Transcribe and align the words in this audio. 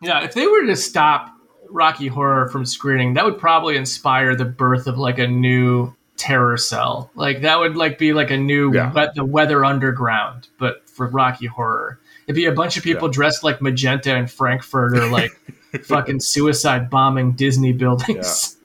Yeah, 0.00 0.22
if 0.24 0.34
they 0.34 0.46
were 0.46 0.64
to 0.66 0.76
stop 0.76 1.30
Rocky 1.70 2.06
Horror 2.06 2.48
from 2.48 2.64
screening, 2.64 3.14
that 3.14 3.24
would 3.24 3.38
probably 3.38 3.76
inspire 3.76 4.34
the 4.36 4.44
birth 4.44 4.86
of 4.86 4.96
like 4.98 5.18
a 5.18 5.26
new 5.26 5.94
terror 6.16 6.56
cell. 6.56 7.10
Like 7.14 7.42
that 7.42 7.58
would 7.58 7.76
like 7.76 7.98
be 7.98 8.12
like 8.12 8.30
a 8.30 8.36
new 8.36 8.72
Yeah. 8.74 8.92
we- 8.92 9.08
the 9.14 9.24
Weather 9.24 9.64
Underground, 9.64 10.48
but 10.58 10.88
for 10.88 11.06
Rocky 11.08 11.46
Horror. 11.46 11.98
It'd 12.26 12.36
be 12.36 12.46
a 12.46 12.52
bunch 12.52 12.76
of 12.76 12.82
people 12.84 13.08
Yeah. 13.08 13.12
dressed 13.12 13.42
like 13.44 13.62
Magenta 13.62 14.14
and 14.14 14.30
Frankfurt 14.30 14.96
or 14.98 15.06
like 15.08 15.30
fucking 15.84 16.20
suicide 16.20 16.90
bombing 16.90 17.32
Disney 17.32 17.72
buildings. 17.72 18.56
Welcome 18.56 18.57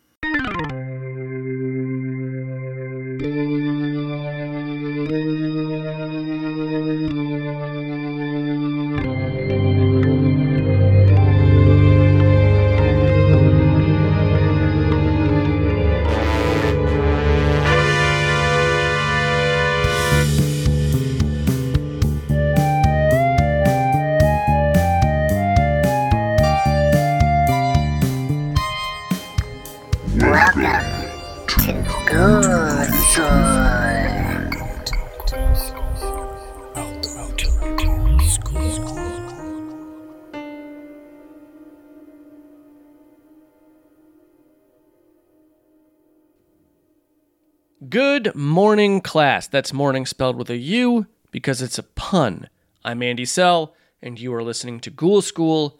class. 49.04 49.48
That's 49.48 49.74
morning 49.74 50.06
spelled 50.06 50.36
with 50.36 50.50
a 50.50 50.58
U 50.58 51.06
because 51.32 51.62
it's 51.62 51.78
a 51.78 51.84
pun. 51.84 52.50
I'm 52.84 53.04
Andy 53.04 53.26
Sell, 53.26 53.76
and 54.02 54.20
you 54.20 54.34
are 54.34 54.44
listening 54.44 54.80
to 54.82 54.90
Ghoul 54.90 55.22
School, 55.22 55.80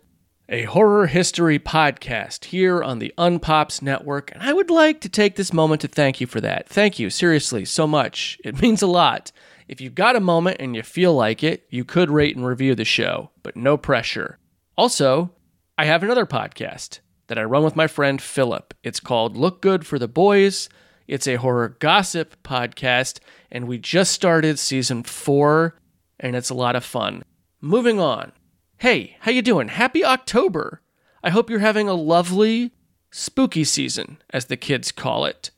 a 0.50 0.64
horror 0.64 1.08
history 1.08 1.58
podcast 1.58 2.46
here 2.46 2.84
on 2.84 3.00
the 3.00 3.14
Unpops 3.18 3.82
Network. 3.82 4.32
And 4.32 4.44
I 4.44 4.54
would 4.54 4.70
like 4.70 5.02
to 5.02 5.10
take 5.10 5.36
this 5.36 5.54
moment 5.54 5.82
to 5.82 5.88
thank 5.88 6.22
you 6.22 6.28
for 6.28 6.42
that. 6.42 6.68
Thank 6.68 7.00
you, 7.00 7.10
seriously, 7.10 7.66
so 7.66 7.88
much. 7.88 8.38
It 8.44 8.62
means 8.62 8.82
a 8.82 8.88
lot. 8.88 9.32
If 9.68 9.80
you've 9.80 9.96
got 9.96 10.16
a 10.16 10.20
moment 10.20 10.58
and 10.60 10.76
you 10.76 10.84
feel 10.84 11.14
like 11.14 11.44
it, 11.44 11.66
you 11.70 11.86
could 11.86 12.12
rate 12.12 12.36
and 12.36 12.46
review 12.46 12.76
the 12.76 12.86
show, 12.86 13.32
but 13.42 13.56
no 13.56 13.78
pressure. 13.78 14.38
Also, 14.78 15.32
I 15.78 15.86
have 15.86 16.04
another 16.04 16.26
podcast 16.26 17.00
that 17.28 17.40
I 17.40 17.44
run 17.44 17.64
with 17.64 17.76
my 17.76 17.88
friend 17.88 18.22
Philip. 18.22 18.74
It's 18.84 19.00
called 19.00 19.38
Look 19.38 19.62
Good 19.62 19.88
for 19.88 19.98
the 19.98 20.08
Boys. 20.08 20.68
It's 21.14 21.28
a 21.28 21.36
horror 21.36 21.78
gossip 21.78 22.42
podcast, 22.42 23.20
and 23.52 23.68
we 23.68 23.78
just 23.78 24.14
started 24.14 24.58
season 24.58 25.04
four, 25.04 25.76
and 26.20 26.36
it's 26.36 26.50
a 26.50 26.56
lot 26.56 26.76
of 26.76 26.84
fun. 26.84 27.22
Moving 27.62 28.00
on. 28.00 28.32
Hey, 28.78 29.18
how 29.20 29.30
you 29.30 29.44
doing? 29.44 29.68
Happy 29.68 30.04
October. 30.04 30.82
I 31.24 31.30
hope 31.30 31.52
you're 31.52 31.60
having 31.60 31.88
a 31.88 31.94
lovely 31.94 32.72
spooky 33.12 33.64
season, 33.64 34.24
as 34.32 34.46
the 34.46 34.58
kids 34.58 34.92
call 34.92 35.26
it. 35.26 35.52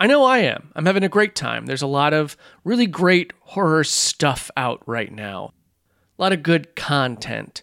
I 0.00 0.06
know 0.06 0.24
I 0.24 0.38
am. 0.38 0.70
I'm 0.74 0.86
having 0.86 1.04
a 1.04 1.10
great 1.10 1.34
time. 1.34 1.66
There's 1.66 1.82
a 1.82 1.86
lot 1.86 2.14
of 2.14 2.34
really 2.64 2.86
great 2.86 3.34
horror 3.40 3.84
stuff 3.84 4.50
out 4.56 4.82
right 4.86 5.12
now. 5.12 5.52
A 6.18 6.22
lot 6.22 6.32
of 6.32 6.42
good 6.42 6.74
content. 6.74 7.62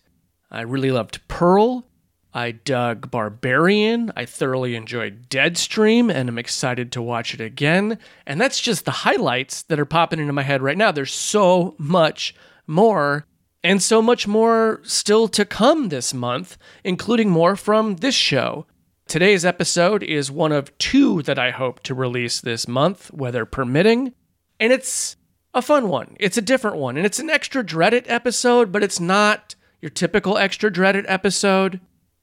I 0.51 0.61
really 0.61 0.91
loved 0.91 1.27
Pearl. 1.27 1.88
I 2.33 2.51
dug 2.51 3.09
Barbarian. 3.09 4.11
I 4.15 4.25
thoroughly 4.25 4.75
enjoyed 4.75 5.29
Deadstream 5.29 6.13
and 6.13 6.29
I'm 6.29 6.37
excited 6.37 6.91
to 6.91 7.01
watch 7.01 7.33
it 7.33 7.41
again. 7.41 7.97
And 8.25 8.39
that's 8.39 8.59
just 8.61 8.85
the 8.85 8.91
highlights 8.91 9.63
that 9.63 9.79
are 9.79 9.85
popping 9.85 10.19
into 10.19 10.33
my 10.33 10.43
head 10.43 10.61
right 10.61 10.77
now. 10.77 10.91
There's 10.91 11.13
so 11.13 11.75
much 11.77 12.35
more 12.67 13.25
and 13.63 13.81
so 13.81 14.01
much 14.01 14.27
more 14.27 14.79
still 14.83 15.27
to 15.29 15.43
come 15.43 15.89
this 15.89 16.13
month, 16.13 16.57
including 16.83 17.29
more 17.29 17.55
from 17.55 17.97
this 17.97 18.15
show. 18.15 18.65
Today's 19.07 19.43
episode 19.43 20.03
is 20.03 20.29
one 20.29 20.51
of 20.51 20.77
two 20.77 21.23
that 21.23 21.39
I 21.39 21.49
hope 21.49 21.81
to 21.83 21.95
release 21.95 22.39
this 22.39 22.67
month, 22.67 23.11
weather 23.11 23.43
permitting. 23.43 24.13
And 24.59 24.71
it's 24.71 25.17
a 25.53 25.63
fun 25.63 25.89
one. 25.89 26.15
It's 26.19 26.37
a 26.37 26.43
different 26.43 26.77
one. 26.77 26.95
And 26.95 27.05
it's 27.05 27.19
an 27.19 27.29
extra 27.29 27.65
dreaded 27.65 28.05
episode, 28.07 28.71
but 28.71 28.83
it's 28.83 28.99
not 28.99 29.55
your 29.81 29.89
typical 29.89 30.37
extra 30.37 30.71
dreaded 30.71 31.05
episode. 31.07 31.79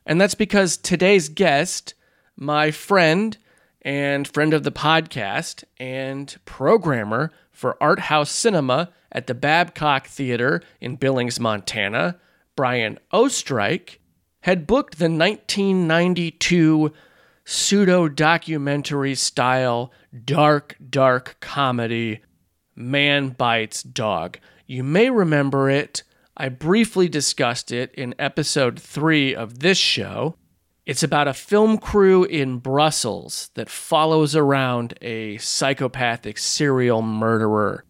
And 0.06 0.20
that's 0.20 0.36
because 0.36 0.76
today's 0.76 1.28
guest, 1.28 1.94
my 2.36 2.70
friend 2.70 3.36
and 3.82 4.26
friend 4.26 4.54
of 4.54 4.62
the 4.62 4.72
podcast 4.72 5.64
and 5.78 6.34
programmer 6.44 7.32
for 7.50 7.80
Art 7.82 7.98
House 7.98 8.30
Cinema 8.30 8.92
at 9.10 9.26
the 9.26 9.34
Babcock 9.34 10.06
Theater 10.06 10.62
in 10.80 10.96
Billings, 10.96 11.40
Montana, 11.40 12.18
Brian 12.54 12.98
Ostrike, 13.12 13.98
had 14.40 14.66
booked 14.66 14.98
the 14.98 15.10
1992 15.10 16.92
pseudo 17.44 18.08
documentary 18.08 19.14
style 19.14 19.92
dark, 20.24 20.76
dark 20.88 21.36
comedy 21.40 22.20
Man 22.76 23.30
Bites 23.30 23.82
Dog. 23.82 24.38
You 24.66 24.84
may 24.84 25.10
remember 25.10 25.70
it. 25.70 26.02
I 26.36 26.50
briefly 26.50 27.08
discussed 27.08 27.72
it 27.72 27.94
in 27.94 28.14
episode 28.18 28.78
three 28.78 29.34
of 29.34 29.60
this 29.60 29.78
show. 29.78 30.36
It's 30.84 31.02
about 31.02 31.28
a 31.28 31.34
film 31.34 31.78
crew 31.78 32.24
in 32.24 32.58
Brussels 32.58 33.50
that 33.54 33.70
follows 33.70 34.36
around 34.36 34.98
a 35.00 35.38
psychopathic 35.38 36.36
serial 36.36 37.00
murderer. 37.00 37.84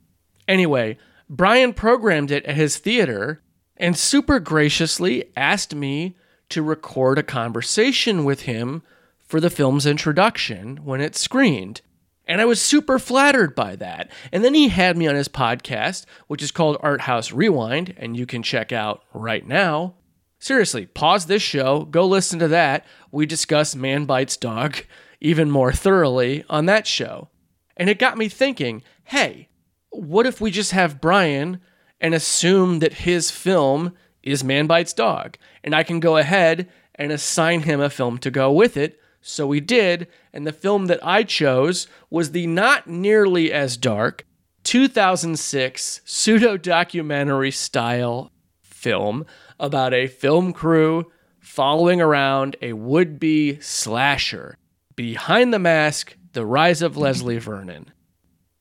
Anyway, 0.46 0.96
Brian 1.28 1.72
programmed 1.72 2.30
it 2.30 2.44
at 2.44 2.54
his 2.54 2.78
theater 2.78 3.42
and 3.76 3.98
super 3.98 4.38
graciously 4.38 5.24
asked 5.36 5.74
me 5.74 6.16
to 6.48 6.62
record 6.62 7.18
a 7.18 7.24
conversation 7.24 8.24
with 8.24 8.42
him 8.42 8.82
for 9.18 9.40
the 9.40 9.50
film's 9.50 9.86
introduction 9.86 10.76
when 10.84 11.00
it 11.00 11.16
screened. 11.16 11.80
And 12.26 12.40
I 12.40 12.44
was 12.44 12.60
super 12.60 12.98
flattered 12.98 13.54
by 13.54 13.76
that. 13.76 14.10
And 14.32 14.44
then 14.44 14.54
he 14.54 14.68
had 14.68 14.96
me 14.96 15.06
on 15.06 15.14
his 15.14 15.28
podcast, 15.28 16.06
which 16.26 16.42
is 16.42 16.50
called 16.50 16.76
Art 16.80 17.02
House 17.02 17.30
Rewind, 17.30 17.94
and 17.96 18.16
you 18.16 18.26
can 18.26 18.42
check 18.42 18.72
out 18.72 19.04
right 19.14 19.46
now. 19.46 19.94
Seriously, 20.38 20.86
pause 20.86 21.26
this 21.26 21.42
show, 21.42 21.84
go 21.84 22.06
listen 22.06 22.38
to 22.40 22.48
that. 22.48 22.84
We 23.10 23.26
discuss 23.26 23.74
Man 23.74 24.04
Bites 24.04 24.36
Dog 24.36 24.78
even 25.20 25.50
more 25.50 25.72
thoroughly 25.72 26.44
on 26.50 26.66
that 26.66 26.86
show. 26.86 27.28
And 27.76 27.88
it 27.88 27.98
got 27.98 28.18
me 28.18 28.28
thinking 28.28 28.82
hey, 29.04 29.48
what 29.90 30.26
if 30.26 30.40
we 30.40 30.50
just 30.50 30.72
have 30.72 31.00
Brian 31.00 31.60
and 32.00 32.12
assume 32.12 32.80
that 32.80 32.92
his 32.92 33.30
film 33.30 33.94
is 34.22 34.42
Man 34.42 34.66
Bites 34.66 34.92
Dog? 34.92 35.38
And 35.62 35.74
I 35.74 35.84
can 35.84 36.00
go 36.00 36.16
ahead 36.16 36.68
and 36.96 37.12
assign 37.12 37.62
him 37.62 37.80
a 37.80 37.88
film 37.88 38.18
to 38.18 38.30
go 38.30 38.50
with 38.50 38.76
it. 38.76 38.98
So 39.28 39.44
we 39.44 39.58
did, 39.58 40.06
and 40.32 40.46
the 40.46 40.52
film 40.52 40.86
that 40.86 41.04
I 41.04 41.24
chose 41.24 41.88
was 42.10 42.30
the 42.30 42.46
not 42.46 42.86
nearly 42.86 43.52
as 43.52 43.76
dark 43.76 44.24
2006 44.62 46.00
pseudo 46.04 46.56
documentary 46.56 47.50
style 47.50 48.30
film 48.62 49.26
about 49.58 49.92
a 49.92 50.06
film 50.06 50.52
crew 50.52 51.10
following 51.40 52.00
around 52.00 52.54
a 52.62 52.74
would 52.74 53.18
be 53.18 53.58
slasher. 53.58 54.58
Behind 54.94 55.52
the 55.52 55.58
Mask 55.58 56.16
The 56.32 56.46
Rise 56.46 56.80
of 56.80 56.96
Leslie 56.96 57.38
Vernon. 57.38 57.90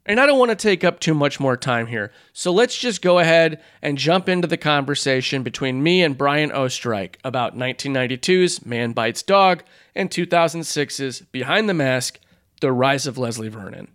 And 0.07 0.19
I 0.19 0.25
don't 0.25 0.39
want 0.39 0.49
to 0.49 0.55
take 0.55 0.83
up 0.83 0.99
too 0.99 1.13
much 1.13 1.39
more 1.39 1.57
time 1.57 1.85
here, 1.87 2.11
so 2.33 2.51
let's 2.51 2.77
just 2.77 3.03
go 3.03 3.19
ahead 3.19 3.61
and 3.83 3.99
jump 3.99 4.27
into 4.27 4.47
the 4.47 4.57
conversation 4.57 5.43
between 5.43 5.83
me 5.83 6.01
and 6.01 6.17
Brian 6.17 6.49
Ostrike 6.49 7.15
about 7.23 7.55
1992's 7.55 8.65
Man 8.65 8.93
Bites 8.93 9.21
Dog 9.21 9.63
and 9.95 10.09
2006's 10.09 11.21
Behind 11.31 11.69
the 11.69 11.73
Mask 11.73 12.19
The 12.61 12.71
Rise 12.71 13.07
of 13.07 13.17
Leslie 13.17 13.49
Vernon. 13.49 13.87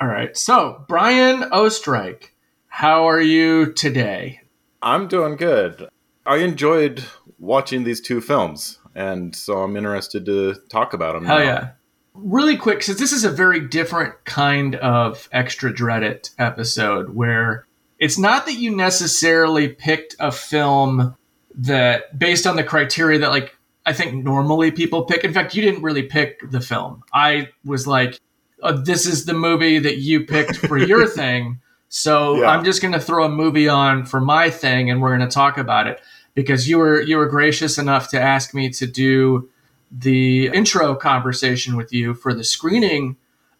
All 0.00 0.08
right. 0.08 0.36
So, 0.36 0.84
Brian 0.88 1.42
Ostrike, 1.50 2.30
how 2.68 3.08
are 3.08 3.20
you 3.20 3.72
today? 3.72 4.40
I'm 4.82 5.08
doing 5.08 5.36
good. 5.36 5.88
I 6.26 6.38
enjoyed 6.38 7.04
watching 7.38 7.84
these 7.84 8.00
two 8.00 8.20
films, 8.20 8.78
and 8.94 9.34
so 9.34 9.62
I'm 9.62 9.76
interested 9.76 10.26
to 10.26 10.54
talk 10.68 10.92
about 10.92 11.14
them. 11.14 11.24
Hell 11.24 11.42
yeah. 11.42 11.70
Really 12.14 12.56
quick, 12.56 12.82
since 12.82 12.98
this 12.98 13.12
is 13.12 13.24
a 13.24 13.30
very 13.30 13.60
different 13.60 14.24
kind 14.24 14.74
of 14.76 15.28
extra 15.32 15.72
dreaded 15.72 16.28
episode 16.38 17.14
where 17.14 17.66
it's 17.98 18.18
not 18.18 18.46
that 18.46 18.54
you 18.54 18.74
necessarily 18.74 19.68
picked 19.68 20.16
a 20.18 20.30
film 20.30 21.16
that 21.54 22.18
based 22.18 22.46
on 22.46 22.56
the 22.56 22.64
criteria 22.64 23.18
that 23.18 23.30
like 23.30 23.55
I 23.86 23.92
think 23.92 24.22
normally 24.24 24.70
people 24.70 25.04
pick. 25.04 25.24
In 25.24 25.32
fact, 25.32 25.54
you 25.54 25.62
didn't 25.62 25.82
really 25.82 26.02
pick 26.02 26.50
the 26.50 26.60
film. 26.60 27.02
I 27.14 27.48
was 27.64 27.86
like, 27.86 28.20
oh, 28.62 28.72
this 28.76 29.06
is 29.06 29.24
the 29.24 29.32
movie 29.34 29.78
that 29.78 29.98
you 29.98 30.26
picked 30.26 30.56
for 30.56 30.76
your 30.76 31.06
thing. 31.20 31.60
So 31.88 32.40
Yeah. 32.40 32.48
I'm 32.50 32.64
just 32.64 32.82
going 32.82 32.92
to 32.94 33.00
throw 33.00 33.24
a 33.24 33.28
movie 33.28 33.68
on 33.68 34.04
for 34.04 34.20
my 34.20 34.50
thing 34.50 34.90
and 34.90 35.00
we're 35.00 35.16
going 35.16 35.28
to 35.28 35.32
talk 35.34 35.56
about 35.56 35.86
it. 35.86 36.00
because 36.34 36.68
you 36.68 36.76
were 36.78 37.00
you 37.00 37.16
were 37.16 37.28
gracious 37.28 37.78
enough 37.78 38.08
to 38.10 38.20
ask 38.20 38.52
me 38.52 38.68
to 38.70 38.86
do 38.86 39.48
the 39.90 40.48
intro 40.48 40.94
conversation 40.96 41.76
with 41.76 41.92
you 41.92 42.12
for 42.12 42.34
the 42.34 42.44
screening 42.44 43.16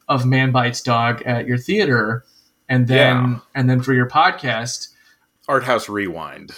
of 0.08 0.26
Man 0.26 0.50
Bites 0.52 0.82
Dog 0.82 1.22
at 1.22 1.46
your 1.46 1.56
theater, 1.56 2.24
and 2.68 2.86
then 2.88 3.16
Yeah. 3.16 3.38
and 3.54 3.70
then 3.70 3.80
for 3.80 3.94
your 3.94 4.08
podcast. 4.10 4.88
Art 5.48 5.62
House 5.64 5.88
Rewind. 5.88 6.50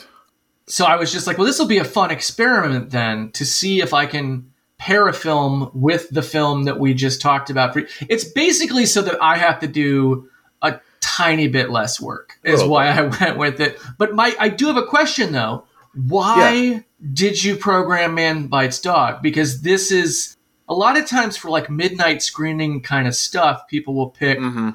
So 0.69 0.85
I 0.85 0.97
was 0.97 1.13
just 1.13 1.27
like, 1.27 1.39
well, 1.39 1.47
this 1.47 1.59
will 1.59 1.67
be 1.67 1.79
a 1.79 1.85
fun 1.85 2.11
experiment 2.11 2.91
then 2.91 3.31
to 3.33 3.45
see 3.45 3.81
if 3.81 3.95
I 3.95 4.07
can 4.07 4.53
pair 4.79 5.09
a 5.09 5.13
film 5.13 5.71
with 5.75 6.09
the 6.11 6.23
film 6.23 6.65
that 6.65 6.79
we 6.79 6.95
just 6.95 7.21
talked 7.21 7.51
about. 7.51 7.77
It's 8.09 8.25
basically 8.25 8.87
so 8.87 9.03
that 9.03 9.21
I 9.23 9.37
have 9.37 9.59
to 9.61 9.67
do 9.67 10.29
a 10.63 10.81
tiny 11.01 11.49
bit 11.49 11.71
less 11.71 12.01
work, 12.01 12.39
is 12.45 12.61
Little 12.61 12.71
why 12.71 12.89
I 12.89 13.03
went 13.21 13.39
with 13.39 13.61
it. 13.61 13.79
But 13.99 14.15
my, 14.15 14.35
I 14.39 14.49
do 14.49 14.67
have 14.67 14.77
a 14.77 14.87
question 14.87 15.33
though. 15.33 15.65
Why 15.95 16.85
did 17.13 17.43
you 17.43 17.57
program 17.57 18.15
Man 18.15 18.47
Bites 18.47 18.81
Dog? 18.81 19.23
Because 19.23 19.63
this 19.63 19.91
is 19.91 20.37
a 20.69 20.75
lot 20.75 20.99
of 20.99 21.07
times 21.07 21.37
for 21.37 21.51
like 21.51 21.71
midnight 21.71 22.23
screening 22.23 22.83
kind 22.83 23.09
of 23.09 23.15
stuff, 23.15 23.67
people 23.69 23.95
will 23.95 24.11
pick 24.11 24.39
hmm 24.39 24.71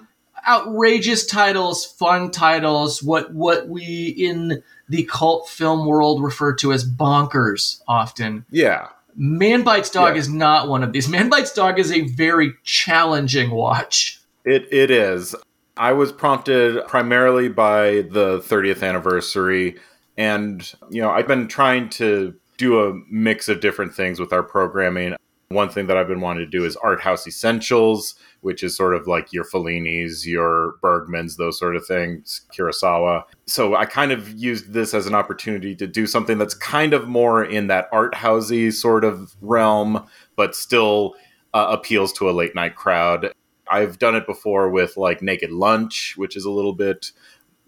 outrageous 0.48 1.26
titles, 1.26 1.86
fun 1.86 2.32
titles, 2.32 3.02
what 3.02 3.34
what 3.34 3.68
we 3.68 4.08
in 4.18 4.64
the 4.94 5.04
cult 5.06 5.50
film 5.50 5.88
world 5.88 6.22
refer 6.22 6.54
to 6.54 6.72
as 6.72 6.88
bonkers 6.88 7.82
often. 7.88 8.46
Yeah. 8.52 8.90
Man 9.16 9.64
Bites 9.64 9.90
Dog 9.90 10.14
Yeah. 10.14 10.20
is 10.20 10.30
not 10.30 10.68
one 10.70 10.84
of 10.84 10.94
these. 10.94 11.10
Man 11.10 11.30
Bites 11.30 11.52
Dog 11.52 11.80
is 11.80 11.92
a 11.92 12.02
very 12.02 12.54
challenging 12.64 13.50
watch. 13.50 14.20
It 14.46 14.68
it 14.72 14.92
is. 14.92 15.36
I 15.78 15.94
was 15.94 16.12
prompted 16.12 16.86
primarily 16.88 17.50
by 17.50 18.06
the 18.12 18.40
30th 18.46 18.84
anniversary, 18.88 19.78
and 20.16 20.72
you 20.92 21.02
know 21.02 21.10
I've 21.10 21.28
been 21.28 21.48
trying 21.48 21.90
to 22.02 22.36
do 22.58 22.88
a 22.88 22.94
mix 23.10 23.50
of 23.50 23.62
different 23.62 23.96
things 23.96 24.20
with 24.20 24.32
our 24.32 24.44
programming. 24.44 25.16
One 25.50 25.70
thing 25.70 25.88
that 25.88 25.98
I've 25.98 26.08
been 26.08 26.22
wanting 26.22 26.46
to 26.46 26.52
do 26.52 26.66
is 26.66 26.76
art 26.76 27.02
house 27.02 27.26
essentials, 27.26 28.14
which 28.44 28.62
is 28.62 28.76
sort 28.76 28.94
of 28.94 29.08
like 29.08 29.34
your 29.34 29.44
Fellinis, 29.44 30.26
your 30.26 30.76
Bergmans, 30.84 31.38
those 31.38 31.58
sort 31.58 31.76
of 31.76 31.86
things, 31.86 32.42
Kurosawa. 32.56 33.24
So 33.48 33.76
I 33.76 33.86
kind 33.86 34.12
of 34.12 34.30
used 34.38 34.74
this 34.74 34.94
as 34.94 35.08
an 35.08 35.16
opportunity 35.16 35.76
to 35.76 35.88
do 35.88 36.06
something 36.06 36.38
that's 36.38 36.54
kind 36.54 36.94
of 36.94 37.08
more 37.08 37.44
in 37.44 37.68
that 37.68 37.88
art 37.92 38.14
housey 38.14 38.72
sort 38.72 39.04
of 39.04 39.36
realm, 39.42 40.06
but 40.36 40.56
still 40.56 41.16
uh, 41.54 41.68
appeals 41.70 42.14
to 42.14 42.30
a 42.30 42.32
late 42.32 42.54
night 42.54 42.76
crowd. 42.76 43.34
I've 43.68 43.98
done 43.98 44.16
it 44.16 44.28
before 44.28 44.70
with 44.70 44.98
like 44.98 45.22
Naked 45.22 45.52
Lunch, 45.52 46.14
which 46.18 46.36
is 46.36 46.46
a 46.46 46.52
little 46.52 46.74
bit 46.74 47.12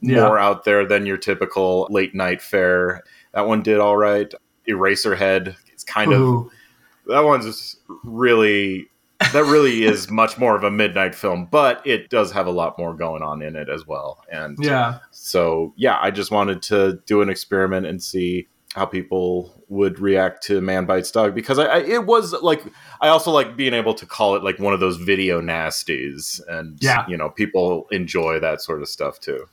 Yeah. 0.02 0.24
more 0.28 0.38
out 0.38 0.66
there 0.66 0.86
than 0.86 1.06
your 1.06 1.18
typical 1.18 1.88
late 1.90 2.14
night 2.14 2.42
fare. 2.42 3.04
That 3.34 3.48
one 3.48 3.64
did 3.64 3.80
all 3.80 3.98
right. 3.98 4.32
Eraserhead, 4.68 5.56
it's 5.72 5.84
kind 5.84 6.12
of 6.14 6.50
that 7.08 7.22
one's 7.22 7.78
really 8.04 8.90
that 9.34 9.46
really 9.50 9.84
is 9.84 10.10
much 10.10 10.38
more 10.38 10.56
of 10.56 10.64
a 10.64 10.72
midnight 10.72 11.16
film, 11.16 11.48
but 11.50 11.86
it 11.86 12.10
does 12.10 12.32
have 12.32 12.48
a 12.48 12.52
lot 12.52 12.78
more 12.78 12.94
going 12.94 13.22
on 13.22 13.42
in 13.42 13.56
it 13.56 13.70
as 13.70 13.86
well. 13.86 14.24
And 14.32 14.58
Yeah. 14.60 15.00
so 15.12 15.74
yeah, 15.78 15.98
I 16.02 16.12
just 16.12 16.32
wanted 16.32 16.62
to 16.64 17.00
do 17.06 17.22
an 17.22 17.30
experiment 17.30 17.86
and 17.86 18.02
see 18.02 18.48
how 18.76 18.86
people 18.86 19.54
would 19.70 20.00
react 20.00 20.44
to 20.44 20.60
Man 20.60 20.86
Bites 20.86 21.10
Dog 21.10 21.34
because 21.34 21.58
I, 21.58 21.64
I 21.66 21.78
it 21.80 22.06
was 22.06 22.34
like 22.34 22.62
I 23.02 23.08
also 23.08 23.32
like 23.32 23.56
being 23.56 23.74
able 23.74 23.94
to 23.94 24.06
call 24.06 24.36
it 24.36 24.44
like 24.44 24.60
one 24.60 24.74
of 24.74 24.80
those 24.82 24.98
video 24.98 25.40
nasties 25.42 26.42
and 26.50 26.78
Yeah. 26.82 27.06
you 27.08 27.16
know 27.18 27.30
people 27.30 27.88
enjoy 27.92 28.40
that 28.42 28.62
sort 28.62 28.82
of 28.82 28.90
stuff 28.90 29.20
too. 29.22 29.46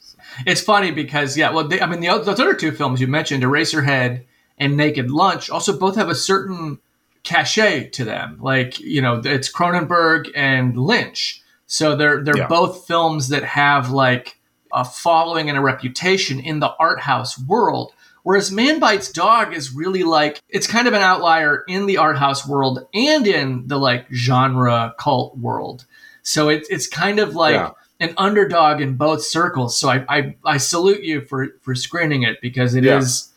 It's 0.44 0.60
funny 0.60 0.90
because 0.90 1.36
yeah, 1.36 1.50
well, 1.52 1.66
they, 1.68 1.80
I 1.80 1.86
mean 1.86 2.00
the 2.00 2.08
those 2.18 2.40
other 2.40 2.54
two 2.54 2.72
films 2.72 3.00
you 3.00 3.06
mentioned, 3.06 3.42
Eraserhead 3.44 4.24
and 4.58 4.76
Naked 4.76 5.10
Lunch, 5.10 5.48
also 5.50 5.78
both 5.78 5.94
have 5.96 6.08
a 6.08 6.14
certain 6.16 6.78
cachet 7.24 7.90
to 7.90 8.04
them. 8.04 8.38
Like 8.40 8.78
you 8.80 9.00
know, 9.02 9.20
it's 9.24 9.52
Cronenberg 9.52 10.30
and 10.34 10.76
Lynch, 10.76 11.42
so 11.66 11.96
they're 11.96 12.22
they're 12.22 12.36
Yeah. 12.38 12.46
both 12.48 12.86
films 12.86 13.28
that 13.28 13.44
have 13.44 13.90
like 13.90 14.38
a 14.72 14.84
following 14.84 15.48
and 15.48 15.58
a 15.58 15.60
reputation 15.60 16.40
in 16.40 16.60
the 16.60 16.74
art 16.78 17.00
house 17.00 17.38
world. 17.38 17.92
Whereas 18.24 18.52
Man 18.52 18.78
Bites 18.78 19.10
Dog 19.10 19.52
is 19.52 19.74
really 19.74 20.04
like 20.04 20.40
it's 20.48 20.66
kind 20.66 20.86
of 20.86 20.94
an 20.94 21.02
outlier 21.02 21.64
in 21.68 21.86
the 21.86 21.98
art 21.98 22.16
house 22.18 22.46
world 22.46 22.86
and 22.94 23.26
in 23.26 23.66
the 23.66 23.78
like 23.78 24.06
genre 24.12 24.94
cult 24.98 25.36
world. 25.38 25.84
So 26.22 26.48
it's 26.48 26.68
it's 26.70 26.86
kind 26.86 27.18
of 27.18 27.34
like 27.34 27.54
Yeah. 27.54 27.70
an 27.98 28.14
underdog 28.16 28.80
in 28.80 28.94
both 28.94 29.24
circles. 29.24 29.76
So 29.78 29.88
I, 29.88 30.04
I, 30.08 30.36
I 30.44 30.56
salute 30.58 31.02
you 31.02 31.22
for, 31.22 31.48
for 31.62 31.74
screening 31.74 32.22
it 32.22 32.40
because 32.40 32.74
it 32.76 32.84
is, 32.86 33.31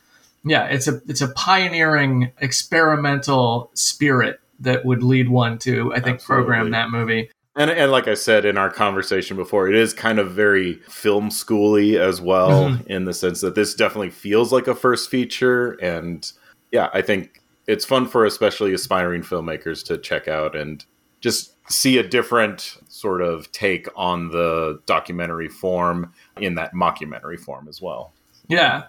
Yeah. 0.45 0.65
it's 0.65 0.87
a 0.87 1.01
it's 1.07 1.21
a 1.21 1.29
pioneering 1.29 2.31
experimental 2.39 3.71
spirit 3.73 4.39
that 4.59 4.85
would 4.85 5.03
lead 5.03 5.29
one 5.29 5.57
to 5.59 5.93
I 5.93 5.99
think 5.99 6.21
program 6.21 6.71
that 6.71 6.89
movie. 6.89 7.29
And 7.55 7.71
and 7.71 7.91
like 7.91 8.07
I 8.07 8.13
said 8.13 8.45
in 8.45 8.57
our 8.57 8.69
conversation 8.69 9.37
before, 9.37 9.67
it 9.67 9.75
is 9.75 9.93
kind 9.93 10.19
of 10.19 10.31
very 10.31 10.75
film 10.89 11.29
schooly 11.29 11.97
as 11.99 12.21
well 12.21 12.69
Mhm. 12.69 12.85
in 12.87 13.05
the 13.05 13.13
sense 13.13 13.41
that 13.41 13.55
this 13.55 13.73
definitely 13.75 14.09
feels 14.11 14.51
like 14.53 14.67
a 14.67 14.75
first 14.75 15.09
feature 15.09 15.71
and 15.81 16.31
yeah, 16.71 16.89
I 16.93 17.01
think 17.01 17.41
it's 17.67 17.85
fun 17.85 18.05
for 18.07 18.25
especially 18.25 18.73
aspiring 18.73 19.21
filmmakers 19.23 19.83
to 19.85 19.97
check 19.97 20.27
out 20.27 20.55
and 20.55 20.83
just 21.21 21.53
see 21.71 21.97
a 21.97 22.03
different 22.07 22.77
sort 22.89 23.21
of 23.21 23.51
take 23.51 23.87
on 23.95 24.29
the 24.29 24.79
documentary 24.85 25.47
form 25.47 26.13
in 26.37 26.55
that 26.55 26.73
mockumentary 26.73 27.39
form 27.39 27.67
as 27.67 27.81
well. 27.81 28.13
Yeah, 28.47 28.83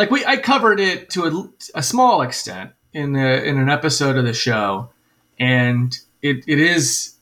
like 0.00 0.10
we 0.10 0.24
I 0.24 0.36
covered 0.36 0.80
it 0.80 1.10
to 1.10 1.24
a, 1.24 1.78
a 1.78 1.82
small 1.82 2.22
extent 2.22 2.70
in 2.92 3.12
the 3.12 3.44
in 3.44 3.58
an 3.58 3.68
episode 3.68 4.16
of 4.16 4.24
the 4.24 4.32
show, 4.32 4.90
and 5.38 5.96
it, 6.22 6.44
it 6.46 6.58
is 6.58 7.14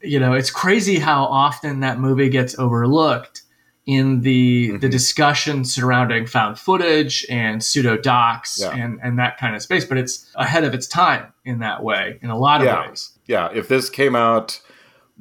you 0.00 0.18
know 0.20 0.32
it's 0.32 0.50
crazy 0.50 0.98
how 0.98 1.24
often 1.24 1.80
that 1.80 1.98
movie 1.98 2.28
gets 2.28 2.58
overlooked 2.58 3.42
in 3.86 4.20
the 4.20 4.76
the 4.78 4.86
Mhm. 4.86 4.90
discussion 4.90 5.64
surrounding 5.64 6.26
found 6.26 6.58
footage 6.58 7.26
and 7.30 7.62
pseudo 7.64 7.96
docs 7.96 8.58
Yeah. 8.60 8.70
and 8.76 9.00
and 9.02 9.18
that 9.18 9.38
kind 9.38 9.54
of 9.56 9.62
space 9.62 9.84
but 9.84 9.98
it's 9.98 10.30
ahead 10.36 10.64
of 10.64 10.74
its 10.74 10.86
time 10.86 11.32
in 11.44 11.58
that 11.60 11.82
way 11.82 12.18
in 12.22 12.30
a 12.30 12.38
lot 12.38 12.60
of 12.60 12.66
Yeah. 12.66 12.86
ways 12.88 13.10
Yeah, 13.26 13.48
if 13.54 13.68
this 13.68 13.90
came 13.90 14.14
out 14.16 14.60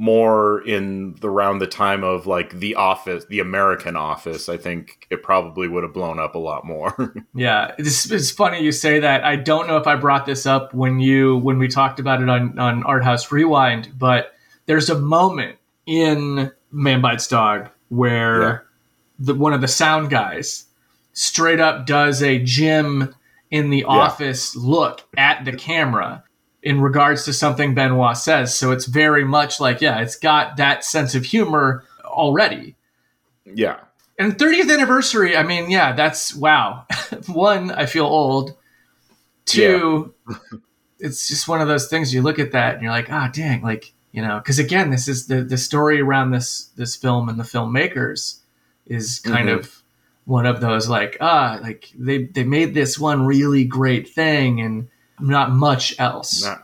more 0.01 0.65
in 0.65 1.13
the 1.19 1.27
around 1.29 1.59
the 1.59 1.67
time 1.67 2.05
of 2.05 2.25
like 2.25 2.57
the 2.59 2.73
office 2.75 3.25
the 3.25 3.41
american 3.41 3.97
office 3.97 4.47
i 4.47 4.55
think 4.55 5.05
it 5.09 5.21
probably 5.21 5.67
would 5.67 5.83
have 5.83 5.93
blown 5.93 6.17
up 6.19 6.35
a 6.35 6.39
lot 6.39 6.65
more 6.65 7.13
Yeah, 7.33 7.75
it's, 7.77 8.09
it's 8.09 8.31
funny 8.31 8.61
you 8.63 8.71
say 8.71 8.99
that. 8.99 9.23
I 9.25 9.35
don't 9.35 9.67
know 9.67 9.75
if 9.77 9.87
I 9.87 9.95
brought 9.95 10.25
this 10.25 10.45
up 10.45 10.73
when 10.73 10.99
you 10.99 11.37
when 11.37 11.57
we 11.59 11.67
talked 11.67 11.99
about 11.99 12.21
it 12.21 12.29
on 12.29 12.57
on 12.57 12.83
Art 12.83 13.03
House 13.03 13.31
Rewind, 13.31 13.91
but 13.97 14.33
there's 14.65 14.89
a 14.89 14.97
moment 14.99 15.57
in 15.85 16.51
Man 16.71 17.01
Bites 17.01 17.27
Dog 17.27 17.69
where 17.89 18.41
Yeah. 18.41 18.57
the 19.19 19.35
one 19.35 19.53
of 19.53 19.61
the 19.61 19.67
sound 19.67 20.09
guys 20.09 20.65
straight 21.13 21.59
up 21.59 21.85
does 21.85 22.21
a 22.23 22.39
Jim 22.39 23.13
in 23.51 23.69
the 23.69 23.83
office 23.83 24.55
look 24.55 25.01
at 25.17 25.43
the 25.45 25.53
camera 25.53 26.23
in 26.63 26.81
regards 26.81 27.25
to 27.25 27.33
something 27.33 27.73
Benoit 27.73 28.17
says. 28.17 28.57
So 28.57 28.71
it's 28.71 28.85
very 28.85 29.23
much 29.23 29.59
like, 29.59 29.81
yeah, 29.81 29.99
it's 30.01 30.15
got 30.17 30.57
that 30.57 30.83
sense 30.83 31.15
of 31.15 31.23
humor 31.25 31.83
already. 32.05 32.75
yeah 33.45 33.79
And 34.17 34.37
30th 34.37 34.71
anniversary, 34.73 35.37
I 35.37 35.43
mean, 35.43 35.69
yeah, 35.71 35.93
that's 35.93 36.35
wow. 36.35 36.85
One, 37.27 37.71
I 37.71 37.85
feel 37.85 38.05
old. 38.05 38.55
Two, 39.45 40.13
it's 40.99 41.27
just 41.27 41.47
one 41.47 41.61
of 41.61 41.67
those 41.67 41.87
things 41.87 42.13
you 42.13 42.21
look 42.21 42.39
at 42.39 42.51
that 42.51 42.73
and 42.75 42.83
you're 42.83 42.91
like, 42.91 43.11
ah, 43.11 43.29
dang, 43.33 43.61
like, 43.61 43.93
you 44.11 44.21
know, 44.21 44.37
because 44.39 44.59
again, 44.59 44.89
this 44.91 45.07
is 45.07 45.27
the 45.27 45.43
the 45.43 45.57
story 45.57 46.01
around 46.01 46.31
this 46.31 46.65
this 46.75 46.95
film 46.95 47.29
and 47.29 47.39
the 47.39 47.43
filmmakers 47.43 48.39
is 48.85 49.19
kind 49.19 49.49
Mhm. 49.49 49.59
of 49.59 49.83
one 50.25 50.45
of 50.45 50.61
those 50.61 50.89
like, 50.89 51.17
ah, 51.21 51.59
like 51.61 51.89
they 51.97 52.25
they 52.25 52.43
made 52.43 52.73
this 52.73 52.99
one 52.99 53.25
really 53.25 53.63
great 53.65 54.09
thing 54.09 54.59
and 54.61 54.87
not 55.21 55.51
much 55.51 55.95
else 55.99 56.43
Not- 56.45 56.61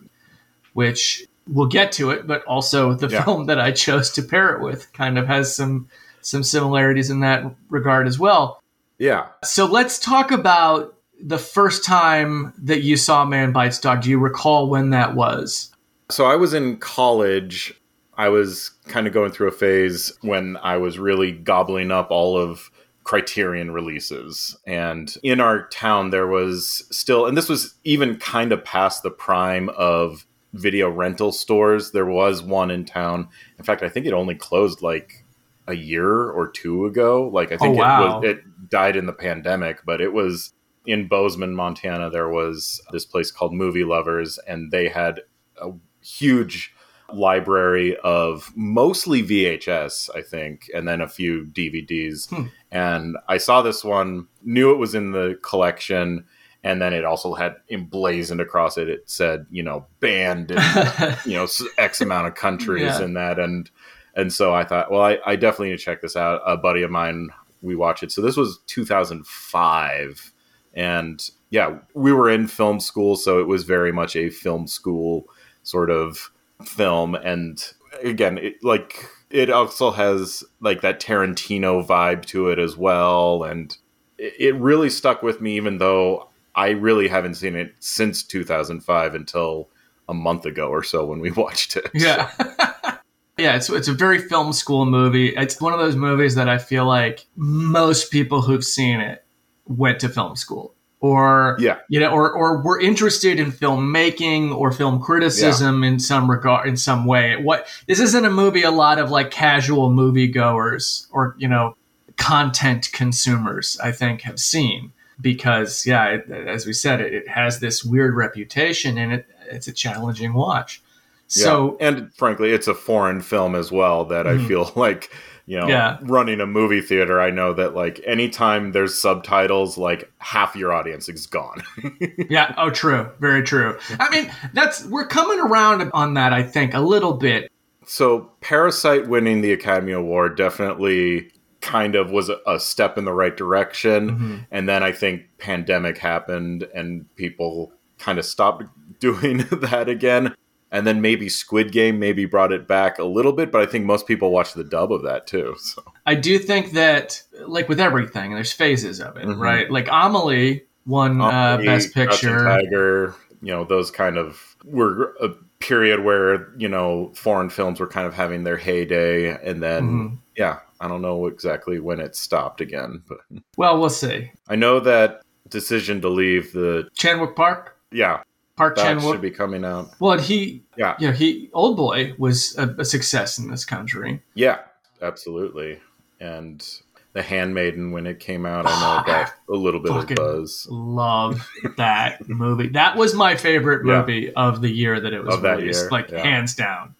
which 0.74 1.25
we'll 1.47 1.67
get 1.67 1.91
to 1.93 2.09
it, 2.12 2.25
but 2.27 2.43
also 2.45 2.93
the 2.93 3.07
Yeah. 3.07 3.24
film 3.24 3.45
that 3.45 3.59
I 3.59 3.71
chose 3.71 4.09
to 4.12 4.21
pair 4.24 4.55
it 4.55 4.62
with 4.62 4.91
kind 4.93 5.17
of 5.17 5.27
has 5.27 5.55
some 5.55 5.88
some 6.21 6.41
similarities 6.43 7.12
in 7.12 7.19
that 7.19 7.43
regard 7.69 8.07
as 8.07 8.17
well. 8.17 8.63
yeah 8.97 9.27
So 9.43 9.65
let's 9.65 10.00
talk 10.00 10.31
about 10.31 10.95
the 11.21 11.38
first 11.38 11.85
time 11.85 12.51
that 12.63 12.81
you 12.81 12.97
saw 12.97 13.24
Man 13.25 13.51
Bites 13.51 13.79
Dog. 13.79 14.01
Do 14.01 14.09
you 14.09 14.17
recall 14.19 14.67
when 14.69 14.89
that 14.91 15.13
was? 15.15 15.71
so 16.09 16.25
i 16.25 16.35
was 16.35 16.53
in 16.53 16.77
college 16.77 17.74
i 18.15 18.29
was 18.29 18.69
kind 18.88 19.07
of 19.07 19.13
going 19.13 19.31
through 19.31 19.47
a 19.47 19.51
phase 19.51 20.13
when 20.21 20.55
i 20.62 20.77
was 20.77 21.00
really 21.00 21.31
gobbling 21.31 21.89
up 21.91 22.12
all 22.12 22.38
of 22.38 22.69
criterion 23.05 23.71
releases. 23.71 24.57
And 24.67 25.15
in 25.24 25.39
our 25.39 25.67
town 25.69 26.09
there 26.09 26.27
was 26.27 26.85
still 26.91 27.25
and 27.25 27.38
this 27.38 27.47
was 27.47 27.75
even 27.85 28.17
kind 28.17 28.51
of 28.51 28.65
past 28.65 29.01
the 29.03 29.12
prime 29.12 29.69
of 29.69 30.25
video 30.53 30.89
rental 30.89 31.31
stores. 31.31 31.91
There 31.91 32.05
was 32.05 32.43
one 32.43 32.69
in 32.69 32.83
town. 32.83 33.29
In 33.57 33.63
fact 33.63 33.81
i 33.83 33.88
think 33.89 34.05
it 34.05 34.12
only 34.13 34.35
closed 34.35 34.81
like 34.81 35.24
a 35.67 35.75
year 35.75 36.29
or 36.29 36.50
two 36.50 36.85
ago. 36.85 37.29
Like 37.31 37.53
i 37.53 37.57
think 37.57 37.77
Oh, 37.77 37.79
wow. 37.79 38.01
it 38.01 38.27
was 38.27 38.29
it 38.31 38.69
died 38.69 38.97
in 38.97 39.05
the 39.05 39.13
pandemic 39.13 39.79
but 39.85 40.01
it 40.01 40.12
was 40.12 40.51
in 40.88 41.07
Bozeman, 41.07 41.55
Montana, 41.55 42.12
there 42.12 42.29
was 42.29 42.79
this 42.91 43.05
place 43.05 43.31
called 43.31 43.51
Movie 43.55 43.83
Lovers, 43.83 44.38
and 44.47 44.69
they 44.69 44.88
had 44.88 45.21
a 45.59 45.71
huge 46.03 46.75
library 47.13 47.95
of 48.03 48.51
mostly 48.55 49.21
VHS, 49.24 50.09
I 50.15 50.21
think, 50.21 50.69
and 50.74 50.88
then 50.88 51.01
a 51.01 51.07
few 51.07 51.45
DVDs. 51.45 52.29
Hmm. 52.29 52.47
And 52.71 53.17
I 53.27 53.38
saw 53.38 53.62
this 53.62 53.83
one, 53.83 54.27
knew 54.43 54.71
it 54.71 54.77
was 54.77 54.95
in 54.95 55.12
the 55.12 55.38
collection, 55.41 56.25
and 56.63 56.81
then 56.81 56.93
it 56.93 57.05
also 57.05 57.35
had 57.35 57.55
emblazoned 57.69 58.41
across 58.41 58.77
it. 58.77 58.89
It 58.89 59.09
said, 59.09 59.45
you 59.51 59.62
know, 59.63 59.85
banned 60.00 60.51
in 60.51 60.57
you 61.25 61.33
know 61.38 61.47
X 61.77 62.01
amount 62.01 62.27
of 62.27 62.35
countries 62.35 62.81
Yeah. 62.81 63.01
and 63.01 63.15
that, 63.15 63.39
and 63.39 63.69
and 64.15 64.33
so 64.33 64.53
I 64.53 64.63
thought, 64.63 64.89
well, 64.91 65.01
I, 65.01 65.19
I 65.25 65.35
definitely 65.35 65.69
need 65.71 65.77
to 65.79 65.83
check 65.85 66.01
this 66.01 66.15
out. 66.15 66.41
A 66.45 66.57
buddy 66.57 66.81
of 66.83 66.89
mine, 66.91 67.29
we 67.62 67.75
watched 67.75 68.01
it. 68.03 68.12
So 68.12 68.21
this 68.21 68.35
was 68.38 68.59
2005, 68.67 70.31
and 70.74 71.29
yeah, 71.50 71.77
we 71.93 72.12
were 72.12 72.29
in 72.29 72.47
film 72.47 72.79
school, 72.79 73.15
so 73.15 73.39
it 73.39 73.47
was 73.47 73.63
very 73.63 73.91
much 73.91 74.15
a 74.15 74.29
film 74.29 74.67
school 74.67 75.27
sort 75.63 75.89
of 75.89 76.31
film. 76.63 77.15
And 77.15 77.63
again, 78.03 78.38
it, 78.38 78.63
like 78.63 79.07
it 79.29 79.50
also 79.50 79.91
has 79.91 80.43
like 80.59 80.81
that 80.81 81.00
Tarantino 81.00 81.85
vibe 81.85 82.25
to 82.25 82.50
it 82.50 82.59
as 82.59 82.77
well, 82.77 83.43
and 83.43 83.75
it, 84.17 84.33
it 84.39 84.55
really 84.55 84.89
stuck 84.89 85.24
with 85.24 85.41
me, 85.41 85.55
even 85.55 85.77
though 85.77 86.29
I 86.55 86.69
really 86.69 87.07
haven't 87.07 87.35
seen 87.35 87.55
it 87.55 87.74
since 87.79 88.24
2005 88.24 89.15
until 89.15 89.69
a 90.07 90.13
month 90.13 90.45
ago 90.45 90.69
or 90.69 90.83
so 90.83 91.05
when 91.05 91.19
we 91.19 91.31
watched 91.31 91.75
it. 91.75 91.89
Yeah. 91.93 92.31
yeah, 93.38 93.55
it's 93.55 93.69
it's 93.69 93.88
a 93.88 93.93
very 93.93 94.19
film 94.19 94.53
school 94.53 94.85
movie. 94.85 95.29
It's 95.35 95.59
one 95.59 95.74
of 95.74 95.79
those 95.79 95.95
movies 95.95 96.35
that 96.35 96.50
I 96.50 96.57
feel 96.57 96.85
like 96.85 97.25
most 97.35 98.12
people 98.12 98.41
who've 98.41 98.63
seen 98.63 99.00
it 99.00 99.25
went 99.65 100.00
to 100.01 100.09
film 100.09 100.35
school. 100.35 100.75
Or 101.05 101.55
Yeah. 101.59 101.77
you 101.88 102.00
know, 102.00 102.09
or 102.09 102.31
or 102.31 102.62
were 102.63 102.79
interested 102.79 103.39
in 103.39 103.51
filmmaking 103.51 104.55
or 104.55 104.71
film 104.71 105.00
criticism 105.00 105.83
in 105.83 106.00
some 106.00 106.29
regard 106.31 106.67
in 106.67 106.77
some 106.77 107.05
way. 107.05 107.35
What 107.35 107.67
this 107.88 108.00
isn't 108.00 108.25
a 108.25 108.29
movie 108.31 108.63
a 108.63 108.71
lot 108.71 108.97
of 108.97 109.12
like 109.12 109.29
casual 109.29 109.91
moviegoers 109.91 111.07
or, 111.12 111.35
you 111.38 111.47
know, 111.47 111.75
content 112.17 112.89
consumers, 112.91 113.77
I 113.83 113.91
think, 113.91 114.21
have 114.21 114.39
seen. 114.39 114.91
Because 115.21 115.85
yeah, 115.85 116.05
it, 116.07 116.29
as 116.29 116.65
we 116.65 116.74
said, 116.74 117.00
it, 117.01 117.13
it 117.13 117.27
has 117.27 117.59
this 117.59 117.85
weird 117.85 118.15
reputation 118.15 118.97
and 118.97 119.13
it 119.13 119.27
it's 119.51 119.67
a 119.67 119.74
challenging 119.74 120.33
watch. 120.33 120.81
So 121.27 121.77
yeah. 121.79 121.88
and 121.88 122.13
frankly, 122.15 122.51
it's 122.51 122.67
a 122.67 122.74
foreign 122.74 123.21
film 123.21 123.53
as 123.55 123.71
well 123.71 124.05
that 124.05 124.25
I 124.27 124.33
Mhm. 124.38 124.47
feel 124.47 124.71
like, 124.75 125.12
you 125.47 125.59
know, 125.59 125.67
Yeah. 125.67 125.97
running 126.01 126.41
a 126.41 126.45
movie 126.45 126.81
theater, 126.81 127.19
I 127.21 127.29
know 127.29 127.53
that 127.53 127.75
like 127.75 128.01
anytime 128.05 128.71
there's 128.71 128.95
subtitles, 128.95 129.77
like 129.77 130.11
half 130.19 130.55
your 130.55 130.73
audience 130.73 131.07
is 131.09 131.27
gone. 131.27 131.61
Yeah. 132.29 132.53
Oh, 132.57 132.69
true. 132.71 133.09
Very 133.19 133.43
true. 133.43 133.77
I 133.99 134.09
mean, 134.09 134.31
that's 134.53 134.83
we're 134.85 135.05
coming 135.07 135.39
around 135.39 135.91
on 135.93 136.15
that. 136.15 136.33
I 136.33 136.41
think 136.43 136.73
a 136.73 136.79
little 136.79 137.13
bit. 137.13 137.51
so 137.85 138.31
Parasite 138.41 139.07
winning 139.07 139.41
the 139.41 139.51
Academy 139.53 139.91
Award 139.91 140.35
definitely 140.37 141.31
kind 141.61 141.95
of 141.95 142.11
was 142.11 142.29
a, 142.29 142.59
step 142.59 142.97
in 142.97 143.05
the 143.05 143.13
right 143.13 143.35
direction. 143.37 144.09
Mm-hmm. 144.11 144.35
And 144.51 144.67
then 144.69 144.81
I 144.83 144.91
think 144.91 145.23
pandemic 145.37 145.97
happened 145.97 146.67
and 146.75 147.05
people 147.15 147.71
kind 147.99 148.17
of 148.19 148.25
stopped 148.25 148.63
doing 148.99 149.37
that 149.51 149.87
again. 149.89 150.33
And 150.75 150.86
then 150.86 151.00
maybe 151.00 151.29
Squid 151.29 151.72
Game 151.72 152.00
maybe 152.00 152.25
brought 152.25 152.51
it 152.51 152.67
back 152.67 153.00
a 153.00 153.05
little 153.05 153.32
bit, 153.32 153.50
but 153.50 153.62
I 153.62 153.65
think 153.65 153.86
most 153.86 154.08
people 154.08 154.29
watch 154.29 154.53
the 154.53 154.63
dub 154.65 154.91
of 154.91 155.03
that 155.03 155.25
too. 155.25 155.55
So 155.63 155.82
I 156.05 156.15
do 156.15 156.38
think 156.38 156.74
that, 156.74 157.24
like 157.48 157.70
with 157.70 157.79
everything, 157.79 158.34
there's 158.34 158.51
phases 158.51 159.00
of 159.00 159.15
it, 159.15 159.25
Mhm. 159.25 159.39
right? 159.39 159.72
Like 159.72 159.88
Amelie 159.89 160.65
won 160.86 161.22
uh, 161.22 161.58
Best 161.63 161.94
Picture. 161.94 162.44
Tiger, 162.44 163.15
you 163.41 163.53
know, 163.53 163.63
those 163.63 163.89
kind 163.89 164.17
of 164.17 164.58
were 164.65 165.15
a 165.22 165.29
period 165.60 166.03
where, 166.03 166.51
you 166.58 166.67
know, 166.67 167.12
foreign 167.15 167.50
films 167.50 167.79
were 167.79 167.88
kind 167.88 168.05
of 168.05 168.13
having 168.13 168.44
their 168.44 168.58
heyday. 168.58 169.29
And 169.50 169.63
then, 169.63 169.84
Mhm. 169.84 170.17
yeah, 170.36 170.60
I 170.82 170.89
don't 170.89 171.01
know 171.01 171.27
exactly 171.27 171.79
when 171.79 172.01
it 172.01 172.17
stopped 172.17 172.60
again, 172.60 173.01
but 173.08 173.20
Well, 173.58 173.79
we'll 173.79 173.89
see. 173.89 174.29
I 174.50 174.55
know 174.58 174.82
that 174.82 175.22
Decision 175.50 176.01
to 176.01 176.10
Leave 176.10 176.51
the, 176.51 176.89
Chanwook 177.00 177.36
Park, 177.38 177.77
yeah, 177.91 178.22
Park 178.55 178.77
Chan 178.77 179.01
should 179.01 179.21
be 179.21 179.31
coming 179.31 179.65
out. 179.65 179.89
Well, 180.00 180.17
he, 180.17 180.63
Yeah. 180.77 180.95
you 181.00 181.07
know, 181.07 181.13
he 181.13 181.50
Old 181.53 181.75
Boy 181.77 182.13
was 182.17 182.57
a, 182.57 182.69
a 182.79 182.85
success 182.85 183.38
in 183.38 183.50
this 183.51 183.65
country. 183.65 184.21
Yeah, 184.33 184.59
absolutely. 185.01 185.79
And 186.19 186.65
The 187.13 187.21
Handmaiden, 187.21 187.91
when 187.91 188.07
it 188.07 188.19
came 188.19 188.45
out, 188.45 188.65
I 188.65 188.69
know 188.79 188.97
Oh, 188.97 189.00
it 189.01 189.05
got 189.05 189.33
a 189.50 189.53
little 189.57 189.79
bit 189.81 189.91
of 189.91 190.07
buzz. 190.15 190.67
Love 190.69 191.47
that 191.77 192.27
movie. 192.29 192.69
That 192.69 192.95
was 192.95 193.13
my 193.13 193.35
favorite 193.35 193.85
Yeah. 193.85 194.00
movie 194.00 194.33
of 194.33 194.62
the 194.62 194.69
year 194.69 195.00
that 195.00 195.13
it 195.13 195.24
was 195.24 195.35
Of 195.35 195.41
that 195.41 195.57
released, 195.57 195.81
year, 195.83 195.89
like 195.91 196.09
yeah. 196.12 196.24
hands 196.24 196.55
down. 196.55 196.95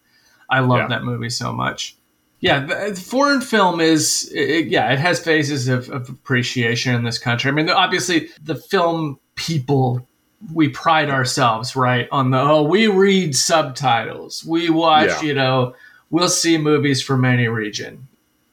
I 0.50 0.60
love 0.60 0.78
Yeah. 0.78 0.88
that 0.88 1.04
movie 1.04 1.30
so 1.30 1.52
much. 1.52 1.96
Yeah, 2.38 2.92
foreign 2.94 3.40
film 3.40 3.80
is 3.80 4.30
it, 4.32 4.66
yeah, 4.66 4.92
it 4.92 4.98
has 4.98 5.18
phases 5.18 5.68
of, 5.68 5.88
of 5.88 6.10
appreciation 6.10 6.94
in 6.94 7.02
this 7.02 7.18
country. 7.18 7.50
I 7.50 7.54
mean, 7.54 7.70
obviously 7.70 8.28
the 8.42 8.54
film 8.54 9.18
people 9.36 10.06
we 10.52 10.68
pride 10.68 11.10
ourselves 11.10 11.74
right 11.76 12.08
on 12.12 12.30
the 12.30 12.38
oh 12.38 12.62
we 12.62 12.86
read 12.86 13.34
subtitles 13.34 14.44
we 14.44 14.68
watch 14.70 15.08
Yeah. 15.08 15.22
you 15.22 15.34
know 15.34 15.74
we'll 16.10 16.28
see 16.28 16.58
movies 16.58 17.02
from 17.02 17.24
any 17.24 17.48
region 17.48 18.06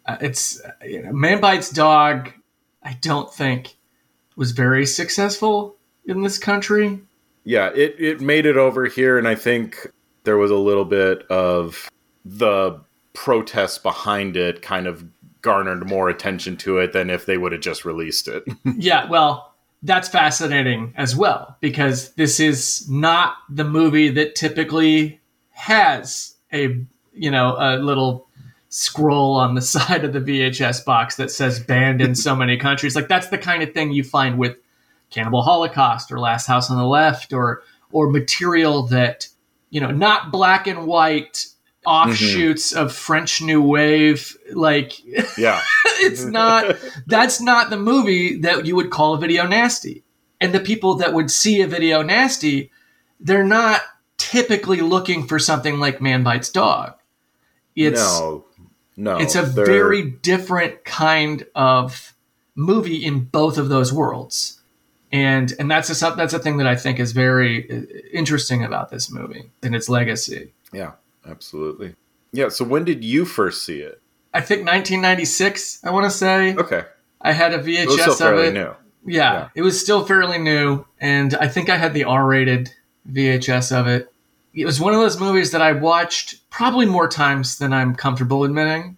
uh, 0.06 0.18
it's 0.22 0.62
uh, 0.62 0.72
you 0.86 1.02
know, 1.04 1.12
man 1.12 1.40
bites 1.42 1.70
dog 1.70 2.32
i 2.84 2.98
don't 3.02 3.34
think 3.34 3.76
was 4.36 4.52
very 4.52 4.86
successful 4.86 5.76
in 6.06 6.22
this 6.24 6.38
country 6.38 7.00
Yeah, 7.46 7.70
it, 7.76 7.96
it 8.00 8.22
made 8.22 8.46
it 8.46 8.56
over 8.58 8.86
here, 8.86 9.18
and 9.18 9.28
I 9.28 9.36
think 9.36 9.92
there 10.24 10.38
was 10.38 10.50
a 10.50 10.56
little 10.58 10.86
bit 10.86 11.24
of 11.30 11.90
the 12.26 12.80
protests 13.14 13.78
behind 13.78 14.38
it 14.38 14.62
kind 14.62 14.88
of 14.88 15.04
garnered 15.42 15.86
more 15.88 16.10
attention 16.10 16.56
to 16.58 16.78
it 16.80 16.94
than 16.94 17.10
if 17.10 17.26
they 17.26 17.38
would 17.38 17.52
have 17.52 17.62
just 17.62 17.84
released 17.86 18.28
it. 18.30 18.44
yeah 18.78 19.08
well 19.10 19.53
that's 19.84 20.08
fascinating 20.08 20.94
as 20.96 21.16
well 21.16 21.58
because 21.60 22.14
this 22.14 22.40
is 22.40 22.90
not 22.90 23.36
the 23.50 23.66
movie 23.66 24.10
that 24.10 24.36
typically 24.36 25.20
has 25.52 26.36
a 26.52 26.86
you 27.14 27.30
know 27.30 27.56
a 27.60 27.78
little 27.78 28.28
scroll 28.70 29.36
on 29.36 29.56
the 29.56 29.62
side 29.76 30.04
of 30.04 30.14
the 30.14 30.20
VHS 30.20 30.84
box 30.86 31.16
that 31.18 31.30
says 31.30 31.60
banned 31.60 32.02
in 32.02 32.16
so 32.16 32.36
many 32.36 32.58
countries. 32.58 32.96
Like 32.96 33.08
that's 33.08 33.28
the 33.28 33.38
kind 33.38 33.62
of 33.62 33.74
thing 33.74 33.92
you 33.92 34.04
find 34.04 34.40
with 34.40 34.58
Cannibal 35.10 35.44
Holocaust 35.44 36.12
or 36.12 36.20
Last 36.20 36.48
House 36.48 36.72
on 36.72 36.78
the 36.78 36.86
Left 36.86 37.34
or 37.34 37.62
or 37.92 38.10
material 38.10 38.84
that 38.88 39.28
you 39.70 39.82
know 39.82 39.92
not 39.92 40.32
black 40.32 40.66
and 40.66 40.88
white 40.88 41.48
offshoots 41.86 42.72
of 42.72 42.94
French 42.94 43.42
New 43.42 43.62
Wave 43.62 44.38
like 44.54 45.04
yeah. 45.38 45.62
it's 46.00 46.24
not 46.24 46.78
that's 47.08 47.42
not 47.42 47.70
the 47.70 47.78
movie 47.78 48.38
that 48.40 48.66
you 48.66 48.76
would 48.76 48.90
call 48.90 49.14
a 49.14 49.20
video 49.20 49.46
nasty. 49.48 50.04
And 50.42 50.54
the 50.54 50.60
people 50.60 50.96
that 50.96 51.14
would 51.14 51.32
see 51.32 51.62
a 51.62 51.68
video 51.68 52.02
nasty 52.02 52.72
they're 53.20 53.46
not 53.46 53.82
typically 54.18 54.82
looking 54.82 55.28
for 55.28 55.40
something 55.40 55.80
like 55.80 56.02
man 56.02 56.24
bites 56.24 56.50
dog. 56.50 56.94
It's 57.76 58.02
no, 58.20 58.46
no. 58.96 59.18
it's 59.18 59.36
a 59.36 59.42
very 59.42 60.12
different 60.12 60.84
kind 60.84 61.46
of 61.56 62.14
movie 62.56 63.04
in 63.04 63.22
both 63.22 63.58
of 63.58 63.70
those 63.70 63.92
worlds. 63.92 64.62
And 65.12 65.54
and 65.60 65.70
that's 65.70 65.90
a 65.90 66.16
that's 66.16 66.34
a 66.34 66.40
thing 66.40 66.58
that 66.58 66.66
i 66.66 66.76
think 66.76 67.00
is 67.00 67.12
very 67.12 67.70
uh, 67.70 67.84
interesting 68.12 68.64
about 68.64 68.90
this 68.90 69.12
movie 69.12 69.52
and 69.62 69.76
its 69.76 69.88
legacy. 69.88 70.54
Yeah, 70.72 70.94
absolutely. 71.26 71.96
Yeah, 72.32 72.50
so 72.50 72.66
when 72.66 72.84
did 72.84 73.04
you 73.04 73.26
first 73.26 73.66
see 73.66 73.80
it? 73.80 74.00
i 74.36 74.42
think 74.42 74.62
1996 74.66 75.82
i 75.84 75.92
want 75.92 76.06
to 76.06 76.10
say 76.10 76.56
Okay. 76.56 76.84
i 77.22 77.32
had 77.32 77.52
a 77.54 77.58
It 77.60 77.88
was 77.88 77.98
vhs 77.98 78.02
still 78.02 78.16
fairly 78.16 78.48
it 78.48 78.54
new. 78.54 78.74
Yeah, 79.06 79.34
Yeah. 79.34 79.50
it 79.54 79.62
was 79.62 79.80
still 79.80 80.06
fairly 80.06 80.38
new, 80.40 80.86
and 81.00 81.36
I 81.36 81.48
think 81.48 81.70
I 81.70 81.78
had 81.78 81.94
the 81.94 82.06
R-rated 82.06 82.72
VHS 83.12 83.72
of 83.78 83.86
it. 83.88 84.12
It 84.54 84.66
was 84.66 84.80
one 84.80 84.94
of 84.94 85.00
those 85.02 85.20
movies 85.20 85.52
that 85.52 85.62
I 85.62 85.74
watched 85.74 86.50
probably 86.50 86.86
more 86.86 87.08
times 87.10 87.58
than 87.58 87.74
I'm 87.74 87.96
comfortable 87.96 88.44
admitting, 88.46 88.98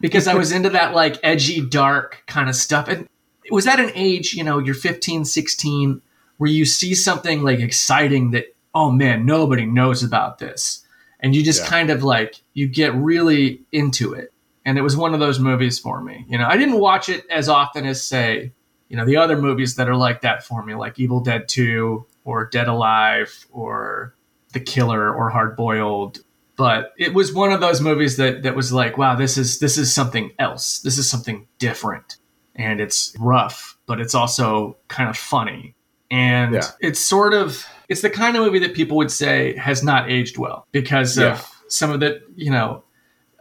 because 0.00 0.28
I 0.28 0.34
was 0.34 0.52
into 0.56 0.68
that 0.70 0.94
like 0.94 1.16
edgy, 1.24 1.60
dark 1.66 2.22
kind 2.26 2.48
of 2.50 2.54
stuff. 2.56 2.88
And 2.88 3.08
it 3.44 3.52
was 3.52 3.66
at 3.66 3.80
an 3.80 3.90
age, 3.94 4.34
you 4.34 4.44
know, 4.44 4.58
you're 4.58 4.74
15, 4.74 5.24
16, 5.24 6.02
where 6.36 6.50
you 6.50 6.64
see 6.66 6.94
something 6.94 7.42
like 7.42 7.58
exciting 7.60 8.32
that, 8.32 8.54
oh 8.74 8.90
man, 8.92 9.24
nobody 9.24 9.64
knows 9.64 10.02
about 10.02 10.38
this, 10.38 10.84
and 11.20 11.34
you 11.34 11.42
just 11.42 11.62
Yeah. 11.62 11.68
kind 11.68 11.90
of 11.90 12.02
like 12.02 12.36
you 12.54 12.66
get 12.66 12.94
really 12.94 13.62
into 13.72 14.12
it. 14.14 14.32
And 14.64 14.76
it 14.78 14.82
was 14.82 14.96
one 14.96 15.14
of 15.14 15.20
those 15.20 15.38
movies 15.38 15.78
for 15.78 16.00
me. 16.02 16.26
You 16.28 16.36
know, 16.38 16.46
I 16.46 16.56
didn't 16.56 16.78
watch 16.78 17.08
it 17.08 17.24
as 17.30 17.48
often 17.48 17.86
as 17.86 18.02
say 18.02 18.52
you 18.88 18.96
know 18.96 19.04
the 19.04 19.16
other 19.16 19.36
movies 19.36 19.74
that 19.76 19.86
are 19.88 19.96
like 19.96 20.22
that 20.22 20.42
for 20.44 20.64
me 20.64 20.74
like 20.74 20.98
evil 20.98 21.20
dead 21.20 21.46
2 21.46 22.06
or 22.24 22.46
dead 22.46 22.68
alive 22.68 23.46
or 23.52 24.14
the 24.54 24.60
killer 24.60 25.12
or 25.14 25.28
hard 25.28 25.54
boiled 25.56 26.20
but 26.56 26.94
it 26.96 27.12
was 27.12 27.30
one 27.34 27.52
of 27.52 27.60
those 27.60 27.82
movies 27.82 28.16
that 28.16 28.42
that 28.44 28.56
was 28.56 28.72
like 28.72 28.96
wow 28.96 29.14
this 29.14 29.36
is 29.36 29.58
this 29.58 29.76
is 29.76 29.92
something 29.92 30.32
else 30.38 30.78
this 30.80 30.96
is 30.96 31.06
something 31.08 31.46
different 31.58 32.16
and 32.56 32.80
it's 32.80 33.14
rough, 33.20 33.76
but 33.86 34.00
it's 34.00 34.14
also 34.16 34.76
kind 34.88 35.08
of 35.10 35.16
funny. 35.18 35.74
And 36.10 36.54
Yeah. 36.54 36.62
it's 36.80 36.98
sort 36.98 37.32
of 37.34 37.64
it's 37.88 38.02
the 38.02 38.10
kind 38.10 38.36
of 38.36 38.42
movie 38.44 38.58
that 38.60 38.74
people 38.74 38.96
would 38.98 39.10
say 39.10 39.56
has 39.56 39.82
not 39.82 40.10
aged 40.10 40.38
well 40.38 40.66
because 40.72 41.16
Yeah. 41.18 41.32
of 41.34 41.50
some 41.68 41.90
of 41.90 42.00
the, 42.00 42.20
you 42.36 42.50
know, 42.50 42.82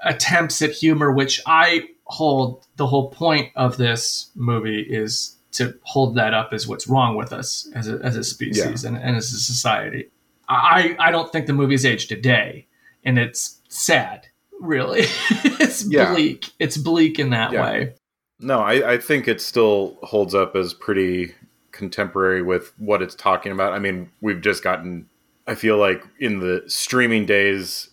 attempts 0.03 0.61
at 0.61 0.71
humor 0.71 1.11
which 1.11 1.41
I 1.45 1.89
hold 2.05 2.65
the 2.77 2.87
whole 2.87 3.09
point 3.09 3.51
of 3.55 3.77
this 3.77 4.29
movie 4.35 4.81
is 4.81 5.35
to 5.53 5.73
hold 5.83 6.15
that 6.15 6.33
up 6.33 6.53
as 6.53 6.67
what's 6.67 6.87
wrong 6.87 7.15
with 7.15 7.33
us 7.33 7.69
as 7.73 7.87
a, 7.89 7.99
as 8.03 8.15
a 8.15 8.23
species 8.23 8.83
and, 8.83 8.95
and 8.97 9.15
as 9.17 9.33
a 9.33 9.39
society. 9.39 10.09
I, 10.47 10.95
I 10.99 11.11
don't 11.11 11.31
think 11.31 11.47
the 11.47 11.53
movie's 11.53 11.85
aged 11.85 12.11
a 12.13 12.15
day, 12.15 12.67
and 13.03 13.17
it's 13.19 13.59
sad, 13.67 14.27
really. 14.61 15.01
it's 15.59 15.85
Yeah. 15.85 16.13
bleak. 16.13 16.51
It's 16.59 16.77
bleak 16.77 17.19
in 17.19 17.31
that 17.31 17.51
Yeah. 17.51 17.61
way. 17.63 17.93
No, 18.39 18.59
I, 18.59 18.93
I 18.93 18.97
think 18.97 19.27
it 19.27 19.41
still 19.41 19.97
holds 20.03 20.33
up 20.35 20.55
as 20.55 20.73
pretty 20.73 21.33
contemporary 21.77 22.41
with 22.41 22.73
what 22.77 23.01
it's 23.01 23.15
talking 23.15 23.51
about. 23.51 23.73
I 23.73 23.79
mean, 23.79 24.09
we've 24.21 24.41
just 24.41 24.63
gotten, 24.63 25.07
I 25.47 25.55
feel 25.55 25.77
like 25.77 26.03
in 26.19 26.39
the 26.39 26.63
streaming 26.67 27.25
days, 27.25 27.89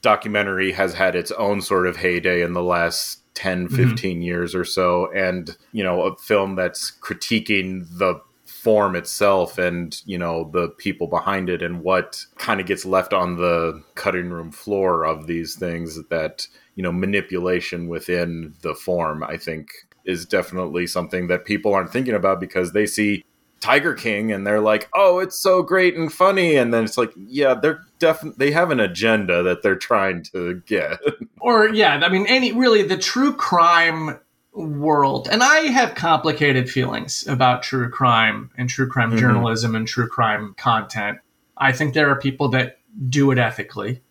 documentary 0.00 0.72
has 0.72 0.94
had 0.94 1.14
its 1.14 1.30
own 1.32 1.60
sort 1.60 1.86
of 1.86 1.96
heyday 1.96 2.42
in 2.42 2.52
the 2.52 2.62
last 2.62 3.20
10, 3.34 3.68
mm-hmm. 3.68 3.76
15 3.76 4.22
years 4.22 4.54
or 4.54 4.64
so. 4.64 5.12
And, 5.12 5.56
you 5.72 5.84
know, 5.84 6.02
a 6.02 6.16
film 6.16 6.56
that's 6.56 6.92
critiquing 7.00 7.86
the 7.98 8.20
form 8.44 8.96
itself 8.96 9.58
and, 9.58 10.00
you 10.06 10.18
know, 10.18 10.50
the 10.52 10.68
people 10.70 11.06
behind 11.06 11.48
it 11.48 11.62
and 11.62 11.82
what 11.82 12.24
kind 12.38 12.60
of 12.60 12.66
gets 12.66 12.84
left 12.84 13.12
on 13.12 13.36
the 13.36 13.82
cutting 13.94 14.30
room 14.30 14.50
floor 14.50 15.04
of 15.04 15.26
these 15.26 15.54
things 15.54 16.02
that, 16.08 16.48
you 16.74 16.82
know, 16.82 16.92
manipulation 16.92 17.88
within 17.88 18.54
the 18.62 18.74
form, 18.74 19.22
I 19.22 19.36
think 19.36 19.70
is 20.06 20.24
definitely 20.24 20.86
something 20.86 21.26
that 21.26 21.44
people 21.44 21.74
aren't 21.74 21.92
thinking 21.92 22.14
about 22.14 22.40
because 22.40 22.72
they 22.72 22.86
see 22.86 23.24
Tiger 23.60 23.94
King 23.94 24.32
and 24.32 24.46
they're 24.46 24.60
like, 24.60 24.88
"Oh, 24.94 25.18
it's 25.18 25.40
so 25.40 25.62
great 25.62 25.96
and 25.96 26.12
funny," 26.12 26.56
and 26.56 26.72
then 26.72 26.84
it's 26.84 26.98
like, 26.98 27.12
"Yeah, 27.16 27.54
they're 27.54 27.80
definitely 27.98 28.46
they 28.46 28.52
have 28.52 28.70
an 28.70 28.80
agenda 28.80 29.42
that 29.42 29.62
they're 29.62 29.76
trying 29.76 30.22
to 30.32 30.62
get." 30.66 30.98
Or 31.40 31.68
yeah, 31.68 32.00
I 32.02 32.08
mean, 32.08 32.26
any 32.26 32.52
really 32.52 32.82
the 32.82 32.96
true 32.96 33.32
crime 33.32 34.18
world, 34.52 35.28
and 35.30 35.42
I 35.42 35.60
have 35.68 35.94
complicated 35.94 36.68
feelings 36.68 37.26
about 37.28 37.62
true 37.62 37.88
crime 37.88 38.50
and 38.58 38.68
true 38.68 38.88
crime 38.88 39.12
Mhm. 39.12 39.18
journalism 39.18 39.76
and 39.76 39.86
true 39.86 40.08
crime 40.08 40.54
content. 40.58 41.18
I 41.56 41.72
think 41.72 41.94
there 41.94 42.10
are 42.10 42.16
people 42.16 42.48
that 42.48 42.78
do 43.08 43.30
it 43.30 43.38
ethically. 43.38 44.02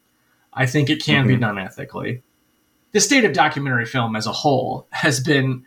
I 0.54 0.66
think 0.66 0.90
it 0.90 1.04
can 1.04 1.28
be 1.28 1.36
Mhm. 1.36 1.42
done 1.42 1.60
ethically. 1.60 2.22
The 2.94 3.02
state 3.02 3.26
of 3.26 3.34
documentary 3.34 3.86
film 3.86 4.16
as 4.16 4.26
a 4.28 4.32
whole 4.32 4.88
has 4.92 5.20
been 5.20 5.64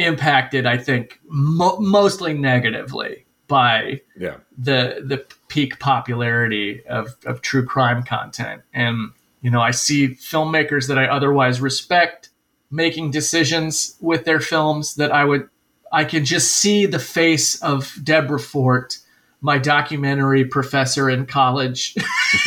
impacted, 0.00 0.66
I 0.66 0.78
think, 0.78 1.20
mo- 1.28 1.78
mostly 1.78 2.34
negatively 2.34 3.26
by 3.46 4.00
yeah, 4.16 4.36
the 4.56 5.02
the 5.04 5.24
peak 5.48 5.78
popularity 5.80 6.84
of, 6.86 7.16
of 7.26 7.42
true 7.42 7.64
crime 7.64 8.02
content. 8.02 8.62
And 8.72 9.10
you 9.42 9.50
know, 9.50 9.60
I 9.60 9.72
see 9.72 10.08
filmmakers 10.08 10.88
that 10.88 10.98
I 10.98 11.06
otherwise 11.06 11.60
respect 11.60 12.30
making 12.70 13.10
decisions 13.10 13.96
with 14.00 14.24
their 14.24 14.40
films 14.40 14.94
that 14.94 15.12
I 15.12 15.24
would 15.24 15.48
I 15.92 16.04
can 16.04 16.24
just 16.24 16.52
see 16.52 16.86
the 16.86 17.00
face 17.00 17.60
of 17.62 17.98
Deborah 18.02 18.38
Fort, 18.38 18.98
my 19.40 19.58
documentary 19.58 20.44
professor 20.44 21.10
in 21.10 21.26
college. 21.26 21.96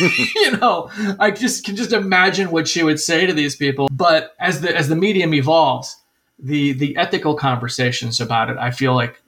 you 0.00 0.56
know, 0.56 0.90
I 1.20 1.30
just 1.30 1.64
can 1.64 1.76
just 1.76 1.92
imagine 1.92 2.50
what 2.50 2.66
she 2.66 2.82
would 2.82 2.98
say 2.98 3.26
to 3.26 3.34
these 3.34 3.54
people. 3.54 3.88
But 3.92 4.34
as 4.40 4.62
the 4.62 4.74
as 4.74 4.88
the 4.88 4.96
medium 4.96 5.34
evolves, 5.34 5.96
the 6.38 6.72
the 6.72 6.96
ethical 6.96 7.34
conversations 7.34 8.20
about 8.20 8.50
it, 8.50 8.56
I 8.58 8.70
feel 8.70 8.94
like 8.94 9.20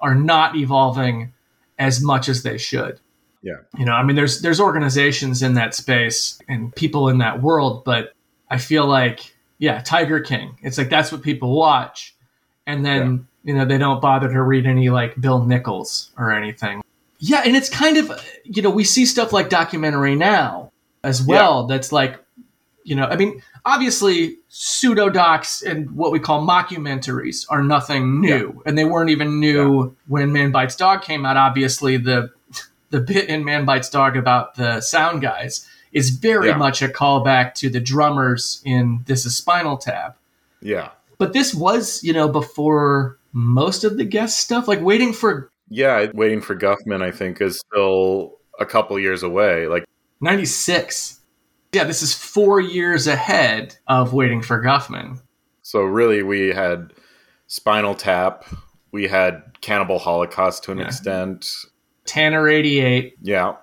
are 0.00 0.14
not 0.14 0.56
evolving 0.56 1.32
as 1.78 2.02
much 2.02 2.28
as 2.28 2.42
they 2.42 2.58
should. 2.58 3.00
Yeah. 3.42 3.58
You 3.76 3.84
know, 3.84 3.92
I 3.92 4.02
mean 4.02 4.16
there's 4.16 4.40
there's 4.40 4.60
organizations 4.60 5.42
in 5.42 5.54
that 5.54 5.74
space 5.74 6.40
and 6.48 6.74
people 6.74 7.08
in 7.08 7.18
that 7.18 7.42
world, 7.42 7.84
but 7.84 8.14
I 8.50 8.58
feel 8.58 8.86
like 8.86 9.34
yeah, 9.58 9.80
Tiger 9.82 10.20
King. 10.20 10.56
It's 10.62 10.78
like 10.78 10.88
that's 10.88 11.12
what 11.12 11.22
people 11.22 11.56
watch. 11.56 12.14
And 12.66 12.84
then, 12.84 13.28
you 13.44 13.54
know, 13.54 13.66
they 13.66 13.76
don't 13.76 14.00
bother 14.00 14.32
to 14.32 14.42
read 14.42 14.66
any 14.66 14.88
like 14.88 15.20
Bill 15.20 15.44
Nichols 15.44 16.10
or 16.16 16.32
anything. 16.32 16.82
Yeah, 17.18 17.42
and 17.44 17.54
it's 17.54 17.68
kind 17.68 17.98
of 17.98 18.10
you 18.44 18.62
know, 18.62 18.70
we 18.70 18.84
see 18.84 19.06
stuff 19.06 19.32
like 19.32 19.48
documentary 19.48 20.16
now 20.16 20.72
as 21.04 21.22
well 21.22 21.66
that's 21.66 21.92
like 21.92 22.23
you 22.84 22.94
know, 22.94 23.06
I 23.06 23.16
mean, 23.16 23.42
obviously 23.64 24.36
pseudo 24.48 25.08
docs 25.08 25.62
and 25.62 25.90
what 25.96 26.12
we 26.12 26.20
call 26.20 26.46
mockumentaries 26.46 27.46
are 27.48 27.62
nothing 27.62 28.20
new, 28.20 28.62
and 28.66 28.76
they 28.78 28.84
weren't 28.84 29.10
even 29.10 29.40
new 29.40 29.96
when 30.06 30.32
Man 30.32 30.52
Bites 30.52 30.76
Dog 30.76 31.02
came 31.02 31.24
out. 31.26 31.36
Obviously, 31.36 31.96
the 31.96 32.30
the 32.90 33.00
bit 33.00 33.28
in 33.28 33.44
Man 33.44 33.64
Bites 33.64 33.88
Dog 33.90 34.16
about 34.16 34.54
the 34.54 34.80
sound 34.80 35.20
guys 35.22 35.66
is 35.92 36.10
very 36.10 36.48
Yeah. 36.48 36.56
much 36.56 36.82
a 36.82 36.88
callback 36.88 37.54
to 37.54 37.68
the 37.70 37.80
drummers 37.80 38.60
in 38.64 39.00
This 39.06 39.24
Is 39.26 39.36
Spinal 39.36 39.76
Tap. 39.78 40.16
yeah, 40.60 40.90
But 41.18 41.32
this 41.32 41.54
was, 41.54 42.02
you 42.04 42.12
know, 42.12 42.28
before 42.28 43.16
most 43.32 43.82
of 43.84 43.96
the 43.96 44.04
Guest 44.04 44.38
stuff, 44.40 44.68
like 44.68 44.80
waiting 44.80 45.12
for 45.12 45.50
yeah. 45.70 46.06
Waiting 46.12 46.40
for 46.42 46.54
Guffman, 46.54 47.02
I 47.02 47.10
think, 47.10 47.40
is 47.40 47.58
still 47.58 48.34
a 48.60 48.66
couple 48.66 48.98
years 48.98 49.22
away. 49.22 49.66
Like, 49.66 49.84
96. 50.20 51.20
Yeah, 51.74 51.84
this 51.84 52.02
is 52.02 52.14
four 52.14 52.60
years 52.60 53.06
ahead 53.06 53.76
of 53.88 54.12
Waiting 54.12 54.42
for 54.42 54.62
Guffman. 54.62 55.20
so 55.62 55.82
really, 55.82 56.22
we 56.22 56.48
had 56.48 56.92
Spinal 57.48 57.94
Tap, 57.94 58.44
we 58.92 59.08
had 59.08 59.42
Cannibal 59.60 59.98
Holocaust 59.98 60.62
to 60.64 60.72
an 60.72 60.78
Yeah. 60.78 60.86
extent. 60.86 61.50
Tanner 62.04 62.48
88, 62.48 63.14
Yeah, 63.22 63.54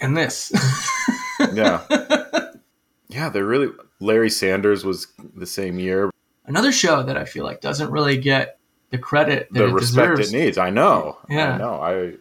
and 0.00 0.16
this. 0.16 0.52
yeah, 1.54 1.80
yeah. 3.08 3.28
They're 3.28 3.44
really. 3.44 3.68
Larry 4.00 4.28
Sanders 4.30 4.84
was 4.84 5.06
the 5.36 5.46
same 5.46 5.78
year. 5.78 6.10
Another 6.46 6.72
show 6.72 7.02
that 7.04 7.16
I 7.16 7.24
feel 7.24 7.44
like 7.44 7.60
doesn't 7.60 7.90
really 7.90 8.18
get 8.18 8.58
the 8.90 8.98
credit 8.98 9.48
that 9.52 9.58
the 9.60 9.66
it 9.68 9.72
respect 9.72 10.16
deserves. 10.16 10.32
it 10.34 10.36
needs. 10.44 10.58
I 10.58 10.70
know. 10.70 11.16
Yeah. 11.30 11.52
I 11.54 11.58
know. 11.58 11.74
I 11.80 12.14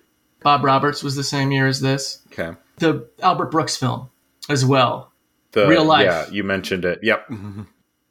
Bob 0.44 0.64
Roberts 0.64 1.04
was 1.04 1.16
the 1.16 1.24
same 1.24 1.52
year 1.52 1.68
as 1.68 1.82
this. 1.82 2.20
okay. 2.28 2.56
The 2.78 3.10
Albert 3.22 3.52
Brooks 3.52 3.76
film 3.76 4.10
as 4.50 4.64
well. 4.66 5.12
The 5.54 5.68
Real 5.68 5.86
life. 5.86 6.06
Yeah, 6.06 6.30
you 6.30 6.44
mentioned 6.44 6.84
it. 6.84 7.00
Yep. 7.02 7.32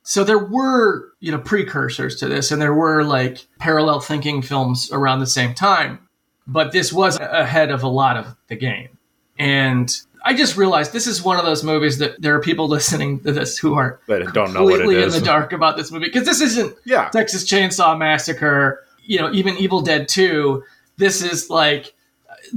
So 0.05 0.25
there 0.25 0.39
were, 0.39 1.13
you 1.21 1.31
know, 1.31 1.39
precursors 1.39 2.17
to 2.17 2.29
this, 2.29 2.51
and 2.51 2.61
there 2.61 2.75
were 2.75 3.05
like 3.05 3.47
parallel 3.59 4.01
thinking 4.01 4.43
films 4.43 4.91
around 4.91 5.21
the 5.21 5.27
same 5.27 5.55
time. 5.55 6.01
But 6.47 6.73
this 6.73 6.93
was 6.93 7.19
ahead 7.21 7.71
of 7.71 7.83
a 7.85 7.89
lot 7.89 8.17
of 8.17 8.35
the 8.49 8.57
game. 8.57 8.99
And 9.39 9.95
I 10.25 10.35
just 10.35 10.57
realized 10.57 10.93
this 10.93 11.07
is 11.07 11.23
one 11.23 11.39
of 11.39 11.45
those 11.45 11.63
movies 11.63 11.99
that 11.99 12.21
there 12.21 12.35
are 12.35 12.41
people 12.41 12.69
listening 12.77 13.21
to 13.21 13.33
this 13.33 13.59
who 13.59 13.75
are 13.75 14.01
But 14.07 14.33
don't 14.33 14.53
know 14.53 14.65
what 14.65 14.75
it 14.75 14.79
completely 14.79 15.03
in 15.05 15.11
the 15.11 15.21
dark 15.21 15.53
about 15.53 15.77
this 15.77 15.91
movie 15.91 16.07
because 16.07 16.27
this 16.27 16.41
isn't 16.41 16.77
Yeah. 16.85 17.09
Texas 17.11 17.45
Chainsaw 17.45 17.99
Massacre, 17.99 18.85
you 19.05 19.21
know, 19.21 19.33
even 19.33 19.57
Evil 19.57 19.83
Dead 19.83 20.09
2. 20.09 20.63
This 20.97 21.23
is 21.23 21.51
like 21.51 21.95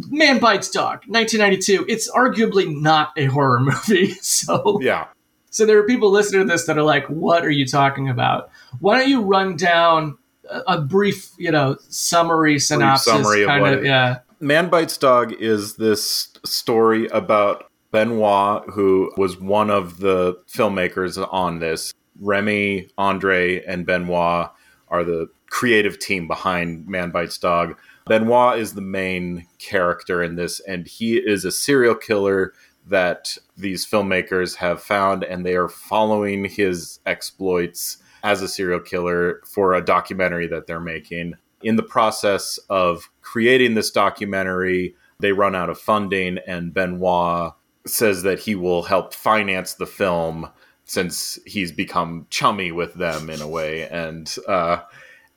Man 0.09 0.39
Bites 0.39 0.69
Dog, 0.69 1.03
1992. 1.07 1.85
It's 1.87 2.09
arguably 2.11 2.67
not 2.73 3.11
a 3.17 3.25
horror 3.25 3.59
movie. 3.59 4.13
So, 4.21 4.79
Yeah. 4.81 5.05
so 5.49 5.65
there 5.65 5.77
are 5.79 5.83
people 5.87 6.11
listening 6.11 6.41
to 6.41 6.47
this 6.51 6.65
that 6.65 6.77
are 6.77 6.83
like, 6.83 7.05
"What 7.07 7.45
are 7.45 7.49
you 7.51 7.65
talking 7.65 8.09
about?" 8.09 8.49
Why 8.79 8.99
don't 8.99 9.09
you 9.09 9.21
run 9.21 9.55
down 9.55 10.17
a, 10.49 10.61
a 10.67 10.81
brief, 10.81 11.29
you 11.37 11.51
know, 11.51 11.77
summary 11.89 12.59
synopsis, 12.59 13.11
summary 13.11 13.43
of 13.43 13.47
kind 13.47 13.61
what 13.61 13.73
of, 13.73 13.79
it- 13.79 13.85
yeah, 13.87 14.19
Man 14.39 14.69
Bites 14.69 14.97
Dog 14.97 15.33
is 15.33 15.75
this 15.77 16.29
story 16.45 17.07
about 17.07 17.65
Benoit, 17.91 18.63
who 18.71 19.11
was 19.17 19.39
one 19.39 19.69
of 19.69 19.99
the 19.99 20.35
filmmakers 20.51 21.25
on 21.31 21.59
this. 21.59 21.93
Remy, 22.19 22.89
Andre, 22.97 23.63
and 23.65 23.85
Benoit 23.85 24.49
are 24.89 25.03
the 25.03 25.27
creative 25.49 25.99
team 25.99 26.27
behind 26.27 26.87
Man 26.87 27.11
Bites 27.11 27.37
Dog. 27.37 27.75
Benoit 28.07 28.59
is 28.59 28.73
the 28.73 28.81
main 28.81 29.47
character 29.57 30.21
in 30.21 30.35
this, 30.35 30.59
and 30.59 30.87
he 30.87 31.17
is 31.17 31.43
a 31.43 31.51
serial 31.51 31.95
killer 31.95 32.53
that 32.87 33.35
these 33.57 33.85
filmmakers 33.85 34.57
have 34.57 34.81
found, 34.81 35.23
and 35.23 35.43
they 35.43 35.55
are 35.55 35.67
following 35.67 36.45
his 36.45 36.99
exploits 37.07 37.97
as 38.23 38.41
a 38.41 38.47
serial 38.47 38.79
killer 38.79 39.41
for 39.45 39.73
a 39.73 39.83
documentary 39.83 40.47
that 40.47 40.67
they're 40.67 40.79
making. 40.79 41.33
In 41.63 41.77
the 41.77 41.83
process 41.83 42.59
of 42.69 43.09
creating 43.21 43.73
this 43.73 43.89
documentary, 43.89 44.95
they 45.19 45.31
run 45.31 45.55
out 45.55 45.71
of 45.71 45.79
funding, 45.79 46.37
and 46.45 46.73
Benoit 46.73 47.53
says 47.87 48.21
that 48.21 48.39
he 48.39 48.53
will 48.53 48.83
help 48.83 49.15
finance 49.15 49.73
the 49.73 49.87
film 49.87 50.49
since 50.83 51.39
he's 51.47 51.71
become 51.71 52.27
chummy 52.29 52.71
with 52.71 52.93
them 52.93 53.31
in 53.31 53.41
a 53.41 53.47
way, 53.47 53.89
and 53.89 54.35
uh, 54.47 54.77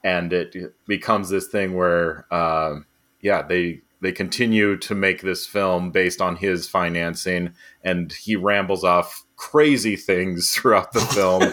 and 0.05 0.33
it 0.33 0.55
becomes 0.87 1.29
this 1.29 1.49
thing 1.49 1.75
where, 1.75 2.27
uh, 2.33 2.77
yeah, 3.21 3.43
they 3.43 3.83
they 4.01 4.13
continue 4.13 4.77
to 4.77 4.95
make 4.95 5.23
this 5.23 5.45
film 5.45 5.91
based 5.91 6.21
on 6.21 6.37
his 6.37 6.69
financing, 6.69 7.53
and 7.83 8.13
he 8.13 8.37
rambles 8.37 8.85
off 8.85 9.25
crazy 9.37 9.97
things 9.97 10.53
throughout 10.55 10.93
the 10.93 11.01
film, 11.01 11.53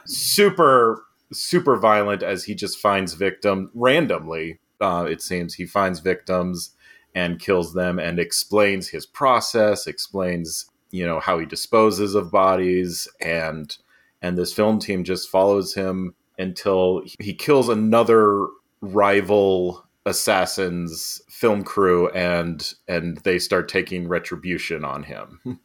super 0.04 1.02
super 1.32 1.76
violent 1.76 2.22
as 2.22 2.44
he 2.44 2.54
just 2.54 2.78
finds 2.78 3.14
victims 3.14 3.70
randomly. 3.74 4.58
Uh, 4.80 5.06
it 5.08 5.22
seems 5.22 5.54
he 5.54 5.64
finds 5.64 6.00
victims 6.00 6.74
and 7.14 7.38
kills 7.38 7.72
them 7.72 7.98
and 7.98 8.18
explains 8.18 8.88
his 8.88 9.06
process, 9.06 9.86
explains 9.86 10.66
you 10.90 11.06
know 11.06 11.20
how 11.20 11.38
he 11.38 11.46
disposes 11.46 12.14
of 12.14 12.30
bodies, 12.30 13.08
and 13.20 13.76
and 14.22 14.36
this 14.36 14.52
film 14.52 14.78
team 14.78 15.04
just 15.04 15.30
follows 15.30 15.74
him 15.74 16.14
until 16.40 17.02
he 17.20 17.32
kills 17.34 17.68
another 17.68 18.46
rival 18.80 19.84
assassins 20.06 21.20
film 21.28 21.62
crew 21.62 22.08
and 22.10 22.74
and 22.88 23.18
they 23.18 23.38
start 23.38 23.68
taking 23.68 24.08
retribution 24.08 24.84
on 24.84 25.02
him 25.02 25.60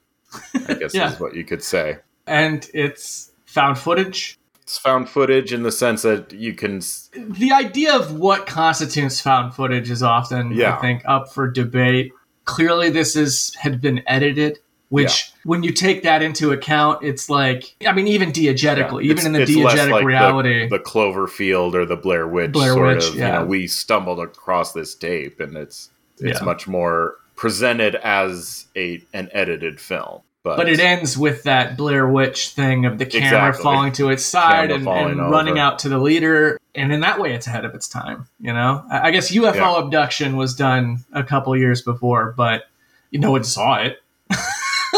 i 0.68 0.74
guess 0.74 0.94
Yeah. 0.94 1.14
is 1.14 1.20
what 1.20 1.36
you 1.36 1.46
could 1.46 1.64
say 1.64 1.98
and 2.28 2.68
it's 2.74 3.32
found 3.46 3.78
footage. 3.78 4.38
it's 4.62 4.78
found 4.78 5.08
footage 5.10 5.54
in 5.54 5.64
the 5.64 5.72
sense 5.72 6.02
that 6.02 6.34
you 6.34 6.54
can 6.54 6.82
The 7.14 7.52
idea 7.54 7.96
of 7.96 8.18
what 8.20 8.46
constitutes 8.48 9.22
found 9.22 9.54
footage 9.54 9.90
is 9.92 10.02
often, 10.04 10.52
Yeah. 10.52 10.76
I 10.76 10.82
think, 10.82 11.04
up 11.06 11.32
for 11.32 11.50
debate. 11.50 12.12
Clearly, 12.46 12.90
this 12.90 13.16
is 13.16 13.56
had 13.56 13.80
been 13.80 14.02
edited, 14.08 14.60
which, 14.90 15.32
when 15.44 15.64
you 15.64 15.72
take 15.72 16.04
that 16.04 16.22
into 16.22 16.52
account, 16.52 17.04
it's 17.04 17.30
like, 17.30 17.76
I 17.88 17.92
mean, 17.94 18.08
even 18.08 18.32
diegetically, 18.32 19.04
even 19.04 19.18
it's- 19.18 19.26
in 19.26 19.34
the 19.34 19.40
diegetic 19.40 19.92
like 19.92 20.06
reality, 20.06 20.68
the, 20.70 20.80
cloverfield 20.80 21.74
or 21.74 21.86
the 21.86 21.96
blair 21.98 22.28
witch 22.28 22.52
Blair 22.52 22.74
sort 22.74 22.96
Witch, 22.98 23.08
of 23.10 23.16
you 23.16 23.22
know 23.22 23.46
we 23.46 23.68
stumbled 23.68 24.20
across 24.20 24.74
this 24.74 24.94
tape 24.96 25.40
and 25.40 25.58
it's 25.58 25.90
it's 26.20 26.40
Yeah. 26.40 26.46
much 26.46 26.68
more 26.68 27.16
presented 27.36 27.96
as 27.96 28.68
a 28.78 29.02
an 29.14 29.30
edited 29.34 29.82
film 29.82 30.22
but, 30.44 30.58
but 30.58 30.70
it 30.70 30.80
ends 30.80 31.18
with 31.18 31.42
that 31.44 31.76
Blair 31.76 32.08
Witch 32.08 32.50
thing 32.50 32.86
of 32.86 33.00
the 33.00 33.06
camera 33.08 33.50
Exactly. 33.50 33.64
falling 33.64 33.92
to 33.94 34.10
its 34.12 34.24
side 34.24 34.70
Camera 34.70 34.94
and, 34.94 35.20
and 35.20 35.32
running 35.32 35.58
out 35.58 35.80
to 35.80 35.90
the 35.90 35.98
leader. 35.98 36.60
And 36.76 36.94
in 36.94 37.00
that 37.00 37.20
way, 37.20 37.34
it's 37.34 37.48
ahead 37.48 37.66
of 37.66 37.74
its 37.74 37.88
time. 37.88 38.28
You 38.40 38.54
know, 38.54 38.86
I 38.92 39.10
guess 39.10 39.32
UFO 39.32 39.56
Yeah. 39.56 39.78
abduction 39.80 40.38
was 40.38 40.54
done 40.56 41.00
a 41.14 41.24
couple 41.24 41.58
years 41.58 41.82
before, 41.82 42.36
but 42.38 42.66
you 43.10 43.18
no 43.20 43.32
one 43.32 43.44
saw 43.44 43.78
it. 43.82 43.98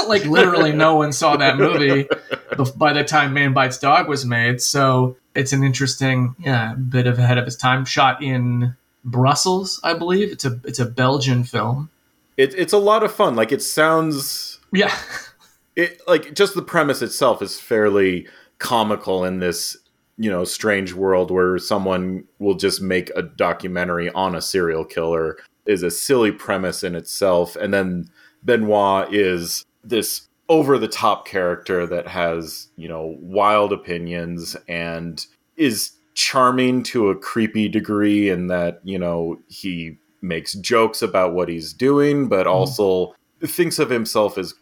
like 0.08 0.26
literally, 0.26 0.72
no 0.72 0.96
one 0.96 1.12
saw 1.12 1.38
that 1.38 1.58
movie 1.58 2.08
by 2.76 2.94
the 2.94 3.04
time 3.04 3.34
Man 3.34 3.54
Bites 3.54 3.78
Dog 3.78 4.08
was 4.08 4.26
made. 4.26 4.62
So 4.62 5.18
it's 5.36 5.54
an 5.54 5.64
interesting, 5.64 6.36
yeah, 6.40 6.74
bit 6.76 7.08
of 7.08 7.20
ahead 7.20 7.38
of 7.38 7.46
its 7.46 7.56
time. 7.56 7.86
Shot 7.86 8.22
in 8.22 8.76
Brussels, 9.04 9.80
I 9.84 9.94
believe. 9.94 10.32
It's 10.32 10.46
a 10.46 10.60
it's 10.64 10.80
a 10.80 10.86
Belgian 10.86 11.44
film. 11.44 11.90
it, 12.38 12.54
it's 12.56 12.74
a 12.74 12.78
lot 12.78 13.04
of 13.04 13.14
fun 13.14 13.36
like 13.36 13.52
it 13.52 13.62
sounds 13.62 14.60
Yeah, 14.72 14.96
it 15.76 16.02
like 16.08 16.34
just 16.34 16.56
the 16.56 16.62
premise 16.62 17.02
itself 17.02 17.42
is 17.42 17.60
fairly 17.60 18.28
comical 18.60 19.24
in 19.24 19.40
this 19.40 19.78
you 20.18 20.30
know 20.30 20.44
strange 20.44 20.94
world 20.94 21.32
where 21.32 21.58
someone 21.58 22.24
will 22.40 22.56
just 22.56 22.82
make 22.82 23.12
a 23.16 23.22
documentary 23.22 24.10
on 24.12 24.36
a 24.36 24.42
serial 24.42 24.84
killer 24.84 25.38
is 25.66 25.84
a 25.84 25.92
silly 25.92 26.32
premise 26.32 26.84
in 26.84 26.96
itself 26.96 27.56
and 27.56 27.74
then 27.74 28.10
benoit 28.44 29.14
is 29.14 29.64
this 29.90 30.28
over 30.50 30.78
the 30.78 30.88
top 30.88 31.28
character 31.28 31.86
that 31.86 32.08
has 32.08 32.68
you 32.78 32.88
know 32.88 33.16
wild 33.20 33.74
opinions 33.74 34.56
and 34.68 35.26
is 35.56 35.92
charming 36.14 36.82
to 36.82 37.10
a 37.10 37.16
creepy 37.16 37.68
degree 37.68 38.30
in 38.30 38.48
that 38.48 38.80
you 38.84 38.98
know 38.98 39.38
he 39.50 39.98
makes 40.22 40.54
jokes 40.54 41.02
about 41.02 41.34
what 41.34 41.48
he's 41.48 41.74
doing 41.74 42.28
but 42.28 42.46
hmm. 42.46 42.52
also 42.52 43.14
thinks 43.46 43.78
of 43.78 43.90
himself 43.90 44.38
as 44.38 44.54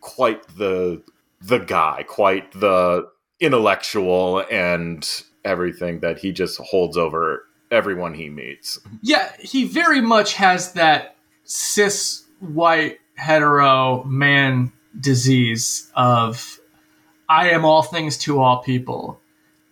quite 0.00 0.46
the 0.56 1.02
the 1.40 1.58
guy, 1.58 2.04
quite 2.08 2.50
the 2.52 3.06
intellectual 3.40 4.44
and 4.50 5.24
everything 5.44 6.00
that 6.00 6.18
he 6.18 6.32
just 6.32 6.58
holds 6.58 6.96
over 6.96 7.46
everyone 7.70 8.14
he 8.14 8.30
meets. 8.30 8.78
Yeah, 9.02 9.30
he 9.38 9.66
very 9.66 10.00
much 10.00 10.34
has 10.34 10.72
that 10.72 11.16
cis 11.44 12.24
white 12.40 12.98
hetero 13.14 14.04
man 14.04 14.72
disease 14.98 15.90
of 15.94 16.60
I 17.28 17.50
am 17.50 17.64
all 17.64 17.82
things 17.82 18.18
to 18.18 18.40
all 18.40 18.62
people 18.62 19.20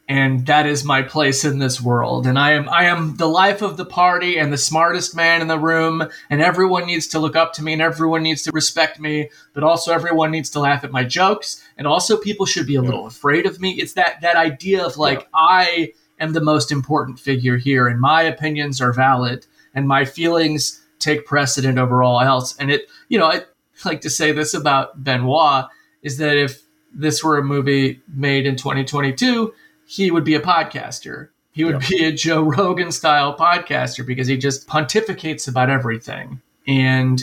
and 0.09 0.46
that 0.46 0.66
is 0.66 0.85
my 0.85 1.00
place 1.00 1.44
in 1.44 1.59
this 1.59 1.81
world 1.81 2.26
and 2.26 2.38
I 2.38 2.52
am 2.52 2.68
I 2.68 2.85
am 2.85 3.16
the 3.16 3.28
life 3.28 3.62
of 3.62 3.76
the 3.76 3.85
party 3.85 4.37
and 4.37 4.52
the 4.52 4.59
smartest 4.59 5.14
man 5.14 5.40
in 5.40 5.48
the 5.48 5.59
room 5.59 6.07
and 6.28 6.42
everyone 6.42 6.87
needs 6.87 7.07
to 7.09 7.18
look 7.18 7.37
up 7.37 7.52
to 7.55 7.62
me 7.62 7.72
and 7.72 7.83
everyone 7.83 8.22
needs 8.22 8.42
to 8.42 8.50
respect 8.52 9.00
me 9.00 9.31
but 9.55 9.62
also 9.62 9.92
everyone 9.92 10.31
needs 10.31 10.50
to 10.50 10.61
laugh 10.61 10.85
at 10.85 10.92
my 10.92 11.05
jokes 11.05 11.62
and 11.78 11.87
also 11.87 12.16
people 12.16 12.46
should 12.46 12.66
be 12.66 12.74
a 12.74 12.83
little 12.83 13.07
afraid 13.07 13.46
of 13.46 13.61
me. 13.61 13.72
It's 13.72 13.94
that 13.94 14.20
that 14.22 14.37
idea 14.37 14.85
of 14.85 14.98
like 14.98 15.28
I 15.35 15.92
am 16.18 16.33
the 16.33 16.40
most 16.40 16.72
important 16.72 17.18
figure 17.18 17.57
here 17.57 17.87
and 17.87 18.00
my 18.00 18.22
opinions 18.22 18.81
are 18.81 18.92
valid 18.92 19.46
and 19.74 19.88
my 19.88 20.05
feelings 20.05 20.82
take 21.03 21.27
precedent 21.27 21.79
over 21.79 22.03
all 22.03 22.21
else 22.21 22.57
and 22.57 22.71
it 22.71 22.88
you 23.09 23.19
know 23.19 23.27
I 23.27 23.43
like 23.85 24.01
to 24.03 24.11
say 24.11 24.33
this 24.33 24.55
about 24.55 25.03
Benoit 25.03 25.67
is 26.03 26.19
that 26.19 26.37
if 26.37 26.62
this 26.95 27.25
were 27.25 27.38
a 27.38 27.43
movie 27.43 28.01
made 28.09 28.47
in 28.47 28.57
2022 28.57 29.53
he 29.87 30.11
would 30.11 30.25
be 30.25 30.35
a 30.35 30.41
podcaster. 30.41 31.29
He 31.51 31.65
would 31.65 31.81
be 31.81 32.05
a 32.05 32.12
Joe 32.12 32.43
Rogan 32.57 32.91
style 32.93 33.37
podcaster 33.37 34.07
because 34.07 34.27
he 34.27 34.38
just 34.38 34.67
pontificates 34.67 35.47
about 35.47 35.69
everything. 35.69 36.41
And 36.67 37.21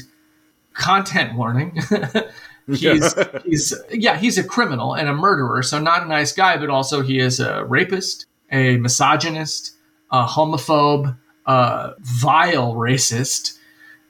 content 0.73 1.35
warning. 1.35 1.81
he's 2.67 3.15
he's 3.45 3.73
yeah, 3.91 4.17
he's 4.17 4.37
a 4.37 4.43
criminal 4.43 4.93
and 4.93 5.09
a 5.09 5.13
murderer, 5.13 5.63
so 5.63 5.79
not 5.79 6.03
a 6.03 6.07
nice 6.07 6.31
guy, 6.31 6.57
but 6.57 6.69
also 6.69 7.01
he 7.01 7.19
is 7.19 7.39
a 7.39 7.65
rapist, 7.65 8.27
a 8.51 8.77
misogynist, 8.77 9.75
a 10.11 10.25
homophobe, 10.25 11.17
a 11.47 11.93
vile 11.99 12.75
racist. 12.75 13.57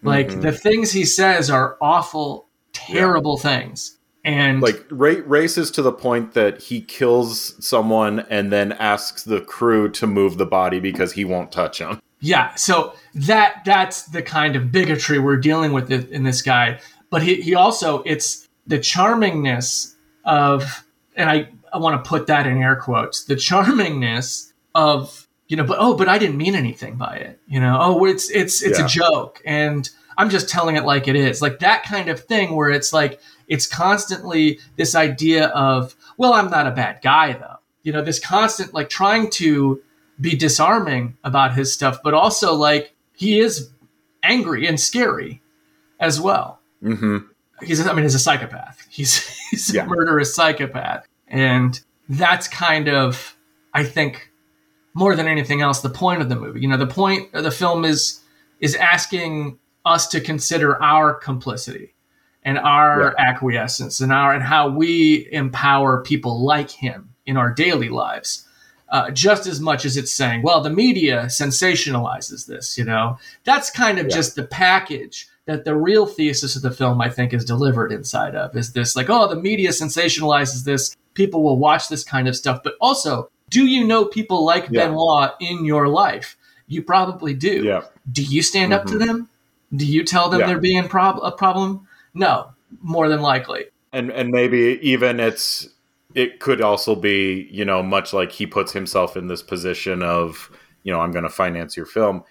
Like 0.02 0.30
mm-hmm. 0.30 0.42
the 0.42 0.52
things 0.52 0.92
he 0.92 1.06
says 1.06 1.50
are 1.50 1.78
awful, 1.82 2.48
terrible 2.74 3.38
things. 3.38 3.98
And 4.24 4.62
Like 4.62 4.86
ra- 4.90 5.16
racist 5.16 5.74
to 5.76 5.82
the 5.82 5.92
point 5.92 6.34
that 6.34 6.62
he 6.64 6.82
kills 6.82 7.56
someone 7.66 8.22
and 8.30 8.52
then 8.52 8.74
asks 8.74 9.24
the 9.24 9.42
crew 9.42 9.90
to 9.92 10.08
move 10.08 10.38
the 10.38 10.46
body 10.46 10.80
because 10.80 11.14
he 11.14 11.26
won't 11.26 11.52
touch 11.52 11.80
him. 11.80 12.00
Yeah, 12.22 12.54
so 12.56 12.94
that 13.16 13.62
that's 13.64 14.04
the 14.04 14.22
kind 14.22 14.58
of 14.58 14.72
bigotry 14.72 15.20
we're 15.20 15.38
dealing 15.38 15.72
with 15.72 15.90
in 15.90 16.24
this 16.24 16.42
guy. 16.42 16.80
But 17.10 17.24
he, 17.24 17.42
he 17.42 17.56
also 17.56 18.04
it's 18.04 18.48
the 18.68 18.78
charmingness 18.78 19.96
of 20.26 20.86
and 21.16 21.30
I, 21.30 21.50
I 21.72 21.78
want 21.78 22.04
to 22.04 22.08
put 22.08 22.28
that 22.28 22.46
in 22.46 22.62
air 22.62 22.76
quotes, 22.76 23.24
the 23.24 23.36
charmingness 23.36 24.52
of 24.76 25.28
you 25.50 25.58
know, 25.58 25.66
but 25.66 25.78
oh, 25.80 25.96
but 25.96 26.08
I 26.08 26.18
didn't 26.18 26.38
mean 26.38 26.56
anything 26.56 26.96
by 26.96 27.18
it. 27.18 27.40
You 27.48 27.60
know, 27.60 27.78
oh 27.82 28.06
it's 28.06 28.30
it's 28.32 28.62
it's 28.64 28.80
Yeah. 28.80 28.86
a 28.86 28.88
joke 28.88 29.42
and 29.46 29.90
I'm 30.18 30.30
just 30.30 30.48
telling 30.50 30.76
it 30.78 30.86
like 30.86 31.08
it 31.08 31.16
is. 31.16 31.42
Like 31.42 31.60
that 31.60 31.84
kind 31.84 32.08
of 32.10 32.22
thing 32.24 32.56
where 32.56 32.70
it's 32.70 32.94
like 32.94 33.20
it's 33.48 33.66
constantly 33.68 34.60
this 34.76 34.94
idea 34.94 35.48
of, 35.48 35.96
well, 36.18 36.34
I'm 36.34 36.50
not 36.50 36.68
a 36.68 36.72
bad 36.72 37.02
guy 37.02 37.34
though. 37.34 37.58
You 37.84 37.94
know, 37.94 38.02
this 38.02 38.20
constant 38.20 38.74
like 38.74 38.90
trying 38.90 39.30
to 39.32 39.82
be 40.22 40.36
disarming 40.36 41.18
about 41.24 41.54
his 41.56 41.74
stuff, 41.74 42.00
but 42.04 42.14
also 42.14 42.54
like 42.54 42.94
he 43.16 43.40
is 43.40 43.70
angry 44.22 44.68
and 44.68 44.80
scary 44.80 45.42
as 46.00 46.20
well. 46.22 46.60
hmm 46.82 47.18
He's, 47.62 47.86
I 47.86 47.92
mean, 47.92 48.04
he's 48.04 48.16
a 48.16 48.20
psychopath. 48.20 48.86
He's 48.90 49.28
he's 49.50 49.74
Yeah. 49.74 49.84
a 49.84 49.88
murderous 49.88 50.34
psychopath, 50.34 51.06
and 51.28 51.78
that's 52.08 52.48
kind 52.48 52.88
of, 52.88 53.36
I 53.74 53.84
think, 53.84 54.29
more 55.00 55.16
than 55.16 55.28
anything 55.28 55.62
else, 55.62 55.80
the 55.82 55.90
point 55.90 56.22
of 56.22 56.28
the 56.30 56.36
movie. 56.36 56.60
You 56.60 56.68
know, 56.68 56.78
the 56.78 56.86
point 56.86 57.34
of 57.34 57.44
the 57.44 57.52
film 57.52 57.86
is 57.86 58.20
is 58.60 58.76
asking 58.76 59.58
us 59.86 60.08
to 60.10 60.20
consider 60.20 60.80
our 60.84 61.14
complicity 61.14 61.96
and 62.44 62.58
our 62.60 63.18
acquiescence 63.20 64.02
and 64.02 64.12
our 64.12 64.34
and 64.34 64.44
how 64.44 64.68
we 64.70 65.28
empower 65.32 66.02
people 66.04 66.44
like 66.44 66.70
him 66.70 67.10
in 67.26 67.38
our 67.38 67.52
daily 67.54 67.90
lives 67.90 68.46
uh, 68.90 69.10
just 69.12 69.46
as 69.48 69.60
much 69.62 69.86
as 69.86 69.96
it's 69.98 70.12
saying 70.12 70.42
well 70.42 70.62
the 70.62 70.70
media 70.70 71.24
sensationalizes 71.28 72.46
this 72.48 72.78
you 72.78 72.84
know 72.84 73.18
that's 73.44 73.70
kind 73.70 74.00
of 74.00 74.08
Yeah. 74.08 74.16
just 74.16 74.36
the 74.36 74.44
package 74.44 75.28
that 75.46 75.64
the 75.66 75.76
real 75.76 76.06
thesis 76.06 76.56
of 76.56 76.62
the 76.62 76.72
film 76.72 77.02
i 77.02 77.10
think 77.10 77.34
is 77.34 77.46
delivered 77.46 77.92
inside 77.92 78.36
of 78.36 78.56
is 78.56 78.74
this 78.74 78.96
like 78.96 79.10
oh 79.10 79.28
the 79.28 79.36
media 79.42 79.70
sensationalizes 79.70 80.64
this 80.66 80.96
people 81.14 81.44
will 81.44 81.58
watch 81.58 81.88
this 81.90 82.04
kind 82.04 82.28
of 82.28 82.36
stuff 82.36 82.62
but 82.64 82.74
also 82.82 83.30
do 83.50 83.66
you 83.66 83.86
know 83.86 84.06
people 84.06 84.46
like 84.46 84.68
Yeah. 84.70 84.88
benoit 84.88 85.32
in 85.40 85.66
your 85.66 85.88
life 85.88 86.38
you 86.68 86.82
probably 86.82 87.34
do 87.34 87.64
Yeah. 87.64 87.82
do 88.12 88.24
you 88.24 88.42
stand 88.42 88.74
up 88.74 88.86
to 88.86 88.94
mm-hmm. 88.94 89.06
them 89.06 89.30
do 89.76 89.86
you 89.86 90.04
tell 90.04 90.30
them 90.30 90.42
Yeah. 90.42 90.48
they're 90.48 90.60
being 90.60 90.88
prob- 90.88 91.20
a 91.24 91.32
problem 91.32 91.88
no 92.14 92.50
more 92.82 93.10
than 93.10 93.22
likely 93.22 93.66
And 93.92 94.12
and 94.12 94.30
maybe 94.30 94.80
even 94.82 95.20
it's 95.20 95.70
it 96.16 96.40
could 96.40 96.62
also 96.62 96.96
be, 96.96 97.48
you 97.52 97.64
know, 97.64 97.84
much 97.84 98.14
like 98.14 98.32
he 98.32 98.48
puts 98.48 98.72
himself 98.74 99.16
in 99.16 99.28
this 99.28 99.44
position 99.44 100.02
of, 100.02 100.50
you 100.84 100.92
know, 100.92 101.00
I'm 101.02 101.12
going 101.12 101.24
to 101.24 101.30
finance 101.30 101.78
your 101.78 101.86
film. 101.86 102.24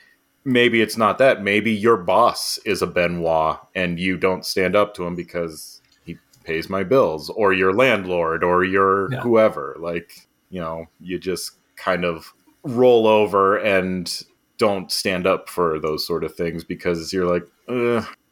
Maybe 0.45 0.81
it's 0.81 0.97
not 0.97 1.19
that. 1.19 1.43
Maybe 1.43 1.71
your 1.73 1.97
boss 1.97 2.59
is 2.65 2.83
a 2.83 2.87
Benoit 2.89 3.59
and 3.75 3.99
you 4.01 4.17
don't 4.17 4.45
stand 4.45 4.75
up 4.75 4.95
to 4.95 5.07
him 5.07 5.15
because 5.15 5.81
he 6.05 6.19
pays 6.45 6.69
my 6.69 6.83
bills 6.83 7.31
or 7.31 7.53
your 7.53 7.73
landlord 7.73 8.43
or 8.43 8.65
your 8.65 9.13
Yeah. 9.13 9.21
whoever. 9.21 9.77
Like, 9.79 10.28
you 10.51 10.61
know, 10.61 10.87
you 11.01 11.19
just 11.19 11.53
kind 11.77 12.05
of 12.05 12.33
roll 12.65 13.07
over 13.07 13.57
and 13.57 14.23
don't 14.59 14.91
stand 14.91 15.27
up 15.27 15.49
for 15.49 15.79
those 15.79 16.07
sort 16.07 16.25
of 16.25 16.35
things 16.35 16.65
because 16.65 17.13
you're 17.13 17.27
like, 17.27 17.47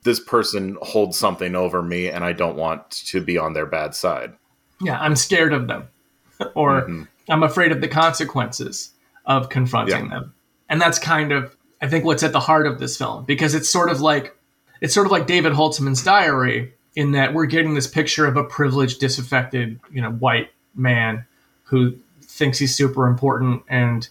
this 0.03 0.19
person 0.21 0.77
holds 0.83 1.17
something 1.19 1.55
over 1.55 1.83
me 1.83 2.09
and 2.09 2.25
I 2.25 2.33
don't 2.33 2.57
want 2.57 2.91
to 2.91 3.21
be 3.21 3.39
on 3.39 3.53
their 3.53 3.67
bad 3.67 3.95
side. 3.95 4.33
Yeah, 4.81 4.99
I'm 5.01 5.17
scared 5.17 5.53
of 5.53 5.69
them, 5.69 5.89
or 6.55 6.83
Mhm. 6.83 7.09
I'm 7.29 7.43
afraid 7.43 7.73
of 7.73 7.81
the 7.81 7.89
consequences 7.89 8.91
of 9.25 9.49
confronting 9.49 10.05
Yeah. 10.07 10.11
them. 10.11 10.35
And 10.69 10.81
that's 10.81 10.99
kind 10.99 11.33
of, 11.33 11.55
I 11.81 11.89
think, 11.89 12.05
what's 12.05 12.23
at 12.23 12.33
the 12.33 12.41
heart 12.41 12.67
of 12.67 12.79
this 12.79 12.97
film 12.97 13.25
because 13.25 13.55
it's 13.55 13.69
sort 13.71 13.91
of 13.91 14.01
like, 14.01 14.37
it's 14.81 14.93
sort 14.95 15.07
of 15.07 15.13
like 15.13 15.27
David 15.27 15.53
Holzman's 15.53 16.03
diary 16.03 16.73
in 16.95 17.13
that 17.13 17.35
we're 17.35 17.47
getting 17.47 17.75
this 17.75 17.87
picture 17.87 18.27
of 18.27 18.37
a 18.37 18.45
privileged, 18.45 19.01
disaffected, 19.01 19.79
you 19.93 20.01
know, 20.03 20.11
white 20.11 20.51
man 20.75 21.25
who 21.65 21.95
thinks 22.37 22.59
he's 22.59 22.75
super 22.75 23.07
important. 23.07 23.63
And 23.69 24.09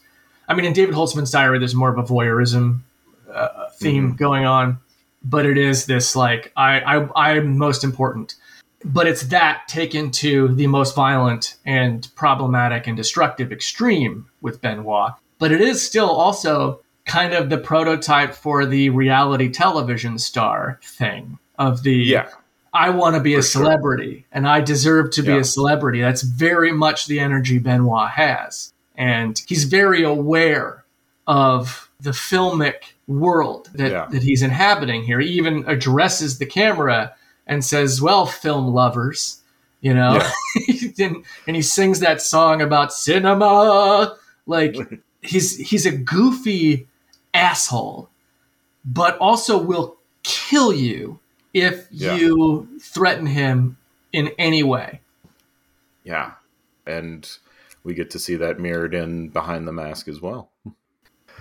I 0.48 0.54
mean, 0.54 0.66
in 0.66 0.74
David 0.74 0.96
Holzman's 0.96 1.32
diary, 1.32 1.60
there's 1.60 1.76
more 1.76 1.90
of 1.90 1.98
a 1.98 2.04
voyeurism 2.04 2.82
uh, 3.32 3.70
theme 3.72 4.16
going 4.16 4.46
on, 4.46 4.80
but 5.24 5.46
it 5.46 5.58
is 5.58 5.86
this 5.86 6.16
like, 6.16 6.52
I, 6.56 6.80
I, 6.82 7.32
I'm 7.32 7.58
most 7.58 7.84
important 7.84 8.36
but 8.86 9.08
it's 9.08 9.24
that 9.24 9.68
taken 9.68 10.12
to 10.12 10.50
the 10.50 10.68
most 10.68 10.96
violent 10.96 11.56
and 11.66 12.08
problematic 12.16 12.86
and 12.86 12.96
destructive 12.96 13.52
extreme 13.52 14.28
with 14.42 14.62
Benoit. 14.62 15.14
But 15.40 15.52
it 15.52 15.60
is 15.60 15.82
still 15.82 16.10
also 16.10 16.82
kind 17.06 17.34
of 17.34 17.50
the 17.50 17.58
prototype 17.58 18.34
for 18.34 18.66
the 18.66 18.90
reality 18.92 19.50
television 19.50 20.20
star 20.20 20.80
thing 20.84 21.40
of 21.58 21.84
the 21.84 21.96
Yeah. 21.96 22.30
I 22.76 22.90
want 22.90 23.16
to 23.16 23.22
be 23.22 23.34
a 23.34 23.38
For 23.38 23.42
sure. 23.44 23.64
celebrity 23.64 24.26
and 24.32 24.48
I 24.48 24.60
deserve 24.62 25.12
to 25.12 25.24
be 25.24 25.36
a 25.38 25.44
celebrity. 25.44 26.02
That's 26.02 26.22
very 26.24 26.72
much 26.74 27.08
the 27.08 27.20
energy 27.20 27.58
Benoit 27.58 28.10
has. 28.12 28.74
And 28.98 29.42
he's 29.48 29.64
very 29.64 30.04
aware 30.04 30.84
of 31.26 31.90
the 32.00 32.12
filmic 32.12 32.94
world 33.08 33.70
that, 33.74 33.92
Yeah. 33.92 34.08
that 34.12 34.24
he's 34.24 34.42
inhabiting 34.42 35.04
here. 35.04 35.20
He 35.20 35.30
even 35.30 35.64
addresses 35.68 36.38
the 36.38 36.46
camera 36.46 37.14
and 37.48 37.64
says, 37.64 38.02
Well, 38.02 38.26
film 38.26 38.68
lovers, 38.74 39.42
you 39.82 39.94
know, 39.94 40.22
and, 41.00 41.24
and 41.48 41.56
he 41.56 41.62
sings 41.62 42.00
that 42.02 42.22
song 42.22 42.62
about 42.62 42.92
cinema. 42.94 44.18
Like 44.48 44.76
he's 45.22 45.58
he's 45.58 45.86
a 45.86 45.92
goofy 45.96 46.88
asshole, 47.34 48.10
but 48.84 49.18
also 49.20 49.58
will 49.58 49.98
kill 50.24 50.74
you 50.74 51.20
if 51.56 51.88
Yeah. 51.90 52.16
you 52.16 52.68
threaten 52.82 53.26
him 53.26 53.78
in 54.12 54.30
any 54.38 54.62
way. 54.62 55.00
Yeah. 56.04 56.32
And 56.86 57.28
we 57.84 57.94
get 57.96 58.12
to 58.12 58.20
see 58.20 58.36
that 58.36 58.60
mirrored 58.60 58.94
in 58.94 59.30
Behind 59.30 59.68
the 59.68 59.72
Mask 59.72 60.08
as 60.08 60.22
well. 60.22 60.50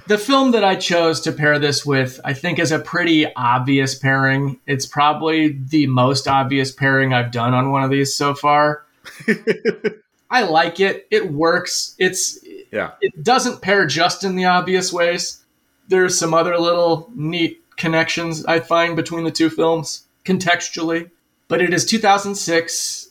The 0.07 0.19
film 0.19 0.53
that 0.53 0.63
I 0.65 0.77
chose 0.77 1.21
to 1.23 1.33
pair 1.33 1.59
this 1.59 1.85
with, 1.85 2.21
I 2.25 2.33
think, 2.35 2.59
is 2.59 2.71
a 2.73 2.79
pretty 2.79 3.27
obvious 3.35 3.95
pairing. 3.95 4.61
It's 4.67 4.87
probably 4.87 5.49
the 5.49 5.87
most 5.87 6.29
obvious 6.29 6.71
pairing 6.71 7.13
I've 7.13 7.31
done 7.33 7.55
on 7.55 7.71
one 7.73 7.83
of 7.83 7.91
these 7.91 8.15
so 8.15 8.35
far. 8.35 8.85
I 10.31 10.43
like 10.43 10.81
it. 10.81 11.07
It 11.11 11.33
works. 11.33 11.95
It's 11.99 12.39
Yeah. 12.71 12.93
it 13.01 13.23
doesn't 13.23 13.63
pair 13.63 13.87
just 13.87 14.25
in 14.25 14.37
the 14.37 14.45
obvious 14.45 14.93
ways. 14.93 15.41
There's 15.89 16.19
some 16.19 16.35
other 16.35 16.59
little 16.59 17.11
neat 17.15 17.63
connections 17.77 18.45
I 18.47 18.61
find 18.61 18.95
between 18.97 19.25
the 19.25 19.31
two 19.31 19.51
films 19.51 20.04
contextually. 20.25 21.11
But 21.49 21.61
it 21.61 21.73
is 21.75 21.85
2006, 21.85 23.09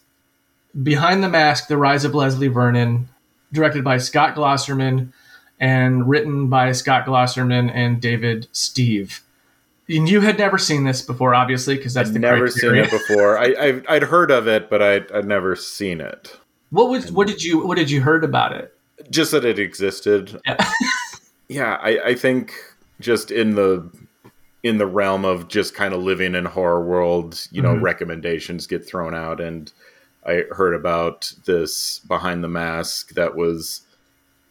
Behind 0.82 1.24
the 1.24 1.30
Mask: 1.30 1.68
The 1.68 1.78
Rise 1.78 2.04
of 2.06 2.16
Leslie 2.16 2.48
Vernon, 2.48 3.08
directed 3.52 3.84
by 3.84 3.98
Scott 3.98 4.36
Glosserman 4.36 5.14
and 5.60 6.10
written 6.10 6.50
by 6.50 6.72
Scott 6.72 7.06
Glosserman 7.06 7.72
and 7.74 8.02
David 8.02 8.48
Stieve. 8.52 9.22
And 9.88 10.10
you 10.10 10.22
had 10.22 10.38
never 10.38 10.58
seen 10.58 10.84
this 10.86 11.02
before, 11.02 11.36
obviously, 11.36 11.76
because 11.76 11.94
that's 11.94 12.10
I've 12.10 12.14
the 12.14 12.20
never 12.20 12.50
criteria. 12.50 12.86
seen 12.86 12.96
it 12.96 13.08
before. 13.08 13.38
I, 13.38 13.54
I've, 13.60 13.86
I'd 13.88 14.04
heard 14.04 14.32
of 14.32 14.48
it, 14.48 14.70
but 14.70 14.82
I'd, 14.82 15.12
I'd 15.12 15.26
never 15.26 15.56
seen 15.56 16.02
it. 16.02 16.38
What 16.70 16.90
was 16.90 17.12
what 17.12 17.28
did 17.28 17.44
you 17.44 17.66
what 17.66 17.78
did 17.78 17.92
you 17.92 18.02
heard 18.02 18.24
about 18.24 18.54
it? 18.54 18.76
Just 19.10 19.32
that 19.32 19.46
it 19.46 19.60
existed. 19.60 20.40
Yeah. 20.46 20.58
yeah, 21.48 21.78
I, 21.82 22.00
I 22.08 22.16
think 22.16 22.54
just 23.00 23.30
in 23.30 23.56
the 23.56 23.90
in 24.64 24.78
the 24.78 24.88
realm 24.88 25.26
of 25.26 25.50
just 25.50 25.76
kind 25.76 25.94
of 25.94 26.02
living 26.02 26.36
in 26.36 26.46
horror 26.46 26.84
world, 26.84 27.48
you 27.52 27.62
know, 27.62 27.76
Mhm. 27.76 27.82
recommendations 27.82 28.66
get 28.66 28.88
thrown 28.88 29.14
out, 29.14 29.42
and 29.42 29.72
I 30.26 30.46
heard 30.52 30.74
about 30.74 31.34
this 31.46 32.00
behind 32.08 32.44
the 32.44 32.48
mask 32.48 33.10
that 33.16 33.36
was 33.36 33.82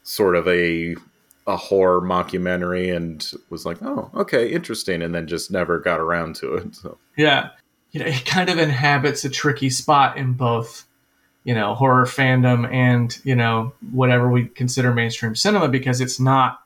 sort 0.03 0.37
of 0.37 0.47
a 0.49 0.97
a 1.45 1.57
horror 1.57 2.01
mockumentary, 2.01 2.95
and 2.95 3.33
was 3.51 3.67
like, 3.67 3.83
oh, 3.83 4.09
okay, 4.15 4.47
interesting, 4.49 5.03
and 5.03 5.13
then 5.13 5.27
just 5.27 5.51
never 5.51 5.81
got 5.81 5.99
around 5.99 6.37
to 6.37 6.55
it. 6.55 6.73
So 6.77 6.99
Yeah. 7.17 7.49
You 7.91 7.99
know, 8.01 8.07
it 8.07 8.25
kind 8.25 8.49
of 8.49 8.59
inhabits 8.59 9.25
a 9.25 9.29
tricky 9.29 9.69
spot 9.69 10.17
in 10.17 10.35
both, 10.35 10.87
you 11.43 11.53
know, 11.53 11.75
horror 11.75 12.07
fandom 12.07 12.71
and, 12.73 13.19
you 13.25 13.35
know, 13.35 13.73
whatever 13.91 14.31
we 14.31 14.45
consider 14.45 14.93
mainstream 14.95 15.35
cinema 15.35 15.69
because 15.69 16.01
it's 16.01 16.21
not 16.21 16.61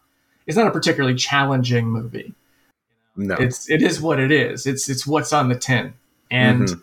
it's 0.47 0.59
not 0.59 0.67
a 0.67 0.71
particularly 0.73 1.17
challenging 1.17 1.87
movie. 1.89 2.35
No, 3.17 3.35
It's 3.37 3.69
it 3.71 3.83
is 3.83 4.01
what 4.01 4.21
it 4.21 4.31
is. 4.33 4.67
It's 4.67 4.89
it's 4.89 5.07
what's 5.07 5.33
on 5.33 5.49
the 5.49 5.55
tin. 5.59 5.95
And 6.31 6.63
Mhm. 6.69 6.83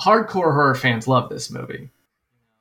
hardcore 0.00 0.52
horror 0.54 0.74
fans 0.74 1.06
love 1.08 1.28
this 1.28 1.50
movie. 1.50 1.90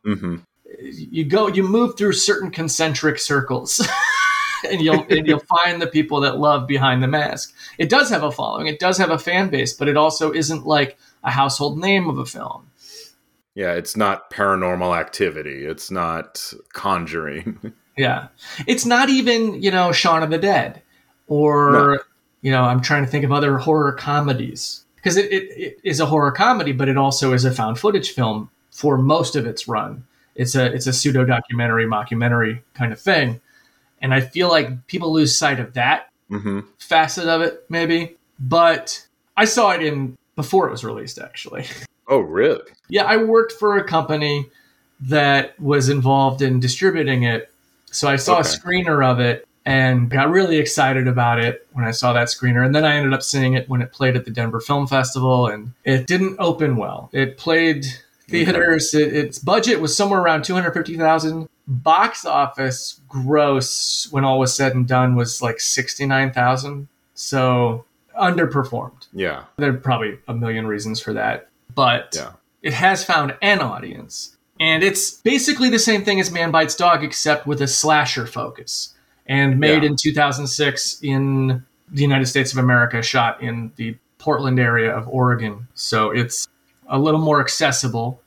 hmm 0.04 0.38
You 0.82 1.26
go 1.26 1.48
you 1.48 1.64
move 1.64 1.98
through 1.98 2.14
certain 2.14 2.52
concentric 2.52 3.20
circles. 3.20 3.86
and 4.70 4.82
you'll 4.82 5.06
and 5.10 5.26
you'll 5.28 5.44
find 5.64 5.82
the 5.82 5.88
people 5.88 6.20
that 6.22 6.38
love 6.40 6.68
behind 6.68 7.02
the 7.04 7.08
mask. 7.08 7.54
It 7.78 7.90
does 7.90 8.10
have 8.10 8.24
a 8.24 8.32
following. 8.32 8.68
It 8.68 8.80
does 8.80 8.98
have 8.98 9.12
a 9.12 9.20
fan 9.20 9.50
base, 9.50 9.74
but 9.74 9.88
it 9.88 9.98
also 9.98 10.32
isn't 10.34 10.66
like 10.66 10.98
a 11.24 11.32
household 11.32 11.78
name 11.80 12.10
of 12.10 12.18
a 12.18 12.26
film. 12.26 12.70
yeah, 13.56 13.74
it's 13.74 13.98
not 13.98 14.30
paranormal 14.30 14.96
activity. 14.98 15.66
It's 15.66 15.90
not 15.92 16.54
Conjuring. 16.74 17.74
Yeah. 17.98 18.28
It's 18.68 18.86
not 18.86 19.10
even, 19.10 19.60
you 19.64 19.72
know, 19.72 19.92
Shaun 19.92 20.22
of 20.22 20.30
the 20.30 20.38
Dead 20.38 20.84
or, 21.26 21.72
No. 21.72 21.98
You 22.42 22.52
know, 22.52 22.64
I'm 22.64 22.82
trying 22.82 23.06
to 23.06 23.10
think 23.10 23.26
of 23.26 23.32
other 23.32 23.58
horror 23.58 23.92
comedies 23.94 24.86
because 24.96 25.18
it, 25.18 25.32
it, 25.32 25.44
it 25.58 25.80
is 25.84 26.00
a 26.00 26.06
horror 26.06 26.32
comedy, 26.32 26.72
but 26.72 26.90
it 26.90 26.98
also 26.98 27.34
is 27.34 27.46
a 27.46 27.52
found 27.52 27.80
footage 27.80 28.12
film 28.12 28.50
for 28.72 28.98
most 28.98 29.36
of 29.36 29.46
its 29.46 29.68
run. 29.68 30.06
It's 30.36 30.56
a, 30.56 30.66
it's 30.66 30.88
a 30.88 30.94
pseudo 30.94 31.26
documentary, 31.26 31.86
mockumentary 31.86 32.62
kind 32.74 32.94
of 32.94 33.00
thing. 33.00 33.42
And 34.02 34.14
I 34.14 34.22
feel 34.22 34.50
like 34.50 34.86
people 34.88 35.12
lose 35.12 35.38
sight 35.38 35.60
of 35.60 35.74
that 35.74 36.10
hmm 36.30 36.60
facet 36.78 37.28
of 37.28 37.42
it, 37.42 37.66
maybe. 37.70 38.16
But 38.40 39.08
I 39.36 39.46
saw 39.46 39.72
it 39.72 39.82
in 39.82 40.18
before 40.36 40.68
it 40.68 40.72
was 40.72 40.84
released, 40.84 41.20
actually. 41.20 41.66
Oh, 42.08 42.20
really? 42.20 42.62
Yeah, 42.90 43.04
I 43.04 43.18
worked 43.18 43.54
for 43.54 43.78
a 43.78 43.84
company 43.84 44.50
that 45.02 45.60
was 45.60 45.90
involved 45.90 46.42
in 46.42 46.60
distributing 46.60 47.24
it. 47.24 47.52
So 47.92 48.08
I 48.08 48.16
saw 48.18 48.40
a 48.40 48.44
screener 48.44 49.06
of 49.06 49.20
it 49.20 49.47
and 49.68 50.10
got 50.10 50.30
really 50.30 50.58
excited 50.58 51.08
about 51.08 51.40
it 51.40 51.68
when 51.74 51.84
I 51.84 51.92
saw 51.92 52.14
that 52.14 52.30
screener. 52.30 52.66
And 52.66 52.74
then 52.74 52.86
I 52.86 52.96
ended 52.96 53.14
up 53.14 53.22
seeing 53.22 53.54
it 53.54 53.68
when 53.68 53.82
it 53.82 53.92
played 53.92 54.16
at 54.16 54.24
the 54.24 54.32
Denver 54.32 54.62
Film 54.62 54.88
Festival, 54.88 55.48
and 55.48 55.74
it 55.84 56.08
didn't 56.08 56.38
open 56.40 56.78
well. 56.78 57.10
It 57.12 57.38
played 57.38 57.86
theaters. 58.30 58.94
It, 58.94 59.14
its 59.14 59.40
budget 59.40 59.82
was 59.82 59.96
somewhere 59.96 60.22
around 60.22 60.44
two 60.44 60.54
hundred 60.54 60.72
fifty 60.72 60.98
thousand. 60.98 61.50
Box 61.68 62.24
office 62.26 63.02
gross, 63.10 64.08
when 64.10 64.24
all 64.24 64.40
was 64.40 64.56
said 64.56 64.74
and 64.74 64.88
done, 64.88 65.16
was 65.16 65.42
like 65.42 65.60
sixty 65.60 66.06
nine 66.06 66.32
thousand. 66.32 66.88
So 67.14 67.84
underperformed. 68.18 69.08
Yeah. 69.12 69.44
There 69.58 69.70
are 69.72 69.78
probably 69.78 70.18
a 70.28 70.34
million 70.34 70.66
reasons 70.66 71.00
for 71.02 71.14
that, 71.14 71.50
but 71.76 72.14
Yeah. 72.16 72.32
it 72.62 72.74
has 72.74 73.04
found 73.04 73.36
an 73.42 73.60
audience. 73.60 74.38
And 74.60 74.82
it's 74.84 75.12
basically 75.12 75.70
the 75.70 75.78
same 75.78 76.04
thing 76.04 76.20
as 76.20 76.32
Man 76.32 76.50
Bites 76.52 76.76
Dog, 76.76 77.04
except 77.04 77.46
with 77.46 77.62
a 77.62 77.68
slasher 77.68 78.26
focus. 78.26 78.94
And 79.30 79.60
made 79.60 79.84
Yeah. 79.84 79.90
in 79.90 79.96
2006 79.96 81.00
in 81.02 81.64
the 81.92 82.02
United 82.02 82.26
States 82.28 82.52
of 82.52 82.58
America, 82.60 83.02
shot 83.02 83.42
in 83.42 83.72
the 83.76 83.96
Portland 84.20 84.60
area 84.60 84.96
of 84.96 85.08
Oregon. 85.08 85.68
So 85.74 86.12
it's 86.12 86.48
a 86.88 86.98
little 86.98 87.20
more 87.20 87.40
accessible, 87.42 88.22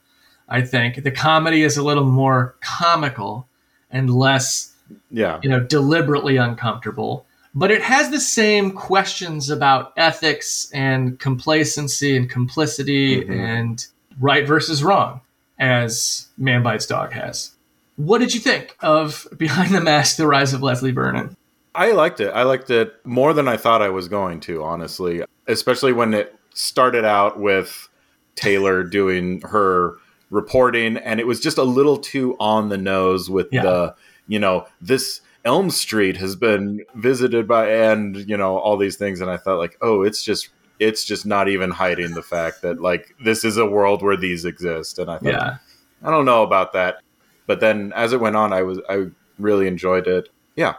I 0.49 0.63
think. 0.63 1.03
The 1.03 1.11
comedy 1.11 1.63
is 1.63 1.77
a 1.77 1.83
little 1.83 2.05
more 2.05 2.55
comical 2.61 3.47
and 3.91 4.11
less 4.11 4.75
Yeah. 5.11 5.39
you 5.43 5.49
know, 5.49 5.61
deliberately 5.61 6.37
uncomfortable. 6.37 7.25
But 7.55 7.71
it 7.71 7.83
has 7.83 8.11
the 8.11 8.21
same 8.21 8.71
questions 8.73 9.51
about 9.51 9.93
ethics 9.97 10.71
and 10.73 11.19
complacency 11.19 12.17
and 12.17 12.29
complicity 12.31 13.23
Mhm. 13.25 13.31
and 13.31 13.87
right 14.21 14.47
versus 14.47 14.85
wrong 14.85 15.21
as 15.59 16.29
Man 16.39 16.63
Bites 16.63 16.87
Dog 16.87 17.13
has. 17.13 17.53
What 18.01 18.19
did 18.19 18.33
you 18.33 18.41
think 18.41 18.77
of 18.81 19.27
Behind 19.37 19.75
the 19.75 19.81
Mask: 19.81 20.17
The 20.17 20.27
Rise 20.27 20.55
of 20.55 20.63
Leslie 20.63 20.91
Vernon? 20.91 21.37
I 21.75 21.93
liked 21.93 22.19
it. 22.21 22.31
I 22.31 22.45
liked 22.45 22.71
it 22.71 22.95
more 23.05 23.35
than 23.35 23.47
I 23.47 23.57
thought 23.59 23.83
I 23.83 23.91
was 23.91 24.09
going 24.09 24.41
to, 24.41 24.65
honestly. 24.65 25.23
Especially 25.47 25.93
when 25.93 26.15
it 26.15 26.35
started 26.55 27.05
out 27.05 27.39
with 27.39 27.89
Taylor 28.37 28.83
doing 28.85 29.43
her 29.43 29.97
reporting 30.31 30.97
and 30.97 31.21
it 31.21 31.27
was 31.27 31.41
just 31.41 31.59
a 31.59 31.63
little 31.63 31.99
too 31.99 32.37
on 32.41 32.71
the 32.71 32.79
nose 32.79 33.29
with 33.29 33.49
Yeah. 33.53 33.63
the, 33.65 33.95
you 34.29 34.39
know, 34.39 34.67
this 34.81 35.21
Elm 35.45 35.71
Street 35.71 36.17
has 36.17 36.37
been 36.37 36.85
visited 36.95 37.47
by 37.47 37.71
and 37.71 38.17
you 38.29 38.37
know 38.37 38.57
all 38.59 38.77
these 38.77 38.97
things 38.97 39.21
and 39.21 39.31
I 39.31 39.37
thought 39.37 39.59
like 39.59 39.77
oh 39.81 40.03
it's 40.03 40.23
just 40.23 40.51
it's 40.79 41.05
just 41.05 41.27
not 41.27 41.49
even 41.49 41.71
hiding 41.71 42.13
the 42.15 42.23
fact 42.23 42.63
that 42.63 42.81
like 42.81 43.15
this 43.25 43.45
is 43.45 43.57
a 43.57 43.67
world 43.67 44.03
where 44.03 44.17
these 44.17 44.45
exist 44.45 44.99
and 44.99 45.11
I 45.11 45.19
thought 45.19 45.25
Yeah. 45.33 45.57
I 46.03 46.11
don't 46.11 46.25
know 46.25 46.43
about 46.43 46.73
that 46.75 47.01
but 47.47 47.61
then 47.61 47.93
as 47.95 48.13
it 48.13 48.21
went 48.21 48.37
on 48.37 48.53
I 48.53 48.63
was 48.63 48.79
I 48.89 49.07
really 49.39 49.67
enjoyed 49.67 50.07
it 50.07 50.29
yeah 50.57 50.75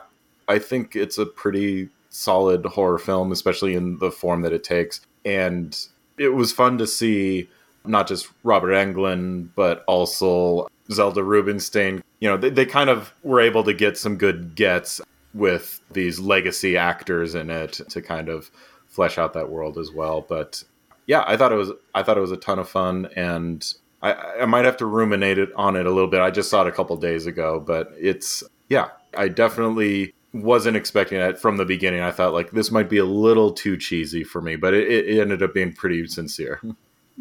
I 0.48 0.60
think 0.60 0.96
it's 0.96 1.18
a 1.18 1.26
pretty 1.26 1.90
solid 2.10 2.66
horror 2.66 3.00
film 3.00 3.32
especially 3.32 3.74
in 3.74 3.98
the 4.00 4.12
form 4.12 4.42
that 4.42 4.54
it 4.54 4.64
takes 4.64 5.02
and 5.26 5.78
it 6.18 6.30
was 6.30 6.52
fun 6.52 6.78
to 6.78 6.88
see 6.88 7.50
not 7.86 8.08
just 8.08 8.28
Robert 8.44 8.72
Englund, 8.72 9.50
but 9.56 9.84
also 9.88 10.68
Zelda 10.92 11.24
Rubinstein. 11.24 12.04
You 12.20 12.30
know, 12.30 12.38
they, 12.38 12.50
they 12.50 12.66
kind 12.66 12.90
of 12.90 13.14
were 13.24 13.40
able 13.40 13.64
to 13.64 13.74
get 13.74 13.98
some 13.98 14.18
good 14.18 14.56
gets 14.56 15.02
with 15.34 15.80
these 15.92 16.20
legacy 16.20 16.78
actors 16.78 17.36
in 17.36 17.50
it 17.50 17.74
to 17.90 18.02
kind 18.02 18.30
of 18.30 18.52
flesh 18.88 19.18
out 19.18 19.34
that 19.34 19.50
world 19.50 19.78
as 19.78 19.92
well. 19.92 20.22
But 20.28 20.64
yeah, 21.08 21.24
I 21.26 21.38
thought 21.38 21.52
it 21.52 21.56
was 21.56 21.72
I 21.96 22.04
thought 22.04 22.18
it 22.18 22.22
was 22.22 22.32
a 22.32 22.38
ton 22.38 22.60
of 22.60 22.70
fun, 22.70 23.08
and 23.16 23.66
I, 24.02 24.14
I 24.42 24.46
might 24.46 24.66
have 24.66 24.78
to 24.78 24.86
ruminate 24.86 25.38
it 25.38 25.50
on 25.56 25.76
it 25.76 25.86
a 25.86 25.92
little 25.92 26.10
bit. 26.10 26.22
I 26.22 26.32
just 26.32 26.50
saw 26.50 26.62
it 26.62 26.68
a 26.68 26.72
couple 26.72 26.96
days 26.98 27.26
ago, 27.26 27.60
but 27.60 27.92
it's 27.98 28.44
yeah, 28.70 28.90
I 29.16 29.28
definitely 29.28 30.14
wasn't 30.34 30.78
expecting 30.78 31.20
that 31.20 31.40
from 31.40 31.58
the 31.58 31.66
beginning. 31.66 32.02
I 32.02 32.12
thought 32.12 32.34
like 32.34 32.52
this 32.52 32.72
might 32.72 32.90
be 32.90 32.98
a 32.98 33.06
little 33.06 33.52
too 33.52 33.78
cheesy 33.78 34.24
for 34.24 34.42
me, 34.42 34.56
but 34.56 34.74
it, 34.74 34.88
it 34.90 35.20
ended 35.20 35.44
up 35.44 35.54
being 35.54 35.74
pretty 35.74 36.08
sincere. 36.08 36.62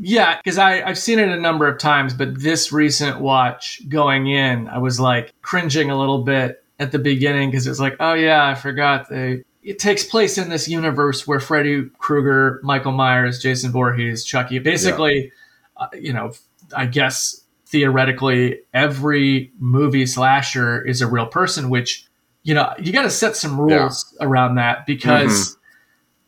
Yeah, 0.03 0.39
because 0.39 0.57
I've 0.57 0.97
seen 0.97 1.19
it 1.19 1.29
a 1.29 1.39
number 1.39 1.67
of 1.67 1.79
times, 1.79 2.15
but 2.15 2.41
this 2.41 2.73
recent 2.73 3.21
watch 3.21 3.87
going 3.89 4.29
in, 4.29 4.67
I 4.69 4.79
was 4.79 4.99
like 4.99 5.35
cringing 5.43 5.91
a 5.91 5.99
little 5.99 6.23
bit 6.23 6.65
at 6.79 6.93
the 6.93 6.99
beginning 6.99 7.51
because 7.51 7.67
it's 7.67 7.81
like, 7.81 7.97
oh 8.01 8.15
yeah, 8.15 8.47
I 8.47 8.55
forgot 8.55 9.11
they. 9.11 9.45
It 9.63 9.79
takes 9.79 10.05
place 10.05 10.39
in 10.39 10.49
this 10.49 10.69
universe 10.69 11.27
where 11.27 11.39
Freddy 11.39 11.91
Krueger, 11.99 12.61
Michael 12.63 12.93
Myers, 12.93 13.41
Jason 13.41 13.73
Voorhees, 13.73 14.25
Chucky, 14.25 14.59
basically, 14.59 15.33
uh, 15.77 15.89
you 15.93 16.15
know, 16.15 16.33
I 16.77 16.87
guess 16.87 17.45
theoretically 17.67 18.61
every 18.75 19.53
movie 19.59 20.07
slasher 20.07 20.85
is 20.85 21.01
a 21.01 21.07
real 21.07 21.27
person, 21.27 21.71
which 21.71 22.07
you 22.43 22.55
know 22.55 22.73
you 22.79 22.93
got 22.93 23.03
to 23.03 23.11
set 23.11 23.37
some 23.37 23.61
rules 23.61 24.17
around 24.21 24.57
that 24.57 24.87
because 24.87 25.57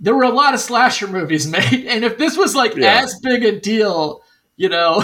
there 0.01 0.15
were 0.15 0.25
a 0.25 0.31
lot 0.31 0.55
of 0.55 0.61
slasher 0.61 1.07
movies 1.09 1.47
made, 1.51 1.87
and 1.87 2.05
if 2.05 2.19
this 2.19 2.37
was 2.37 2.55
like 2.55 2.75
Yeah. 2.77 3.01
as 3.03 3.19
big 3.21 3.45
a 3.45 3.59
deal, 3.59 4.23
you 4.57 4.69
know, 4.69 5.03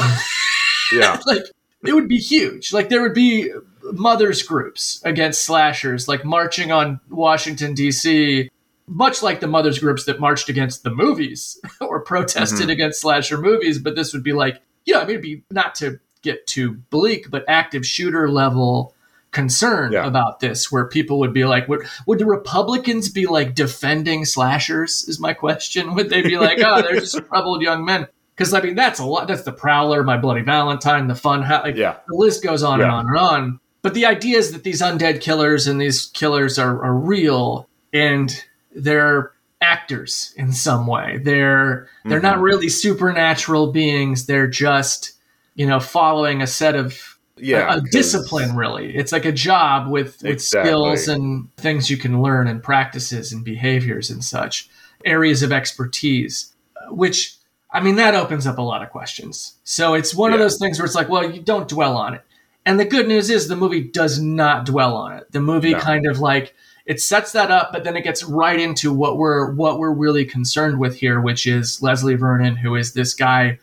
yeah, 0.92 1.20
like 1.26 1.42
it 1.84 1.92
would 1.94 2.08
be 2.08 2.18
huge. 2.18 2.72
Like 2.72 2.88
there 2.88 3.02
would 3.02 3.14
be 3.14 3.50
mothers 3.92 4.42
groups 4.42 5.00
against 5.04 5.44
slashers, 5.44 6.08
like 6.08 6.24
marching 6.24 6.72
on 6.72 7.00
Washington 7.08 7.74
D.C. 7.74 8.50
Much 8.90 9.22
like 9.22 9.40
the 9.40 9.46
mothers 9.46 9.78
groups 9.78 10.04
that 10.06 10.18
marched 10.18 10.48
against 10.48 10.82
the 10.82 10.90
movies 10.90 11.60
or 11.80 12.00
protested 12.00 12.68
Mhm. 12.68 12.72
against 12.72 13.00
slasher 13.02 13.36
movies, 13.38 13.78
but 13.78 13.94
this 13.96 14.12
would 14.14 14.22
be 14.22 14.32
like, 14.32 14.62
yeah, 14.88 14.98
I 14.98 15.02
mean, 15.02 15.10
it'd 15.10 15.22
be 15.22 15.42
not 15.50 15.74
to 15.76 16.00
get 16.22 16.46
too 16.46 16.72
bleak, 16.90 17.30
but 17.30 17.44
active 17.46 17.84
shooter 17.86 18.28
level 18.30 18.94
concern 19.30 19.92
Yeah. 19.92 20.06
about 20.06 20.40
this, 20.40 20.72
where 20.72 20.86
people 20.86 21.18
would 21.18 21.34
be 21.34 21.44
like, 21.44 21.68
would, 21.68 21.82
would 22.06 22.18
the 22.18 22.24
Republicans 22.26 23.10
be 23.10 23.26
like 23.26 23.54
defending 23.54 24.24
slashers? 24.24 25.04
Is 25.06 25.20
my 25.20 25.34
question. 25.34 25.94
Would 25.94 26.08
they 26.08 26.22
be 26.22 26.38
like, 26.38 26.58
oh, 26.64 26.80
they're 26.80 26.98
just 26.98 27.18
troubled 27.28 27.60
young 27.62 27.84
men? 27.84 28.06
Because 28.34 28.54
I 28.54 28.62
mean, 28.62 28.74
that's 28.74 28.98
a 29.00 29.04
lot. 29.04 29.28
That's 29.28 29.42
the 29.42 29.52
Prowler, 29.52 30.02
My 30.02 30.16
Bloody 30.16 30.40
Valentine, 30.42 31.08
the 31.08 31.14
Fun 31.14 31.42
House. 31.42 31.64
Like, 31.64 31.76
yeah, 31.76 31.96
the 32.08 32.14
list 32.14 32.42
goes 32.42 32.62
on 32.62 32.80
and 32.80 32.90
on 32.90 33.06
and 33.08 33.18
on. 33.18 33.60
But 33.82 33.94
the 33.94 34.06
idea 34.06 34.38
is 34.38 34.52
that 34.52 34.64
these 34.64 34.80
undead 34.80 35.20
killers 35.20 35.66
and 35.66 35.80
these 35.80 36.06
killers 36.06 36.58
are, 36.58 36.82
are 36.82 36.94
real 36.94 37.68
and 37.92 38.32
they're 38.74 39.32
actors 39.60 40.32
in 40.36 40.52
some 40.52 40.86
way. 40.86 41.18
They're 41.22 41.88
they're 42.04 42.20
not 42.20 42.38
Mhm. 42.38 42.42
really 42.42 42.68
supernatural 42.68 43.72
beings. 43.72 44.26
They're 44.26 44.46
just 44.46 45.12
you 45.54 45.66
know 45.66 45.80
following 45.80 46.42
a 46.42 46.46
set 46.46 46.74
of 46.76 47.18
yeah. 47.36 47.74
a, 47.74 47.78
a 47.78 47.80
discipline. 47.90 48.54
Really, 48.56 48.94
it's 48.96 49.12
like 49.12 49.24
a 49.24 49.32
job 49.32 49.88
with 49.90 50.22
with 50.22 50.32
Exactly. 50.32 50.70
skills 50.70 51.08
and 51.08 51.48
things 51.56 51.90
you 51.90 51.96
can 51.96 52.22
learn 52.22 52.46
and 52.46 52.62
practices 52.62 53.32
and 53.32 53.44
behaviors 53.44 54.10
and 54.10 54.22
such 54.24 54.68
areas 55.04 55.42
of 55.42 55.52
expertise, 55.52 56.54
which. 56.90 57.34
I 57.70 57.80
mean, 57.82 57.96
that 57.96 58.14
opens 58.14 58.46
up 58.46 58.56
a 58.56 58.62
lot 58.62 58.82
of 58.82 58.88
questions. 58.88 59.56
So 59.62 59.92
it's 59.92 60.14
one 60.14 60.32
of 60.32 60.38
those 60.38 60.56
things 60.58 60.78
where 60.78 60.86
it's 60.86 60.94
like, 60.94 61.10
well, 61.10 61.30
you 61.30 61.42
don't 61.42 61.68
dwell 61.68 61.98
on 61.98 62.14
it. 62.14 62.22
And 62.64 62.80
the 62.80 62.86
good 62.86 63.06
news 63.06 63.28
is 63.28 63.46
the 63.46 63.56
movie 63.56 63.82
does 63.82 64.18
not 64.18 64.64
dwell 64.64 64.96
on 64.96 65.12
it. 65.18 65.30
The 65.32 65.40
movie 65.42 65.72
No. 65.72 65.78
kind 65.78 66.06
of 66.06 66.18
like 66.18 66.54
it 66.88 67.02
sets 67.02 67.32
that 67.32 67.50
up, 67.50 67.70
but 67.70 67.84
then 67.84 67.96
it 67.96 68.02
gets 68.02 68.24
right 68.24 68.58
into 68.58 68.92
what 68.92 69.18
we're 69.18 69.52
what 69.52 69.78
we're 69.78 69.92
really 69.92 70.24
concerned 70.24 70.80
with 70.80 70.96
here, 70.96 71.20
which 71.20 71.46
is 71.46 71.82
Leslie 71.82 72.14
Vernon, 72.14 72.56
who 72.56 72.74
is 72.74 72.94
this 72.94 73.12
guy 73.12 73.58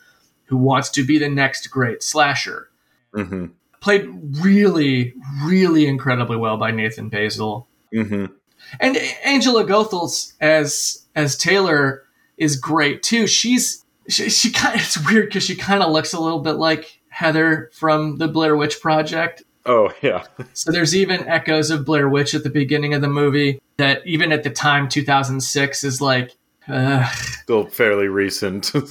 who 0.45 0.55
wants 0.55 0.89
to 0.91 1.03
be 1.03 1.17
the 1.17 1.27
next 1.27 1.67
great 1.71 2.03
slasher. 2.03 2.69
Mhm. 3.15 3.49
Played 3.81 4.07
really, 4.43 5.15
really 5.43 5.87
incredibly 5.87 6.37
well 6.37 6.57
by 6.57 6.69
Nathan 6.69 7.09
Baesel. 7.09 7.65
Mhm. 7.91 8.31
And 8.79 8.95
Angela 9.23 9.65
Goethals 9.65 10.33
as 10.39 11.05
as 11.15 11.35
Taylor 11.35 12.03
is 12.37 12.55
great 12.55 13.01
too. 13.01 13.25
She's 13.25 13.83
she, 14.07 14.29
she 14.29 14.51
kind 14.51 14.79
it's 14.79 15.03
weird 15.09 15.29
because 15.29 15.43
she 15.43 15.55
kind 15.55 15.81
of 15.81 15.91
looks 15.91 16.13
a 16.13 16.19
little 16.19 16.41
bit 16.41 16.57
like 16.57 17.01
Heather 17.09 17.71
from 17.73 18.17
the 18.17 18.27
Blair 18.27 18.55
Witch 18.55 18.79
Project. 18.81 19.41
Oh 19.65 19.91
yeah. 20.01 20.23
So 20.53 20.71
there's 20.71 20.95
even 20.95 21.27
echoes 21.27 21.69
of 21.71 21.85
Blair 21.85 22.07
Witch 22.09 22.33
at 22.35 22.43
the 22.43 22.49
beginning 22.49 22.93
of 22.93 23.01
the 23.01 23.07
movie 23.09 23.59
that 23.77 24.05
even 24.05 24.31
at 24.31 24.43
the 24.43 24.49
time 24.49 24.87
2006 24.87 25.83
is 25.83 26.01
like 26.01 26.31
uh, 26.67 27.07
Still 27.09 27.65
fairly 27.67 28.07
recent. 28.07 28.71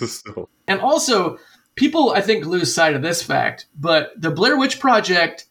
And 0.68 0.80
also 0.80 1.38
people 1.74 2.10
I 2.12 2.20
think 2.22 2.46
lose 2.46 2.74
sight 2.74 2.94
of 2.94 3.02
this 3.02 3.22
fact, 3.22 3.66
but 3.78 4.12
the 4.16 4.30
Blair 4.30 4.58
Witch 4.58 4.80
Project 4.80 5.46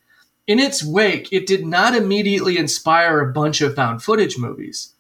in 0.48 0.60
its 0.60 0.84
wake 0.84 1.32
it 1.32 1.46
did 1.48 1.66
not 1.66 1.96
immediately 1.96 2.58
inspire 2.58 3.20
a 3.20 3.32
bunch 3.32 3.62
of 3.62 3.76
found 3.76 4.02
footage 4.04 4.38
movies. 4.38 4.94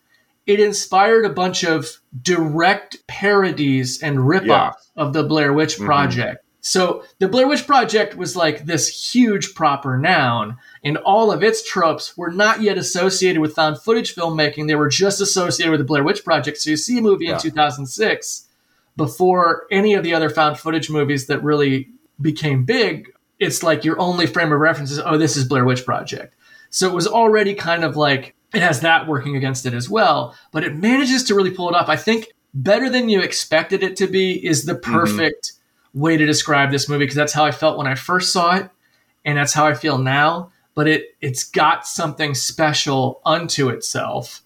It 0.45 0.59
inspired 0.59 1.25
a 1.25 1.29
bunch 1.33 1.63
of 1.63 1.87
direct 2.21 3.05
parodies 3.07 4.01
and 4.03 4.17
ripoffs 4.19 4.45
Yeah. 4.47 4.71
of 4.97 5.13
the 5.13 5.23
Blair 5.23 5.51
Witch 5.53 5.77
Mhm. 5.79 5.85
Project. 5.85 6.42
So 6.65 7.03
the 7.19 7.27
Blair 7.27 7.45
Witch 7.45 7.67
Project 7.67 8.15
was 8.15 8.37
like 8.37 8.65
this 8.65 9.13
huge 9.13 9.53
proper 9.53 9.97
noun, 9.97 10.57
and 10.81 10.95
all 10.95 11.29
of 11.29 11.43
its 11.43 11.61
tropes 11.61 12.15
were 12.15 12.31
not 12.31 12.61
yet 12.61 12.77
associated 12.77 13.41
with 13.41 13.53
found 13.53 13.81
footage 13.81 14.15
filmmaking. 14.15 14.67
They 14.67 14.75
were 14.75 14.87
just 14.87 15.19
associated 15.19 15.71
with 15.71 15.81
the 15.81 15.85
Blair 15.85 16.05
Witch 16.05 16.23
Project. 16.23 16.57
So 16.57 16.69
you 16.69 16.77
see 16.77 16.99
a 16.99 17.01
movie 17.01 17.27
in 17.27 17.37
2006 17.37 18.47
before 18.95 19.67
any 19.71 19.93
of 19.93 20.03
the 20.03 20.13
other 20.13 20.29
found 20.29 20.57
footage 20.57 20.89
movies 20.89 21.27
that 21.27 21.43
really 21.43 21.89
became 22.21 22.63
big. 22.63 23.11
It's 23.39 23.61
like 23.61 23.83
your 23.83 23.99
only 23.99 24.25
frame 24.25 24.53
of 24.53 24.59
reference 24.61 24.91
is, 24.91 24.99
oh, 24.99 25.17
this 25.17 25.35
is 25.35 25.43
Blair 25.43 25.65
Witch 25.65 25.83
Project. 25.83 26.33
So 26.69 26.87
it 26.87 26.93
was 26.93 27.07
already 27.07 27.55
kind 27.55 27.83
of 27.83 27.97
like 27.97 28.35
it 28.53 28.61
has 28.61 28.79
that 28.81 29.05
working 29.05 29.35
against 29.35 29.65
it 29.65 29.73
as 29.73 29.89
well, 29.89 30.33
but 30.53 30.63
it 30.63 30.77
manages 30.77 31.25
to 31.25 31.35
really 31.35 31.51
pull 31.51 31.67
it 31.67 31.75
off. 31.75 31.89
I 31.89 31.97
think 31.97 32.27
better 32.53 32.89
than 32.89 33.09
you 33.09 33.19
expected 33.19 33.83
it 33.83 33.97
to 33.97 34.07
be 34.07 34.33
is 34.45 34.63
the 34.63 34.75
mm-hmm. 34.75 34.93
perfect 34.93 35.53
way 35.93 36.17
to 36.17 36.25
describe 36.25 36.71
this 36.71 36.89
movie 36.89 37.03
because 37.03 37.15
that's 37.15 37.33
how 37.33 37.45
I 37.45 37.51
felt 37.51 37.77
when 37.77 37.87
I 37.87 37.95
first 37.95 38.31
saw 38.33 38.55
it, 38.55 38.69
and 39.25 39.37
that's 39.37 39.53
how 39.53 39.65
I 39.65 39.73
feel 39.73 39.97
now. 39.97 40.51
But 40.75 40.87
it 40.87 41.15
it's 41.21 41.43
got 41.43 41.85
something 41.87 42.33
special 42.33 43.21
unto 43.25 43.69
itself 43.69 44.41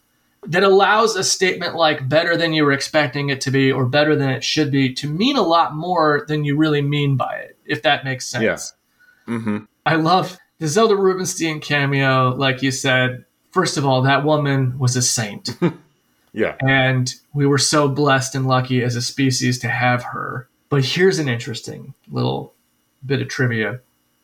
that 0.45 0.63
allows 0.63 1.15
a 1.15 1.23
statement 1.23 1.75
like 1.75 2.07
better 2.07 2.37
than 2.37 2.53
you 2.53 2.63
were 2.63 2.71
expecting 2.71 3.29
it 3.29 3.41
to 3.41 3.51
be 3.51 3.71
or 3.71 3.85
better 3.85 4.15
than 4.15 4.29
it 4.29 4.43
should 4.43 4.71
be 4.71 4.93
to 4.93 5.07
mean 5.09 5.35
a 5.35 5.41
lot 5.41 5.75
more 5.75 6.25
than 6.27 6.43
you 6.45 6.55
really 6.55 6.81
mean 6.81 7.15
by 7.17 7.35
it, 7.35 7.57
if 7.65 7.81
that 7.83 8.03
makes 8.05 8.25
sense. 8.27 8.73
Yeah. 9.27 9.35
hmm 9.35 9.57
I 9.85 9.95
love 9.95 10.37
the 10.59 10.67
Zelda 10.67 10.95
Rubinstein 10.95 11.59
cameo, 11.61 12.35
like 12.35 12.61
you 12.61 12.71
said. 12.71 13.25
First 13.51 13.77
of 13.77 13.85
all, 13.85 14.01
that 14.03 14.23
woman 14.25 14.77
was 14.77 14.95
a 14.95 15.01
saint. 15.01 15.49
Yeah. 16.33 16.55
and 16.59 17.11
we 17.33 17.47
were 17.47 17.57
so 17.57 17.87
blessed 17.89 18.35
and 18.35 18.45
lucky 18.47 18.83
as 18.83 18.95
a 18.95 19.01
species 19.01 19.57
to 19.59 19.69
have 19.69 20.03
her. 20.03 20.47
But 20.69 20.83
here's 20.83 21.19
an 21.19 21.29
interesting 21.29 21.93
little 22.09 22.53
bit 23.05 23.21
of 23.21 23.27
trivia 23.27 23.79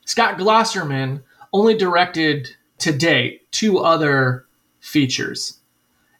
Scott 0.05 0.37
Glosserman 0.37 1.21
only 1.53 1.75
directed 1.77 2.55
to 2.79 2.91
date 2.91 3.49
two 3.51 3.79
other 3.79 4.45
features. 4.79 5.59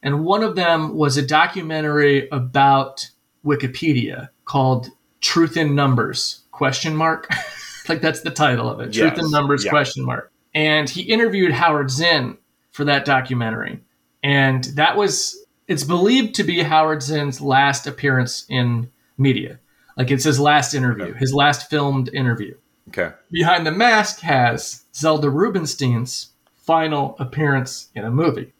And 0.02 0.24
one 0.24 0.44
of 0.44 0.56
them 0.56 0.96
was 0.96 1.18
a 1.18 1.26
documentary 1.26 2.30
about 2.30 3.10
Wikipedia 3.46 4.30
called 4.46 4.90
Truth 5.22 5.58
in 5.58 5.76
Numbers 5.76 6.44
question 6.52 6.96
mark. 6.96 7.28
like 7.90 8.00
that's 8.02 8.22
the 8.22 8.32
title 8.32 8.70
of 8.70 8.80
it. 8.80 8.94
Truth 8.94 9.18
in 9.18 9.30
Numbers 9.32 9.66
Yeah. 9.66 9.72
question 9.72 10.06
mark. 10.06 10.32
And 10.56 10.90
he 10.90 11.02
interviewed 11.02 11.52
Howard 11.52 11.90
Zinn 11.90 12.38
for 12.72 12.86
that 12.86 13.06
documentary. 13.06 13.82
And 14.24 14.64
that 14.76 14.96
was 14.96 15.44
it's 15.68 15.84
believed 15.84 16.36
to 16.36 16.44
be 16.44 16.62
Howard 16.62 17.02
Zinn's 17.02 17.42
last 17.42 17.88
appearance 17.88 18.46
in 18.50 18.90
media. 19.18 19.60
Like 19.98 20.12
it's 20.12 20.24
his 20.24 20.40
last 20.40 20.74
interview, 20.74 21.06
Okay. 21.06 21.20
his 21.20 21.34
last 21.34 21.70
filmed 21.70 22.10
interview. 22.14 22.56
Okay. 22.90 23.12
Behind 23.32 23.66
the 23.66 23.72
Mask 23.72 24.20
has 24.22 24.84
Zelda 24.96 25.30
Rubinstein's 25.30 26.30
final 26.56 27.16
appearance 27.20 27.90
in 27.96 28.04
a 28.04 28.12
movie. 28.12 28.54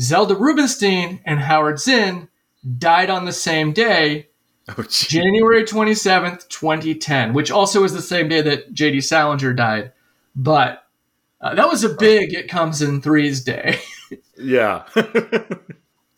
Zelda 0.00 0.34
Rubinstein 0.34 1.20
and 1.24 1.40
Howard 1.40 1.78
Zinn 1.80 2.28
died 2.78 3.10
on 3.10 3.24
the 3.24 3.32
same 3.32 3.72
day, 3.72 4.28
Oh. 4.68 4.82
January 4.82 5.62
27th, 5.62 6.48
2010, 6.48 7.32
which 7.32 7.52
also 7.52 7.84
is 7.84 7.92
the 7.92 8.02
same 8.02 8.28
day 8.28 8.40
that 8.42 8.72
J.D. 8.72 9.00
Salinger 9.00 9.52
died. 9.52 9.92
But 10.34 10.84
uh, 11.40 11.54
that 11.54 11.68
was 11.68 11.84
a 11.84 11.90
big 11.94 12.34
It 12.34 12.48
Comes 12.48 12.82
in 12.82 13.00
Threes 13.00 13.44
day. 13.44 13.78
yeah. 14.36 14.82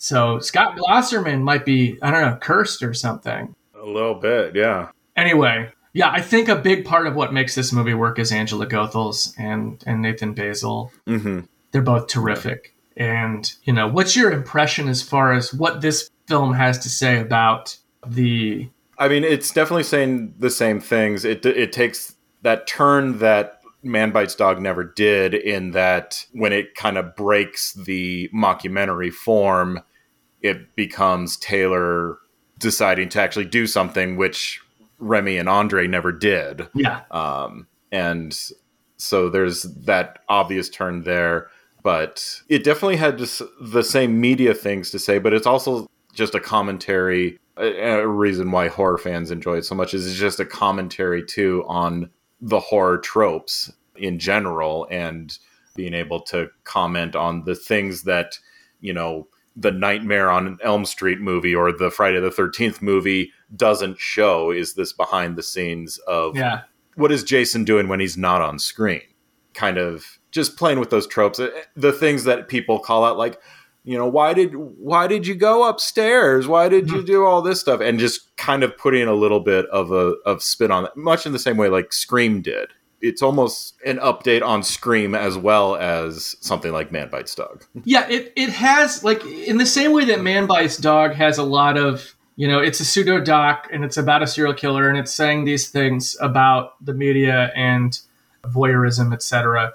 So 0.00 0.38
Scott 0.38 0.76
Glosserman 0.76 1.42
might 1.42 1.64
be, 1.64 1.98
I 2.00 2.12
don't 2.12 2.20
know, 2.22 2.36
cursed 2.40 2.84
or 2.84 2.94
something. 2.94 3.54
A 3.80 3.86
little 3.86 4.14
bit, 4.14 4.54
yeah. 4.54 4.90
Anyway, 5.16 5.70
yeah, 5.92 6.10
I 6.10 6.20
think 6.20 6.48
a 6.48 6.56
big 6.56 6.84
part 6.84 7.06
of 7.06 7.14
what 7.14 7.32
makes 7.32 7.54
this 7.54 7.72
movie 7.72 7.94
work 7.94 8.18
is 8.18 8.32
Angela 8.32 8.66
Goethals 8.66 9.34
and, 9.38 9.82
and 9.86 10.02
Nathan 10.02 10.34
Baesel. 10.34 10.90
hmm 11.06 11.40
They're 11.72 11.82
both 11.82 12.08
terrific. 12.08 12.74
And, 12.96 13.52
you 13.62 13.72
know, 13.72 13.86
what's 13.86 14.16
your 14.16 14.32
impression 14.32 14.88
as 14.88 15.02
far 15.02 15.32
as 15.32 15.54
what 15.54 15.80
this 15.80 16.10
film 16.28 16.52
has 16.52 16.78
to 16.80 16.88
say 16.88 17.18
about 17.18 17.76
the. 18.06 18.68
I 18.98 19.08
mean, 19.08 19.24
it's 19.24 19.50
definitely 19.52 19.84
saying 19.84 20.34
the 20.38 20.50
same 20.50 20.80
things. 20.80 21.24
It 21.24 21.44
it 21.44 21.72
takes 21.72 22.14
that 22.42 22.66
turn 22.66 23.18
that 23.18 23.60
Man 23.82 24.10
Bites 24.10 24.34
Dog 24.34 24.60
never 24.60 24.84
did 24.84 25.34
in 25.34 25.72
that 25.72 26.26
when 26.32 26.52
it 26.52 26.74
kind 26.74 26.98
of 26.98 27.16
breaks 27.16 27.72
the 27.72 28.28
mockumentary 28.34 29.12
form, 29.12 29.80
it 30.42 30.74
becomes 30.76 31.36
Taylor 31.36 32.18
deciding 32.58 33.08
to 33.10 33.20
actually 33.20 33.46
do 33.46 33.66
something 33.66 34.16
which 34.16 34.60
Remy 34.98 35.38
and 35.38 35.48
Andre 35.48 35.86
never 35.86 36.12
did. 36.12 36.68
Yeah. 36.74 37.02
Um, 37.10 37.66
and 37.90 38.38
so 38.96 39.28
there's 39.28 39.62
that 39.62 40.18
obvious 40.28 40.68
turn 40.68 41.02
there, 41.04 41.48
but 41.82 42.42
it 42.48 42.64
definitely 42.64 42.96
had 42.96 43.16
just 43.18 43.40
the 43.60 43.82
same 43.82 44.20
media 44.20 44.54
things 44.54 44.90
to 44.90 44.98
say, 44.98 45.18
but 45.18 45.32
it's 45.32 45.46
also 45.46 45.88
just 46.12 46.34
a 46.34 46.40
commentary. 46.40 47.38
A, 47.56 48.00
a 48.00 48.08
reason 48.08 48.50
why 48.50 48.68
horror 48.68 48.98
fans 48.98 49.30
enjoy 49.30 49.58
it 49.58 49.64
so 49.64 49.74
much 49.74 49.94
is 49.94 50.06
it's 50.06 50.16
just 50.16 50.40
a 50.40 50.44
commentary 50.44 51.24
too 51.24 51.64
on 51.68 52.10
the 52.40 52.60
horror 52.60 52.98
tropes 52.98 53.72
in 53.96 54.18
general 54.18 54.86
and 54.90 55.38
being 55.74 55.94
able 55.94 56.20
to 56.20 56.48
comment 56.64 57.14
on 57.14 57.44
the 57.44 57.54
things 57.54 58.02
that, 58.02 58.38
you 58.80 58.92
know, 58.92 59.28
the 59.60 59.72
Nightmare 59.72 60.30
on 60.30 60.56
Elm 60.62 60.84
Street 60.84 61.20
movie 61.20 61.54
or 61.54 61.72
the 61.72 61.90
Friday 61.90 62.20
the 62.20 62.30
13th 62.30 62.80
movie 62.80 63.32
doesn't 63.56 63.98
show 63.98 64.50
is 64.52 64.74
this 64.74 64.92
behind 64.92 65.36
the 65.36 65.42
scenes 65.42 65.98
of 66.06 66.36
Yeah. 66.36 66.60
what 66.94 67.10
is 67.10 67.24
Jason 67.24 67.64
doing 67.64 67.88
when 67.88 67.98
he's 67.98 68.16
not 68.16 68.40
on 68.40 68.58
screen? 68.60 69.02
Kind 69.54 69.76
of 69.78 70.18
just 70.30 70.56
playing 70.56 70.78
with 70.78 70.90
those 70.90 71.06
tropes, 71.06 71.40
Uh, 71.40 71.50
the 71.74 71.92
things 71.92 72.22
that 72.24 72.46
people 72.48 72.78
call 72.78 73.04
out, 73.04 73.18
like, 73.18 73.40
you 73.82 73.96
know, 73.98 74.06
why 74.06 74.34
did 74.34 74.54
why 74.54 75.06
did 75.06 75.26
you 75.26 75.34
go 75.34 75.66
upstairs? 75.68 76.46
Why 76.46 76.68
did 76.68 76.90
you 76.90 77.02
do 77.02 77.24
all 77.24 77.40
this 77.42 77.58
stuff? 77.58 77.80
And 77.80 77.98
just 77.98 78.36
kind 78.36 78.62
of 78.62 78.76
putting 78.76 79.08
a 79.08 79.14
little 79.14 79.40
bit 79.40 79.66
of 79.70 79.90
a 79.90 80.14
of 80.26 80.42
spin 80.42 80.70
on 80.70 80.84
it, 80.84 80.90
much 80.96 81.24
in 81.26 81.32
the 81.32 81.38
same 81.38 81.56
way 81.56 81.68
like 81.68 81.92
Scream 81.92 82.42
did. 82.42 82.68
It's 83.00 83.22
almost 83.22 83.76
an 83.86 83.98
update 83.98 84.42
on 84.42 84.62
Scream 84.62 85.14
as 85.14 85.36
well 85.36 85.76
as 85.76 86.36
something 86.40 86.72
like 86.72 86.90
Man 86.90 87.08
Bites 87.08 87.34
Dog. 87.34 87.64
Yeah, 87.84 88.08
it, 88.08 88.32
it 88.36 88.50
has, 88.50 89.04
like, 89.04 89.24
in 89.24 89.58
the 89.58 89.66
same 89.66 89.92
way 89.92 90.04
that 90.06 90.20
Man 90.20 90.46
Bites 90.46 90.76
Dog 90.76 91.12
has 91.12 91.38
a 91.38 91.44
lot 91.44 91.76
of, 91.76 92.16
you 92.36 92.48
know, 92.48 92.58
it's 92.58 92.80
a 92.80 92.84
pseudo 92.84 93.20
doc 93.20 93.68
and 93.72 93.84
it's 93.84 93.96
about 93.96 94.22
a 94.22 94.26
serial 94.26 94.54
killer 94.54 94.88
and 94.88 94.98
it's 94.98 95.14
saying 95.14 95.44
these 95.44 95.68
things 95.68 96.16
about 96.20 96.84
the 96.84 96.94
media 96.94 97.52
and 97.54 98.00
voyeurism, 98.44 99.12
etc. 99.12 99.74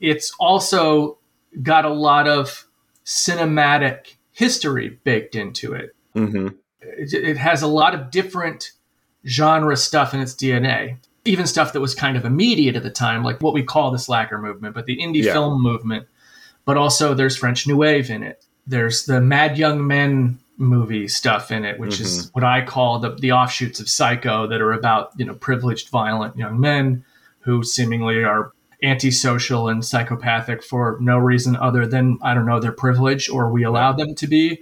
It's 0.00 0.34
also 0.38 1.18
got 1.62 1.84
a 1.84 1.92
lot 1.92 2.28
of 2.28 2.66
cinematic 3.04 4.16
history 4.32 4.98
baked 5.04 5.34
into 5.34 5.72
it. 5.72 5.94
Mm-hmm. 6.14 6.48
It, 6.80 7.12
it 7.12 7.36
has 7.36 7.62
a 7.62 7.66
lot 7.66 7.94
of 7.94 8.10
different 8.10 8.72
genre 9.26 9.76
stuff 9.76 10.14
in 10.14 10.20
its 10.20 10.34
DNA. 10.34 10.98
Even 11.24 11.46
stuff 11.46 11.72
that 11.72 11.80
was 11.80 11.94
kind 11.94 12.16
of 12.16 12.24
immediate 12.24 12.76
at 12.76 12.82
the 12.82 12.90
time, 12.90 13.22
like 13.22 13.42
what 13.42 13.52
we 13.52 13.62
call 13.62 13.90
the 13.90 13.98
slacker 13.98 14.38
movement, 14.38 14.74
but 14.74 14.86
the 14.86 14.96
indie 14.96 15.22
Yeah. 15.22 15.32
film 15.32 15.62
movement. 15.62 16.06
But 16.64 16.76
also, 16.76 17.14
there's 17.14 17.36
French 17.36 17.66
New 17.66 17.76
Wave 17.76 18.10
in 18.10 18.22
it. 18.22 18.44
There's 18.66 19.06
the 19.06 19.20
Mad 19.20 19.58
Young 19.58 19.86
Men 19.86 20.38
movie 20.58 21.08
stuff 21.08 21.50
in 21.50 21.64
it, 21.64 21.78
which 21.78 22.00
is 22.00 22.18
mm-hmm. 22.18 22.28
what 22.32 22.44
I 22.44 22.64
call 22.64 22.98
the, 22.98 23.14
the 23.14 23.32
offshoots 23.32 23.80
of 23.80 23.88
Psycho 23.88 24.46
that 24.48 24.60
are 24.60 24.72
about 24.72 25.12
you 25.16 25.24
know 25.24 25.34
privileged, 25.34 25.88
violent 25.88 26.36
young 26.36 26.60
men 26.60 27.04
who 27.40 27.62
seemingly 27.62 28.24
are 28.24 28.52
antisocial 28.82 29.68
and 29.68 29.84
psychopathic 29.84 30.62
for 30.62 30.98
no 31.00 31.18
reason 31.18 31.56
other 31.56 31.86
than 31.86 32.18
I 32.22 32.34
don't 32.34 32.46
know 32.46 32.60
their 32.60 32.72
privilege 32.72 33.28
or 33.28 33.50
we 33.50 33.64
allow 33.64 33.92
them 33.92 34.14
to 34.14 34.26
be, 34.26 34.60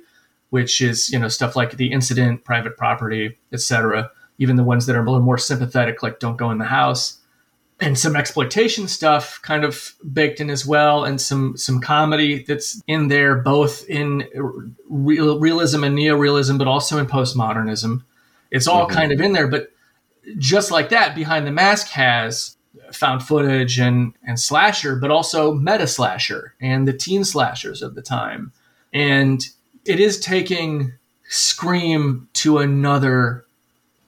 which 0.51 0.81
is 0.81 1.11
you 1.11 1.19
know 1.19 1.29
stuff 1.29 1.57
like 1.57 1.77
the 1.77 1.91
incident, 1.91 2.45
private 2.45 2.77
property, 2.77 3.37
etc. 3.53 4.11
Even 4.39 4.57
the 4.57 4.65
ones 4.65 4.87
that 4.87 4.97
are 4.97 5.03
a 5.03 5.05
little 5.05 5.25
more 5.25 5.39
sympathetic, 5.39 6.03
like 6.03 6.19
don't 6.19 6.37
go 6.37 6.51
in 6.51 6.59
the 6.59 6.65
house, 6.65 7.21
and 7.81 7.99
some 7.99 8.17
exploitation 8.17 8.89
stuff 8.89 9.41
kind 9.43 9.65
of 9.65 9.95
baked 10.13 10.41
in 10.41 10.51
as 10.51 10.67
well, 10.67 11.05
and 11.05 11.21
some 11.21 11.57
some 11.57 11.81
comedy 11.81 12.43
that's 12.43 12.83
in 12.87 13.09
there, 13.09 13.37
both 13.37 13.87
in 13.89 14.25
real, 14.89 15.39
realism 15.39 15.85
and 15.85 15.97
neorealism, 15.97 16.59
but 16.59 16.69
also 16.69 16.99
in 16.99 17.07
postmodernism. 17.07 18.03
It's 18.51 18.67
all 18.67 18.87
mm-hmm. 18.87 18.97
kind 18.97 19.13
of 19.13 19.21
in 19.21 19.33
there, 19.33 19.49
but 19.49 19.73
just 20.39 20.71
like 20.71 20.89
that, 20.91 21.15
Behind 21.15 21.47
the 21.47 21.53
Mask 21.53 21.89
has 21.89 22.57
found 22.93 23.23
footage 23.23 23.79
and 23.79 24.15
and 24.27 24.39
slasher, 24.39 24.97
but 24.97 25.11
also 25.11 25.53
meta 25.53 25.87
slasher 25.87 26.55
and 26.61 26.87
the 26.87 26.93
teen 26.93 27.25
slashers 27.25 27.83
of 27.83 27.95
the 27.95 28.03
time, 28.03 28.53
and 28.93 29.49
it 29.85 30.01
is 30.01 30.21
taking 30.21 30.93
Scream 31.29 32.29
to 32.35 32.59
another 32.59 33.46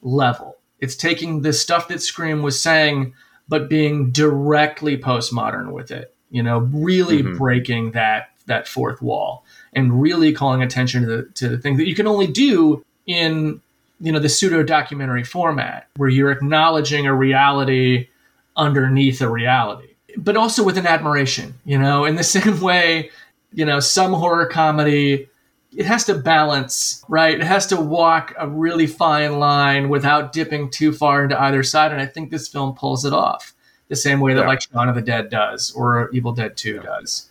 level. 0.03 0.57
It's 0.81 0.97
taking 0.97 1.43
the 1.43 1.53
stuff 1.53 1.89
that 1.89 2.03
Scream 2.03 2.43
was 2.43 2.61
saying, 2.61 3.15
but 3.49 3.69
being 3.69 4.11
directly 4.11 4.97
postmodern 4.97 5.73
with 5.73 5.91
it. 5.91 6.15
You 6.31 6.43
know, 6.43 6.59
really 6.73 7.23
Mhm. 7.23 7.39
breaking 7.39 7.93
that 7.93 8.31
that 8.47 8.67
fourth 8.67 9.03
wall 9.03 9.45
and 9.75 10.01
really 10.01 10.33
calling 10.33 10.63
attention 10.63 11.03
to 11.03 11.07
the 11.07 11.23
to 11.35 11.49
the 11.51 11.59
things 11.59 11.77
that 11.79 11.87
you 11.87 11.95
can 11.95 12.07
only 12.07 12.27
do 12.27 12.83
in 13.07 13.61
you 14.01 14.11
know 14.13 14.19
the 14.19 14.29
pseudo 14.29 14.63
documentary 14.63 15.23
format 15.25 15.87
where 15.97 16.09
you're 16.09 16.31
acknowledging 16.31 17.07
a 17.07 17.15
reality 17.15 18.09
underneath 18.57 19.21
a 19.21 19.29
reality 19.29 19.89
but 20.17 20.35
also 20.37 20.63
with 20.65 20.79
an 20.79 20.87
admiration 20.87 21.53
you 21.67 21.79
know 21.79 22.07
in 22.07 22.17
the 22.17 22.23
same 22.37 22.59
way 22.61 23.11
you 23.53 23.65
know 23.67 23.81
some 23.81 24.15
horror 24.15 24.47
comedy 24.47 25.29
it 25.77 25.85
has 25.87 26.05
to 26.05 26.15
balance 26.15 27.05
right 27.09 27.39
it 27.39 27.45
has 27.45 27.67
to 27.67 27.77
walk 27.81 28.35
a 28.39 28.49
really 28.49 28.87
fine 28.87 29.39
line 29.39 29.89
without 29.89 30.33
dipping 30.33 30.71
too 30.71 30.93
far 30.93 31.25
into 31.25 31.41
either 31.41 31.63
side 31.63 31.93
and 31.93 32.01
i 32.01 32.07
think 32.07 32.31
this 32.31 32.49
film 32.49 32.75
pulls 32.75 33.05
it 33.05 33.13
off 33.13 33.55
the 33.89 33.97
same 33.97 34.21
way 34.21 34.35
that 34.35 34.43
Yeah. 34.43 34.47
like 34.49 34.61
Shaun 34.63 34.89
of 34.89 34.95
the 34.95 35.03
Dead 35.03 35.31
does 35.31 35.73
or 35.73 36.11
Evil 36.13 36.33
Dead 36.33 36.57
2 36.57 36.81
does 36.81 37.31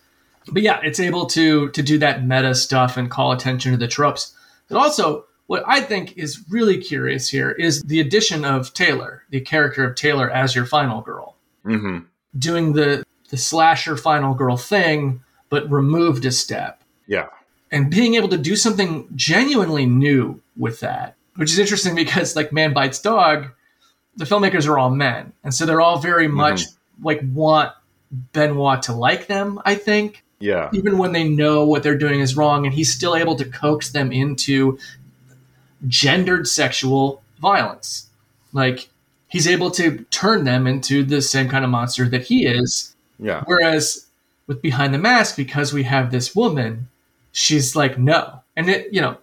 but 0.52 0.62
yeah 0.62 0.80
it's 0.82 1.00
able 1.00 1.26
to 1.26 1.68
to 1.70 1.82
do 1.82 1.98
that 1.98 2.24
meta 2.24 2.54
stuff 2.54 2.96
and 2.96 3.10
call 3.10 3.32
attention 3.32 3.72
to 3.72 3.78
the 3.78 3.88
tropes 3.88 4.34
but 4.68 4.76
also 4.78 5.24
what 5.46 5.64
I 5.66 5.80
think 5.80 6.16
is 6.18 6.44
really 6.50 6.76
curious 6.78 7.28
here 7.30 7.50
is 7.52 7.80
the 7.82 8.00
addition 8.00 8.44
of 8.44 8.74
Taylor, 8.74 9.22
the 9.30 9.40
character 9.40 9.82
of 9.82 9.96
Taylor 9.96 10.30
as 10.30 10.54
your 10.54 10.66
final 10.66 11.00
girl, 11.00 11.36
Mm-hmm. 11.64 12.00
doing 12.38 12.74
the 12.74 13.02
the 13.30 13.36
slasher 13.38 13.96
final 13.96 14.34
girl 14.34 14.58
thing, 14.58 15.22
but 15.48 15.70
removed 15.70 16.24
a 16.26 16.32
step 16.32 16.82
Yeah. 17.06 17.28
And 17.70 17.90
being 17.90 18.14
able 18.14 18.28
to 18.28 18.38
do 18.38 18.56
something 18.56 19.08
genuinely 19.14 19.86
new 19.86 20.40
with 20.56 20.80
that, 20.80 21.16
which 21.36 21.50
is 21.50 21.58
interesting 21.58 21.94
because 21.94 22.34
like 22.36 22.52
Man 22.52 22.72
Bites 22.72 23.00
Dog, 23.00 23.48
the 24.16 24.24
filmmakers 24.24 24.66
are 24.68 24.78
all 24.78 24.90
men, 24.90 25.32
and 25.44 25.54
so 25.54 25.66
they're 25.66 25.80
all 25.80 25.98
very 25.98 26.26
mm-hmm. 26.26 26.36
much 26.36 26.62
like 27.02 27.20
want 27.32 27.72
Benoit 28.32 28.82
to 28.84 28.92
like 28.92 29.26
them. 29.26 29.60
I 29.64 29.74
think 29.74 30.24
Yeah. 30.40 30.70
even 30.72 30.98
when 30.98 31.12
they 31.12 31.28
know 31.28 31.64
what 31.64 31.82
they're 31.82 31.98
doing 31.98 32.20
is 32.20 32.36
wrong, 32.36 32.64
and 32.64 32.74
he's 32.74 32.92
still 32.92 33.14
able 33.14 33.36
to 33.36 33.44
coax 33.44 33.90
them 33.90 34.10
into 34.12 34.78
gendered 35.86 36.48
sexual 36.48 37.22
violence. 37.40 38.08
Like 38.52 38.88
he's 39.28 39.46
able 39.46 39.70
to 39.72 40.04
turn 40.10 40.44
them 40.44 40.66
into 40.66 41.04
the 41.04 41.22
same 41.22 41.48
kind 41.48 41.64
of 41.64 41.70
monster 41.70 42.08
that 42.08 42.22
he 42.22 42.46
is. 42.46 42.96
Yeah. 43.20 43.42
Whereas 43.44 44.06
with 44.46 44.62
Behind 44.62 44.94
the 44.94 44.98
Mask, 44.98 45.36
because 45.36 45.72
we 45.72 45.82
have 45.84 46.10
this 46.10 46.34
woman, 46.34 46.88
she's 47.38 47.76
like, 47.76 47.98
no. 47.98 48.42
And 48.56 48.68
it, 48.68 48.92
you 48.92 49.00
know, 49.00 49.16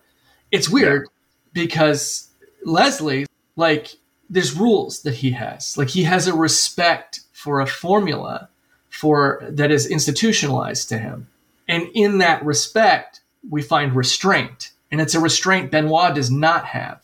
it's 0.52 0.70
weird 0.70 1.08
because 1.54 2.30
Leslie, 2.64 3.26
like, 3.56 3.98
there's 4.30 4.58
rules 4.58 5.02
that 5.02 5.16
he 5.16 5.32
has. 5.32 5.78
Like 5.78 5.90
he 5.90 6.04
has 6.04 6.28
a 6.28 6.34
respect 6.34 7.22
for 7.34 7.60
a 7.60 7.68
formula 7.68 8.50
for 8.90 9.44
that 9.50 9.70
is 9.72 9.86
institutionalized 9.86 10.90
to 10.90 10.98
him. 10.98 11.28
And 11.68 11.88
in 11.94 12.20
that 12.20 12.44
respect, 12.44 13.22
we 13.50 13.62
find 13.62 13.96
restraint. 13.96 14.72
And 14.92 15.02
it's 15.02 15.14
a 15.16 15.20
restraint 15.20 15.72
Benoit 15.72 16.16
does 16.16 16.32
not 16.32 16.66
have. 16.66 17.02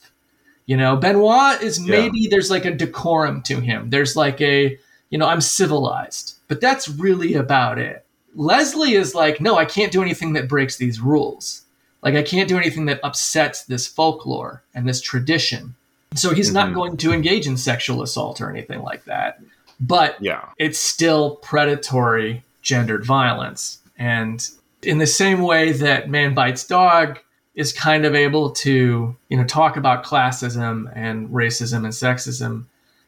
You 0.65 0.77
know, 0.77 0.95
Benoit 0.95 1.61
is 1.61 1.79
Yeah. 1.79 1.91
maybe 1.91 2.27
there's 2.27 2.49
like 2.49 2.65
a 2.65 2.71
decorum 2.71 3.41
to 3.43 3.59
him. 3.59 3.89
There's 3.89 4.15
like 4.15 4.39
a, 4.39 4.77
you 5.09 5.17
know, 5.17 5.27
I'm 5.27 5.41
civilized. 5.41 6.35
But 6.47 6.61
that's 6.61 6.87
really 6.87 7.33
about 7.33 7.77
it. 7.77 8.05
Leslie 8.35 8.93
is 8.93 9.13
like, 9.15 9.41
no, 9.41 9.57
I 9.57 9.65
can't 9.65 9.91
do 9.91 10.01
anything 10.01 10.33
that 10.33 10.47
breaks 10.47 10.77
these 10.77 10.99
rules. 11.01 11.63
Like, 12.01 12.15
I 12.15 12.23
can't 12.23 12.49
do 12.49 12.57
anything 12.57 12.85
that 12.85 12.99
upsets 13.03 13.63
this 13.65 13.85
folklore 13.87 14.63
and 14.73 14.87
this 14.87 15.01
tradition. 15.01 15.75
So 16.15 16.33
he's 16.33 16.51
not 16.51 16.69
Mhm. 16.69 16.73
going 16.75 16.97
to 16.97 17.13
engage 17.13 17.47
in 17.47 17.57
sexual 17.57 18.01
assault 18.01 18.41
or 18.41 18.49
anything 18.49 18.81
like 18.81 19.05
that. 19.05 19.39
But 19.79 20.17
Yeah. 20.19 20.41
it's 20.57 20.79
still 20.79 21.37
predatory 21.37 22.43
gendered 22.61 23.05
violence. 23.05 23.79
And 23.97 24.47
in 24.83 24.97
the 24.97 25.07
same 25.07 25.41
way 25.41 25.71
that 25.73 26.09
Man 26.09 26.33
Bites 26.33 26.65
Dog 26.65 27.19
is 27.55 27.73
kind 27.73 28.05
of 28.05 28.15
able 28.15 28.49
to, 28.51 29.15
you 29.29 29.37
know, 29.37 29.43
talk 29.43 29.77
about 29.77 30.03
classism 30.05 30.91
and 30.95 31.29
racism 31.29 31.77
and 31.83 31.93
sexism, 31.93 32.65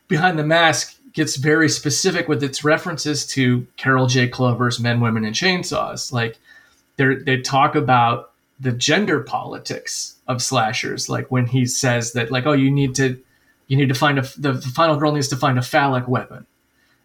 Behind 0.08 0.38
the 0.38 0.44
Mask 0.44 0.96
gets 1.14 1.36
very 1.36 1.70
specific 1.70 2.28
with 2.28 2.44
its 2.44 2.64
references 2.64 3.26
to 3.28 3.66
Carol 3.78 4.08
J. 4.08 4.28
Clover's 4.28 4.80
Men, 4.80 5.00
Women, 5.00 5.26
and 5.26 5.36
Chainsaws. 5.36 6.12
Like 6.12 6.38
they 6.98 7.16
they 7.16 7.42
talk 7.42 7.76
about 7.76 8.32
the 8.60 8.72
gender 8.72 9.20
politics 9.20 10.16
of 10.28 10.42
slashers, 10.42 11.10
like 11.10 11.30
when 11.32 11.46
he 11.48 11.66
says 11.66 12.14
that, 12.14 12.32
like, 12.32 12.46
oh, 12.46 12.54
you 12.54 12.72
need 12.72 12.96
to 12.96 13.20
you 13.68 13.78
need 13.78 13.90
to 13.90 13.96
find 13.96 14.20
a 14.20 14.22
the, 14.38 14.54
the 14.54 14.62
final 14.74 14.96
girl 14.98 15.12
needs 15.12 15.28
to 15.30 15.36
find 15.38 15.58
a 15.58 15.62
phallic 15.62 16.08
weapon, 16.08 16.46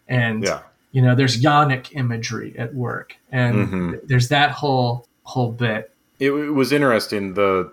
and 0.07 0.43
Yeah. 0.43 0.61
you 0.91 1.01
know 1.01 1.15
there's 1.15 1.41
yonic 1.41 1.87
imagery 1.95 2.53
at 2.57 2.73
work, 2.75 3.15
and 3.31 3.55
Mhm. 3.67 4.07
there's 4.07 4.29
that 4.29 4.51
whole 4.51 5.07
whole 5.23 5.51
bit. 5.51 5.91
it, 6.19 6.31
it 6.31 6.51
was 6.53 6.71
interesting 6.71 7.33
the 7.35 7.71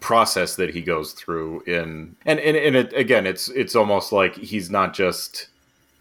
process 0.00 0.56
that 0.56 0.70
he 0.74 0.80
goes 0.80 1.12
through 1.12 1.60
in 1.66 2.16
and 2.26 2.40
and, 2.40 2.56
and 2.56 2.74
it, 2.74 2.92
again 2.94 3.26
it's 3.26 3.48
it's 3.50 3.76
almost 3.76 4.10
like 4.10 4.34
he's 4.36 4.68
not 4.70 4.92
just 4.94 5.46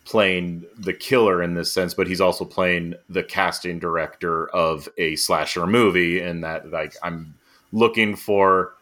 playing 0.05 0.65
the 0.77 0.93
killer 0.93 1.41
in 1.41 1.53
this 1.53 1.71
sense 1.71 1.93
but 1.93 2.07
he's 2.07 2.19
also 2.21 2.43
playing 2.43 2.93
the 3.09 3.23
casting 3.23 3.79
director 3.79 4.47
of 4.49 4.89
a 4.97 5.15
slasher 5.15 5.65
movie 5.65 6.19
and 6.19 6.43
that 6.43 6.69
like 6.71 6.95
i'm 7.03 7.33
looking 7.71 8.15
for 8.15 8.73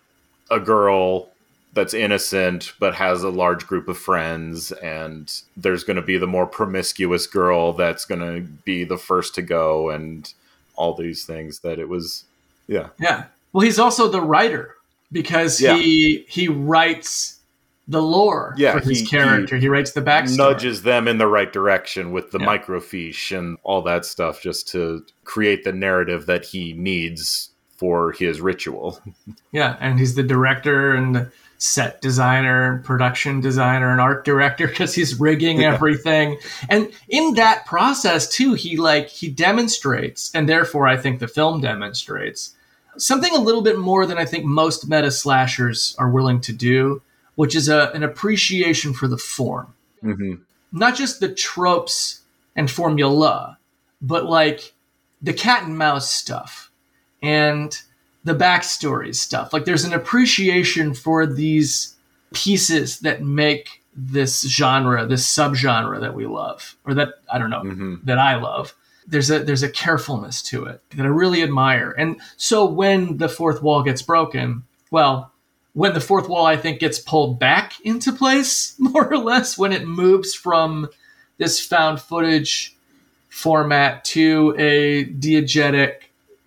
a 0.49 0.59
girl 0.59 1.30
that's 1.74 1.93
innocent 1.93 2.74
but 2.80 2.93
has 2.95 3.24
a 3.24 3.30
large 3.30 3.65
group 3.67 3.88
of 3.88 3.97
friends 3.97 4.72
and 4.74 5.41
there's 5.55 5.84
going 5.84 5.95
to 5.95 6.01
be 6.01 6.17
the 6.17 6.28
more 6.28 6.45
promiscuous 6.47 7.28
girl 7.28 7.72
that's 7.72 8.03
going 8.03 8.19
to 8.19 8.41
be 8.65 8.84
the 8.84 8.97
first 8.97 9.36
to 9.36 9.41
go 9.41 9.89
and 9.89 10.34
all 10.76 10.93
these 10.95 11.26
things 11.26 11.59
that 11.59 11.78
it 11.80 11.88
was 11.88 12.26
yeah 12.67 12.88
Yeah. 12.99 13.26
Well, 13.53 13.65
he's 13.65 13.80
also 13.80 14.07
the 14.07 14.22
writer 14.22 14.76
because 15.11 15.61
Yeah. 15.61 15.76
he 15.78 16.26
he 16.28 16.47
writes 16.47 17.38
the 17.88 18.02
lore 18.02 18.54
Yeah, 18.58 18.74
for 18.74 18.80
his 18.88 19.00
he- 19.02 19.06
character. 19.08 19.58
He, 19.58 19.68
writes 19.68 19.92
the 19.92 20.02
backstory. 20.02 20.38
nudges 20.38 20.84
them 20.84 21.08
in 21.08 21.18
the 21.18 21.28
right 21.28 21.52
direction 21.52 22.12
with 22.12 22.32
the 22.32 22.40
Yeah. 22.40 22.46
microfiche 22.48 23.38
and 23.38 23.58
all 23.64 23.82
that 23.84 24.06
stuff 24.06 24.42
just 24.42 24.68
to 24.70 25.04
create 25.24 25.64
the 25.64 25.74
narrative 25.74 26.26
that 26.28 26.46
he 26.46 26.74
needs 26.74 27.50
for 27.78 28.12
his 28.12 28.40
ritual. 28.42 29.00
Yeah, 29.52 29.76
and 29.82 30.00
he's 30.00 30.16
the 30.16 30.24
director 30.24 30.94
and 30.94 31.30
set 31.58 32.02
designer 32.02 32.74
and 32.76 32.84
production 32.86 33.42
designer 33.42 33.92
and 33.92 34.00
art 34.00 34.24
director 34.26 34.68
because 34.74 34.96
he's 34.96 35.20
rigging 35.20 35.64
everything. 35.64 36.38
And 36.70 36.90
in 37.10 37.34
that 37.34 37.66
process 37.66 38.30
too, 38.30 38.54
he 38.54 38.78
like 38.78 39.10
he 39.10 39.30
demonstrates, 39.30 40.32
and 40.34 40.48
therefore 40.48 40.88
I 40.88 40.96
think 40.98 41.20
the 41.20 41.28
film 41.28 41.60
demonstrates 41.62 42.56
something 42.98 43.34
a 43.36 43.40
little 43.42 43.62
bit 43.62 43.78
more 43.78 44.06
than 44.06 44.18
I 44.18 44.26
think 44.26 44.46
most 44.46 44.88
meta 44.90 45.12
slashers 45.12 45.96
are 46.00 46.10
willing 46.10 46.40
to 46.42 46.54
do, 46.54 47.02
which 47.36 47.56
is 47.56 47.70
a, 47.70 47.92
an 47.94 48.04
appreciation 48.04 48.94
for 48.94 49.08
the 49.08 49.18
form. 49.18 49.74
Mm-hmm. 50.04 50.34
not 50.72 50.96
just 50.96 51.20
the 51.20 51.32
tropes 51.32 52.22
and 52.56 52.70
formula, 52.72 53.58
but 54.02 54.26
like 54.26 54.74
the 55.22 55.32
cat 55.34 55.64
and 55.64 55.78
mouse 55.78 56.10
stuff 56.12 56.72
and 57.22 57.80
the 58.24 58.34
backstory 58.34 59.14
stuff. 59.16 59.54
Like 59.54 59.66
there's 59.66 59.84
an 59.84 59.94
appreciation 59.94 60.94
for 60.96 61.28
these 61.28 61.96
pieces 62.34 63.00
that 63.02 63.22
make 63.24 63.84
this 63.96 64.42
genre, 64.48 65.06
this 65.06 65.28
subgenre 65.28 66.00
that 66.00 66.16
we 66.16 66.26
love, 66.26 66.76
or 66.86 66.94
that 66.96 67.10
I 67.32 67.38
don't 67.38 67.50
know, 67.50 67.62
Mm-hmm. 67.64 67.96
that 68.06 68.18
I 68.18 68.36
love. 68.38 68.74
There's 69.08 69.30
a 69.30 69.40
there's 69.40 69.64
a 69.64 69.70
carefulness 69.70 70.42
to 70.44 70.66
it 70.66 70.82
that 70.96 71.04
I 71.06 71.10
really 71.10 71.44
admire. 71.44 71.92
And 71.98 72.20
so 72.38 72.66
when 72.66 73.18
the 73.18 73.28
fourth 73.30 73.62
wall 73.62 73.84
gets 73.84 74.02
broken, 74.02 74.64
well, 74.92 75.31
when 75.74 75.93
the 75.93 76.01
fourth 76.01 76.28
wall 76.28 76.45
I 76.45 76.57
think 76.57 76.80
gets 76.80 76.99
pulled 76.99 77.39
back 77.39 77.74
into 77.82 78.11
place, 78.11 78.76
more 78.80 79.11
or 79.11 79.17
less, 79.17 79.57
when 79.57 79.72
it 79.72 79.88
moves 79.88 80.34
from 80.34 80.89
this 81.38 81.65
found 81.65 81.99
footage 82.01 82.76
format 83.30 84.03
to 84.03 84.53
a 84.57 85.05
diegetic, 85.05 85.93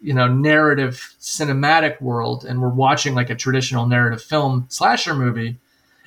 you 0.02 0.12
know, 0.12 0.28
narrative 0.28 1.14
cinematic 1.20 2.00
world, 2.00 2.44
and 2.44 2.60
we're 2.60 2.68
watching 2.68 3.14
like 3.14 3.30
a 3.30 3.34
traditional 3.34 3.86
narrative 3.86 4.22
film 4.22 4.66
slasher 4.68 5.14
movie, 5.14 5.56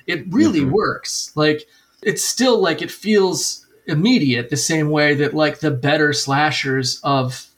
it 0.06 0.24
really 0.32 0.60
Mhm. 0.60 0.70
works. 0.70 1.32
Like 1.34 1.66
it's 2.02 2.24
still 2.24 2.60
like 2.60 2.80
it 2.80 2.90
feels 2.92 3.66
immediate 3.86 4.50
the 4.50 4.56
same 4.56 4.90
way 4.90 5.14
that 5.14 5.34
like 5.34 5.58
the 5.60 5.70
better 5.72 6.12
slashers 6.12 7.00
of 7.02 7.48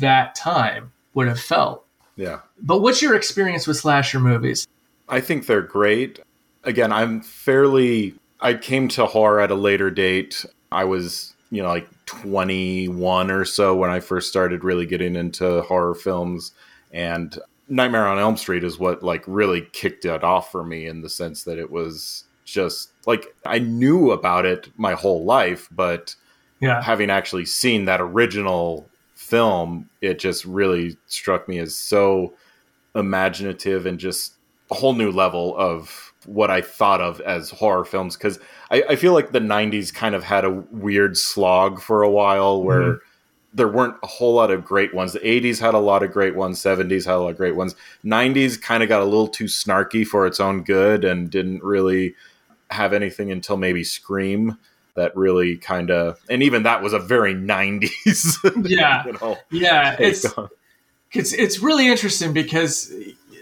that 0.00 0.34
time 0.34 0.90
would 1.14 1.28
have 1.28 1.38
felt. 1.40 1.84
Yeah. 2.16 2.38
But 2.62 2.80
what's 2.80 3.02
your 3.02 3.14
experience 3.14 3.66
with 3.66 3.76
slasher 3.76 4.20
movies? 4.20 4.66
I 5.10 5.20
think 5.20 5.46
they're 5.46 5.60
great. 5.62 6.20
Again, 6.64 6.92
I'm 6.92 7.20
fairly. 7.20 8.14
I 8.40 8.54
came 8.54 8.88
to 8.88 9.06
horror 9.06 9.40
at 9.40 9.50
a 9.50 9.54
later 9.54 9.90
date. 9.90 10.44
I 10.72 10.84
was, 10.84 11.34
you 11.50 11.62
know, 11.62 11.68
like 11.68 11.88
21 12.06 13.30
or 13.30 13.44
so 13.44 13.74
when 13.76 13.90
I 13.90 14.00
first 14.00 14.28
started 14.28 14.64
really 14.64 14.86
getting 14.86 15.16
into 15.16 15.62
horror 15.62 15.94
films. 15.94 16.52
And 16.92 17.38
Nightmare 17.68 18.06
on 18.06 18.18
Elm 18.18 18.36
Street 18.36 18.64
is 18.64 18.78
what, 18.78 19.02
like, 19.02 19.24
really 19.26 19.62
kicked 19.72 20.04
it 20.04 20.24
off 20.24 20.50
for 20.50 20.64
me 20.64 20.86
in 20.86 21.02
the 21.02 21.08
sense 21.10 21.44
that 21.44 21.58
it 21.58 21.70
was 21.70 22.24
just 22.44 22.90
like 23.06 23.34
I 23.46 23.58
knew 23.60 24.10
about 24.10 24.44
it 24.44 24.70
my 24.76 24.94
whole 24.94 25.24
life, 25.24 25.68
but 25.70 26.16
Yeah. 26.60 26.82
having 26.82 27.08
actually 27.10 27.44
seen 27.46 27.84
that 27.84 28.00
original 28.00 28.88
film, 29.14 29.88
it 30.00 30.18
just 30.18 30.44
really 30.44 30.96
struck 31.06 31.48
me 31.48 31.58
as 31.58 31.76
so 31.76 32.34
imaginative 32.96 33.86
and 33.86 34.00
just 34.00 34.34
a 34.70 34.74
whole 34.74 34.94
new 34.94 35.10
level 35.10 35.56
of 35.56 36.12
what 36.26 36.50
I 36.50 36.60
thought 36.60 37.00
of 37.00 37.20
as 37.22 37.50
horror 37.50 37.84
films. 37.84 38.16
Because 38.16 38.38
I, 38.70 38.82
I 38.90 38.96
feel 38.96 39.12
like 39.14 39.32
the 39.32 39.40
90s 39.40 39.92
kind 39.92 40.14
of 40.14 40.22
had 40.24 40.44
a 40.44 40.50
weird 40.50 41.16
slog 41.16 41.80
for 41.80 42.02
a 42.02 42.10
while 42.10 42.62
where 42.62 42.80
Mhm. 42.82 42.98
there 43.54 43.68
weren't 43.68 43.96
a 44.02 44.06
whole 44.06 44.34
lot 44.34 44.50
of 44.50 44.64
great 44.64 44.94
ones. 44.94 45.12
The 45.14 45.26
80s 45.26 45.58
had 45.58 45.74
a 45.74 45.78
lot 45.78 46.02
of 46.02 46.12
great 46.12 46.36
ones, 46.36 46.60
70s 46.60 47.04
had 47.06 47.14
a 47.14 47.18
lot 47.18 47.30
of 47.30 47.36
great 47.36 47.56
ones. 47.56 47.74
90s 48.04 48.60
kind 48.60 48.82
of 48.82 48.88
got 48.88 49.00
a 49.02 49.04
little 49.04 49.26
too 49.28 49.44
snarky 49.46 50.06
for 50.06 50.26
its 50.26 50.38
own 50.40 50.62
good 50.62 51.04
and 51.04 51.30
didn't 51.30 51.62
really 51.64 52.14
have 52.70 52.92
anything 52.92 53.32
until 53.32 53.56
maybe 53.56 53.82
Scream 53.82 54.56
that 54.94 55.16
really 55.16 55.56
kind 55.56 55.90
of 55.90 56.20
and 56.28 56.42
even 56.42 56.62
that 56.64 56.82
was 56.82 56.92
a 56.92 56.98
very 56.98 57.34
90s 57.34 58.36
Yeah. 58.68 59.04
you 59.06 59.12
know 59.14 59.36
Yeah, 59.50 59.96
it's 59.98 60.24
on- 60.36 60.48
it's 61.12 61.32
it's 61.32 61.58
really 61.60 61.88
interesting 61.88 62.32
because 62.32 62.92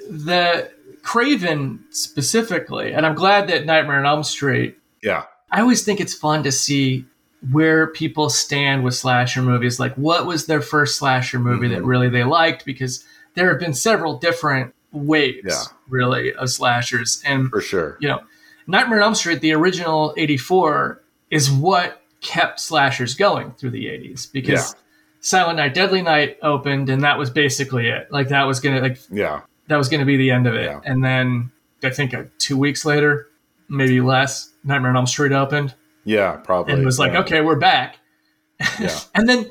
the 0.09 0.71
Craven 1.03 1.85
specifically, 1.91 2.93
and 2.93 3.07
I'm 3.07 3.15
glad 3.15 3.49
that 3.49 3.65
Nightmare 3.67 3.99
on 3.99 4.07
Elm 4.07 4.23
Street. 4.25 4.77
yeah 5.03 5.25
I 5.51 5.61
always 5.61 5.83
think 5.85 6.01
it's 6.01 6.13
fun 6.15 6.43
to 6.43 6.53
see 6.53 7.07
where 7.53 7.87
people 7.87 8.29
stand 8.29 8.85
with 8.85 8.95
slasher 8.95 9.41
movies. 9.41 9.79
Like, 9.81 9.95
what 9.95 10.27
was 10.27 10.45
their 10.47 10.61
first 10.61 10.97
slasher 10.99 11.39
movie 11.39 11.69
that 11.69 11.83
Mhm. 11.83 11.87
really 11.87 12.09
they 12.11 12.25
liked? 12.25 12.65
Because 12.67 13.05
there 13.35 13.49
have 13.49 13.59
been 13.61 13.73
several 13.73 14.19
different 14.19 14.75
waves, 14.93 15.47
Yeah. 15.49 15.63
really, 15.89 16.35
of 16.35 16.51
slashers, 16.51 17.23
and 17.25 17.49
for 17.49 17.61
sure 17.61 17.97
you 18.01 18.09
know, 18.09 18.21
Nightmare 18.67 18.99
on 18.99 19.05
Elm 19.05 19.15
Street, 19.15 19.41
the 19.41 19.55
original 19.55 20.13
'84, 20.19 21.01
is 21.31 21.51
what 21.51 22.03
kept 22.21 22.59
slashers 22.61 23.15
going 23.15 23.53
through 23.53 23.71
the 23.71 23.87
'80s 23.89 24.27
because 24.27 24.73
Yeah. 24.75 24.79
Silent 25.21 25.57
Night, 25.59 25.73
Deadly 25.75 26.03
Night 26.03 26.37
opened, 26.43 26.91
and 26.91 27.03
that 27.05 27.19
was 27.19 27.31
basically 27.31 27.89
it. 27.89 28.09
Like 28.11 28.29
that 28.29 28.45
was 28.47 28.61
gonna 28.61 28.81
like 28.81 28.99
yeah 29.11 29.41
that 29.69 29.77
was 29.77 29.89
gonna 29.89 30.05
be 30.05 30.17
the 30.17 30.31
end 30.31 30.47
of 30.47 30.55
it. 30.55 30.65
Yeah. 30.65 30.81
And 30.85 31.05
then 31.05 31.51
I 31.83 31.91
think 31.91 32.13
uh, 32.15 32.25
two 32.39 32.57
weeks 32.59 32.85
later, 32.85 33.29
maybe 33.69 34.01
less, 34.01 34.53
Nightmare 34.65 34.91
on 34.91 34.97
Elm 34.97 35.07
Street 35.07 35.33
opened, 35.33 35.75
yeah 36.05 36.37
probably 36.37 36.73
and 36.73 36.83
it 36.83 36.85
was 36.85 36.99
like, 36.99 37.13
yeah. 37.13 37.21
okay, 37.21 37.41
we're 37.41 37.57
back. 37.59 37.97
yeah 38.81 38.99
And 39.15 39.29
then 39.29 39.49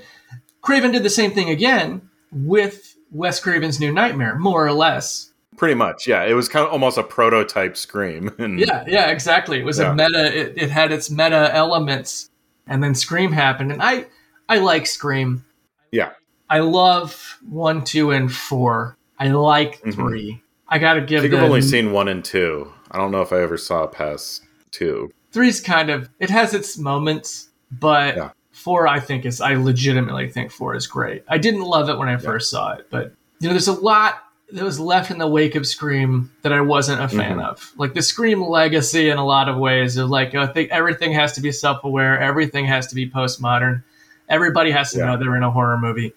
Craven 0.61 0.91
did 0.91 1.03
the 1.03 1.09
same 1.09 1.31
thing 1.31 1.49
again 1.49 2.09
with 2.31 2.95
Wes 3.11 3.39
Craven's 3.39 3.79
New 3.79 3.91
Nightmare, 3.93 4.37
more 4.37 4.65
or 4.65 4.73
less. 4.73 5.31
pretty 5.55 5.75
much 5.75 6.05
yeah 6.07 6.23
it 6.23 6.33
was 6.33 6.49
kind 6.49 6.65
of 6.65 6.71
almost 6.71 6.97
a 6.97 7.03
prototype 7.03 7.77
scream 7.77 8.29
and 8.39 8.59
Yeah, 8.59 8.83
yeah, 8.87 9.07
exactly. 9.09 9.59
It 9.59 9.65
was 9.65 9.79
Yeah. 9.79 9.91
a 9.91 9.95
meta. 9.95 10.37
It, 10.37 10.53
it 10.57 10.69
had 10.69 10.91
its 10.91 11.09
meta 11.09 11.49
elements, 11.55 12.29
and 12.67 12.83
then 12.83 12.93
Scream 12.95 13.31
happened, 13.31 13.71
and 13.71 13.81
I 13.81 14.07
I 14.49 14.57
like 14.59 14.85
Scream. 14.87 15.45
yeah 15.91 16.11
I 16.49 16.59
love 16.59 17.37
one, 17.49 17.83
two, 17.83 18.11
and 18.11 18.31
four. 18.33 18.96
I 19.19 19.29
like 19.29 19.81
Mhm. 19.83 19.93
3 19.93 20.41
I 20.69 20.79
got 20.79 20.95
to 20.95 21.01
give. 21.01 21.19
i 21.19 21.21
think 21.21 21.31
the 21.31 21.37
i've 21.39 21.43
only 21.45 21.61
seen 21.61 21.91
one 21.93 22.07
and 22.09 22.23
two 22.23 22.71
i 22.91 22.97
don't 22.97 23.11
know 23.11 23.21
if 23.21 23.31
i 23.31 23.39
ever 23.41 23.57
saw 23.57 23.87
past 23.87 24.43
two 24.71 25.09
three's 25.31 25.61
kind 25.61 25.89
of 25.89 26.09
it 26.19 26.29
has 26.29 26.53
its 26.53 26.77
moments, 26.77 27.49
but 27.79 28.15
Yeah. 28.15 28.29
four 28.51 28.87
I 28.87 28.99
think 28.99 29.25
is 29.25 29.39
I 29.41 29.53
legitimately 29.55 30.29
think 30.29 30.51
four 30.51 30.75
is 30.75 30.87
great. 30.87 31.23
I 31.29 31.37
didn't 31.37 31.61
love 31.61 31.89
it 31.89 31.97
when 31.97 32.09
I 32.09 32.17
first 32.17 32.49
saw 32.49 32.73
it, 32.73 32.87
but 32.89 33.13
you 33.39 33.47
know, 33.47 33.53
there's 33.53 33.67
a 33.67 33.73
lot 33.73 34.23
that 34.51 34.63
was 34.63 34.79
left 34.79 35.11
in 35.11 35.17
the 35.19 35.27
wake 35.27 35.55
of 35.55 35.67
Scream 35.67 36.31
that 36.41 36.51
I 36.53 36.61
wasn't 36.61 37.01
a 37.01 37.07
fan 37.09 37.37
Mhm. 37.37 37.45
of. 37.45 37.71
Like 37.77 37.93
the 37.93 38.01
Scream 38.01 38.41
legacy 38.41 39.09
in 39.09 39.17
a 39.17 39.25
lot 39.25 39.47
of 39.49 39.57
ways 39.57 39.97
of 39.97 40.09
like 40.09 40.33
I 40.33 40.47
think 40.47 40.71
everything 40.71 41.11
has 41.13 41.33
to 41.33 41.41
be 41.41 41.51
self 41.51 41.83
aware, 41.83 42.19
everything 42.19 42.65
has 42.65 42.87
to 42.87 42.95
be 42.95 43.07
postmodern, 43.09 43.83
everybody 44.29 44.71
has 44.71 44.91
to 44.93 44.99
Yeah. 44.99 45.05
know 45.07 45.17
they're 45.17 45.35
in 45.35 45.43
a 45.43 45.51
horror 45.51 45.77
movie. 45.77 46.13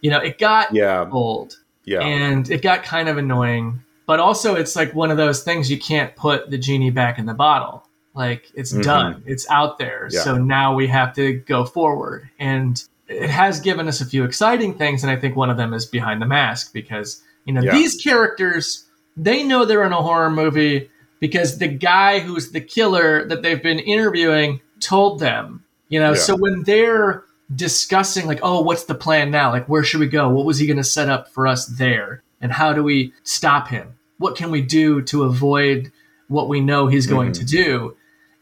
You 0.00 0.10
know, 0.10 0.18
it 0.18 0.38
got 0.38 0.72
Yeah, 0.74 1.08
old 1.10 1.56
yeah, 1.84 2.00
and 2.00 2.50
it 2.50 2.62
got 2.62 2.82
kind 2.82 3.08
of 3.08 3.16
annoying. 3.18 3.80
But 4.06 4.20
also, 4.20 4.54
it's 4.54 4.76
like 4.76 4.94
one 4.94 5.10
of 5.10 5.16
those 5.16 5.42
things 5.42 5.70
you 5.70 5.78
can't 5.78 6.14
put 6.14 6.50
the 6.50 6.58
genie 6.58 6.90
back 6.90 7.18
in 7.18 7.26
the 7.26 7.34
bottle. 7.34 7.86
Like 8.14 8.50
it's 8.54 8.72
Mhm. 8.72 8.82
done, 8.82 9.22
it's 9.26 9.48
out 9.50 9.78
there. 9.78 10.08
Yeah. 10.10 10.20
So 10.20 10.36
now 10.36 10.74
we 10.74 10.86
have 10.88 11.14
to 11.14 11.32
go 11.34 11.64
forward, 11.64 12.28
and 12.38 12.82
it 13.08 13.28
has 13.30 13.60
given 13.60 13.88
us 13.88 14.00
a 14.00 14.04
few 14.06 14.24
exciting 14.24 14.74
things. 14.74 15.02
And 15.02 15.10
I 15.10 15.16
think 15.16 15.36
one 15.36 15.50
of 15.50 15.56
them 15.56 15.72
is 15.74 15.84
behind 15.86 16.20
the 16.22 16.26
mask 16.26 16.72
because 16.72 17.22
you 17.44 17.52
know 17.54 17.60
Yeah. 17.62 17.72
these 17.72 17.96
characters 17.96 18.84
they 19.16 19.42
know 19.44 19.64
they're 19.64 19.84
in 19.84 19.92
a 19.92 20.02
horror 20.02 20.30
movie 20.30 20.90
because 21.20 21.58
the 21.58 21.68
guy 21.68 22.18
who's 22.18 22.50
the 22.50 22.60
killer 22.60 23.24
that 23.28 23.42
they've 23.42 23.62
been 23.62 23.78
interviewing 23.78 24.60
told 24.80 25.20
them. 25.20 25.62
You 25.88 26.00
know, 26.00 26.10
Yeah. 26.10 26.18
so 26.18 26.36
when 26.36 26.64
they're 26.64 27.22
discussing 27.54 28.26
like, 28.26 28.40
oh, 28.42 28.60
what's 28.62 28.84
the 28.84 28.94
plan 28.94 29.30
now? 29.30 29.50
Like, 29.50 29.68
where 29.68 29.84
should 29.84 30.00
we 30.00 30.06
go? 30.08 30.28
What 30.28 30.46
was 30.46 30.58
he 30.58 30.66
going 30.66 30.76
to 30.78 30.84
set 30.84 31.08
up 31.08 31.28
for 31.28 31.46
us 31.46 31.66
there? 31.66 32.22
And 32.40 32.52
how 32.52 32.72
do 32.72 32.82
we 32.82 33.12
stop 33.22 33.68
him? 33.68 33.94
What 34.18 34.36
can 34.36 34.50
we 34.50 34.60
do 34.60 35.02
to 35.02 35.24
avoid 35.24 35.92
what 36.28 36.48
we 36.48 36.60
know 36.60 36.86
he's 36.86 37.06
going 37.06 37.30
Mhm. 37.30 37.38
to 37.38 37.44
do? 37.44 37.96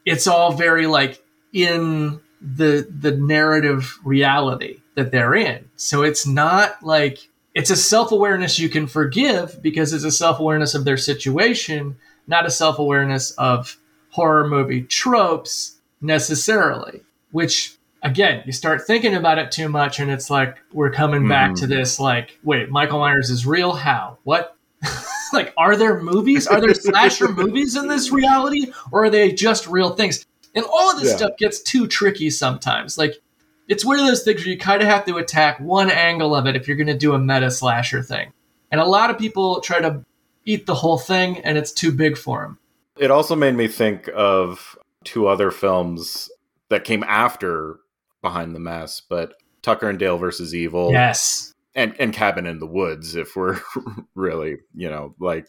It's 0.05 0.26
all 0.26 0.53
very 0.53 0.86
like 0.86 1.22
in 1.53 2.20
the 2.40 2.86
the 3.00 3.12
narrative 3.12 3.98
reality 4.05 4.78
that 4.94 5.12
they're 5.12 5.34
in. 5.34 5.68
So 5.76 6.03
it's 6.03 6.26
not 6.26 6.82
like 6.82 7.28
it's 7.55 7.70
a 7.70 7.76
self-awareness 7.76 8.59
you 8.59 8.68
can 8.68 8.86
forgive 8.86 9.62
because 9.62 9.92
it's 9.92 10.05
a 10.05 10.11
self-awareness 10.11 10.74
of 10.74 10.84
their 10.84 10.96
situation, 10.96 11.96
not 12.26 12.46
a 12.46 12.50
self-awareness 12.50 13.32
of 13.32 13.76
horror 14.11 14.46
movie 14.48 14.82
tropes 14.82 15.76
necessarily. 16.00 17.03
Which 17.30 17.76
again, 18.03 18.42
you 18.46 18.53
start 18.53 18.82
thinking 18.86 19.14
about 19.14 19.38
it 19.38 19.50
too 19.53 19.68
much 19.68 20.00
and 20.00 20.11
it's 20.11 20.28
like 20.30 20.59
we're 20.72 20.90
coming 20.90 21.28
back 21.28 21.53
Mhm. 21.53 21.61
to 21.61 21.66
this 21.66 22.00
like, 22.00 22.38
wait, 22.42 22.68
Michael 22.70 22.98
Myers 22.98 23.30
is 23.30 23.46
real? 23.46 23.72
How? 23.72 24.18
What? 24.24 24.57
like 25.32 25.53
are 25.57 25.76
there 25.76 26.00
movies? 26.00 26.46
Are 26.46 26.61
there 26.61 26.74
slasher 26.74 27.28
movies 27.32 27.76
in 27.76 27.88
this 27.88 28.11
reality? 28.11 28.72
Or 28.90 29.05
are 29.05 29.11
they 29.11 29.32
just 29.32 29.66
real 29.66 29.90
things? 29.90 30.26
And 30.55 30.64
all 30.64 30.90
of 30.90 31.00
this 31.00 31.11
Yeah. 31.11 31.16
stuff 31.16 31.36
gets 31.38 31.62
too 31.62 31.86
tricky 31.86 32.30
sometimes. 32.30 32.98
Like 32.98 33.14
it's 33.68 33.84
one 33.84 33.98
of 33.98 34.07
those 34.07 34.24
things 34.24 34.40
where 34.40 34.48
you 34.48 34.59
kind 34.59 34.82
of 34.82 34.88
have 34.88 35.05
to 35.07 35.16
attack 35.16 35.59
one 35.61 35.90
angle 35.90 36.34
of 36.34 36.46
it 36.46 36.57
if 36.57 36.66
you're 36.66 36.76
going 36.76 36.88
to 36.88 36.98
do 36.98 37.14
a 37.14 37.18
meta 37.18 37.50
slasher 37.50 38.03
thing. 38.03 38.32
And 38.70 38.80
a 38.80 38.84
lot 38.84 39.11
of 39.11 39.18
people 39.18 39.61
try 39.61 39.80
to 39.80 40.05
eat 40.44 40.66
the 40.66 40.74
whole 40.74 40.98
thing, 40.98 41.38
and 41.38 41.57
it's 41.57 41.70
too 41.72 41.92
big 41.92 42.16
for 42.18 42.42
them. 42.42 42.59
It 42.98 43.11
also 43.11 43.36
made 43.36 43.55
me 43.55 43.68
think 43.68 44.11
of 44.14 44.76
two 45.05 45.28
other 45.28 45.50
films 45.53 46.28
that 46.70 46.82
came 46.84 47.05
after 47.05 47.78
Behind 48.23 48.55
the 48.55 48.61
Mask, 48.61 49.05
but 49.09 49.35
Tucker 49.62 49.89
and 49.89 49.99
Dale 49.99 50.16
versus 50.18 50.55
Evil 50.55 50.91
Yes. 50.93 51.53
and, 51.75 51.95
and 51.99 52.12
Cabin 52.12 52.47
in 52.47 52.59
the 52.59 52.66
Woods, 52.66 53.14
if 53.14 53.37
we're 53.37 53.61
really, 54.14 54.57
you 54.75 54.89
know, 54.89 55.14
like 55.20 55.49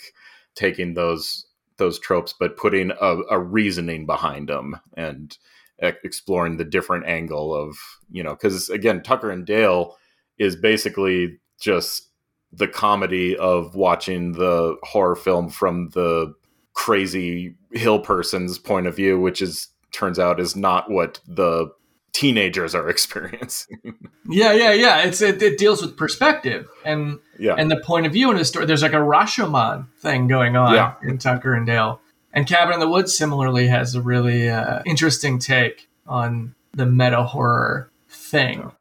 taking 0.55 0.93
those 0.93 1.45
those 1.77 1.99
tropes, 1.99 2.33
but 2.39 2.57
putting 2.57 2.91
a, 2.91 3.17
a 3.31 3.39
reasoning 3.39 4.05
behind 4.05 4.47
them 4.49 4.75
and 4.95 5.37
e- 5.83 5.89
exploring 6.03 6.57
the 6.57 6.63
different 6.63 7.05
angle 7.07 7.53
of, 7.55 7.75
you 8.11 8.21
know, 8.21 8.31
because 8.31 8.69
again, 8.69 9.01
Tucker 9.01 9.31
and 9.31 9.45
Dale 9.45 9.97
is 10.37 10.55
basically 10.55 11.39
just 11.59 12.09
the 12.51 12.67
comedy 12.67 13.35
of 13.37 13.75
watching 13.75 14.33
the 14.33 14.77
horror 14.83 15.15
film 15.15 15.49
from 15.49 15.89
the 15.89 16.33
crazy 16.73 17.55
hill 17.71 17.99
person's 17.99 18.59
point 18.59 18.85
of 18.85 18.95
view, 18.95 19.19
which 19.19 19.41
is 19.41 19.69
turns 19.91 20.19
out 20.19 20.39
is 20.39 20.55
not 20.55 20.91
what 20.91 21.19
the 21.27 21.67
teenagers 22.13 22.73
are 22.73 22.89
experiencing. 22.95 23.95
Yeah, 24.29 24.53
yeah, 24.53 24.71
yeah. 24.71 24.99
It's 25.03 25.21
it, 25.21 25.41
it 25.41 25.57
deals 25.57 25.81
with 25.81 25.97
perspective 25.97 26.69
and 26.85 27.19
yeah. 27.37 27.55
and 27.57 27.69
the 27.69 27.77
point 27.77 28.05
of 28.05 28.13
view 28.13 28.31
in 28.31 28.37
a 28.37 28.45
story. 28.45 28.65
There's 28.65 28.81
like 28.83 28.93
a 28.93 28.97
Rashomon 28.97 29.87
thing 29.99 30.27
going 30.27 30.55
on 30.55 30.73
Yeah. 30.73 30.93
in 31.03 31.17
Tucker 31.17 31.53
and 31.53 31.65
Dale. 31.65 31.99
And 32.35 32.47
Cabin 32.47 32.73
in 32.73 32.79
the 32.79 32.87
Woods 32.89 33.15
similarly 33.15 33.67
has 33.67 33.93
a 33.93 34.01
really 34.01 34.49
uh, 34.49 34.81
interesting 34.85 35.37
take 35.37 35.87
on 36.07 36.55
the 36.73 36.85
meta 36.85 37.21
horror 37.23 37.91
thing. 38.09 38.71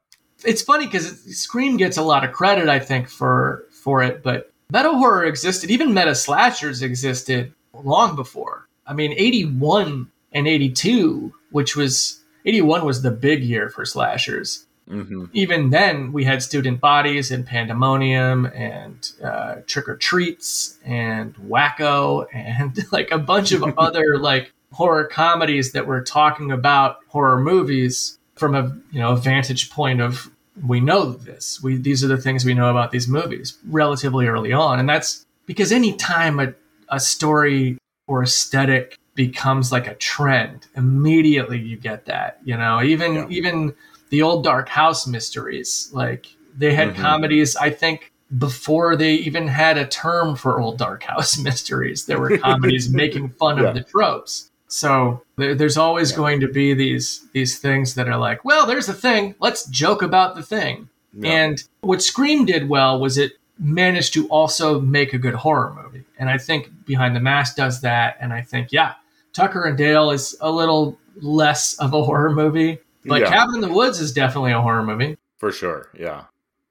It's 0.44 0.62
funny 0.62 0.86
because 0.86 1.20
Scream 1.38 1.76
gets 1.76 1.98
a 1.98 2.02
lot 2.02 2.24
of 2.24 2.32
credit, 2.32 2.68
I 2.68 2.78
think, 2.78 3.08
for 3.08 3.66
for 3.70 4.02
it, 4.02 4.22
but 4.22 4.52
meta 4.72 4.90
horror 4.90 5.24
existed. 5.24 5.70
Even 5.70 5.92
meta 5.92 6.14
slashers 6.14 6.82
existed 6.82 7.52
long 7.74 8.16
before. 8.16 8.68
I 8.86 8.94
mean, 8.94 9.12
eighty 9.16 9.44
one 9.44 10.10
and 10.32 10.48
eighty 10.48 10.70
two, 10.70 11.32
which 11.50 11.76
was 11.76 12.21
eighty 12.44 12.60
one 12.60 12.84
was 12.84 13.02
the 13.02 13.10
big 13.10 13.42
year 13.42 13.68
for 13.68 13.84
slashers. 13.84 14.66
Hmm 14.88 15.24
even 15.32 15.70
then 15.70 16.12
we 16.12 16.24
had 16.24 16.42
student 16.42 16.80
bodies 16.80 17.30
and 17.30 17.46
pandemonium 17.46 18.46
and 18.46 19.12
uh, 19.22 19.56
trick 19.66 19.88
or 19.88 19.96
treats 19.96 20.78
and 20.84 21.34
wacko 21.36 22.26
and 22.34 22.78
like 22.92 23.10
a 23.10 23.18
bunch 23.18 23.52
of 23.52 23.62
other 23.78 24.18
like 24.18 24.52
horror 24.72 25.04
comedies 25.04 25.72
that 25.72 25.86
were 25.86 26.02
talking 26.02 26.50
about 26.50 26.98
horror 27.08 27.40
movies 27.40 28.18
from 28.34 28.54
a 28.54 28.76
you 28.90 28.98
know 28.98 29.12
a 29.12 29.16
vantage 29.16 29.70
point 29.70 30.00
of 30.00 30.30
we 30.66 30.80
know 30.80 31.12
this. 31.12 31.62
We 31.62 31.76
these 31.76 32.04
are 32.04 32.08
the 32.08 32.16
things 32.16 32.44
we 32.44 32.54
know 32.54 32.70
about 32.70 32.90
these 32.90 33.08
movies 33.08 33.58
relatively 33.68 34.26
early 34.26 34.52
on. 34.52 34.78
And 34.78 34.88
that's 34.88 35.24
because 35.46 35.72
any 35.72 35.94
time 35.94 36.40
a, 36.40 36.54
a 36.88 37.00
story 37.00 37.78
or 38.06 38.22
aesthetic 38.22 38.98
becomes 39.14 39.70
like 39.72 39.86
a 39.86 39.94
trend 39.94 40.66
immediately 40.76 41.58
you 41.58 41.76
get 41.76 42.06
that 42.06 42.38
you 42.44 42.56
know 42.56 42.82
even 42.82 43.14
Yeah. 43.14 43.26
even 43.28 43.74
the 44.10 44.22
old 44.22 44.42
dark 44.44 44.68
house 44.68 45.06
mysteries 45.06 45.90
like 45.92 46.26
they 46.56 46.74
had 46.74 46.94
Mhm. 46.94 46.96
comedies 46.96 47.54
i 47.56 47.70
think 47.70 48.12
before 48.38 48.96
they 48.96 49.14
even 49.14 49.46
had 49.48 49.76
a 49.76 49.86
term 49.86 50.34
for 50.36 50.58
old 50.60 50.78
dark 50.78 51.02
house 51.02 51.36
mysteries 51.48 52.06
there 52.06 52.18
were 52.18 52.38
comedies 52.38 52.88
making 53.02 53.28
fun 53.30 53.58
Yeah. 53.58 53.64
of 53.68 53.74
the 53.74 53.82
tropes 53.82 54.50
so 54.68 55.22
there, 55.36 55.54
there's 55.54 55.76
always 55.76 56.10
Yeah. 56.12 56.16
going 56.16 56.40
to 56.40 56.48
be 56.48 56.72
these 56.72 57.26
these 57.34 57.58
things 57.58 57.94
that 57.94 58.08
are 58.08 58.16
like 58.18 58.44
well 58.44 58.66
there's 58.66 58.88
a 58.88 58.94
thing 58.94 59.34
let's 59.40 59.66
joke 59.66 60.00
about 60.02 60.34
the 60.36 60.42
thing 60.42 60.88
and 61.22 61.62
what 61.82 62.00
Scream 62.02 62.46
did 62.46 62.70
well 62.70 62.98
was 62.98 63.18
it 63.18 63.32
managed 63.58 64.14
to 64.14 64.26
also 64.28 64.80
make 64.80 65.12
a 65.12 65.18
good 65.18 65.34
horror 65.34 65.74
movie. 65.84 66.04
And 66.18 66.30
I 66.30 66.38
think 66.38 66.70
Behind 66.86 67.14
the 67.14 67.20
Mask 67.20 67.54
does 67.54 67.82
that. 67.82 68.16
And 68.18 68.32
I 68.32 68.40
think, 68.40 68.72
yeah, 68.72 68.94
Tucker 69.32 69.64
and 69.64 69.76
Dale 69.78 70.10
is 70.10 70.36
a 70.40 70.50
little 70.50 70.98
less 71.20 71.74
of 71.74 71.94
a 71.94 72.02
horror 72.02 72.30
movie. 72.32 72.78
But 73.04 73.20
Yeah. 73.22 73.28
Cabin 73.30 73.56
in 73.56 73.60
the 73.60 73.72
Woods 73.72 74.00
is 74.00 74.12
definitely 74.12 74.52
a 74.52 74.60
horror 74.60 74.82
movie. 74.82 75.16
For 75.38 75.50
sure, 75.52 75.88
yeah. 75.98 76.24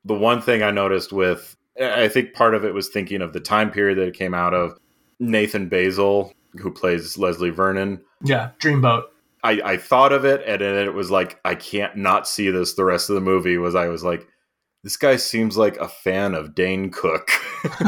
The 0.06 0.14
one 0.16 0.42
thing 0.42 0.64
I 0.64 0.72
noticed 0.72 1.12
with, 1.12 1.56
I 1.82 2.08
think 2.08 2.34
part 2.34 2.56
of 2.56 2.64
it 2.66 2.74
was 2.74 2.88
thinking 2.90 3.22
of 3.22 3.34
the 3.34 3.40
time 3.40 3.70
period 3.72 3.98
that 3.98 4.08
it 4.08 4.14
came 4.16 4.34
out 4.34 4.54
of. 4.54 4.78
Nathan 5.20 5.70
Baesel, 5.70 6.32
who 6.60 6.72
plays 6.72 7.18
Leslie 7.18 7.50
Vernon, 7.52 8.02
Yeah, 8.24 8.52
Dreamboat. 8.60 9.04
I, 9.44 9.62
I 9.64 9.78
thought 9.78 10.14
of 10.14 10.24
it, 10.26 10.42
and 10.48 10.62
then 10.62 10.86
it 10.88 10.94
was 10.94 11.12
like, 11.12 11.40
I 11.46 11.56
can't 11.56 11.96
not 11.98 12.28
see 12.28 12.50
this 12.50 12.74
the 12.76 12.86
rest 12.86 13.10
of 13.10 13.16
the 13.16 13.22
movie. 13.22 13.58
Was 13.58 13.76
I 13.76 13.88
was 13.88 14.04
like, 14.04 14.28
this 14.84 14.98
guy 14.98 15.16
seems 15.18 15.58
like 15.58 15.78
a 15.78 15.88
fan 15.88 16.34
of 16.34 16.56
Dane 16.56 16.90
Cook. 16.92 17.30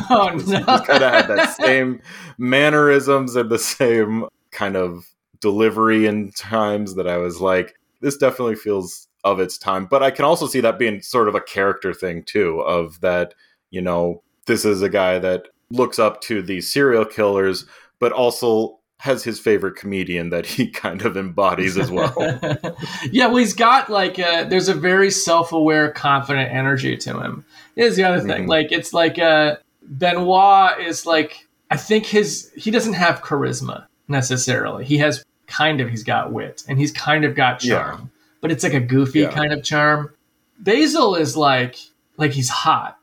Oh, 0.10 0.30
no. 0.46 0.64
kind 0.64 1.04
of 1.04 1.12
had 1.14 1.28
that 1.28 1.56
same 1.56 2.00
mannerisms 2.38 3.36
and 3.36 3.50
the 3.50 3.58
same 3.58 4.26
kind 4.54 4.76
of 4.76 5.06
delivery 5.40 6.06
in 6.06 6.32
times 6.32 6.96
that 6.96 7.08
I 7.08 7.18
was 7.18 7.42
like, 7.42 7.76
this 8.02 8.18
definitely 8.18 8.56
feels 8.56 9.08
of 9.24 9.40
its 9.40 9.58
time. 9.58 9.86
But 9.86 10.04
I 10.04 10.12
can 10.12 10.26
also 10.26 10.48
see 10.48 10.62
that 10.62 10.80
being 10.80 11.02
sort 11.02 11.28
of 11.28 11.36
a 11.36 11.42
character 11.42 11.94
thing 11.94 12.24
too, 12.24 12.60
of 12.62 13.00
that, 13.02 13.34
you 13.72 13.82
know, 13.82 14.22
this 14.46 14.66
is 14.66 14.82
a 14.82 14.90
guy 14.90 15.20
that 15.20 15.48
looks 15.70 16.00
up 16.00 16.22
to 16.22 16.42
these 16.42 16.72
serial 16.72 17.06
killers, 17.06 17.66
but 18.00 18.12
also 18.12 18.80
has 19.00 19.24
his 19.24 19.40
favorite 19.40 19.76
comedian 19.76 20.30
that 20.30 20.46
he 20.46 20.68
kind 20.84 21.02
of 21.04 21.18
embodies 21.18 21.78
as 21.78 21.90
well. 21.92 22.14
yeah, 23.12 23.28
well, 23.28 23.38
he's 23.38 23.54
got 23.54 23.90
like 23.90 24.18
a, 24.20 24.46
there's 24.50 24.70
a 24.70 24.74
very 24.74 25.12
self-aware, 25.12 25.92
confident 25.92 26.52
energy 26.54 26.96
to 26.98 27.20
him. 27.20 27.46
Is 27.76 27.96
the 27.96 28.04
other 28.04 28.22
thing, 28.22 28.46
Mhm. 28.46 28.50
like 28.50 28.72
it's 28.72 28.94
like 28.94 29.18
uh, 29.20 29.56
Benoit 29.82 30.80
is 30.80 31.06
like 31.06 31.48
I 31.72 31.78
think 31.78 32.06
his 32.06 32.52
he 32.56 32.70
doesn't 32.72 32.94
have 32.94 33.22
charisma 33.22 33.88
necessarily. 34.08 34.86
He 34.86 34.98
has 35.00 35.24
kind 35.48 35.82
of 35.82 35.90
he's 35.90 36.04
got 36.04 36.32
wit 36.32 36.64
and 36.68 36.80
he's 36.80 36.92
kind 36.92 37.26
of 37.26 37.36
got 37.36 37.60
charm, 37.60 38.12
but 38.42 38.52
it's 38.52 38.64
like 38.64 38.74
a 38.74 38.80
goofy 38.80 39.22
Yeah. 39.22 39.32
kind 39.32 39.52
of 39.54 39.64
charm. 39.64 40.14
Baesel 40.62 41.20
is 41.20 41.36
like 41.38 41.78
like 42.18 42.32
he's 42.32 42.50
hot, 42.50 42.98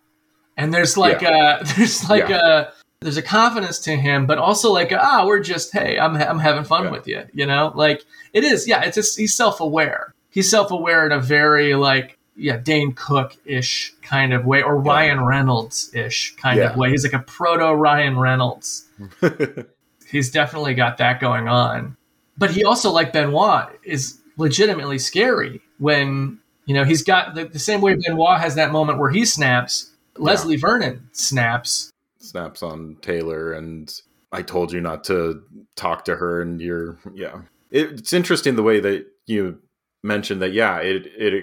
and 0.57 0.72
there's 0.72 0.96
like 0.96 1.22
a 1.22 1.61
there's 1.76 2.09
like 2.09 2.28
Yeah. 2.28 2.66
a 2.68 2.72
there's 3.03 3.16
a 3.16 3.22
confidence 3.22 3.78
to 3.80 3.96
him, 3.96 4.26
but 4.26 4.38
also 4.38 4.72
like 4.72 4.92
ah, 4.92 5.24
we're 5.26 5.40
just 5.40 5.72
hey, 5.72 5.98
I'm 5.98 6.16
I'm 6.16 6.38
having 6.38 6.64
fun 6.64 6.84
Yeah. 6.84 6.90
with 6.90 7.07
you, 7.09 7.22
you 7.32 7.46
know, 7.46 7.72
like 7.74 8.03
it 8.32 8.44
is 8.44 8.66
yeah, 8.68 8.82
it's 8.82 8.94
just 8.96 9.18
he's 9.18 9.34
self 9.34 9.61
aware, 9.61 10.14
he's 10.30 10.48
self-aware 10.51 11.07
in 11.07 11.12
a 11.12 11.20
very 11.20 11.74
like 11.74 12.16
yeah 12.36 12.57
Dane 12.57 12.92
Cook 12.92 13.36
ish 13.44 13.92
kind 14.03 14.32
of 14.32 14.46
way 14.46 14.62
or 14.62 14.76
Ryan 14.80 15.24
Reynolds 15.24 15.90
ish 15.94 16.34
kind 16.36 16.59
Yeah. 16.59 16.70
of 16.70 16.76
way. 16.76 16.90
He's 16.90 17.05
like 17.05 17.12
a 17.12 17.24
proto 17.24 17.74
Ryan 17.74 18.18
Reynolds. 18.18 18.86
he's 20.11 20.30
definitely 20.30 20.74
got 20.74 20.98
that 20.98 21.20
going 21.20 21.48
on. 21.48 21.96
But 22.36 22.50
he 22.50 22.64
also, 22.64 22.90
like 22.90 23.12
Benoit, 23.12 23.68
is 23.84 24.18
legitimately 24.36 24.98
scary 24.98 25.61
when 25.78 26.38
you 26.66 26.74
know 26.74 26.84
he's 26.84 27.02
got 27.02 27.34
the, 27.34 27.44
the 27.44 27.58
same 27.58 27.80
way 27.80 27.94
Benoit 27.94 28.40
has 28.40 28.54
that 28.54 28.72
moment 28.72 28.98
where 28.98 29.11
he 29.11 29.24
snaps. 29.24 29.90
Leslie 30.16 30.56
Vernon 30.56 31.08
snaps. 31.12 31.90
Snaps 32.18 32.62
on 32.62 32.96
Taylor, 33.00 33.52
and 33.52 33.92
I 34.32 34.42
told 34.42 34.72
you 34.72 34.80
not 34.80 35.04
to 35.04 35.42
talk 35.76 36.04
to 36.06 36.16
her, 36.16 36.42
and 36.42 36.61
you're 36.61 36.98
yeah. 37.14 37.42
It's 37.70 38.12
interesting 38.12 38.56
the 38.56 38.62
way 38.62 38.80
that 38.80 39.06
you 39.26 39.58
mentioned 40.02 40.42
that. 40.42 40.52
Yeah, 40.52 40.78
it 40.78 41.06
it, 41.06 41.34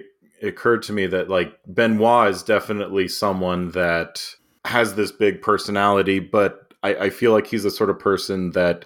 it 0.41 0.47
occurred 0.47 0.83
to 0.83 0.93
me 0.93 1.07
that 1.07 1.29
like 1.29 1.57
Benoit 1.67 2.29
is 2.29 2.43
definitely 2.43 3.07
someone 3.07 3.71
that 3.71 4.23
has 4.65 4.95
this 4.95 5.11
big 5.11 5.41
personality, 5.41 6.19
but 6.19 6.66
I, 6.83 6.95
I 6.95 7.09
feel 7.09 7.31
like 7.31 7.47
he's 7.47 7.63
the 7.63 7.71
sort 7.71 7.89
of 7.89 7.99
person 7.99 8.51
that 8.51 8.85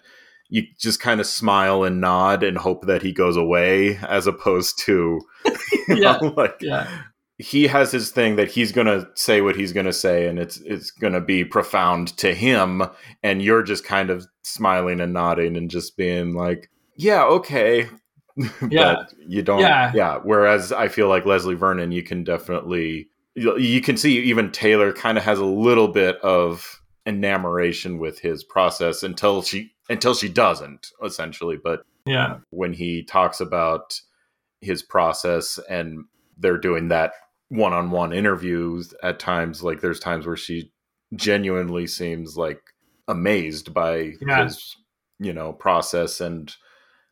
you 0.50 0.64
just 0.80 1.00
kind 1.00 1.20
of 1.22 1.28
smile 1.28 1.84
and 1.84 2.02
nod 2.02 2.44
and 2.44 2.58
hope 2.58 2.86
that 2.86 3.02
he 3.02 3.12
goes 3.14 3.38
away, 3.38 3.98
as 4.08 4.28
opposed 4.28 4.80
to 4.86 5.20
Yeah. 5.88 6.18
know, 6.22 6.34
like 6.38 6.58
Yeah, 6.62 6.90
he 7.38 7.68
has 7.68 7.92
his 7.92 8.12
thing 8.12 8.36
that 8.36 8.50
he's 8.52 8.72
gonna 8.72 9.08
say 9.16 9.42
what 9.42 9.56
he's 9.56 9.74
gonna 9.74 9.94
say, 9.94 10.28
and 10.28 10.38
it's 10.40 10.58
it's 10.62 10.92
gonna 10.92 11.22
be 11.22 11.44
profound 11.44 12.16
to 12.18 12.34
him, 12.34 12.84
and 13.24 13.42
you're 13.42 13.64
just 13.64 13.84
kind 13.84 14.10
of 14.10 14.28
smiling 14.44 15.00
and 15.00 15.14
nodding 15.14 15.58
and 15.58 15.70
just 15.70 15.98
being 15.98 16.34
like, 16.34 16.70
"Yeah, 16.96 17.24
okay." 17.26 17.88
Yeah. 18.70 18.96
but 18.96 19.14
you 19.28 19.42
don't. 19.42 19.60
Yeah. 19.60 19.92
yeah. 19.94 20.20
Whereas 20.24 20.72
I 20.72 20.88
feel 20.88 21.10
like 21.10 21.26
Leslie 21.26 21.54
Vernon, 21.54 21.92
you 21.92 22.02
can 22.02 22.24
definitely 22.24 23.10
you 23.36 23.58
you 23.58 23.82
can 23.82 23.98
see 23.98 24.20
even 24.20 24.52
Taylor 24.52 24.94
kind 24.94 25.18
of 25.18 25.24
has 25.26 25.38
a 25.38 25.46
little 25.46 25.90
bit 25.90 26.18
of 26.22 26.81
enamoration 27.06 27.98
with 28.00 28.20
his 28.20 28.44
process 28.44 29.04
until 29.04 29.42
she 29.42 29.72
until 29.90 30.14
she 30.14 30.30
doesn't 30.30 30.92
essentially, 31.04 31.58
but 31.62 31.84
yeah, 32.06 32.38
when 32.50 32.74
he 32.74 33.04
talks 33.04 33.40
about 33.40 34.00
his 34.62 34.82
process 34.84 35.60
and 35.70 36.06
they're 36.38 36.58
doing 36.58 36.88
that 36.90 37.14
one-on-one 37.50 38.14
interviews 38.14 38.94
at 39.04 39.20
times 39.20 39.62
like 39.62 39.82
there's 39.82 40.00
times 40.00 40.26
where 40.26 40.38
she 40.38 40.72
genuinely 41.16 41.86
seems 41.88 42.38
like 42.38 42.62
amazed 43.08 43.74
by 43.74 44.14
Yeah. 44.26 44.44
his 44.46 44.78
you 45.20 45.34
know 45.34 45.52
process 45.52 46.22
and 46.22 46.56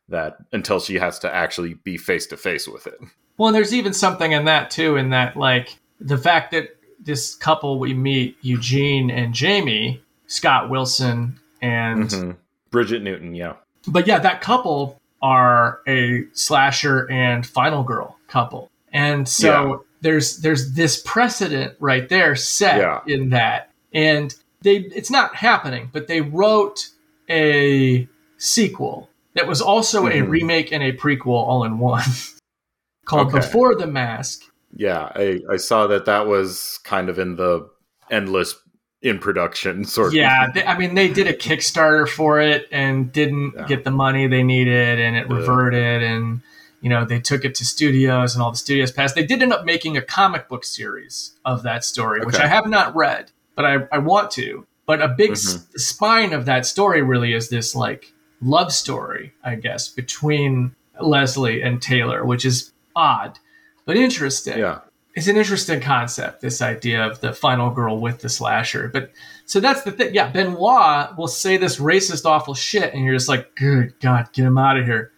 that 0.08 0.36
until 0.52 0.80
she 0.80 0.94
has 0.96 1.18
to 1.20 1.32
actually 1.32 1.74
be 1.74 1.96
face 1.96 2.26
to 2.28 2.36
face 2.36 2.66
with 2.66 2.86
it. 2.86 2.98
Well, 3.36 3.48
and 3.48 3.54
there's 3.56 3.74
even 3.74 3.92
something 3.92 4.32
in 4.32 4.44
that 4.46 4.70
too, 4.70 4.96
in 4.96 5.10
that 5.10 5.36
like 5.36 5.78
the 6.00 6.18
fact 6.18 6.50
that 6.52 6.70
this 7.02 7.34
couple 7.34 7.78
we 7.78 7.94
meet, 7.94 8.36
Eugene 8.42 9.10
and 9.10 9.32
Jamie, 9.34 10.02
Scott 10.26 10.68
Wilson, 10.70 11.38
and 11.62 12.08
Mhm. 12.08 12.36
bridget 12.70 13.02
newton 13.02 13.34
yeah 13.34 13.54
but 13.88 14.06
yeah, 14.06 14.18
that 14.18 14.40
couple 14.42 14.98
are 15.22 15.80
a 15.88 16.24
slasher 16.32 17.10
and 17.10 17.46
final 17.46 17.82
girl 17.82 18.16
couple, 18.28 18.70
and 18.92 19.26
so 19.28 19.84
there's 20.02 20.38
there's 20.38 20.72
this 20.72 21.02
precedent 21.04 21.74
right 21.80 22.08
there 22.08 22.36
set 22.36 22.78
Yeah. 22.78 23.00
in 23.06 23.30
that, 23.30 23.70
and 23.92 24.34
they 24.62 24.76
it's 24.76 25.10
not 25.10 25.34
happening, 25.34 25.88
but 25.92 26.06
they 26.08 26.20
wrote 26.20 26.88
a 27.28 28.06
sequel 28.38 29.08
that 29.34 29.46
was 29.46 29.60
also 29.60 30.06
a 30.06 30.10
Mhm. 30.10 30.28
remake 30.28 30.72
and 30.72 30.82
a 30.82 30.92
prequel 30.92 31.28
all 31.28 31.64
in 31.64 31.78
one, 31.78 32.02
called 33.06 33.28
Okay. 33.28 33.38
Before 33.38 33.74
the 33.74 33.86
Mask. 33.86 34.42
Yeah 34.74 35.10
I, 35.14 35.40
I 35.50 35.56
saw 35.56 35.86
that 35.88 36.04
that 36.06 36.26
was 36.26 36.78
kind 36.84 37.08
of 37.08 37.18
in 37.18 37.36
the 37.36 37.68
endless 38.10 38.54
in 39.02 39.18
production 39.18 39.84
sort 39.96 40.14
Yeah, 40.14 40.46
of 40.46 40.54
they, 40.54 40.64
I 40.64 40.78
mean, 40.78 40.94
they 40.94 41.08
did 41.08 41.26
a 41.26 41.32
Kickstarter 41.32 42.08
for 42.08 42.40
it 42.40 42.68
and 42.70 43.12
didn't 43.12 43.54
Yeah. 43.56 43.66
get 43.66 43.84
the 43.84 43.90
money 43.90 44.26
they 44.26 44.42
needed, 44.42 45.00
and 45.00 45.16
it 45.16 45.28
Yeah. 45.28 45.36
reverted. 45.36 46.02
And 46.02 46.40
you 46.80 46.88
know, 46.88 47.04
they 47.04 47.20
took 47.20 47.44
it 47.44 47.54
to 47.56 47.64
studios, 47.64 48.34
and 48.34 48.42
all 48.42 48.50
the 48.50 48.56
studios 48.56 48.90
passed. 48.90 49.14
They 49.14 49.26
did 49.26 49.42
end 49.42 49.52
up 49.52 49.64
making 49.66 49.96
a 49.96 50.02
comic 50.02 50.48
book 50.48 50.64
series 50.64 51.34
of 51.44 51.62
that 51.64 51.84
story, 51.84 52.24
which 52.24 52.36
I 52.36 52.46
have 52.46 52.66
not 52.66 52.94
read, 52.96 53.30
but 53.54 53.64
I, 53.66 53.86
I 53.92 53.98
want 53.98 54.30
to. 54.32 54.66
But 54.86 55.02
a 55.02 55.08
big 55.08 55.32
Mm-hmm. 55.32 55.78
spine 55.78 56.32
of 56.32 56.46
that 56.46 56.64
story 56.66 57.02
really 57.02 57.32
is 57.34 57.48
this 57.50 57.74
like 57.76 58.12
love 58.40 58.72
story, 58.72 59.34
I 59.44 59.56
guess, 59.56 59.88
between 59.88 60.74
Leslie 61.00 61.60
and 61.62 61.80
Taylor, 61.82 62.24
which 62.24 62.44
is 62.46 62.72
odd 62.96 63.38
but 63.84 63.96
interesting. 63.96 64.58
Yeah. 64.58 64.80
It's 65.14 65.26
an 65.26 65.36
interesting 65.36 65.80
concept 65.80 66.40
this 66.40 66.62
idea 66.62 67.04
of 67.04 67.20
the 67.20 67.32
final 67.32 67.70
girl 67.70 68.00
with 68.00 68.20
the 68.20 68.28
slasher. 68.28 68.88
But 68.92 69.10
so 69.44 69.58
that's 69.58 69.82
the 69.82 69.90
thing. 69.90 70.14
Yeah 70.14 70.30
benoit 70.30 71.16
will 71.18 71.28
say 71.28 71.56
this 71.56 71.78
racist 71.78 72.24
awful 72.24 72.54
shit 72.54 72.94
and 72.94 73.04
you're 73.04 73.14
just 73.14 73.28
like 73.28 73.54
good 73.56 73.98
god 74.00 74.32
get 74.32 74.44
him 74.44 74.56
out 74.56 74.78
of 74.78 74.86
here. 74.86 75.10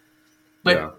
But 0.63 0.77
yeah. 0.77 0.89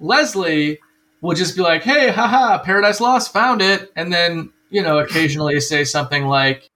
Leslie 0.00 0.78
will 1.22 1.34
just 1.34 1.56
be 1.56 1.62
like 1.62 1.82
hey 1.82 2.10
haha 2.10 2.62
paradise 2.62 3.00
lost 3.00 3.32
found 3.32 3.62
it. 3.62 3.90
And 3.96 4.12
then 4.12 4.52
you 4.72 4.82
know 4.82 4.98
occasionally 4.98 5.60
say 5.60 5.84
something 5.84 6.26
like 6.26 6.68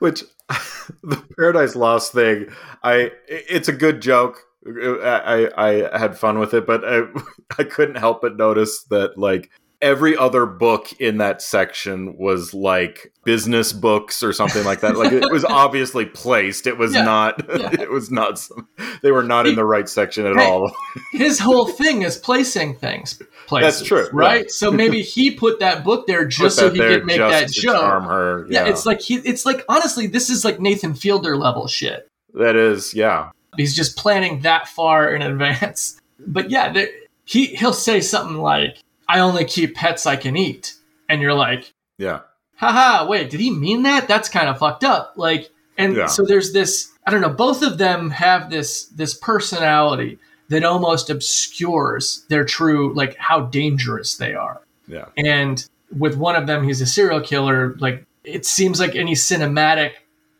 which 0.00 0.24
the 1.02 1.22
paradise 1.36 1.76
lost 1.76 2.12
thing 2.12 2.48
i 2.82 3.10
it's 3.28 3.68
a 3.68 3.72
good 3.72 4.00
joke. 4.00 4.40
I 4.66 5.50
i, 5.56 5.94
I 5.94 5.98
had 5.98 6.18
fun 6.18 6.38
with 6.38 6.54
it 6.54 6.66
but 6.66 6.82
I, 6.84 7.02
I 7.58 7.64
couldn't 7.64 7.96
help 7.96 8.22
but 8.22 8.36
notice 8.36 8.82
that 8.84 9.16
like 9.16 9.50
every 9.80 10.16
other 10.16 10.44
book 10.44 10.92
in 11.00 11.18
that 11.18 11.40
section 11.40 12.16
was 12.18 12.52
like 12.52 13.12
business 13.24 13.72
books 13.72 14.22
or 14.22 14.32
something 14.32 14.64
like 14.64 14.80
that 14.80 14.96
like 14.96 15.12
it 15.12 15.30
was 15.30 15.44
obviously 15.48 16.04
placed 16.04 16.66
it 16.66 16.76
was 16.78 16.94
Yeah. 16.94 17.02
not 17.04 17.42
Yeah. 17.48 17.70
it 17.80 17.90
was 17.90 18.10
not 18.10 18.38
some, 18.38 18.66
they 19.02 19.12
were 19.12 19.22
not 19.22 19.46
in 19.46 19.54
the 19.54 19.64
right 19.64 19.88
section 19.88 20.26
at 20.26 20.36
Hey, 20.36 20.46
all 20.46 20.72
his 21.12 21.38
whole 21.40 21.66
thing 21.68 22.02
is 22.02 22.16
placing 22.16 22.74
things 22.76 23.22
places, 23.46 23.78
That's 23.80 23.88
true, 23.88 24.08
right 24.12 24.42
yeah. 24.42 24.48
so 24.48 24.70
maybe 24.72 25.02
he 25.02 25.30
put 25.30 25.60
that 25.60 25.84
book 25.84 26.06
there 26.06 26.24
just 26.26 26.56
so 26.56 26.70
he 26.70 26.78
could 26.78 27.04
make 27.06 27.18
that 27.18 27.48
joke 27.50 27.76
charm 27.76 28.04
her 28.04 28.46
yeah, 28.50 28.64
yeah, 28.64 28.70
it's 28.70 28.84
like 28.84 29.00
he 29.00 29.16
it's 29.16 29.46
like 29.46 29.64
honestly 29.68 30.06
this 30.08 30.28
is 30.28 30.44
like 30.44 30.58
nathan 30.58 30.94
fielder 30.94 31.36
level 31.36 31.66
shit 31.68 32.08
that 32.34 32.56
is 32.56 32.94
yeah 32.94 33.30
he's 33.56 33.74
just 33.74 33.96
planning 33.96 34.40
that 34.42 34.68
far 34.68 35.12
in 35.12 35.22
advance. 35.22 36.00
But 36.24 36.50
yeah, 36.50 36.72
there, 36.72 36.88
he 37.24 37.46
he'll 37.46 37.72
say 37.72 38.00
something 38.00 38.36
like, 38.38 38.76
"I 39.08 39.20
only 39.20 39.44
keep 39.44 39.74
pets 39.74 40.06
I 40.06 40.16
can 40.16 40.36
eat," 40.36 40.74
and 41.08 41.20
you're 41.22 41.34
like, 41.34 41.72
yeah 41.96 42.20
"Haha, 42.56 43.06
wait, 43.08 43.30
did 43.30 43.40
he 43.40 43.50
mean 43.50 43.82
that? 43.84 44.08
That's 44.08 44.28
kind 44.28 44.48
of 44.48 44.58
fucked 44.58 44.84
up." 44.84 45.14
Like, 45.16 45.50
and 45.76 45.94
Yeah. 45.96 46.06
so 46.06 46.24
there's 46.24 46.52
this. 46.52 46.90
I 47.06 47.10
don't 47.10 47.20
know. 47.20 47.28
Both 47.30 47.62
of 47.62 47.78
them 47.78 48.10
have 48.10 48.50
this 48.50 48.86
this 48.86 49.14
personality 49.14 50.18
that 50.50 50.64
almost 50.64 51.10
obscures 51.10 52.24
their 52.28 52.44
true 52.44 52.92
like 52.94 53.16
how 53.16 53.40
dangerous 53.42 54.16
they 54.16 54.34
are. 54.34 54.60
yeah 54.86 55.04
And 55.16 55.64
with 55.96 56.16
one 56.16 56.36
of 56.36 56.46
them, 56.46 56.64
he's 56.64 56.80
a 56.80 56.86
serial 56.86 57.20
killer. 57.20 57.76
Like 57.78 58.04
it 58.24 58.44
seems 58.46 58.80
like 58.80 58.94
any 58.94 59.14
cinematic 59.14 59.92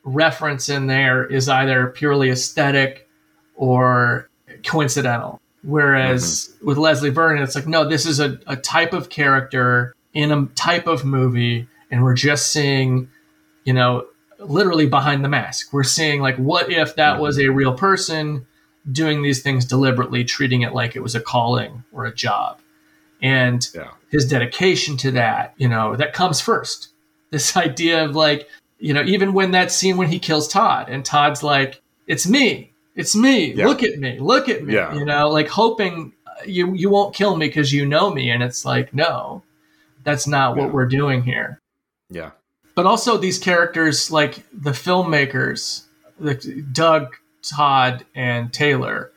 reference 0.05 0.69
in 0.69 0.87
there 0.87 1.25
is 1.27 1.49
either 1.49 1.89
purely 1.89 2.31
aesthetic 2.31 3.09
or 3.55 4.29
coincidental. 4.65 5.41
Whereas 5.69 6.25
mm-hmm. 6.25 6.67
with 6.67 6.79
Leslie 6.79 7.11
Vernon, 7.11 7.43
it's 7.43 7.55
like, 7.55 7.67
no, 7.67 7.89
this 7.89 8.07
is 8.07 8.21
a, 8.21 8.39
a 8.47 8.57
type 8.57 8.93
of 8.93 9.11
character 9.11 9.95
in 10.15 10.33
a 10.33 10.47
type 10.55 10.87
of 10.87 11.05
movie, 11.05 11.69
and 11.91 12.03
we're 12.03 12.15
just 12.15 12.53
seeing, 12.53 13.11
you 13.65 13.73
know, 13.73 14.07
literally 14.39 14.87
behind 14.87 15.25
the 15.25 15.29
mask. 15.29 15.73
We're 15.73 15.85
seeing, 15.85 16.21
like, 16.21 16.37
what 16.37 16.71
if 16.71 16.97
that 16.97 17.15
mm-hmm. 17.15 17.23
was 17.23 17.39
a 17.39 17.49
real 17.49 17.75
person 17.75 18.47
doing 18.91 19.23
these 19.23 19.43
things 19.43 19.65
deliberately, 19.65 20.25
treating 20.25 20.63
it 20.63 20.73
like 20.73 20.97
it 20.97 21.03
was 21.03 21.15
a 21.15 21.21
calling 21.21 21.85
or 21.93 22.07
a 22.07 22.15
job? 22.15 22.61
And 23.21 23.67
yeah 23.75 23.91
his 24.11 24.27
dedication 24.27 24.97
to 24.99 25.11
that, 25.13 25.55
you 25.57 25.69
know, 25.69 25.97
that 25.97 26.13
comes 26.13 26.41
first. 26.41 26.89
This 27.31 27.57
idea 27.57 28.05
of 28.05 28.17
like, 28.17 28.49
you 28.79 28.95
know, 28.95 29.03
even 29.03 29.33
when 29.33 29.51
that 29.53 29.73
scene 29.73 29.97
when 29.97 30.09
he 30.09 30.19
kills 30.19 30.49
Todd 30.49 30.89
and 30.89 31.05
Todd's 31.05 31.43
like, 31.43 31.81
it's 32.07 32.27
me, 32.27 32.73
it's 32.99 33.15
me, 33.17 33.53
Yeah. 33.55 33.67
look 33.67 33.83
at 33.83 33.99
me, 33.99 34.19
look 34.19 34.49
at 34.51 34.63
me, 34.65 34.75
Yeah. 34.75 34.95
you 34.95 35.05
know, 35.07 35.31
like 35.31 35.49
hoping 35.49 36.13
you 36.47 36.75
you 36.75 36.91
won't 36.91 37.15
kill 37.15 37.37
me 37.37 37.47
because 37.47 37.73
you 37.73 37.87
know 37.87 38.11
me, 38.13 38.31
and 38.31 38.43
it's 38.43 38.65
like, 38.65 38.93
no, 38.93 39.43
that's 40.05 40.27
not 40.27 40.57
what 40.57 40.73
we're 40.73 40.87
doing 41.01 41.23
here. 41.23 41.59
yeah. 42.11 42.31
But 42.75 42.87
also 42.87 43.17
these 43.17 43.39
characters, 43.41 44.11
like 44.11 44.45
the 44.53 44.71
filmmakers, 44.71 45.83
like 46.21 46.43
Doug, 46.73 47.17
Todd, 47.43 48.05
and 48.15 48.53
Taylor, 48.53 49.11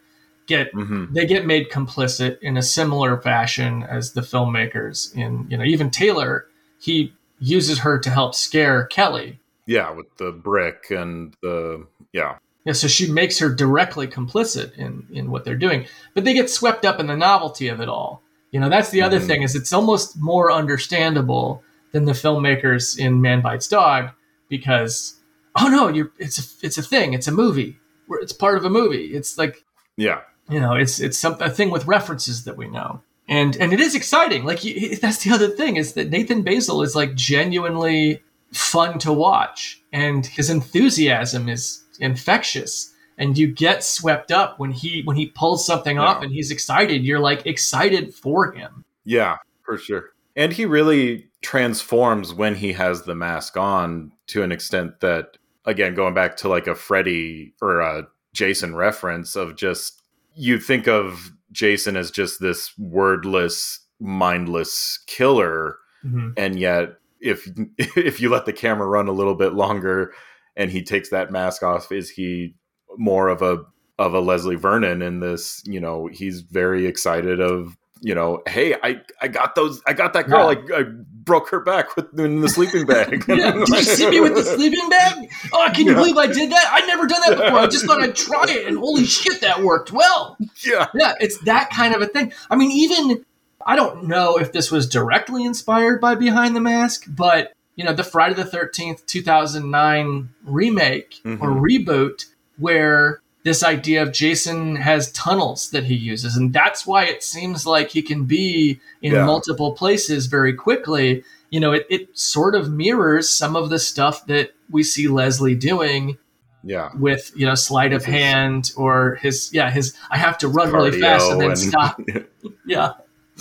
get 0.48 0.74
hmm 0.74 1.06
they 1.14 1.26
get 1.26 1.46
made 1.46 1.70
complicit 1.70 2.40
in 2.40 2.58
a 2.58 2.62
similar 2.64 3.22
fashion 3.22 3.84
as 3.84 4.14
the 4.14 4.22
filmmakers 4.22 5.16
in 5.16 5.48
you 5.50 5.56
know 5.58 5.64
even 5.64 5.90
taylor 5.92 6.48
he 6.80 7.14
uses 7.40 7.80
her 7.80 7.98
to 8.00 8.10
help 8.10 8.34
scare 8.36 8.86
kelly. 8.88 9.40
Yeah 9.68 9.92
with 9.92 10.08
the 10.18 10.32
brick 10.32 10.90
and 10.90 11.36
the 11.42 11.86
yeah 12.12 12.38
yeah 12.66 12.74
so 12.74 12.88
she 12.88 13.12
makes 13.12 13.40
her 13.40 13.50
directly 13.54 14.08
complicit 14.08 14.76
in 14.78 15.06
in 15.12 15.32
what 15.32 15.44
they're 15.46 15.56
doing 15.68 15.86
but 16.14 16.24
they 16.26 16.34
get 16.34 16.50
swept 16.50 16.86
up 16.86 17.00
in 17.00 17.08
the 17.08 17.16
novelty 17.18 17.68
of 17.68 17.80
it 17.82 17.90
all 17.90 18.22
You 18.54 18.60
know, 18.60 18.70
that's 18.70 18.90
the 18.92 19.02
other 19.02 19.20
Mhm. 19.22 19.28
thing 19.28 19.42
is 19.44 19.56
it's 19.56 19.72
almost 19.74 20.20
more 20.20 20.52
understandable 20.52 21.64
than 21.94 22.04
the 22.06 22.12
filmmakers 22.24 22.98
in 23.00 23.22
Man 23.22 23.42
Bites 23.42 23.68
Dog 23.70 24.10
because 24.50 25.16
oh 25.60 25.68
no, 25.70 25.88
you 25.88 26.12
it's 26.18 26.38
a, 26.40 26.66
it's 26.66 26.78
a 26.78 26.82
thing, 26.94 27.14
it's 27.14 27.28
a 27.28 27.32
movie. 27.32 27.78
It's 28.22 28.34
part 28.34 28.58
of 28.58 28.66
a 28.66 28.70
movie. 28.70 29.06
It's 29.18 29.38
like 29.38 29.64
Yeah. 29.96 30.20
you 30.50 30.60
know 30.60 30.74
it's 30.76 31.00
it's 31.00 31.18
some, 31.18 31.38
a 31.40 31.50
thing 31.50 31.70
with 31.72 31.86
references 31.88 32.44
that 32.46 32.58
we 32.58 32.68
know 32.68 33.02
and 33.30 33.56
and 33.62 33.72
it 33.74 33.80
is 33.80 33.96
exciting 33.96 34.44
like 34.44 34.62
you, 34.66 34.96
that's 35.04 35.24
the 35.24 35.32
other 35.38 35.48
thing 35.60 35.78
is 35.78 35.94
that 35.94 36.10
nathan 36.10 36.44
baesel 36.44 36.84
is 36.84 36.94
like 36.96 37.14
genuinely 37.16 38.22
fun 38.52 39.00
to 39.00 39.14
watch 39.14 39.82
and 39.94 40.26
his 40.26 40.50
enthusiasm 40.50 41.48
is 41.48 41.84
infectious 42.02 42.94
and 43.18 43.38
you 43.38 43.48
get 43.48 43.84
swept 43.84 44.32
up 44.32 44.60
when 44.60 44.72
he 44.72 45.02
when 45.06 45.16
he 45.16 45.28
pulls 45.28 45.66
something 45.66 45.98
off 45.98 46.22
and 46.22 46.34
he's 46.34 46.52
excited 46.52 47.04
you're 47.04 47.20
like 47.20 47.46
excited 47.46 48.14
for 48.14 48.52
him 48.52 48.84
Yeah, 49.04 49.38
for 49.64 49.78
sure. 49.78 50.12
And 50.36 50.54
he 50.54 50.66
really 50.66 51.30
transforms 51.42 52.34
when 52.34 52.56
he 52.56 52.74
has 52.74 53.04
the 53.04 53.16
mask 53.16 53.58
on 53.58 54.12
to 54.28 54.44
an 54.44 54.52
extent 54.52 55.00
that, 55.02 55.38
again, 55.66 55.96
going 55.96 56.14
back 56.14 56.38
to 56.38 56.50
like 56.50 56.68
a 56.68 56.76
Freddy 56.76 57.54
or 57.62 57.82
a 57.82 58.08
Jason 58.34 58.76
reference 58.76 59.36
of 59.36 59.56
just, 59.56 60.02
you 60.36 60.60
think 60.60 60.88
of 60.88 61.32
Jason 61.52 61.98
as 61.98 62.12
just 62.12 62.40
this 62.40 62.78
wordless, 62.78 63.80
mindless 64.00 65.00
killer. 65.08 65.78
Mm-hmm. 66.06 66.30
And 66.38 66.60
yet, 66.60 66.96
if 67.20 67.48
if 67.78 68.22
you 68.22 68.30
let 68.30 68.46
the 68.46 68.54
camera 68.54 68.88
run 68.88 69.08
a 69.08 69.14
little 69.14 69.36
bit 69.36 69.54
longer 69.54 70.14
and 70.56 70.72
he 70.72 70.84
takes 70.84 71.10
that 71.10 71.32
mask 71.32 71.64
off, 71.64 71.92
is 71.92 72.10
he 72.10 72.56
more 72.98 73.28
of 73.30 73.42
a 73.42 73.60
of 74.00 74.14
a 74.14 74.20
Leslie 74.20 74.56
Vernon 74.56 75.02
in 75.02 75.20
this? 75.20 75.62
You 75.66 75.80
know, 75.80 76.08
he's 76.12 76.42
very 76.42 76.86
excited 76.86 77.40
of 77.40 77.78
you 78.04 78.16
know, 78.16 78.42
hey, 78.48 78.76
I 78.82 79.00
I 79.22 79.28
got 79.28 79.54
those, 79.54 79.80
I 79.86 79.94
got 79.94 80.14
that 80.14 80.28
girl, 80.28 80.48
I, 80.50 80.56
I 80.76 80.84
broke 80.84 81.50
her 81.50 81.60
back 81.60 81.96
with 81.96 82.20
in 82.20 82.42
the 82.42 82.50
sleeping 82.50 82.88
bag. 82.88 83.24
yeah. 83.28 83.52
Did 83.52 83.70
you 83.70 83.84
see 83.84 84.10
me 84.10 84.20
with 84.20 84.34
the 84.34 84.42
sleeping 84.44 84.90
bag? 84.90 85.30
Oh, 85.54 85.70
can 85.72 85.86
you 85.86 85.92
Yeah. 85.92 85.98
believe 86.00 86.18
I 86.18 86.26
did 86.26 86.52
that? 86.52 86.68
I'd 86.72 86.88
never 86.88 87.06
done 87.06 87.22
that 87.28 87.38
before. 87.38 87.60
I 87.60 87.68
just 87.68 87.86
thought 87.86 88.02
I'd 88.02 88.16
try 88.16 88.46
it, 88.50 88.66
and 88.66 88.80
holy 88.80 89.06
shit, 89.06 89.42
that 89.42 89.62
worked 89.62 89.92
well. 89.92 90.36
yeah, 90.66 90.88
Yeah, 90.96 91.14
it's 91.20 91.38
that 91.44 91.70
kind 91.70 91.94
of 91.94 92.02
a 92.02 92.08
thing. 92.08 92.34
I 92.50 92.56
mean, 92.56 92.72
even 92.72 93.24
I 93.68 93.76
don't 93.76 94.06
know 94.06 94.38
if 94.40 94.52
this 94.52 94.72
was 94.72 94.90
directly 94.90 95.44
inspired 95.46 96.02
by 96.02 96.16
Behind 96.16 96.56
the 96.56 96.60
Mask, 96.62 97.04
but 97.08 97.54
you 97.82 97.88
know, 97.88 97.94
the 97.94 98.04
Friday 98.04 98.36
the 98.36 98.46
Thirteenth, 98.46 99.04
two 99.08 99.24
thousand 99.24 99.72
nine 99.72 100.30
remake 100.46 101.20
or 101.26 101.32
Mhm. 101.50 101.62
reboot, 101.62 102.26
where 102.60 103.22
this 103.44 103.64
idea 103.64 104.04
of 104.04 104.12
Jason 104.12 104.76
has 104.76 105.12
tunnels 105.14 105.72
that 105.72 105.86
he 105.86 105.96
uses, 105.96 106.36
and 106.36 106.54
that's 106.54 106.86
why 106.86 107.06
it 107.06 107.24
seems 107.24 107.66
like 107.66 107.90
he 107.90 108.04
can 108.04 108.26
be 108.26 108.80
in 109.02 109.14
Yeah. 109.14 109.26
multiple 109.26 109.72
places 109.74 110.28
very 110.28 110.54
quickly. 110.54 111.24
You 111.50 111.60
know, 111.60 111.72
it, 111.72 111.88
it 111.90 112.10
sort 112.18 112.54
of 112.54 112.72
mirrors 112.72 113.28
some 113.30 113.56
of 113.56 113.72
the 113.72 113.80
stuff 113.80 114.28
that 114.28 114.52
we 114.70 114.84
see 114.84 115.08
Leslie 115.08 115.56
doing 115.56 116.18
yeah, 116.64 116.90
with 117.00 117.32
you 117.36 117.48
know 117.48 117.56
sleight 117.56 117.94
of 117.94 118.06
his- 118.06 118.14
hand 118.14 118.72
or 118.78 119.16
his 119.16 119.50
yeah 119.52 119.72
his 119.72 119.96
I 120.12 120.18
have 120.20 120.38
to 120.38 120.48
run 120.48 120.72
really 120.72 121.02
fast 121.02 121.32
and 121.32 121.42
then 121.42 121.50
and- 121.50 121.58
stop. 121.60 122.00
Yeah, 122.68 122.92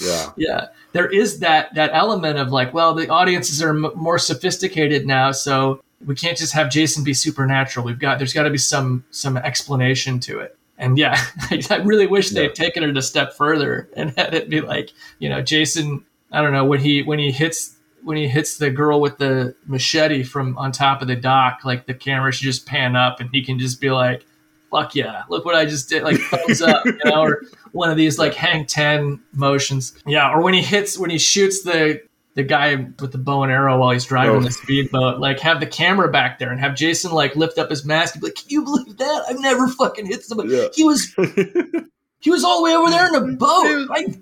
yeah, 0.01 0.31
yeah. 0.37 0.67
There 0.93 1.09
is 1.09 1.41
that 1.41 1.75
that 1.75 1.91
element 1.93 2.39
of 2.39 2.51
like, 2.51 2.75
well, 2.75 2.95
the 2.95 3.09
audiences 3.09 3.63
are 3.63 3.71
m- 3.71 3.93
more 3.95 4.19
sophisticated 4.19 5.07
now, 5.07 5.33
so 5.33 5.83
we 6.05 6.15
can't 6.15 6.39
just 6.39 6.53
have 6.55 6.71
Jason 6.71 7.05
be 7.05 7.15
supernatural. 7.15 7.85
We've 7.85 7.99
got 7.99 8.19
there's 8.19 8.33
got 8.33 8.45
to 8.45 8.51
be 8.51 8.59
some 8.59 9.05
some 9.11 9.37
explanation 9.37 10.21
to 10.21 10.41
it. 10.41 10.57
And 10.79 10.97
yeah, 10.97 11.21
I 11.51 11.77
really 11.85 12.07
wish 12.07 12.31
they'd 12.31 12.55
taken 12.55 12.83
it 12.83 12.97
a 12.97 13.03
step 13.03 13.35
further 13.35 13.89
and 13.95 14.11
had 14.17 14.35
it 14.35 14.49
be 14.49 14.61
like, 14.61 14.91
you 15.19 15.29
know, 15.29 15.43
Jason. 15.43 16.05
I 16.33 16.43
don't 16.43 16.53
know 16.53 16.65
when 16.65 16.81
he 16.81 17.03
when 17.03 17.19
he 17.19 17.33
hits 17.33 17.77
when 18.03 18.17
he 18.17 18.29
hits 18.29 18.57
the 18.57 18.71
girl 18.71 19.01
with 19.01 19.19
the 19.19 19.55
machete 19.67 20.23
from 20.23 20.57
on 20.57 20.73
top 20.73 21.03
of 21.03 21.09
the 21.09 21.17
dock, 21.17 21.61
like 21.65 21.87
the 21.87 21.95
camera 21.95 22.33
should 22.33 22.45
just 22.45 22.67
pan 22.67 22.97
up 22.97 23.21
and 23.21 23.29
he 23.33 23.43
can 23.43 23.59
just 23.59 23.81
be 23.81 23.91
like, 23.91 24.25
"Fuck 24.71 24.95
yeah, 24.95 25.23
look 25.29 25.45
what 25.45 25.55
I 25.55 25.65
just 25.67 25.89
did!" 25.89 26.03
Like 26.03 26.19
thumbs 26.19 26.63
up, 26.63 26.85
you 26.85 26.99
know, 27.05 27.23
or 27.23 27.43
one 27.73 27.91
of 27.91 27.97
these 27.97 28.19
like 28.19 28.35
hang 28.35 28.67
ten 28.67 29.21
motions. 29.33 29.95
Yeah, 30.07 30.33
or 30.33 30.43
when 30.43 30.55
he 30.55 30.63
hits 30.63 30.99
when 30.99 31.11
he 31.11 31.19
shoots 31.19 31.63
the 31.63 32.03
the 32.37 32.43
guy 32.45 32.77
with 33.01 33.11
the 33.13 33.19
bow 33.19 33.43
and 33.43 33.51
arrow 33.51 33.77
while 33.79 33.91
he's 33.91 34.05
driving 34.05 34.37
Oh. 34.37 34.41
the 34.41 34.51
speedboat, 34.53 35.19
like 35.19 35.41
have 35.41 35.59
the 35.61 35.67
camera 35.67 36.11
back 36.11 36.39
there 36.39 36.53
and 36.53 36.61
have 36.61 36.77
Jason 36.77 37.11
like 37.11 37.35
lift 37.35 37.59
up 37.59 37.69
his 37.71 37.85
mask 37.85 38.15
and 38.15 38.23
be 38.23 38.29
like, 38.29 38.37
"Can 38.37 38.47
you 38.49 38.63
believe 38.63 38.97
that? 38.99 39.25
I've 39.29 39.41
never 39.41 39.67
fucking 39.69 40.07
hit 40.07 40.25
somebody. 40.25 40.51
Yeah. 40.51 40.69
He 40.75 40.85
was 40.85 41.13
he 42.21 42.31
was 42.31 42.45
all 42.45 42.59
the 42.59 42.65
way 42.65 42.77
over 42.77 42.91
there 42.91 43.09
in 43.09 43.15
a 43.17 43.27
boat. 43.37 43.89
I, 43.91 44.17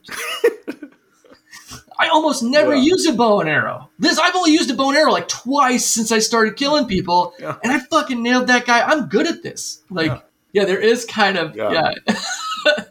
I 2.00 2.08
almost 2.08 2.42
never 2.44 2.74
Yeah. 2.76 2.82
use 2.82 3.06
a 3.06 3.12
bow 3.12 3.40
and 3.40 3.48
arrow. 3.48 3.90
This 3.98 4.18
I've 4.18 4.34
only 4.36 4.52
used 4.52 4.70
a 4.70 4.74
bow 4.74 4.88
and 4.90 4.96
arrow 4.98 5.10
like 5.10 5.26
twice 5.28 5.84
since 5.84 6.12
I 6.12 6.20
started 6.20 6.56
killing 6.56 6.86
people, 6.86 7.34
Yeah. 7.40 7.56
and 7.62 7.72
I 7.72 7.80
fucking 7.80 8.22
nailed 8.22 8.46
that 8.46 8.66
guy. 8.66 8.80
I'm 8.82 9.06
good 9.08 9.26
at 9.26 9.42
this. 9.42 9.82
Like, 9.90 10.06
yeah, 10.12 10.20
Yeah. 10.52 10.64
there 10.64 10.80
is 10.80 11.04
kind 11.04 11.36
of 11.36 11.54
yeah, 11.56 11.92
Yeah. 12.06 12.14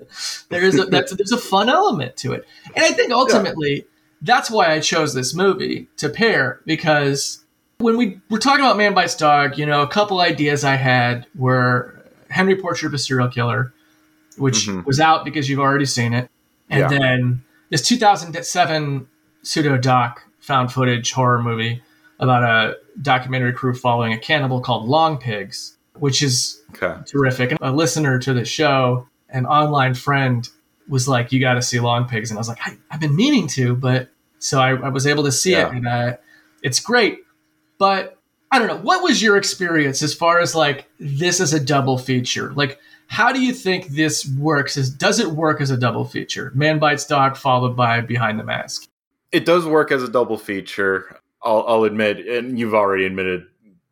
there 0.50 0.64
is 0.64 0.80
a 0.80 0.86
that's 0.86 1.14
there's 1.16 1.32
a 1.32 1.38
fun 1.38 1.70
element 1.70 2.16
to 2.18 2.34
it, 2.34 2.46
and 2.76 2.86
I 2.86 2.92
think 2.92 3.12
ultimately 3.12 3.86
that's 4.22 4.50
why 4.50 4.72
I 4.72 4.80
chose 4.80 5.14
this 5.14 5.34
movie 5.34 5.88
to 5.98 6.10
pair 6.10 6.62
because 6.66 7.44
when 7.80 7.98
we 7.98 8.20
were 8.30 8.40
talking 8.40 8.66
about 8.66 8.78
Man 8.78 8.94
Bites 8.96 9.16
Dog, 9.16 9.58
you 9.58 9.66
know, 9.66 9.82
a 9.84 9.88
couple 9.88 10.20
ideas 10.20 10.64
I 10.64 10.76
had 10.76 11.26
were 11.36 12.02
Henry 12.30 12.56
Portrait 12.56 12.88
of 12.88 12.94
a 12.96 12.98
Serial 12.98 13.28
Killer, 13.28 13.74
which 14.38 14.68
Mhm. 14.68 14.86
was 14.86 15.00
out 15.00 15.24
because 15.24 15.50
you've 15.50 15.60
already 15.60 15.86
seen 15.86 16.14
it, 16.14 16.30
and 16.70 16.80
Yeah. 16.92 17.00
then 17.00 17.44
this 17.70 17.82
2007 17.84 19.08
pseudo 19.44 19.78
doc 19.78 20.24
found 20.40 20.72
footage 20.72 21.12
horror 21.12 21.42
movie 21.42 21.82
about 22.20 22.44
a 22.44 22.78
documentary 23.02 23.54
crew 23.54 23.76
following 23.76 24.12
a 24.14 24.18
cannibal 24.18 24.60
called 24.62 24.88
Long 24.88 25.18
Pigs, 25.18 25.77
which 26.00 26.22
is 26.22 26.62
okay, 26.76 26.96
terrific. 27.06 27.52
And 27.52 27.60
a 27.62 27.72
listener 27.72 28.20
to 28.20 28.34
the 28.34 28.46
show, 28.46 29.08
an 29.30 29.46
online 29.46 29.94
friend, 29.94 30.48
was 30.88 31.08
like, 31.08 31.32
"You 31.32 31.40
got 31.40 31.56
to 31.56 31.62
see 31.62 31.80
Long 31.80 32.08
Pigs," 32.08 32.30
and 32.32 32.38
I 32.38 32.40
was 32.42 32.48
like, 32.50 32.60
I, 32.66 32.78
"I've 32.92 33.00
been 33.00 33.16
meaning 33.16 33.48
to," 33.50 33.76
but 33.76 34.10
so 34.40 34.60
I, 34.60 34.70
I 34.76 34.90
was 34.90 35.08
able 35.08 35.24
to 35.24 35.32
see 35.32 35.52
Yeah. 35.52 35.68
it, 35.70 35.74
and 35.76 35.88
uh, 35.88 36.18
it's 36.64 36.80
great. 36.80 37.20
But 37.78 38.18
I 38.52 38.60
don't 38.60 38.68
know. 38.68 38.78
What 38.78 39.04
was 39.04 39.22
your 39.22 39.38
experience 39.38 40.02
as 40.02 40.14
far 40.14 40.40
as 40.40 40.56
like 40.56 40.86
this 41.00 41.40
is 41.40 41.54
a 41.54 41.60
double 41.60 41.98
feature? 41.98 42.54
Like, 42.54 42.80
how 43.08 43.32
do 43.32 43.42
you 43.42 43.54
think 43.54 43.88
this 43.90 44.26
works? 44.38 44.78
Is 44.78 44.90
does 44.90 45.20
it 45.20 45.28
work 45.32 45.62
as 45.62 45.70
a 45.72 45.78
double 45.78 46.06
feature? 46.06 46.52
Man 46.56 46.80
bites 46.80 47.06
dog 47.06 47.36
followed 47.38 47.76
by 47.76 48.02
Behind 48.02 48.40
the 48.40 48.44
Mask. 48.44 48.88
it 49.32 49.44
does 49.46 49.66
work 49.66 49.92
as 49.92 50.02
a 50.04 50.08
double 50.10 50.38
feature. 50.38 51.20
I'll, 51.44 51.64
I'll 51.68 51.84
admit, 51.84 52.26
and 52.28 52.58
you've 52.58 52.74
already 52.74 53.06
admitted 53.06 53.46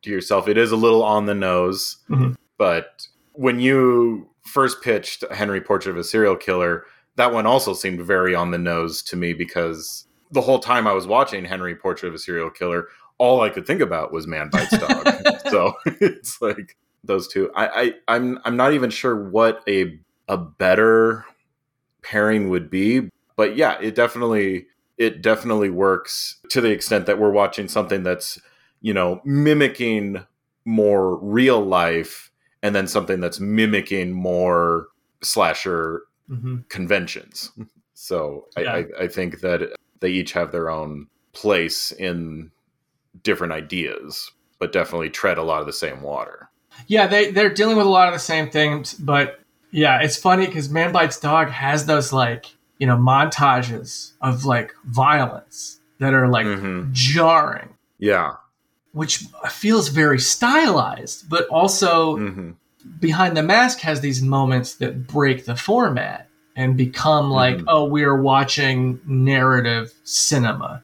to 0.06 0.12
yourself, 0.12 0.48
it 0.48 0.56
is 0.56 0.72
a 0.72 0.76
little 0.76 1.02
on 1.02 1.26
the 1.26 1.34
nose. 1.34 1.98
Mhm. 2.10 2.36
But 2.58 3.06
when 3.32 3.60
you 3.60 4.28
first 4.42 4.82
pitched 4.82 5.24
Henry 5.30 5.60
Portrait 5.60 5.92
of 5.92 5.98
a 5.98 6.04
Serial 6.04 6.36
Killer, 6.36 6.84
that 7.16 7.32
one 7.32 7.46
also 7.46 7.74
seemed 7.74 8.00
very 8.00 8.34
on 8.34 8.50
the 8.50 8.58
nose 8.58 9.02
to 9.04 9.16
me 9.16 9.32
because 9.32 10.06
the 10.30 10.40
whole 10.40 10.58
time 10.58 10.86
I 10.86 10.92
was 10.92 11.06
watching 11.06 11.44
Henry 11.44 11.74
Portrait 11.74 12.08
of 12.08 12.14
a 12.14 12.18
Serial 12.18 12.50
Killer, 12.50 12.88
all 13.18 13.40
I 13.40 13.50
could 13.50 13.66
think 13.66 13.80
about 13.80 14.12
was 14.12 14.26
Man 14.26 14.48
Bites 14.50 14.76
Dog. 14.78 15.08
so 15.50 15.74
it's 15.86 16.40
like 16.40 16.76
those 17.04 17.28
two. 17.28 17.50
I, 17.54 17.66
I 17.66 17.92
I'm 18.16 18.38
I'm 18.44 18.56
not 18.56 18.72
even 18.72 18.90
sure 18.90 19.28
what 19.28 19.62
a 19.68 19.98
a 20.28 20.36
better 20.36 21.24
pairing 22.02 22.48
would 22.50 22.70
be, 22.70 23.10
but 23.36 23.56
yeah, 23.56 23.78
it 23.80 23.94
definitely 23.94 24.66
it 24.98 25.22
definitely 25.22 25.70
works 25.70 26.40
to 26.50 26.60
the 26.60 26.70
extent 26.70 27.06
that 27.06 27.18
we're 27.18 27.30
watching 27.30 27.68
something 27.68 28.02
that's 28.02 28.40
you 28.80 28.92
know 28.94 29.20
mimicking 29.24 30.24
more 30.64 31.16
real 31.16 31.64
life 31.64 32.30
and 32.62 32.74
then 32.74 32.86
something 32.86 33.20
that's 33.20 33.40
mimicking 33.40 34.12
more 34.12 34.88
slasher 35.22 36.02
hmm 36.28 36.58
conventions. 36.68 37.52
So 37.98 38.46
Yeah. 38.58 38.72
I, 38.72 38.78
I, 38.78 38.84
I 39.04 39.08
think 39.08 39.40
that 39.40 39.74
they 40.00 40.10
each 40.10 40.32
have 40.32 40.52
their 40.52 40.68
own 40.68 41.06
place 41.32 41.92
in 41.92 42.50
different 43.22 43.54
ideas 43.54 44.30
but 44.58 44.72
definitely 44.72 45.10
tread 45.10 45.38
a 45.38 45.42
lot 45.42 45.60
of 45.60 45.66
the 45.66 45.72
same 45.72 46.02
water. 46.02 46.48
Yeah, 46.86 47.06
they 47.06 47.30
they're 47.30 47.52
dealing 47.52 47.76
with 47.76 47.86
a 47.86 47.90
lot 47.90 48.08
of 48.08 48.14
the 48.14 48.20
same 48.20 48.50
things, 48.50 48.94
but 48.94 49.40
yeah, 49.70 50.00
it's 50.02 50.16
funny 50.16 50.46
because 50.46 50.68
Man 50.70 50.92
Bites 50.92 51.18
Dog 51.20 51.48
has 51.48 51.86
those 51.86 52.12
like 52.12 52.46
you 52.78 52.86
know 52.86 52.96
montages 52.96 54.12
of 54.20 54.44
like 54.44 54.74
violence 54.84 55.80
that 55.98 56.12
are 56.14 56.28
like 56.28 56.46
Mhm. 56.46 56.92
jarring, 56.92 57.74
yeah 57.98 58.34
which 58.96 59.24
feels 59.50 59.88
very 59.88 60.18
stylized, 60.18 61.28
but 61.28 61.46
also 61.48 62.16
hmm 62.16 62.50
Behind 63.00 63.36
the 63.36 63.42
Mask 63.42 63.80
has 63.80 64.00
these 64.00 64.22
moments 64.22 64.74
that 64.76 65.08
break 65.08 65.44
the 65.44 65.56
format 65.56 66.28
and 66.54 66.76
become 66.76 67.32
like, 67.32 67.56
Mhm. 67.56 67.64
oh, 67.66 67.84
we're 67.86 68.14
watching 68.32 69.00
narrative 69.04 69.92
cinema. 70.04 70.82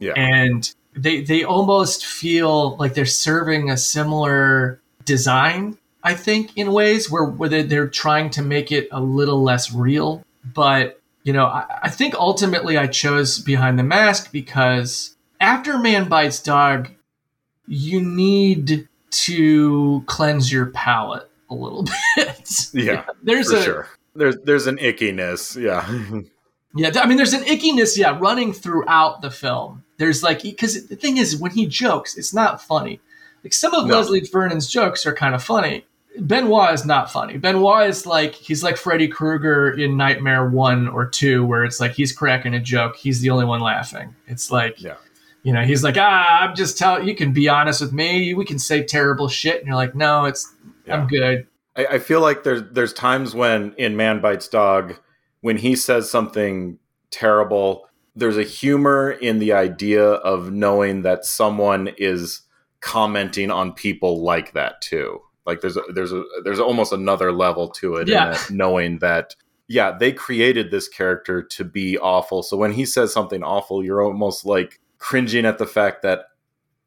yeah 0.00 0.12
and 0.16 0.74
they 0.94 1.22
they 1.22 1.42
almost 1.44 2.04
feel 2.04 2.76
like 2.76 2.92
they're 2.94 3.06
serving 3.28 3.70
a 3.70 3.76
similar 3.76 4.80
design 5.04 5.78
i 6.02 6.12
think 6.14 6.44
in 6.56 6.66
ways 6.72 7.10
where, 7.10 7.24
where 7.24 7.48
they- 7.48 7.62
they're 7.70 7.88
trying 8.04 8.28
to 8.30 8.42
make 8.42 8.70
it 8.78 8.86
a 8.92 9.00
little 9.00 9.42
less 9.42 9.72
real 9.72 10.22
but 10.62 11.00
you 11.26 11.32
know, 11.32 11.46
I, 11.46 11.64
I 11.84 11.90
think 11.98 12.14
ultimately 12.14 12.76
I 12.76 12.86
chose 12.86 13.38
Behind 13.38 13.78
the 13.78 13.82
Mask 13.96 14.30
because 14.30 15.16
after 15.40 15.78
Man 15.78 16.06
Bites 16.06 16.38
Dog, 16.42 16.90
you 17.66 18.00
need 18.02 18.88
to 19.10 20.02
cleanse 20.06 20.52
your 20.52 20.66
palate 20.66 21.30
a 21.50 21.54
little 21.54 21.84
bit. 22.16 22.68
Yeah, 22.72 23.04
there's 23.22 23.50
for 23.50 23.58
a 23.58 23.62
sure. 23.62 23.88
There's 24.14 24.36
there's 24.44 24.66
an 24.66 24.78
ickiness. 24.78 25.60
Yeah. 25.60 25.88
yeah. 26.76 26.90
I 27.00 27.06
mean, 27.06 27.16
there's 27.16 27.32
an 27.32 27.42
ickiness, 27.44 27.96
yeah, 27.96 28.16
running 28.20 28.52
throughout 28.52 29.22
the 29.22 29.30
film. 29.30 29.84
There's 29.96 30.22
like 30.22 30.42
because 30.42 30.88
the 30.88 30.96
thing 30.96 31.16
is, 31.16 31.36
when 31.36 31.52
he 31.52 31.66
jokes, 31.66 32.16
it's 32.16 32.34
not 32.34 32.60
funny. 32.62 33.00
Like 33.42 33.52
some 33.52 33.74
of 33.74 33.86
No. 33.86 33.96
Leslie 33.98 34.20
Vernon's 34.20 34.68
jokes 34.68 35.06
are 35.06 35.14
kind 35.14 35.34
of 35.34 35.42
funny. 35.42 35.84
Benoit 36.20 36.72
is 36.72 36.86
not 36.86 37.10
funny. 37.10 37.38
Benoit 37.38 37.88
is 37.88 38.06
like 38.06 38.34
he's 38.34 38.62
like 38.62 38.76
Freddy 38.76 39.08
Krueger 39.08 39.70
in 39.72 39.96
Nightmare 39.96 40.48
One 40.48 40.88
or 40.88 41.06
Two, 41.06 41.44
where 41.44 41.64
it's 41.64 41.80
like 41.80 41.92
he's 41.92 42.12
cracking 42.12 42.54
a 42.54 42.60
joke, 42.60 42.96
he's 42.96 43.20
the 43.20 43.30
only 43.30 43.44
one 43.44 43.60
laughing. 43.60 44.14
It's 44.28 44.50
like 44.50 44.80
Yeah. 44.80 44.94
You 45.44 45.52
know, 45.52 45.62
he's 45.62 45.84
like, 45.84 45.96
ah, 45.96 46.40
I'm 46.40 46.56
just 46.56 46.76
telling 46.78 47.06
you 47.06 47.14
can 47.14 47.32
be 47.32 47.48
honest 47.48 47.80
with 47.80 47.92
me. 47.92 48.34
We 48.34 48.44
can 48.44 48.58
say 48.58 48.82
terrible 48.82 49.28
shit, 49.28 49.58
and 49.58 49.66
you're 49.68 49.76
like, 49.76 49.94
no, 49.94 50.24
it's 50.24 50.52
I'm 50.90 51.06
good. 51.06 51.46
I, 51.76 51.86
I 51.86 51.98
feel 51.98 52.20
like 52.20 52.42
there's 52.42 52.62
there's 52.72 52.92
times 52.92 53.34
when 53.34 53.74
in 53.78 53.94
Man 53.96 54.20
Bites 54.20 54.48
Dog, 54.48 54.96
when 55.42 55.58
he 55.58 55.76
says 55.76 56.10
something 56.10 56.78
terrible, 57.10 57.88
there's 58.16 58.38
a 58.38 58.42
humor 58.42 59.10
in 59.12 59.38
the 59.38 59.52
idea 59.52 60.04
of 60.04 60.50
knowing 60.50 61.02
that 61.02 61.24
someone 61.24 61.88
is 61.98 62.40
commenting 62.80 63.50
on 63.50 63.72
people 63.72 64.22
like 64.22 64.52
that 64.54 64.80
too. 64.80 65.20
Like 65.46 65.60
there's 65.60 65.76
a, 65.76 65.82
there's 65.92 66.12
a 66.12 66.24
there's 66.44 66.60
almost 66.60 66.92
another 66.92 67.32
level 67.32 67.68
to 67.68 67.96
it, 67.96 68.08
in 68.08 68.14
Yeah. 68.14 68.30
that 68.30 68.50
knowing 68.50 68.98
that 69.00 69.36
yeah 69.68 69.90
they 69.92 70.12
created 70.12 70.70
this 70.70 70.88
character 70.88 71.42
to 71.42 71.64
be 71.64 71.98
awful. 71.98 72.42
So 72.42 72.56
when 72.56 72.72
he 72.72 72.86
says 72.86 73.12
something 73.12 73.42
awful, 73.42 73.84
you're 73.84 74.02
almost 74.02 74.46
like 74.46 74.80
cringing 75.04 75.44
at 75.44 75.58
the 75.58 75.66
fact 75.66 76.00
that 76.02 76.28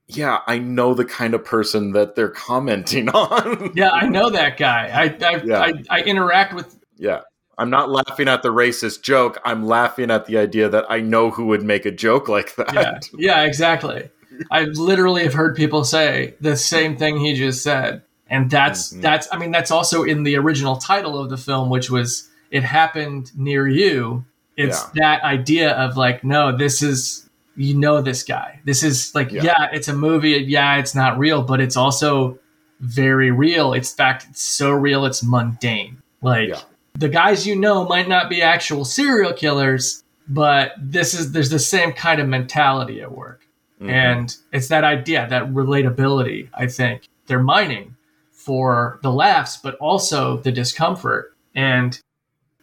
yeah 0.07 0.39
I 0.47 0.57
know 0.57 0.95
the 0.95 1.05
kind 1.05 1.35
of 1.35 1.45
person 1.45 1.91
that 1.91 2.15
they're 2.15 2.29
commenting 2.29 3.09
on. 3.27 3.73
Yeah, 3.75 3.91
I 3.91 4.07
know 4.07 4.31
that 4.31 4.57
guy. 4.57 4.89
I 4.91 5.03
I, 5.25 5.41
Yeah. 5.43 5.59
I, 5.61 5.73
I 5.89 6.01
interact 6.01 6.53
with 6.55 6.77
Yeah. 6.97 7.21
I'm 7.59 7.69
not 7.69 7.89
laughing 7.89 8.27
at 8.27 8.41
the 8.43 8.49
racist 8.53 9.01
joke. 9.03 9.39
I'm 9.43 9.65
laughing 9.65 10.09
at 10.11 10.25
the 10.27 10.37
idea 10.37 10.69
that 10.69 10.85
I 10.89 10.99
know 10.99 11.31
who 11.31 11.45
would 11.47 11.63
make 11.63 11.85
a 11.85 11.91
joke 11.91 12.27
like 12.27 12.55
that. 12.55 12.73
yeah, 12.73 12.99
yeah, 13.17 13.43
exactly. 13.45 14.09
I 14.51 14.63
literally 14.65 15.23
have 15.23 15.33
heard 15.33 15.55
people 15.55 15.83
say 15.83 16.35
the 16.39 16.55
same 16.55 16.97
thing 16.97 17.19
he 17.19 17.33
just 17.33 17.63
said, 17.63 18.03
and 18.29 18.49
that's 18.51 18.93
Mhm. 18.93 19.01
that's. 19.01 19.27
I 19.31 19.37
mean, 19.39 19.49
that's 19.51 19.71
also 19.71 20.03
in 20.03 20.21
the 20.21 20.35
original 20.37 20.75
title 20.77 21.19
of 21.19 21.31
the 21.31 21.37
film, 21.37 21.71
which 21.71 21.89
was 21.89 22.29
"It 22.51 22.61
Happened 22.63 23.31
Near 23.35 23.67
You." 23.67 24.25
It's 24.55 24.83
that 25.01 25.23
idea 25.23 25.71
of 25.71 25.97
like, 25.97 26.23
no, 26.23 26.55
this 26.55 26.83
is 26.83 27.26
you 27.57 27.73
know 27.73 28.01
this 28.01 28.23
guy. 28.23 28.59
This 28.65 28.83
is 28.83 29.13
like, 29.15 29.31
Yeah. 29.31 29.43
yeah. 29.43 29.67
it's 29.73 29.87
a 29.87 29.93
movie. 29.93 30.29
Yeah, 30.47 30.77
it's 30.77 30.95
not 30.95 31.17
real, 31.17 31.41
but 31.41 31.59
it's 31.59 31.75
also 31.75 32.37
very 32.79 33.31
real. 33.31 33.73
It's 33.73 33.91
in 33.91 33.97
fact, 33.97 34.27
it's 34.29 34.41
so 34.41 34.71
real, 34.71 35.05
it's 35.05 35.23
mundane. 35.23 35.97
Like 36.21 36.49
Yeah. 36.49 36.61
the 36.93 37.09
guys 37.09 37.45
you 37.47 37.55
know 37.55 37.85
might 37.85 38.07
not 38.07 38.29
be 38.29 38.41
actual 38.41 38.85
serial 38.85 39.33
killers, 39.33 40.03
but 40.29 40.73
this 40.79 41.13
is 41.13 41.31
there's 41.31 41.49
the 41.49 41.59
same 41.59 41.93
kind 41.93 42.21
of 42.21 42.27
mentality 42.27 43.01
at 43.01 43.11
work. 43.11 43.41
Mhm. 43.81 43.89
And 43.89 44.37
it's 44.53 44.67
that 44.69 44.83
idea, 44.83 45.27
that 45.29 45.51
relatability, 45.53 46.49
I 46.53 46.67
think. 46.67 47.07
They're 47.27 47.43
mining 47.43 47.95
for 48.31 48.99
the 49.03 49.11
laughs, 49.11 49.57
but 49.57 49.75
also 49.75 50.37
the 50.37 50.51
discomfort. 50.51 51.35
And 51.55 51.99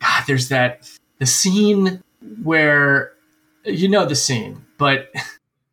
God, 0.00 0.24
there's 0.26 0.48
that 0.48 0.88
the 1.18 1.26
scene 1.26 2.02
where 2.42 3.12
you 3.64 3.88
know 3.88 4.04
the 4.06 4.14
scene, 4.14 4.64
but 4.84 5.10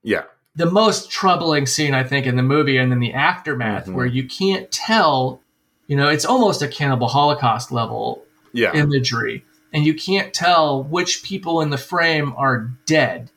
yeah. 0.03 0.23
the 0.55 0.65
most 0.71 1.11
troubling 1.11 1.65
scene 1.65 1.93
I 1.93 2.03
think 2.03 2.25
in 2.25 2.35
the 2.37 2.43
movie 2.43 2.77
and 2.77 2.91
then 2.91 2.99
the 2.99 3.13
aftermath 3.13 3.87
Mhm. 3.87 3.93
where 3.93 4.05
you 4.05 4.25
can't 4.27 4.71
tell, 4.71 5.41
you 5.87 5.95
know, 5.97 6.07
it's 6.07 6.25
almost 6.25 6.61
a 6.61 6.67
cannibal 6.67 7.07
holocaust 7.09 7.71
level 7.71 8.23
Yeah. 8.53 8.73
imagery 8.73 9.43
and 9.73 9.85
you 9.85 9.93
can't 9.93 10.33
tell 10.33 10.83
which 10.83 11.23
people 11.23 11.61
in 11.61 11.69
the 11.71 11.77
frame 11.77 12.33
are 12.37 12.71
dead 12.85 13.31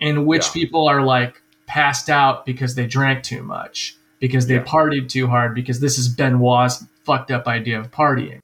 and 0.00 0.26
which 0.26 0.46
Yeah. 0.46 0.52
people 0.52 0.88
are 0.88 1.02
like 1.02 1.42
passed 1.66 2.08
out 2.08 2.46
because 2.46 2.74
they 2.74 2.86
drank 2.86 3.22
too 3.22 3.42
much 3.42 3.96
because 4.20 4.46
they 4.46 4.54
Yeah. 4.54 4.64
partied 4.64 5.08
too 5.10 5.26
hard 5.26 5.54
because 5.54 5.80
this 5.80 5.98
is 5.98 6.08
Benoit's 6.08 6.84
fucked 7.04 7.30
up 7.30 7.46
idea 7.46 7.78
of 7.78 7.90
partying 7.90 8.40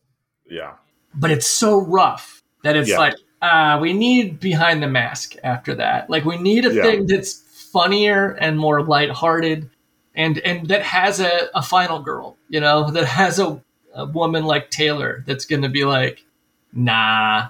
yeah. 0.51 0.72
but 1.14 1.30
it's 1.30 1.47
so 1.47 1.80
rough 1.80 2.43
that 2.62 2.76
it's 2.76 2.91
Yeah. 2.91 2.99
like 2.99 3.14
ah 3.47 3.78
we 3.80 3.92
need 3.92 4.40
behind 4.40 4.82
the 4.82 4.88
mask 4.88 5.34
after 5.45 5.74
that 5.74 6.09
like 6.09 6.24
we 6.24 6.36
need 6.38 6.64
a 6.64 6.72
Yeah. 6.74 6.82
thing 6.82 7.07
that's 7.07 7.32
funnier 7.72 8.30
and 8.40 8.59
more 8.59 8.82
lighthearted 8.82 9.68
and 10.14 10.38
and 10.38 10.68
that 10.68 10.82
has 10.82 11.20
a, 11.20 11.49
a 11.55 11.62
final 11.62 11.99
girl 12.01 12.36
you 12.49 12.61
know 12.61 12.90
that 12.90 13.05
has 13.05 13.38
a, 13.38 13.61
a 13.95 14.07
woman 14.07 14.45
like 14.45 14.70
taylor 14.70 15.22
that's 15.26 15.45
gonna 15.45 15.68
be 15.68 15.84
like 15.84 16.24
nah 16.72 17.49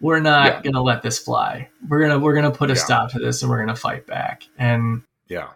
we're 0.00 0.20
not 0.20 0.46
Yeah. 0.46 0.60
gonna 0.62 0.82
let 0.82 1.02
this 1.02 1.18
fly 1.18 1.68
we're 1.88 2.00
gonna 2.00 2.18
we're 2.18 2.34
gonna 2.34 2.50
put 2.50 2.70
a 2.70 2.74
Yeah. 2.74 2.80
stop 2.86 3.10
to 3.12 3.18
this 3.18 3.42
and 3.42 3.50
we're 3.50 3.60
gonna 3.60 3.76
fight 3.76 4.06
back 4.06 4.44
and 4.58 5.02
Yeah. 5.28 5.48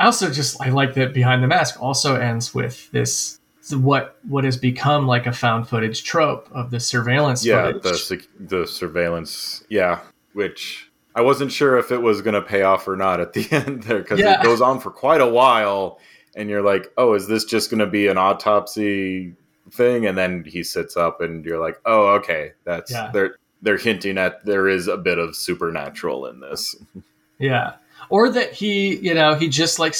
I 0.00 0.06
also 0.06 0.30
just 0.30 0.60
I 0.60 0.70
like 0.70 0.94
that 0.94 1.12
behind 1.14 1.42
the 1.44 1.46
mask 1.46 1.80
also 1.80 2.16
ends 2.16 2.52
with 2.54 2.90
this 2.90 3.38
what 3.70 4.18
what 4.28 4.44
has 4.44 4.56
become 4.56 5.06
like 5.06 5.26
a 5.26 5.32
found 5.32 5.68
footage 5.68 6.02
trope 6.04 6.48
of 6.52 6.70
the 6.70 6.80
surveillance 6.80 7.44
Yeah. 7.44 7.72
footage. 7.72 8.08
The 8.08 8.26
the 8.40 8.66
surveillance. 8.66 9.62
Yeah. 9.68 10.00
Which 10.32 10.90
I 11.14 11.20
wasn't 11.20 11.52
sure 11.52 11.78
if 11.78 11.92
it 11.92 11.98
was 12.02 12.22
going 12.22 12.34
to 12.34 12.42
pay 12.42 12.62
off 12.62 12.88
or 12.88 12.96
not 12.96 13.20
at 13.20 13.34
the 13.34 13.46
end 13.52 13.82
there 13.84 13.98
because 14.00 14.18
Yeah. 14.18 14.40
it 14.40 14.42
goes 14.42 14.60
on 14.60 14.80
for 14.80 14.90
quite 14.90 15.20
a 15.20 15.28
while, 15.28 15.98
and 16.34 16.48
you're 16.48 16.62
like, 16.62 16.90
oh, 16.96 17.14
is 17.14 17.26
this 17.28 17.44
just 17.44 17.70
going 17.70 17.80
to 17.80 17.86
be 17.86 18.06
an 18.08 18.16
autopsy 18.18 19.34
thing? 19.70 20.06
And 20.06 20.16
then 20.16 20.44
he 20.44 20.62
sits 20.62 20.96
up, 20.96 21.20
and 21.20 21.44
you're 21.44 21.60
like, 21.60 21.78
oh, 21.84 22.08
okay, 22.14 22.52
that's 22.64 22.90
Yeah. 22.90 23.10
they're 23.12 23.36
they're 23.60 23.76
hinting 23.78 24.18
at 24.18 24.44
there 24.44 24.68
is 24.68 24.88
a 24.88 24.96
bit 24.96 25.18
of 25.18 25.36
supernatural 25.36 26.26
in 26.26 26.40
this. 26.40 26.74
Yeah. 27.38 27.72
Or 28.08 28.28
that 28.30 28.52
he, 28.52 28.96
you 28.98 29.14
know, 29.14 29.34
he 29.34 29.48
just 29.48 29.80
like 29.80 29.96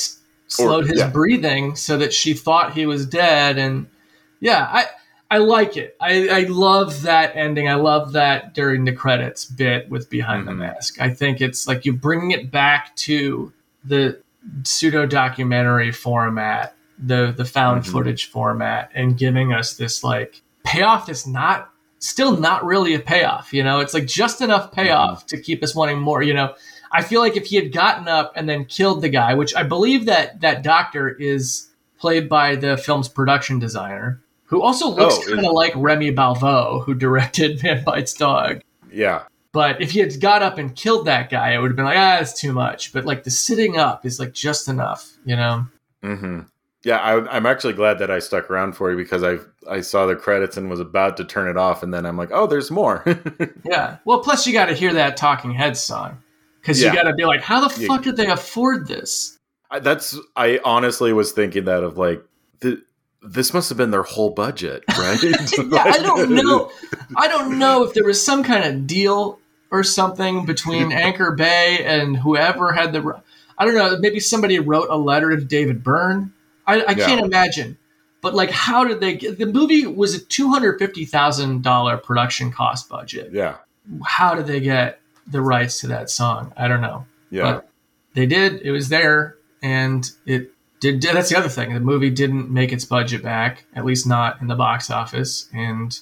slowed 0.53 0.86
his 0.86 0.98
yeah. 1.00 1.09
breathing 1.11 1.76
so 1.76 1.96
that 1.98 2.12
she 2.12 2.34
thought 2.34 2.72
he 2.74 2.86
was 2.86 3.07
dead. 3.07 3.59
And 3.59 3.86
yeah, 4.40 4.68
I, 4.70 4.86
I 5.30 5.38
like 5.38 5.76
it. 5.76 5.96
I, 6.00 6.28
I 6.28 6.40
love 6.44 7.03
that 7.03 7.34
ending. 7.36 7.68
I 7.68 7.74
love 7.74 8.12
that 8.12 8.55
during 8.55 8.84
the 8.84 8.92
credits 8.92 9.44
bit 9.44 9.88
with 9.88 10.11
Behind 10.11 10.46
the 10.46 10.53
Mhm. 10.53 10.59
Mask. 10.59 11.00
I 11.00 11.11
think 11.11 11.40
it's 11.40 11.66
like 11.66 11.84
you 11.86 11.92
bring 11.92 12.30
it 12.32 12.50
back 12.50 12.94
to 12.96 13.53
the 13.84 14.20
pseudo 14.64 15.07
documentary 15.07 15.90
format, 15.92 16.74
the, 16.98 17.32
the 17.36 17.44
found 17.44 17.82
Mhm. 17.84 17.92
footage 17.92 18.26
format, 18.30 18.90
and 18.94 19.16
giving 19.16 19.53
us 19.53 19.74
this 19.74 20.05
like 20.05 20.42
payoff 20.64 21.07
that's 21.07 21.26
not 21.26 21.70
still 21.98 22.36
not 22.36 22.64
really 22.64 22.94
a 22.94 22.98
payoff. 22.98 23.53
You 23.55 23.62
know, 23.62 23.78
it's 23.80 23.94
like 23.94 24.07
just 24.07 24.40
enough 24.40 24.72
payoff 24.72 25.24
to 25.28 25.40
keep 25.40 25.62
us 25.62 25.74
wanting 25.74 25.98
more. 26.00 26.20
You 26.22 26.34
know, 26.34 26.55
I 26.93 27.03
feel 27.03 27.20
like 27.20 27.36
if 27.36 27.47
he 27.47 27.57
had 27.57 27.72
gotten 27.72 28.07
up 28.09 28.32
and 28.36 28.49
then 28.49 28.64
killed 28.66 29.03
the 29.03 29.09
guy, 29.09 29.34
which 29.34 29.55
I 29.57 29.62
believe 29.62 30.07
that 30.07 30.40
that 30.43 30.62
doctor 30.62 31.09
is 31.09 31.70
played 31.99 32.28
by 32.28 32.57
the 32.57 32.76
film's 32.76 33.09
production 33.09 33.59
designer, 33.59 34.20
who 34.45 34.61
also 34.62 34.88
looks 34.90 35.18
Oh, 35.26 35.34
kind 35.34 35.47
of 35.47 35.53
like 35.53 35.72
Rémy 35.72 36.14
Belvaux, 36.14 36.84
who 36.84 36.95
directed 36.95 37.62
Man 37.64 37.82
Bites 37.84 38.12
Dog. 38.14 38.61
Yeah. 38.90 39.24
But 39.53 39.80
if 39.82 39.90
he 39.90 40.01
had 40.01 40.18
got 40.20 40.43
up 40.43 40.59
and 40.59 40.74
killed 40.74 41.07
that 41.07 41.30
guy, 41.30 41.53
it 41.53 41.59
would 41.59 41.70
have 41.70 41.76
been 41.76 41.84
like, 41.84 41.97
ah, 41.97 42.16
that's 42.18 42.38
too 42.38 42.53
much. 42.53 42.93
But 42.93 43.05
like 43.05 43.24
the 43.24 43.30
sitting 43.30 43.76
up 43.78 44.05
is 44.07 44.18
like 44.18 44.32
just 44.32 44.68
enough, 44.68 45.12
you 45.24 45.36
know? 45.36 45.66
hmm 46.03 46.40
Yeah, 46.84 46.99
I, 46.99 47.36
I'm 47.36 47.47
actually 47.47 47.74
glad 47.74 47.99
that 48.01 48.11
I 48.11 48.18
stuck 48.18 48.51
around 48.51 48.72
for 48.76 48.90
you 48.90 48.97
because 48.97 49.22
I 49.22 49.38
I 49.70 49.80
saw 49.80 50.07
the 50.07 50.16
credits 50.16 50.57
and 50.57 50.68
was 50.68 50.80
about 50.80 51.16
to 51.18 51.24
turn 51.24 51.49
it 51.49 51.57
off, 51.57 51.82
and 51.82 51.93
then 51.95 52.05
I'm 52.05 52.16
like, 52.16 52.30
oh, 52.32 52.47
there's 52.47 52.70
more. 52.70 53.05
Yeah. 53.64 53.99
Well, 54.05 54.18
plus 54.20 54.47
you 54.47 54.53
got 54.53 54.66
to 54.66 54.74
hear 54.74 54.93
that 54.95 55.16
Talking 55.16 55.53
Heads 55.53 55.80
song 55.80 56.18
because 56.62 56.80
Yeah. 56.80 56.90
you 56.90 56.96
got 56.96 57.02
to 57.08 57.14
be 57.14 57.24
like, 57.24 57.42
how 57.42 57.66
the 57.68 57.80
Yeah. 57.80 57.88
fuck 57.88 58.02
did 58.04 58.16
they 58.16 58.28
afford 58.30 58.86
this? 58.88 59.36
I- 59.70 59.80
That's 59.80 60.16
I 60.36 60.60
honestly 60.64 61.12
was 61.12 61.32
thinking 61.32 61.64
that 61.66 61.82
of 61.84 61.98
like 61.98 62.24
the, 62.60 62.82
this 63.22 63.52
must 63.54 63.68
have 63.68 63.76
been 63.78 63.90
their 63.90 64.02
whole 64.02 64.30
budget, 64.30 64.82
right? 64.98 65.22
yeah, 65.22 65.82
I 65.84 65.98
don't 65.98 66.30
know. 66.30 66.70
I 67.16 67.28
don't 67.28 67.58
know 67.58 67.84
if 67.84 67.92
there 67.94 68.04
was 68.04 68.24
some 68.24 68.42
kind 68.42 68.64
of 68.64 68.86
deal 68.86 69.38
or 69.70 69.82
something 69.84 70.44
between 70.44 70.90
Anchor 70.92 71.32
Bay 71.32 71.82
and 71.84 72.16
whoever 72.16 72.72
had 72.72 72.92
the. 72.92 73.22
I 73.58 73.64
don't 73.64 73.74
know. 73.74 73.96
Maybe 73.98 74.18
somebody 74.20 74.58
wrote 74.58 74.88
a 74.90 74.96
letter 74.96 75.36
to 75.36 75.44
David 75.44 75.82
Byrne. 75.84 76.32
I, 76.66 76.80
I 76.82 76.90
Yeah. 76.92 77.06
can't 77.06 77.24
imagine. 77.24 77.78
But 78.22 78.34
like, 78.34 78.50
how 78.50 78.84
did 78.84 79.00
they 79.00 79.14
get 79.16 79.38
the 79.38 79.46
movie? 79.46 79.86
Was 79.86 80.14
a 80.14 80.20
two 80.20 80.48
hundred 80.50 80.78
fifty 80.78 81.04
thousand 81.04 81.62
dollar 81.62 81.96
production 81.96 82.52
cost 82.52 82.88
budget. 82.88 83.30
Yeah, 83.32 83.56
How 84.04 84.34
did 84.34 84.46
they 84.46 84.60
get 84.60 85.00
the 85.26 85.40
rights 85.40 85.80
to 85.80 85.86
that 85.88 86.10
song? 86.10 86.52
I 86.56 86.68
don't 86.68 86.80
know. 86.80 87.06
yeah, 87.30 87.42
But 87.54 87.68
they 88.14 88.26
did. 88.26 88.60
It 88.62 88.70
was 88.72 88.88
there, 88.88 89.36
and 89.62 90.08
it 90.26 90.50
did. 90.80 91.00
That's 91.02 91.30
the 91.30 91.36
other 91.38 91.48
thing. 91.48 91.72
The 91.74 91.80
movie 91.80 92.10
didn't 92.10 92.50
make 92.50 92.72
its 92.72 92.84
budget 92.84 93.22
back, 93.22 93.64
at 93.74 93.84
least 93.84 94.06
not 94.06 94.40
in 94.40 94.48
the 94.48 94.56
box 94.56 94.90
office, 94.90 95.48
and 95.54 95.98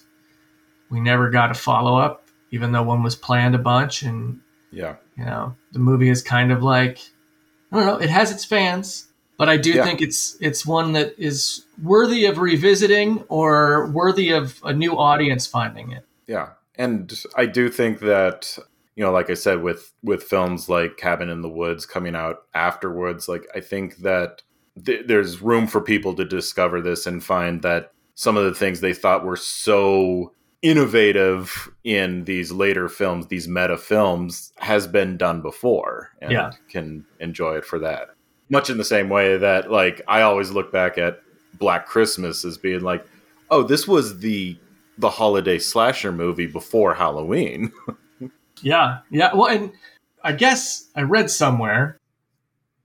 we 0.90 1.00
never 1.00 1.30
got 1.30 1.50
a 1.50 1.54
follow 1.54 1.96
up. 1.98 2.26
even 2.52 2.72
though 2.72 2.82
one 2.82 3.02
was 3.04 3.14
planned 3.14 3.54
a 3.54 3.58
bunch 3.58 4.02
and 4.02 4.40
Yeah. 4.72 4.96
you 5.16 5.24
know 5.24 5.54
the 5.72 5.78
movie 5.78 6.08
is 6.08 6.20
kind 6.20 6.50
of 6.50 6.64
like 6.64 6.98
i 7.70 7.76
don't 7.76 7.86
know 7.86 7.96
it 7.98 8.10
has 8.10 8.32
its 8.32 8.44
fans 8.44 9.06
but 9.38 9.48
i 9.48 9.56
do 9.56 9.70
Yeah. 9.70 9.84
think 9.84 10.02
it's 10.02 10.36
it's 10.40 10.66
one 10.66 10.92
that 10.94 11.14
is 11.16 11.64
worthy 11.80 12.24
of 12.26 12.38
revisiting 12.38 13.22
or 13.28 13.86
worthy 13.92 14.30
of 14.30 14.58
a 14.64 14.72
new 14.72 14.98
audience 14.98 15.46
finding 15.46 15.92
it 15.92 16.04
Yeah, 16.26 16.48
and 16.76 17.12
I 17.36 17.46
do 17.46 17.68
think 17.68 18.00
that 18.00 18.58
you 19.00 19.06
know, 19.06 19.12
like 19.12 19.30
I 19.30 19.34
said, 19.34 19.62
with 19.62 19.94
with 20.02 20.22
films 20.22 20.68
like 20.68 20.98
Cabin 20.98 21.30
in 21.30 21.40
the 21.40 21.48
Woods 21.48 21.86
coming 21.86 22.14
out 22.14 22.42
afterwards, 22.52 23.28
like 23.30 23.46
I 23.54 23.60
think 23.60 23.96
that 23.98 24.42
th- 24.84 25.06
there's 25.06 25.40
room 25.40 25.66
for 25.66 25.80
people 25.80 26.12
to 26.16 26.24
discover 26.26 26.82
this 26.82 27.06
and 27.06 27.24
find 27.24 27.62
that 27.62 27.92
some 28.14 28.36
of 28.36 28.44
the 28.44 28.54
things 28.54 28.80
they 28.80 28.92
thought 28.92 29.24
were 29.24 29.36
so 29.38 30.34
innovative 30.60 31.70
in 31.82 32.24
these 32.24 32.52
later 32.52 32.90
films, 32.90 33.28
these 33.28 33.48
meta 33.48 33.78
films, 33.78 34.52
has 34.58 34.86
been 34.86 35.16
done 35.16 35.40
before, 35.40 36.10
and 36.20 36.32
Yeah. 36.32 36.50
can 36.68 37.06
enjoy 37.20 37.56
it 37.56 37.64
for 37.64 37.78
that. 37.78 38.10
Much 38.50 38.68
in 38.68 38.76
the 38.76 38.84
same 38.84 39.08
way 39.08 39.38
that, 39.38 39.70
like, 39.70 40.02
I 40.08 40.20
always 40.20 40.50
look 40.50 40.70
back 40.70 40.98
at 40.98 41.22
Black 41.58 41.86
Christmas 41.86 42.44
as 42.44 42.58
being 42.58 42.80
like, 42.82 43.06
oh, 43.50 43.62
this 43.62 43.88
was 43.88 44.18
the 44.18 44.58
the 44.98 45.08
holiday 45.08 45.58
slasher 45.58 46.12
movie 46.12 46.46
before 46.46 46.92
Halloween. 46.92 47.72
yeah 48.62 48.98
yeah 49.10 49.34
well 49.34 49.46
and 49.46 49.72
i 50.24 50.32
guess 50.32 50.88
i 50.96 51.02
read 51.02 51.30
somewhere 51.30 51.98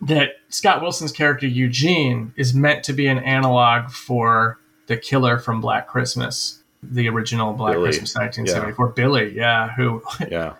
that 0.02 0.30
scott 0.50 0.82
wilson's 0.82 1.12
character 1.12 1.48
eugene 1.48 2.34
is 2.36 2.54
meant 2.54 2.84
to 2.84 2.94
be 2.94 3.08
an 3.08 3.18
analog 3.20 3.90
for 3.90 4.60
the 4.88 4.98
killer 4.98 5.38
from 5.38 5.62
black 5.62 5.88
christmas 5.88 6.62
the 6.84 7.08
original 7.10 7.54
black 7.54 7.74
Billy. 7.74 7.86
christmas 7.86 8.16
1974 8.16 8.88
billy 8.90 9.36
yeah 9.36 9.70
who 9.74 10.02
yeah, 10.30 10.54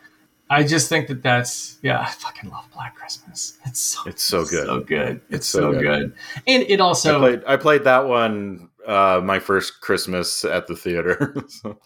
I 0.50 0.64
just 0.64 0.90
think 0.90 1.08
that 1.08 1.24
that's 1.24 1.78
yeah. 1.82 2.02
I 2.02 2.06
fucking 2.06 2.52
love 2.52 2.68
Black 2.72 2.96
Christmas. 2.96 3.58
It's 3.66 3.80
so 3.80 4.02
it's 4.06 4.22
so 4.22 4.46
good. 4.46 4.68
so 4.68 4.80
good. 4.80 5.22
It's, 5.30 5.36
It's 5.38 5.48
so, 5.48 5.60
so 5.60 5.72
good. 5.74 5.82
good. 5.82 6.14
and 6.46 6.64
it 6.64 6.80
I 6.80 6.84
also 6.84 7.18
played 7.18 7.44
I 7.48 7.58
played 7.58 7.84
that 7.86 8.08
one 8.08 8.70
uh, 8.86 9.22
my 9.24 9.40
first 9.40 9.82
Christmas 9.82 10.46
at 10.46 10.68
the 10.68 10.76
theater. 10.76 11.36
So, 11.50 11.80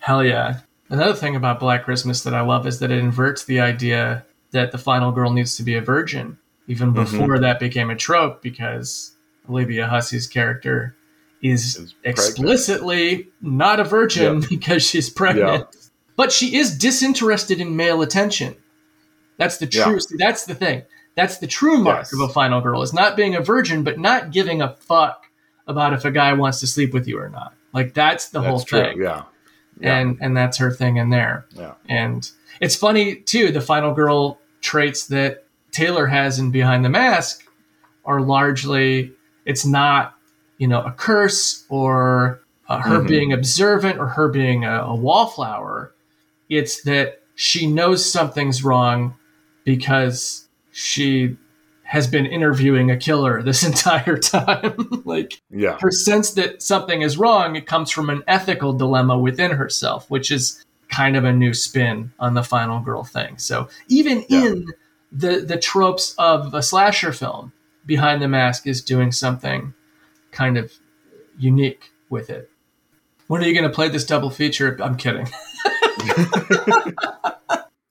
hell 0.00 0.24
yeah. 0.24 0.60
Another 0.92 1.14
thing 1.14 1.34
about 1.36 1.58
Black 1.58 1.84
Christmas 1.84 2.22
that 2.22 2.34
I 2.34 2.42
love 2.42 2.66
is 2.66 2.78
that 2.80 2.90
it 2.90 2.98
inverts 2.98 3.44
the 3.44 3.60
idea 3.60 4.24
that 4.52 4.70
the 4.72 4.78
final 4.78 5.10
girl 5.10 5.32
needs 5.32 5.56
to 5.56 5.62
be 5.62 5.74
a 5.74 5.80
virgin, 5.80 6.36
even 6.68 6.92
Mm-hmm. 6.92 7.18
before 7.18 7.38
that 7.40 7.58
became 7.58 7.88
a 7.90 7.96
trope, 7.96 8.42
because 8.42 9.16
Olivia 9.48 9.86
Hussey's 9.88 10.26
character 10.28 10.94
is 11.40 11.76
Is 11.76 11.94
explicitly 12.04 13.28
not 13.40 13.80
a 13.80 13.84
virgin 13.84 14.44
because 14.50 14.82
she's 14.86 15.08
pregnant. 15.10 15.66
But 16.14 16.30
she 16.30 16.56
is 16.56 16.76
disinterested 16.76 17.58
in 17.60 17.74
male 17.74 18.02
attention. 18.02 18.54
That's 19.38 19.56
the 19.56 19.66
Yeah. 19.72 19.84
true. 19.84 19.98
see, 20.00 20.16
That's 20.18 20.44
the 20.44 20.54
thing. 20.54 20.82
That's 21.16 21.38
the 21.38 21.46
true 21.46 21.78
mark 21.78 22.00
Yes. 22.00 22.12
of 22.12 22.20
a 22.20 22.32
final 22.32 22.60
girl 22.60 22.82
is 22.82 22.92
not 22.92 23.16
being 23.16 23.34
a 23.34 23.40
virgin, 23.40 23.82
but 23.82 23.98
not 23.98 24.30
giving 24.30 24.60
a 24.62 24.74
fuck 24.74 25.24
about 25.66 25.94
if 25.94 26.04
a 26.04 26.10
guy 26.10 26.32
wants 26.34 26.60
to 26.60 26.66
sleep 26.66 26.92
with 26.92 27.08
you 27.08 27.18
or 27.18 27.28
not. 27.30 27.54
Like 27.72 27.94
that's 27.94 28.28
the 28.28 28.42
whole 28.42 28.58
that's 28.58 28.68
true. 28.68 28.80
thing, 28.82 29.00
Yeah, 29.00 29.22
yeah, 29.82 29.96
and 29.98 30.18
and 30.20 30.36
that's 30.36 30.56
her 30.58 30.70
thing 30.70 30.96
in 30.96 31.10
there. 31.10 31.44
yeah, 31.52 31.74
And 31.88 32.30
it's 32.60 32.76
funny 32.76 33.16
too. 33.16 33.50
The 33.52 33.60
final 33.60 33.92
girl 33.94 34.38
traits 34.60 35.06
that 35.08 35.44
Taylor 35.72 36.06
has 36.06 36.38
in 36.38 36.50
Behind 36.50 36.84
the 36.84 36.88
Mask 36.90 37.44
are 38.04 38.20
largely 38.20 39.12
it's 39.44 39.64
not 39.66 40.14
you 40.58 40.68
know 40.68 40.82
a 40.82 40.92
curse 40.92 41.64
or 41.68 42.40
uh, 42.68 42.78
her 42.80 43.00
Mhm. 43.00 43.08
being 43.08 43.32
observant 43.32 43.98
or 43.98 44.06
her 44.08 44.28
being 44.28 44.64
a, 44.64 44.82
a 44.84 44.94
wallflower. 44.94 45.92
It's 46.48 46.82
that 46.82 47.22
she 47.34 47.66
knows 47.66 48.10
something's 48.10 48.62
wrong 48.62 49.14
because 49.64 50.46
she 50.70 51.36
has 51.92 52.06
been 52.06 52.24
interviewing 52.24 52.90
a 52.90 52.96
killer 52.96 53.42
this 53.42 53.62
entire 53.70 54.16
time. 54.16 54.74
like 55.04 55.42
yeah, 55.50 55.76
her 55.80 55.90
sense 55.90 56.30
that 56.32 56.62
something 56.62 57.02
is 57.02 57.18
wrong 57.18 57.54
it 57.54 57.66
comes 57.66 57.90
from 57.90 58.08
an 58.08 58.22
ethical 58.26 58.72
dilemma 58.72 59.18
within 59.18 59.50
herself 59.50 60.08
which 60.10 60.30
is 60.30 60.64
kind 60.88 61.16
of 61.16 61.24
a 61.24 61.32
new 61.32 61.52
spin 61.52 62.10
on 62.18 62.32
the 62.32 62.42
final 62.42 62.80
girl 62.80 63.04
thing. 63.04 63.36
So 63.36 63.68
even 63.88 64.24
Yeah. 64.28 64.46
in 64.46 64.66
the 65.10 65.40
the 65.40 65.58
tropes 65.58 66.14
of 66.16 66.54
a 66.54 66.62
slasher 66.62 67.12
film 67.12 67.52
behind 67.84 68.22
the 68.22 68.28
mask 68.28 68.66
is 68.66 68.80
doing 68.82 69.12
something 69.12 69.74
kind 70.30 70.56
of 70.56 70.72
unique 71.38 71.90
with 72.08 72.30
it. 72.30 72.48
When 73.26 73.42
are 73.42 73.46
you 73.46 73.52
going 73.54 73.68
to 73.70 73.74
play 73.74 73.88
this 73.90 74.04
double 74.06 74.30
feature? 74.30 74.78
I'm 74.82 74.96
kidding. 74.96 75.28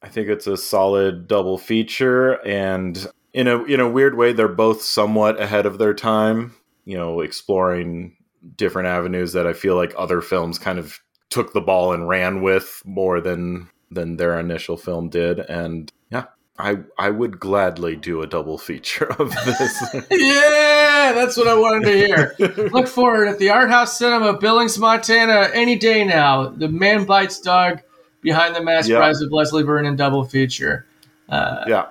I 0.04 0.10
think 0.10 0.28
it's 0.30 0.48
a 0.48 0.58
solid 0.58 1.28
double 1.28 1.58
feature, 1.58 2.34
and 2.46 3.08
in 3.34 3.48
a 3.48 3.64
in 3.64 3.80
a 3.80 3.90
weird 3.90 4.18
way, 4.18 4.34
they're 4.34 4.48
both 4.48 4.82
somewhat 4.82 5.40
ahead 5.40 5.66
of 5.66 5.78
their 5.78 5.94
time. 5.94 6.54
You 6.86 6.98
know, 6.98 7.22
exploring 7.22 8.18
different 8.58 8.88
avenues 8.88 9.34
that 9.34 9.46
I 9.48 9.54
feel 9.54 9.76
like 9.76 9.94
other 9.98 10.22
films 10.22 10.58
kind 10.58 10.80
of 10.80 11.00
took 11.30 11.54
the 11.54 11.62
ball 11.62 11.94
and 11.94 12.08
ran 12.08 12.42
with 12.42 12.82
more 12.86 13.22
than 13.22 13.70
than 13.92 14.18
their 14.18 14.40
initial 14.40 14.78
film 14.78 15.10
did. 15.10 15.40
And 15.40 15.92
yeah, 16.12 16.26
I 16.58 16.78
I 16.98 17.10
would 17.12 17.40
gladly 17.40 17.96
do 17.96 18.22
a 18.22 18.28
double 18.28 18.58
feature 18.58 19.12
of 19.20 19.32
this. 19.46 19.96
yeah 20.12 21.12
that's 21.14 21.36
what 21.36 21.48
i 21.48 21.54
wanted 21.54 21.86
to 21.86 21.92
hear 21.98 22.36
look 22.72 22.88
forward 22.88 23.28
at 23.28 23.38
the 23.40 23.50
art 23.50 23.70
house 23.70 23.98
cinema 23.98 24.38
billings 24.38 24.78
montana 24.78 25.50
any 25.54 25.76
day 25.76 26.04
now 26.06 26.48
the 26.48 26.70
man 26.70 27.06
bites 27.06 27.40
dog 27.42 27.82
behind 28.22 28.56
the 28.56 28.62
mask 28.64 28.88
Yeah. 28.88 28.98
rise 29.00 29.22
of 29.22 29.32
leslie 29.32 29.64
vernon 29.64 29.96
double 29.96 30.24
feature 30.24 30.86
uh, 31.28 31.64
yeah. 31.68 31.86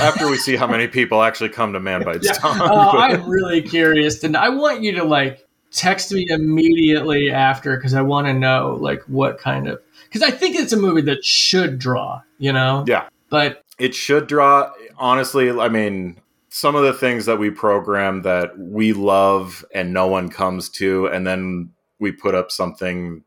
After 0.00 0.30
we 0.30 0.36
see 0.36 0.56
how 0.56 0.66
many 0.66 0.86
people 0.86 1.22
actually 1.22 1.50
come 1.50 1.72
to 1.72 1.80
Man 1.80 2.04
Bites 2.04 2.26
Yeah. 2.26 2.36
Uh, 2.42 2.90
i'm 2.96 3.28
really 3.28 3.62
curious 3.62 4.22
and 4.24 4.36
i 4.36 4.48
want 4.48 4.82
you 4.82 4.92
to 4.92 5.04
like 5.04 5.46
text 5.70 6.12
me 6.12 6.26
immediately 6.30 7.30
after 7.30 7.76
because 7.76 7.94
i 7.94 8.02
want 8.02 8.26
to 8.26 8.32
know 8.32 8.78
like 8.80 9.02
what 9.02 9.38
kind 9.38 9.68
of 9.68 9.80
because 10.04 10.22
i 10.22 10.30
think 10.30 10.56
it's 10.56 10.72
a 10.72 10.76
movie 10.76 11.02
that 11.02 11.24
should 11.24 11.78
draw 11.78 12.20
you 12.38 12.52
know 12.52 12.84
yeah. 12.86 13.08
but 13.30 13.62
it 13.78 13.94
should 13.94 14.26
draw 14.26 14.70
honestly 14.96 15.50
i 15.50 15.68
mean 15.68 16.20
some 16.48 16.74
of 16.74 16.84
the 16.84 16.92
things 16.92 17.26
that 17.26 17.38
we 17.38 17.50
program 17.50 18.22
that 18.22 18.58
we 18.58 18.92
love 18.92 19.64
and 19.74 19.92
no 19.92 20.06
one 20.06 20.28
comes 20.28 20.68
to 20.68 21.06
and 21.08 21.26
then 21.26 21.70
we 21.98 22.12
put 22.12 22.34
up 22.34 22.50
something 22.50 23.22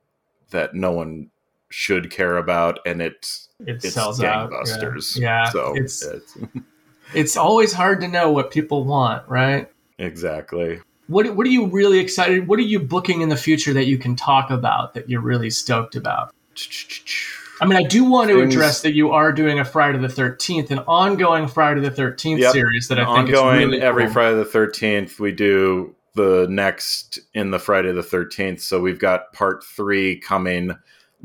that 0.51 0.73
no 0.73 0.91
one 0.91 1.29
should 1.69 2.09
care 2.11 2.37
about 2.37 2.79
and 2.85 3.01
it 3.01 3.47
it 3.65 3.83
it's 3.83 3.93
sells 3.93 4.21
out 4.23 4.49
gangbusters 4.49 5.19
yeah, 5.19 5.43
yeah. 5.43 5.49
so 5.49 5.73
it's 5.75 6.03
it's 6.03 6.37
it's 7.13 7.37
always 7.37 7.73
hard 7.73 8.01
to 8.01 8.07
know 8.07 8.31
what 8.31 8.51
people 8.51 8.83
want 8.85 9.27
right 9.27 9.71
exactly 9.97 10.79
What 11.07 11.35
What 11.35 11.45
are 11.47 11.49
you 11.49 11.65
really 11.67 11.97
excited? 11.99 12.47
What 12.47 12.59
are 12.59 12.63
you 12.63 12.79
booking 12.79 13.21
in 13.21 13.29
the 13.29 13.35
future 13.35 13.73
that 13.73 13.85
you 13.85 13.97
can 13.97 14.15
talk 14.15 14.51
about 14.51 14.93
that 14.93 15.09
you're 15.09 15.21
really 15.21 15.49
stoked 15.49 15.95
about? 15.95 16.31
I 17.61 17.65
mean, 17.65 17.77
I 17.77 17.83
do 17.83 18.03
want 18.05 18.29
to 18.29 18.41
address 18.41 18.81
that 18.83 18.93
you 18.93 19.11
are 19.11 19.31
doing 19.31 19.59
a 19.59 19.65
Friday 19.65 19.97
the 19.97 20.07
Thirteenth, 20.07 20.69
an 20.71 20.79
ongoing 20.79 21.47
Friday 21.47 21.81
the 21.81 21.91
Thirteenth 21.91 22.41
Yep. 22.41 22.51
series 22.53 22.87
that 22.89 22.99
I 22.99 23.05
think 23.05 23.29
ongoing 23.35 23.59
is 23.61 23.65
really 23.67 23.81
every 23.81 24.03
cool. 24.05 24.13
friday 24.13 24.35
the 24.37 24.45
13th 24.45 25.19
we 25.19 25.31
do 25.31 25.95
the 26.15 26.47
next 26.49 27.19
in 27.33 27.51
the 27.51 27.59
friday 27.59 27.91
the 27.91 28.01
13th 28.01 28.61
so 28.61 28.79
we've 28.79 28.99
got 28.99 29.33
part 29.33 29.63
three 29.63 30.15
coming 30.19 30.71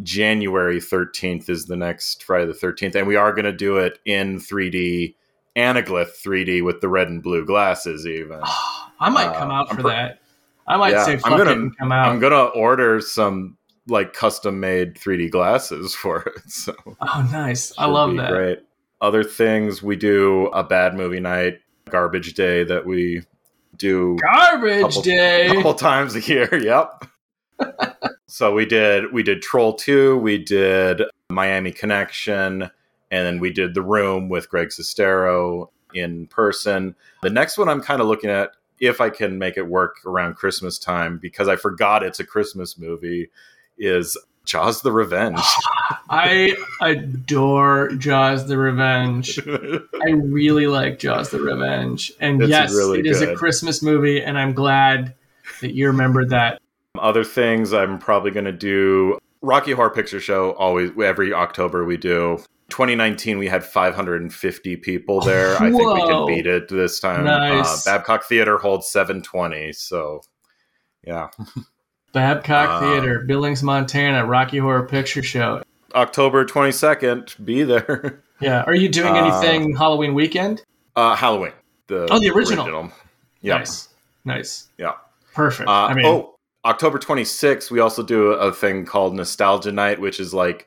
january 0.03 0.79
13th 0.81 1.49
is 1.49 1.67
the 1.67 1.77
next 1.77 2.25
friday 2.25 2.47
the 2.47 2.53
13th 2.53 2.95
and 2.97 3.07
we 3.07 3.15
are 3.17 3.33
going 3.33 3.45
to 3.45 3.53
do 3.53 3.77
it 3.77 3.99
in 4.05 4.39
3d 4.39 5.15
anaglyph 5.57 6.11
3d 6.21 6.65
with 6.65 6.81
the 6.81 6.89
red 6.89 7.09
and 7.09 7.23
blue 7.23 7.45
glasses 7.45 8.07
even 8.07 8.41
I 9.01 9.09
might 9.11 9.27
Uh, 9.29 9.39
come 9.39 9.51
out 9.51 9.67
I'm 9.71 9.77
for 9.77 9.83
pro- 9.83 9.91
that. 9.91 10.19
I 10.67 10.77
might 10.77 10.93
Yeah, 10.93 11.05
say 11.05 11.21
I'm 11.25 11.37
gonna- 11.37 11.71
come 11.79 11.93
out. 11.93 12.09
i'm 12.09 12.19
going 12.21 12.33
to 12.33 12.47
order 12.59 13.01
some 13.01 13.57
like 13.87 14.13
custom 14.15 14.59
made 14.61 14.95
3d 14.97 15.31
glasses 15.31 15.95
for 16.03 16.23
it 16.23 16.51
so 16.51 16.75
oh, 17.01 17.29
nice! 17.33 17.73
I 17.79 17.87
love 17.87 18.17
that. 18.17 18.31
Great. 18.31 18.61
Other 19.01 19.23
things 19.23 19.83
we 19.83 19.95
do 19.97 20.47
a 20.49 20.65
bad 20.65 20.95
movie 20.95 21.21
night, 21.21 21.59
garbage 21.91 22.33
day 22.35 22.65
that 22.65 22.87
we 22.87 23.23
do 23.77 24.17
Garbage 24.23 24.81
Couple- 24.81 25.03
day. 25.03 25.49
a 25.49 25.53
couple 25.55 25.75
times 25.75 26.15
a 26.17 26.21
year. 26.21 26.49
Yep. 26.63 27.05
So 28.27 28.55
we 28.55 28.67
did 28.67 29.13
we 29.13 29.23
did 29.23 29.43
Troll 29.43 29.75
Two, 29.75 30.19
we 30.19 30.39
did 30.39 31.03
Miami 31.31 31.73
Connection, 31.73 32.63
and 33.11 33.27
then 33.27 33.41
we 33.41 33.51
did 33.51 33.75
The 33.75 33.83
Room 33.83 34.29
with 34.29 34.49
Greg 34.49 34.69
Sestero 34.69 35.69
in 35.95 36.27
person. 36.27 36.95
The 37.23 37.31
next 37.31 37.59
one 37.59 37.69
I'm 37.69 37.81
kind 37.81 38.01
of 38.01 38.07
looking 38.07 38.31
at 38.31 38.51
if 38.81 39.01
I 39.01 39.11
can 39.11 39.39
make 39.39 39.57
it 39.57 39.69
work 39.69 39.97
around 40.05 40.35
Christmas 40.35 40.79
time 40.79 41.19
because 41.19 41.49
I 41.49 41.57
forgot 41.57 42.03
it's 42.03 42.21
a 42.21 42.25
Christmas 42.25 42.77
movie. 42.79 43.31
Is 43.79 44.17
Jaws 44.45 44.83
the 44.83 44.93
Revenge? 44.93 45.41
I 46.11 46.55
adore 46.81 47.91
Jaws 47.93 48.47
the 48.47 48.59
Revenge. 48.59 49.39
I 49.47 50.11
really 50.11 50.67
like 50.67 50.99
Jaws 50.99 51.31
the 51.31 51.41
Revenge. 51.41 52.13
And 52.21 52.43
It's 52.43 52.51
yes, 52.51 52.75
really 52.75 53.01
it 53.01 53.07
is 53.07 53.23
a. 53.23 53.35
Christmas 53.35 53.83
movie, 53.83 54.23
and 54.23 54.39
I'm 54.39 54.53
glad 54.53 55.15
that 55.61 55.75
you 55.75 55.87
remembered 55.87 56.31
that. 56.31 56.61
Other 56.99 57.25
things 57.25 57.73
I'm 57.73 57.99
probably 57.99 58.31
going 58.31 58.45
to 58.45 58.53
do 58.53 59.19
Rocky 59.43 59.73
Horror 59.73 59.91
Picture 59.91 60.21
Show 60.21 60.53
always 60.53 60.91
every 61.03 61.33
October 61.33 61.85
we 61.85 61.97
do. 61.97 62.39
2019 62.71 63.39
we 63.39 63.47
had 63.49 63.65
550 63.65 64.77
people 64.77 65.21
there. 65.25 65.57
I 65.57 65.71
think 65.71 65.77
we 65.95 66.01
can 66.07 66.27
beat 66.27 66.47
it 66.47 66.69
this 66.69 67.01
time. 67.01 67.25
Nice. 67.25 67.87
Uh, 67.87 67.91
Babcock 67.97 68.25
Theater 68.25 68.59
holds 68.59 68.89
720, 68.89 69.73
so 69.73 70.23
yeah. 71.05 71.29
Babcock 72.13 72.69
Uh, 72.71 72.81
Theater, 72.81 73.25
Billings, 73.27 73.63
Montana, 73.63 74.25
Rocky 74.25 74.59
Horror 74.59 74.87
Picture 74.87 75.23
Show. 75.23 75.63
October 75.95 76.45
22nd, 76.45 77.45
be 77.45 77.63
there. 77.63 78.21
Yeah. 78.41 78.63
Are 78.67 78.75
you 78.75 78.89
doing 78.89 79.15
Uh, 79.15 79.41
anything 79.41 79.77
Halloween 79.77 80.13
weekend? 80.13 80.63
Uh, 80.97 81.15
Halloween. 81.15 81.53
The 81.87 82.09
Oh, 82.11 82.19
the 82.19 82.31
original. 82.31 82.91
Yeah. 83.41 83.59
Nice. 83.59 83.89
Nice. 84.25 84.69
Yeah. 84.77 84.95
Perfect. 85.35 85.69
Uh, 85.69 85.73
I 85.73 85.95
mean, 85.95 86.05
oh, 86.05 86.34
October 86.65 86.99
26th, 86.99 87.71
we 87.71 87.81
also 87.81 88.03
do 88.03 88.29
a 88.33 88.53
thing 88.53 88.85
called 88.85 89.15
Nostalgia 89.15 89.73
Night, 89.73 90.01
which 90.01 90.19
is 90.19 90.33
like 90.33 90.67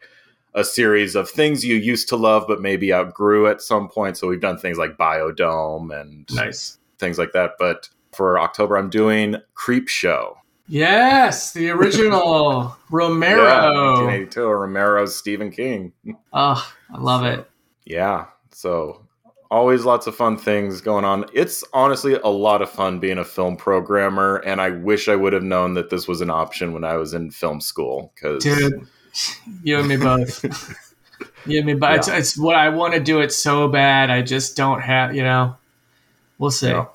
a 0.53 0.63
series 0.63 1.15
of 1.15 1.29
things 1.29 1.63
you 1.63 1.75
used 1.75 2.09
to 2.09 2.15
love 2.15 2.45
but 2.47 2.61
maybe 2.61 2.93
outgrew 2.93 3.47
at 3.47 3.61
some 3.61 3.87
point. 3.87 4.17
So 4.17 4.27
we've 4.27 4.41
done 4.41 4.57
things 4.57 4.77
like 4.77 4.97
Biodome 4.97 5.99
and 5.99 6.27
nice. 6.33 6.77
things 6.99 7.17
like 7.17 7.31
that. 7.33 7.51
But 7.59 7.89
for 8.13 8.39
October, 8.39 8.77
I'm 8.77 8.89
doing 8.89 9.35
Creep 9.53 9.87
Show. 9.87 10.37
Yes, 10.67 11.53
the 11.53 11.69
original 11.69 12.63
Yeah, 12.91 12.97
Romero. 12.97 13.43
1982, 13.43 14.41
Romero's 14.41 15.15
Stephen 15.15 15.49
King. 15.49 15.93
Oh, 16.33 16.73
I 16.93 16.97
love 16.97 17.23
it. 17.23 17.49
Yeah. 17.85 18.25
So 18.51 19.06
always 19.49 19.85
lots 19.85 20.07
of 20.07 20.15
fun 20.15 20.37
things 20.37 20.81
going 20.81 21.05
on. 21.05 21.25
It's 21.33 21.63
honestly 21.73 22.13
a 22.15 22.27
lot 22.27 22.61
of 22.61 22.69
fun 22.69 22.99
being 22.99 23.17
a 23.17 23.25
film 23.25 23.57
programmer, 23.57 24.37
and 24.37 24.61
I 24.61 24.69
wish 24.71 25.07
I 25.07 25.15
would 25.15 25.33
have 25.33 25.43
known 25.43 25.73
that 25.75 25.89
this 25.89 26.07
was 26.07 26.21
an 26.21 26.29
option 26.29 26.73
when 26.73 26.83
I 26.83 26.95
was 26.97 27.13
in 27.13 27.31
film 27.31 27.61
school. 27.61 28.11
Because 28.15 28.43
Dude, 28.43 28.87
you 29.63 29.79
and 29.79 29.87
me 29.87 29.97
both. 29.97 30.43
you 31.45 31.57
and 31.57 31.65
me 31.65 31.73
both. 31.73 31.97
It's, 31.99 32.07
it's 32.07 32.37
what 32.37 32.55
I 32.55 32.69
want 32.69 32.93
to 32.93 32.99
do 32.99 33.21
it 33.21 33.31
so 33.31 33.67
bad. 33.67 34.09
I 34.09 34.21
just 34.21 34.55
don't 34.57 34.81
have, 34.81 35.15
you 35.15 35.23
know. 35.23 35.55
We'll 36.37 36.51
see. 36.51 36.67
Yeah. 36.67 36.85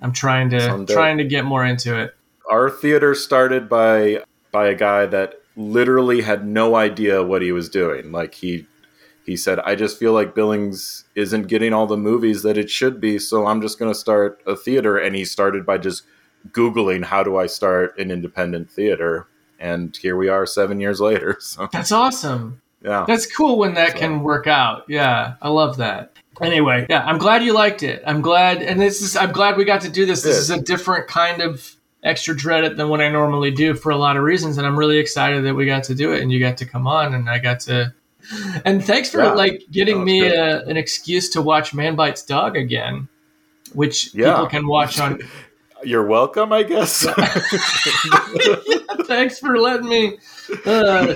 I'm 0.00 0.12
trying 0.12 0.50
to 0.50 0.60
Someday. 0.60 0.92
trying 0.94 1.18
to 1.18 1.24
get 1.24 1.44
more 1.44 1.64
into 1.64 1.98
it. 1.98 2.14
our 2.50 2.70
theater 2.70 3.14
started 3.14 3.68
by 3.68 4.22
by 4.52 4.68
a 4.68 4.74
guy 4.74 5.06
that 5.06 5.40
literally 5.56 6.20
had 6.20 6.46
no 6.46 6.76
idea 6.76 7.22
what 7.22 7.40
he 7.42 7.50
was 7.50 7.68
doing. 7.70 8.12
Like 8.12 8.34
he 8.34 8.66
he 9.26 9.36
said, 9.36 9.58
"I 9.60 9.74
just 9.74 9.98
feel 9.98 10.12
like 10.12 10.34
Billings 10.34 11.04
isn't 11.14 11.48
getting 11.48 11.72
all 11.72 11.86
the 11.86 11.96
movies 11.96 12.42
that 12.44 12.56
it 12.56 12.70
should 12.70 13.00
be, 13.00 13.18
so 13.18 13.46
I'm 13.46 13.60
just 13.60 13.78
going 13.78 13.92
to 13.92 13.98
start 13.98 14.40
a 14.46 14.56
theater." 14.56 14.96
And 14.96 15.14
he 15.16 15.24
started 15.24 15.66
by 15.66 15.78
just 15.78 16.04
googling 16.52 17.04
how 17.04 17.22
do 17.22 17.36
I 17.36 17.46
start 17.46 17.98
an 17.98 18.10
independent 18.10 18.70
theater, 18.70 19.26
and 19.58 19.96
here 19.96 20.16
we 20.16 20.28
are 20.28 20.46
7 20.46 20.80
years 20.80 21.00
later. 21.00 21.36
So, 21.40 21.68
That's 21.72 21.90
awesome. 21.92 22.62
yeah. 22.82 23.04
That's 23.06 23.26
cool 23.26 23.58
when 23.58 23.74
that 23.74 23.92
So- 23.92 23.98
can 23.98 24.22
work 24.22 24.46
out. 24.46 24.84
Yeah, 24.88 25.34
I 25.42 25.48
love 25.48 25.78
that. 25.78 26.12
Anyway, 26.40 26.86
yeah, 26.90 27.02
I'm 27.04 27.16
glad 27.18 27.42
you 27.42 27.54
liked 27.54 27.82
it. 27.82 28.02
I'm 28.06 28.20
glad, 28.20 28.62
and 28.62 28.78
this 28.80 29.00
is 29.00 29.16
I'm 29.16 29.32
glad 29.32 29.56
we 29.56 29.64
got 29.64 29.80
to 29.82 29.88
do 29.88 30.04
this. 30.06 30.22
This 30.22 30.36
is 30.36 30.50
a 30.50 30.60
different 30.60 31.08
kind 31.08 31.40
of 31.40 31.74
extra 32.04 32.36
dread 32.36 32.62
it 32.62 32.76
than 32.76 32.88
what 32.90 33.00
I 33.00 33.08
normally 33.08 33.50
do 33.50 33.72
for 33.74 33.90
a 33.90 33.96
lot 33.96 34.16
of 34.18 34.22
reasons, 34.22 34.58
and 34.58 34.66
I'm 34.66 34.78
really 34.78 34.98
excited 34.98 35.44
that 35.46 35.54
we 35.54 35.64
got 35.66 35.84
to 35.84 35.94
do 35.94 36.12
it 36.12 36.20
and 36.22 36.30
you 36.30 36.38
got 36.38 36.58
to 36.58 36.66
come 36.66 36.86
on 36.86 37.14
and 37.14 37.28
I 37.28 37.38
got 37.38 37.60
to. 37.60 37.92
And 38.64 38.84
thanks 38.84 39.10
for 39.10 39.22
Yeah, 39.22 39.32
like 39.32 39.62
getting 39.70 40.04
me 40.04 40.26
a, 40.26 40.64
an 40.64 40.76
excuse 40.76 41.28
to 41.30 41.42
watch 41.42 41.72
Man 41.74 41.94
Bites 41.96 42.22
Dog 42.24 42.56
again, 42.56 43.08
which 43.72 44.14
Yeah. 44.14 44.32
people 44.32 44.46
can 44.48 44.66
watch 44.66 44.98
on. 45.00 45.20
You're 45.84 46.06
welcome, 46.06 46.52
I 46.52 46.62
guess. 46.62 47.02
thanks 49.06 49.38
for 49.38 49.58
letting 49.58 49.88
me. 49.88 50.18
Uh, 50.64 51.14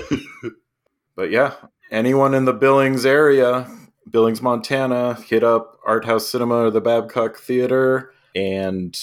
But 1.15 1.29
yeah, 1.31 1.55
anyone 1.91 2.33
in 2.33 2.45
the 2.45 2.53
Billings 2.53 3.05
area, 3.05 3.67
Billings, 4.09 4.41
Montana, 4.41 5.15
hit 5.15 5.43
up 5.43 5.77
Art 5.85 6.05
House 6.05 6.27
Cinema 6.27 6.55
or 6.65 6.71
the 6.71 6.81
Babcock 6.81 7.37
Theater. 7.37 8.13
And 8.35 8.97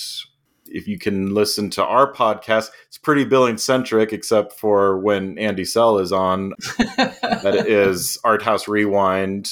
if 0.70 0.88
you 0.88 0.98
can 0.98 1.34
listen 1.34 1.70
to 1.70 1.84
our 1.84 2.12
podcast, 2.12 2.70
it's 2.86 2.98
pretty 2.98 3.24
Billings 3.24 3.62
centric, 3.62 4.12
except 4.12 4.52
for 4.52 4.98
when 4.98 5.38
Andy 5.38 5.64
Sell 5.64 5.98
is 5.98 6.12
on. 6.12 6.52
that 6.78 7.64
is 7.66 8.18
Art 8.24 8.42
House 8.42 8.68
Rewind 8.68 9.50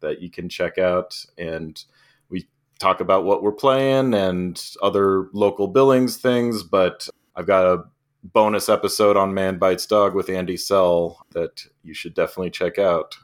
that 0.00 0.20
you 0.20 0.30
can 0.30 0.48
check 0.48 0.78
out. 0.78 1.24
And 1.38 1.82
we 2.28 2.46
talk 2.78 3.00
about 3.00 3.24
what 3.24 3.42
we're 3.42 3.52
playing 3.52 4.14
and 4.14 4.62
other 4.82 5.28
local 5.32 5.68
Billings 5.68 6.16
things. 6.16 6.62
But 6.62 7.08
I've 7.36 7.46
got 7.46 7.66
a 7.66 7.84
bonus 8.22 8.68
episode 8.68 9.16
on 9.16 9.34
Man 9.34 9.58
Bites 9.58 9.86
Dog 9.86 10.14
with 10.14 10.28
Andy 10.28 10.56
Sell 10.56 11.24
that 11.32 11.66
you 11.82 11.94
should 11.94 12.14
definitely 12.14 12.50
check 12.50 12.78
out. 12.78 13.16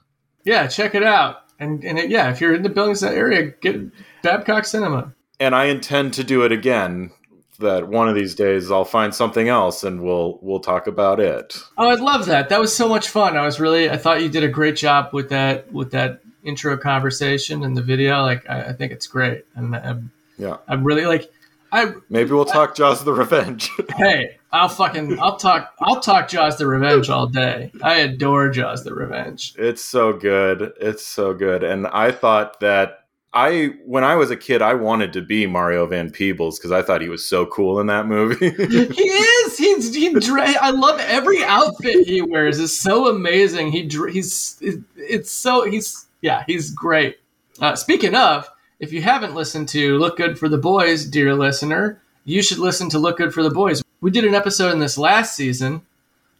yeah, 0.44 0.66
check 0.66 0.94
it 0.94 1.02
out. 1.02 1.44
And 1.58 1.84
and 1.84 1.98
it, 1.98 2.10
yeah, 2.10 2.30
if 2.30 2.40
you're 2.40 2.54
in 2.54 2.62
the 2.62 2.70
Billings 2.70 3.02
area, 3.02 3.52
get 3.60 3.80
Babcock 4.22 4.64
Cinema. 4.64 5.14
And 5.38 5.54
I 5.54 5.66
intend 5.66 6.14
to 6.14 6.24
do 6.24 6.42
it 6.42 6.52
again. 6.52 7.12
That 7.60 7.88
one 7.88 8.08
of 8.08 8.14
these 8.14 8.34
days 8.34 8.70
I'll 8.70 8.84
find 8.84 9.14
something 9.14 9.48
else 9.48 9.84
and 9.84 10.02
we'll 10.02 10.38
we'll 10.42 10.60
talk 10.60 10.86
about 10.86 11.20
it. 11.20 11.62
Oh, 11.78 11.88
I'd 11.90 12.00
love 12.00 12.26
that. 12.26 12.48
That 12.48 12.60
was 12.60 12.74
so 12.74 12.88
much 12.88 13.08
fun. 13.08 13.36
I 13.36 13.44
was 13.44 13.60
really, 13.60 13.88
I 13.90 13.96
thought 13.96 14.22
you 14.22 14.28
did 14.28 14.42
a 14.42 14.48
great 14.48 14.76
job 14.76 15.10
with 15.12 15.28
that, 15.28 15.70
with 15.72 15.90
that 15.92 16.20
intro 16.42 16.76
conversation 16.76 17.62
and 17.62 17.76
the 17.76 17.82
video. 17.82 18.22
Like, 18.22 18.48
I, 18.48 18.64
I 18.64 18.72
think 18.72 18.92
it's 18.92 19.06
great, 19.06 19.44
and 19.54 19.76
I'm, 19.76 20.10
Yeah. 20.38 20.56
I'm 20.68 20.84
really 20.84 21.04
like, 21.06 21.30
I, 21.72 21.92
Maybe 22.08 22.30
we'll 22.32 22.46
talk 22.46 22.74
Jaws 22.74 23.00
of 23.00 23.04
the 23.04 23.12
Revenge. 23.12 23.70
hey, 23.96 24.38
I'll 24.50 24.68
fucking, 24.68 25.20
I'll 25.20 25.36
talk, 25.36 25.72
I'll 25.80 26.00
talk 26.00 26.28
Jaws 26.28 26.56
the 26.58 26.66
Revenge 26.66 27.08
all 27.10 27.26
day. 27.28 27.70
I 27.82 27.96
adore 27.96 28.48
Jaws 28.50 28.82
the 28.82 28.92
Revenge. 28.94 29.54
it's 29.56 29.84
so 29.84 30.12
good. 30.12 30.72
It's 30.80 31.06
so 31.06 31.32
good. 31.34 31.62
And 31.62 31.86
I 31.88 32.10
thought 32.10 32.58
that 32.60 32.99
I 33.32 33.74
when 33.84 34.02
I 34.02 34.16
was 34.16 34.30
a 34.32 34.36
kid 34.36 34.60
I 34.60 34.74
wanted 34.74 35.12
to 35.12 35.20
be 35.20 35.46
Mario 35.46 35.86
Van 35.86 36.10
Peebles 36.10 36.58
because 36.58 36.72
I 36.72 36.82
thought 36.82 37.00
he 37.00 37.08
was 37.08 37.24
so 37.24 37.46
cool 37.46 37.78
in 37.78 37.86
that 37.86 38.06
movie. 38.06 38.50
He 38.50 39.02
is. 39.08 39.56
He's. 39.58 39.94
He. 39.94 40.12
I 40.60 40.70
love 40.70 40.98
every 41.00 41.42
outfit 41.44 42.06
he 42.08 42.22
wears. 42.22 42.58
is 42.58 42.76
so 42.76 43.08
amazing. 43.08 43.70
He. 43.70 43.88
He's. 44.10 44.58
it- 44.60 44.80
It's 44.96 45.30
so. 45.30 45.64
He's. 45.64 46.06
Yeah. 46.22 46.42
He's 46.46 46.70
great. 46.72 47.18
Uh, 47.60 47.76
speaking 47.76 48.14
of, 48.16 48.48
if 48.80 48.92
you 48.92 49.00
haven't 49.02 49.34
listened 49.34 49.68
to 49.70 49.98
"Look 49.98 50.16
Good 50.16 50.36
for 50.38 50.48
the 50.48 50.58
Boys," 50.58 51.04
dear 51.04 51.34
listener, 51.34 52.00
you 52.24 52.42
should 52.42 52.58
listen 52.58 52.88
to 52.90 52.98
"Look 52.98 53.18
Good 53.18 53.32
for 53.32 53.42
the 53.44 53.50
Boys." 53.50 53.82
We 54.00 54.10
did 54.10 54.24
an 54.24 54.34
episode 54.34 54.72
in 54.72 54.78
this 54.80 54.98
last 54.98 55.36
season 55.36 55.82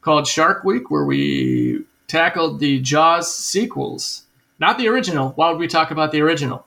called 0.00 0.26
Shark 0.26 0.64
Week, 0.64 0.90
where 0.90 1.04
we 1.04 1.84
tackled 2.08 2.58
the 2.58 2.80
Jaws 2.80 3.32
sequels, 3.34 4.22
not 4.58 4.76
the 4.78 4.88
original. 4.88 5.30
Why 5.36 5.50
would 5.50 5.58
we 5.60 5.68
talk 5.68 5.90
about 5.92 6.10
the 6.10 6.20
original? 6.22 6.66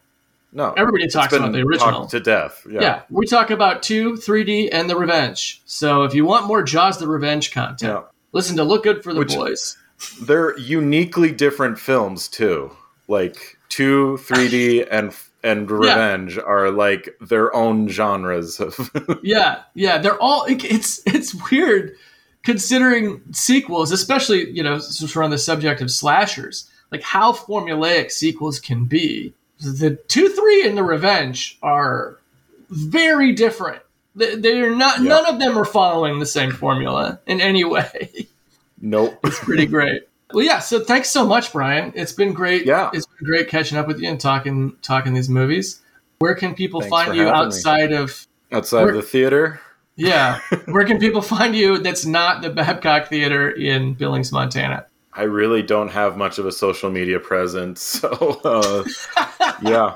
No. 0.54 0.74
Everybody 0.74 1.08
talks 1.08 1.34
about 1.34 1.52
the 1.52 1.62
original. 1.62 2.08
to 2.08 2.20
death. 2.20 2.66
Yeah. 2.70 2.82
Yeah. 2.82 3.02
we 3.10 3.26
talk 3.26 3.50
about 3.50 3.84
2, 3.84 4.14
3D, 4.14 4.70
and 4.72 4.90
the 4.90 4.96
Revenge. 4.96 5.62
So 5.66 6.04
if 6.04 6.14
you 6.14 6.26
want 6.26 6.46
more 6.48 6.64
Jaws 6.64 6.98
the 7.00 7.08
Revenge 7.08 7.52
content, 7.52 7.92
Yeah. 7.94 8.02
listen 8.32 8.56
to 8.58 8.64
Look 8.64 8.84
Good 8.84 9.04
for 9.04 9.14
the 9.14 9.20
Which- 9.20 9.36
Boys. 9.36 9.78
They're 10.22 10.58
uniquely 10.60 11.32
different 11.32 11.80
films 11.80 12.28
too. 12.28 12.72
Like 13.08 13.58
2, 13.70 14.18
3D 14.22 14.88
and 14.92 15.14
and 15.46 15.70
Revenge 15.70 16.38
are 16.38 16.72
like 16.72 17.16
their 17.20 17.54
own 17.56 17.90
genres 17.90 18.60
of 18.62 18.90
Yeah, 19.24 19.60
yeah, 19.76 19.98
they're 19.98 20.20
all. 20.22 20.46
it- 20.46 20.64
It's 20.64 21.02
it's 21.06 21.34
weird 21.52 21.96
considering 22.44 23.22
sequels, 23.32 23.92
especially 23.92 24.50
you 24.52 24.64
know 24.64 24.80
since 24.80 25.16
we're 25.16 25.24
on 25.24 25.32
the 25.32 25.38
subject 25.38 25.82
of 25.82 25.90
slashers, 25.92 26.70
like 26.92 27.02
how 27.04 27.32
formulaic 27.34 28.12
sequels 28.12 28.60
can 28.60 28.86
be. 28.86 29.34
The 29.64 29.96
two, 30.08 30.30
three, 30.30 30.68
and 30.68 30.78
the 30.78 30.84
Revenge 30.84 31.58
are 31.64 32.18
very 32.70 33.32
different. 33.34 33.82
They- 34.16 34.36
They're 34.36 34.76
not. 34.76 35.00
Yeah. 35.02 35.10
None 35.10 35.26
of 35.28 35.40
them 35.40 35.58
are 35.58 35.66
following 35.66 36.20
the 36.20 36.26
same 36.26 36.52
formula 36.52 37.20
in 37.26 37.42
any 37.42 37.64
way. 37.76 38.28
Nope. 38.82 39.18
It's 39.24 39.40
pretty 39.40 39.66
great. 39.66 40.04
Well, 40.34 40.46
yeah. 40.46 40.60
So 40.60 40.80
thanks 40.84 41.10
so 41.10 41.26
much, 41.26 41.54
Brian. 41.54 41.94
It's 41.96 42.12
been 42.12 42.34
great. 42.34 42.66
Yeah. 42.66 42.90
it's 42.94 43.06
been 43.06 43.26
great 43.28 43.48
catching 43.48 43.78
up 43.78 43.88
with 43.88 44.00
you 44.00 44.10
and 44.10 44.20
talking 44.20 44.76
talking 44.82 45.14
these 45.14 45.30
movies. 45.30 45.80
Where 46.20 46.36
can 46.36 46.54
people 46.56 46.82
Thanks 46.82 46.92
find 46.96 47.16
you 47.16 47.24
having 47.26 47.40
me. 47.40 47.46
outside 47.46 47.92
of? 47.92 48.28
Outside 48.52 48.84
We're- 48.86 48.98
the 48.98 49.02
theater. 49.02 49.60
Yeah, 49.96 50.40
where 50.66 50.86
can 50.86 50.98
people 50.98 51.22
find 51.22 51.56
you? 51.56 51.78
That's 51.78 52.04
not 52.04 52.42
the 52.42 52.50
Babcock 52.50 53.10
Theater 53.10 53.52
in 53.52 53.94
Billings, 53.94 54.32
Montana. 54.32 54.88
I 55.16 55.24
really 55.24 55.62
don't 55.62 55.90
have 55.90 56.18
much 56.18 56.40
of 56.40 56.46
a 56.46 56.52
social 56.52 56.90
media 56.90 57.20
presence, 57.20 57.82
so 58.02 58.10
uh, 58.44 58.84
yeah. 59.62 59.96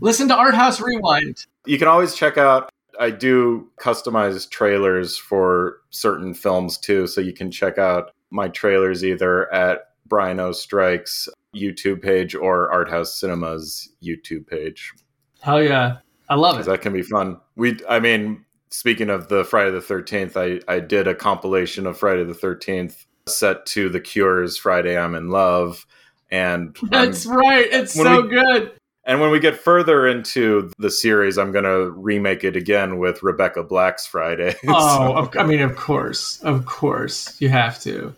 Listen 0.00 0.28
to 0.28 0.34
Art 0.34 0.54
House 0.54 0.80
Rewind. 0.80 1.46
You 1.66 1.78
can 1.78 1.88
always 1.88 2.14
check 2.14 2.38
out. 2.38 2.70
I 2.98 3.10
do 3.10 3.68
customized 3.80 4.50
trailers 4.50 5.16
for 5.16 5.78
certain 5.90 6.34
films 6.34 6.78
too, 6.78 7.06
so 7.06 7.20
you 7.20 7.32
can 7.32 7.50
check 7.50 7.78
out 7.78 8.12
my 8.30 8.48
trailers 8.48 9.04
either 9.04 9.52
at 9.52 9.88
Brian 10.06 10.40
O 10.40 10.52
Strikes 10.52 11.28
YouTube 11.54 12.02
page 12.02 12.34
or 12.34 12.70
Art 12.70 12.90
House 12.90 13.18
Cinema's 13.18 13.90
YouTube 14.02 14.46
page. 14.46 14.92
Hell 15.40 15.62
yeah, 15.62 15.98
I 16.28 16.34
love 16.36 16.60
it. 16.60 16.66
that 16.66 16.82
can 16.82 16.92
be 16.92 17.02
fun. 17.02 17.38
We, 17.56 17.78
I 17.88 17.98
mean, 17.98 18.44
speaking 18.70 19.10
of 19.10 19.28
the 19.28 19.44
Friday 19.44 19.70
the 19.70 19.80
Thirteenth, 19.80 20.36
I 20.36 20.60
I 20.68 20.80
did 20.80 21.08
a 21.08 21.14
compilation 21.14 21.86
of 21.86 21.98
Friday 21.98 22.24
the 22.24 22.34
Thirteenth 22.34 23.06
set 23.26 23.66
to 23.66 23.88
The 23.88 24.00
Cure's 24.00 24.56
Friday 24.56 24.98
I'm 24.98 25.14
in 25.14 25.28
Love. 25.28 25.86
And 26.30 26.76
I'm- 26.82 26.88
That's 26.90 27.26
right. 27.26 27.66
It's 27.70 27.94
so 27.94 28.22
we- 28.22 28.28
good. 28.28 28.72
and 29.04 29.20
when 29.20 29.30
we 29.30 29.38
get 29.38 29.56
further 29.56 30.06
into 30.06 30.70
the 30.78 30.90
series, 30.90 31.38
I'm 31.38 31.52
going 31.52 31.64
to 31.64 31.90
remake 31.90 32.42
it 32.44 32.56
again 32.56 32.98
with 32.98 33.22
Rebecca 33.22 33.62
Black's 33.62 34.06
Friday. 34.06 34.54
Oh, 34.66 35.12
of, 35.16 35.36
I 35.36 35.44
mean, 35.44 35.60
of 35.60 35.76
course, 35.76 36.40
of 36.42 36.64
course, 36.66 37.40
you 37.40 37.48
have 37.48 37.80
to. 37.82 38.14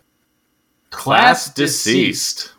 Class 0.90 1.52
deceased. 1.52 2.52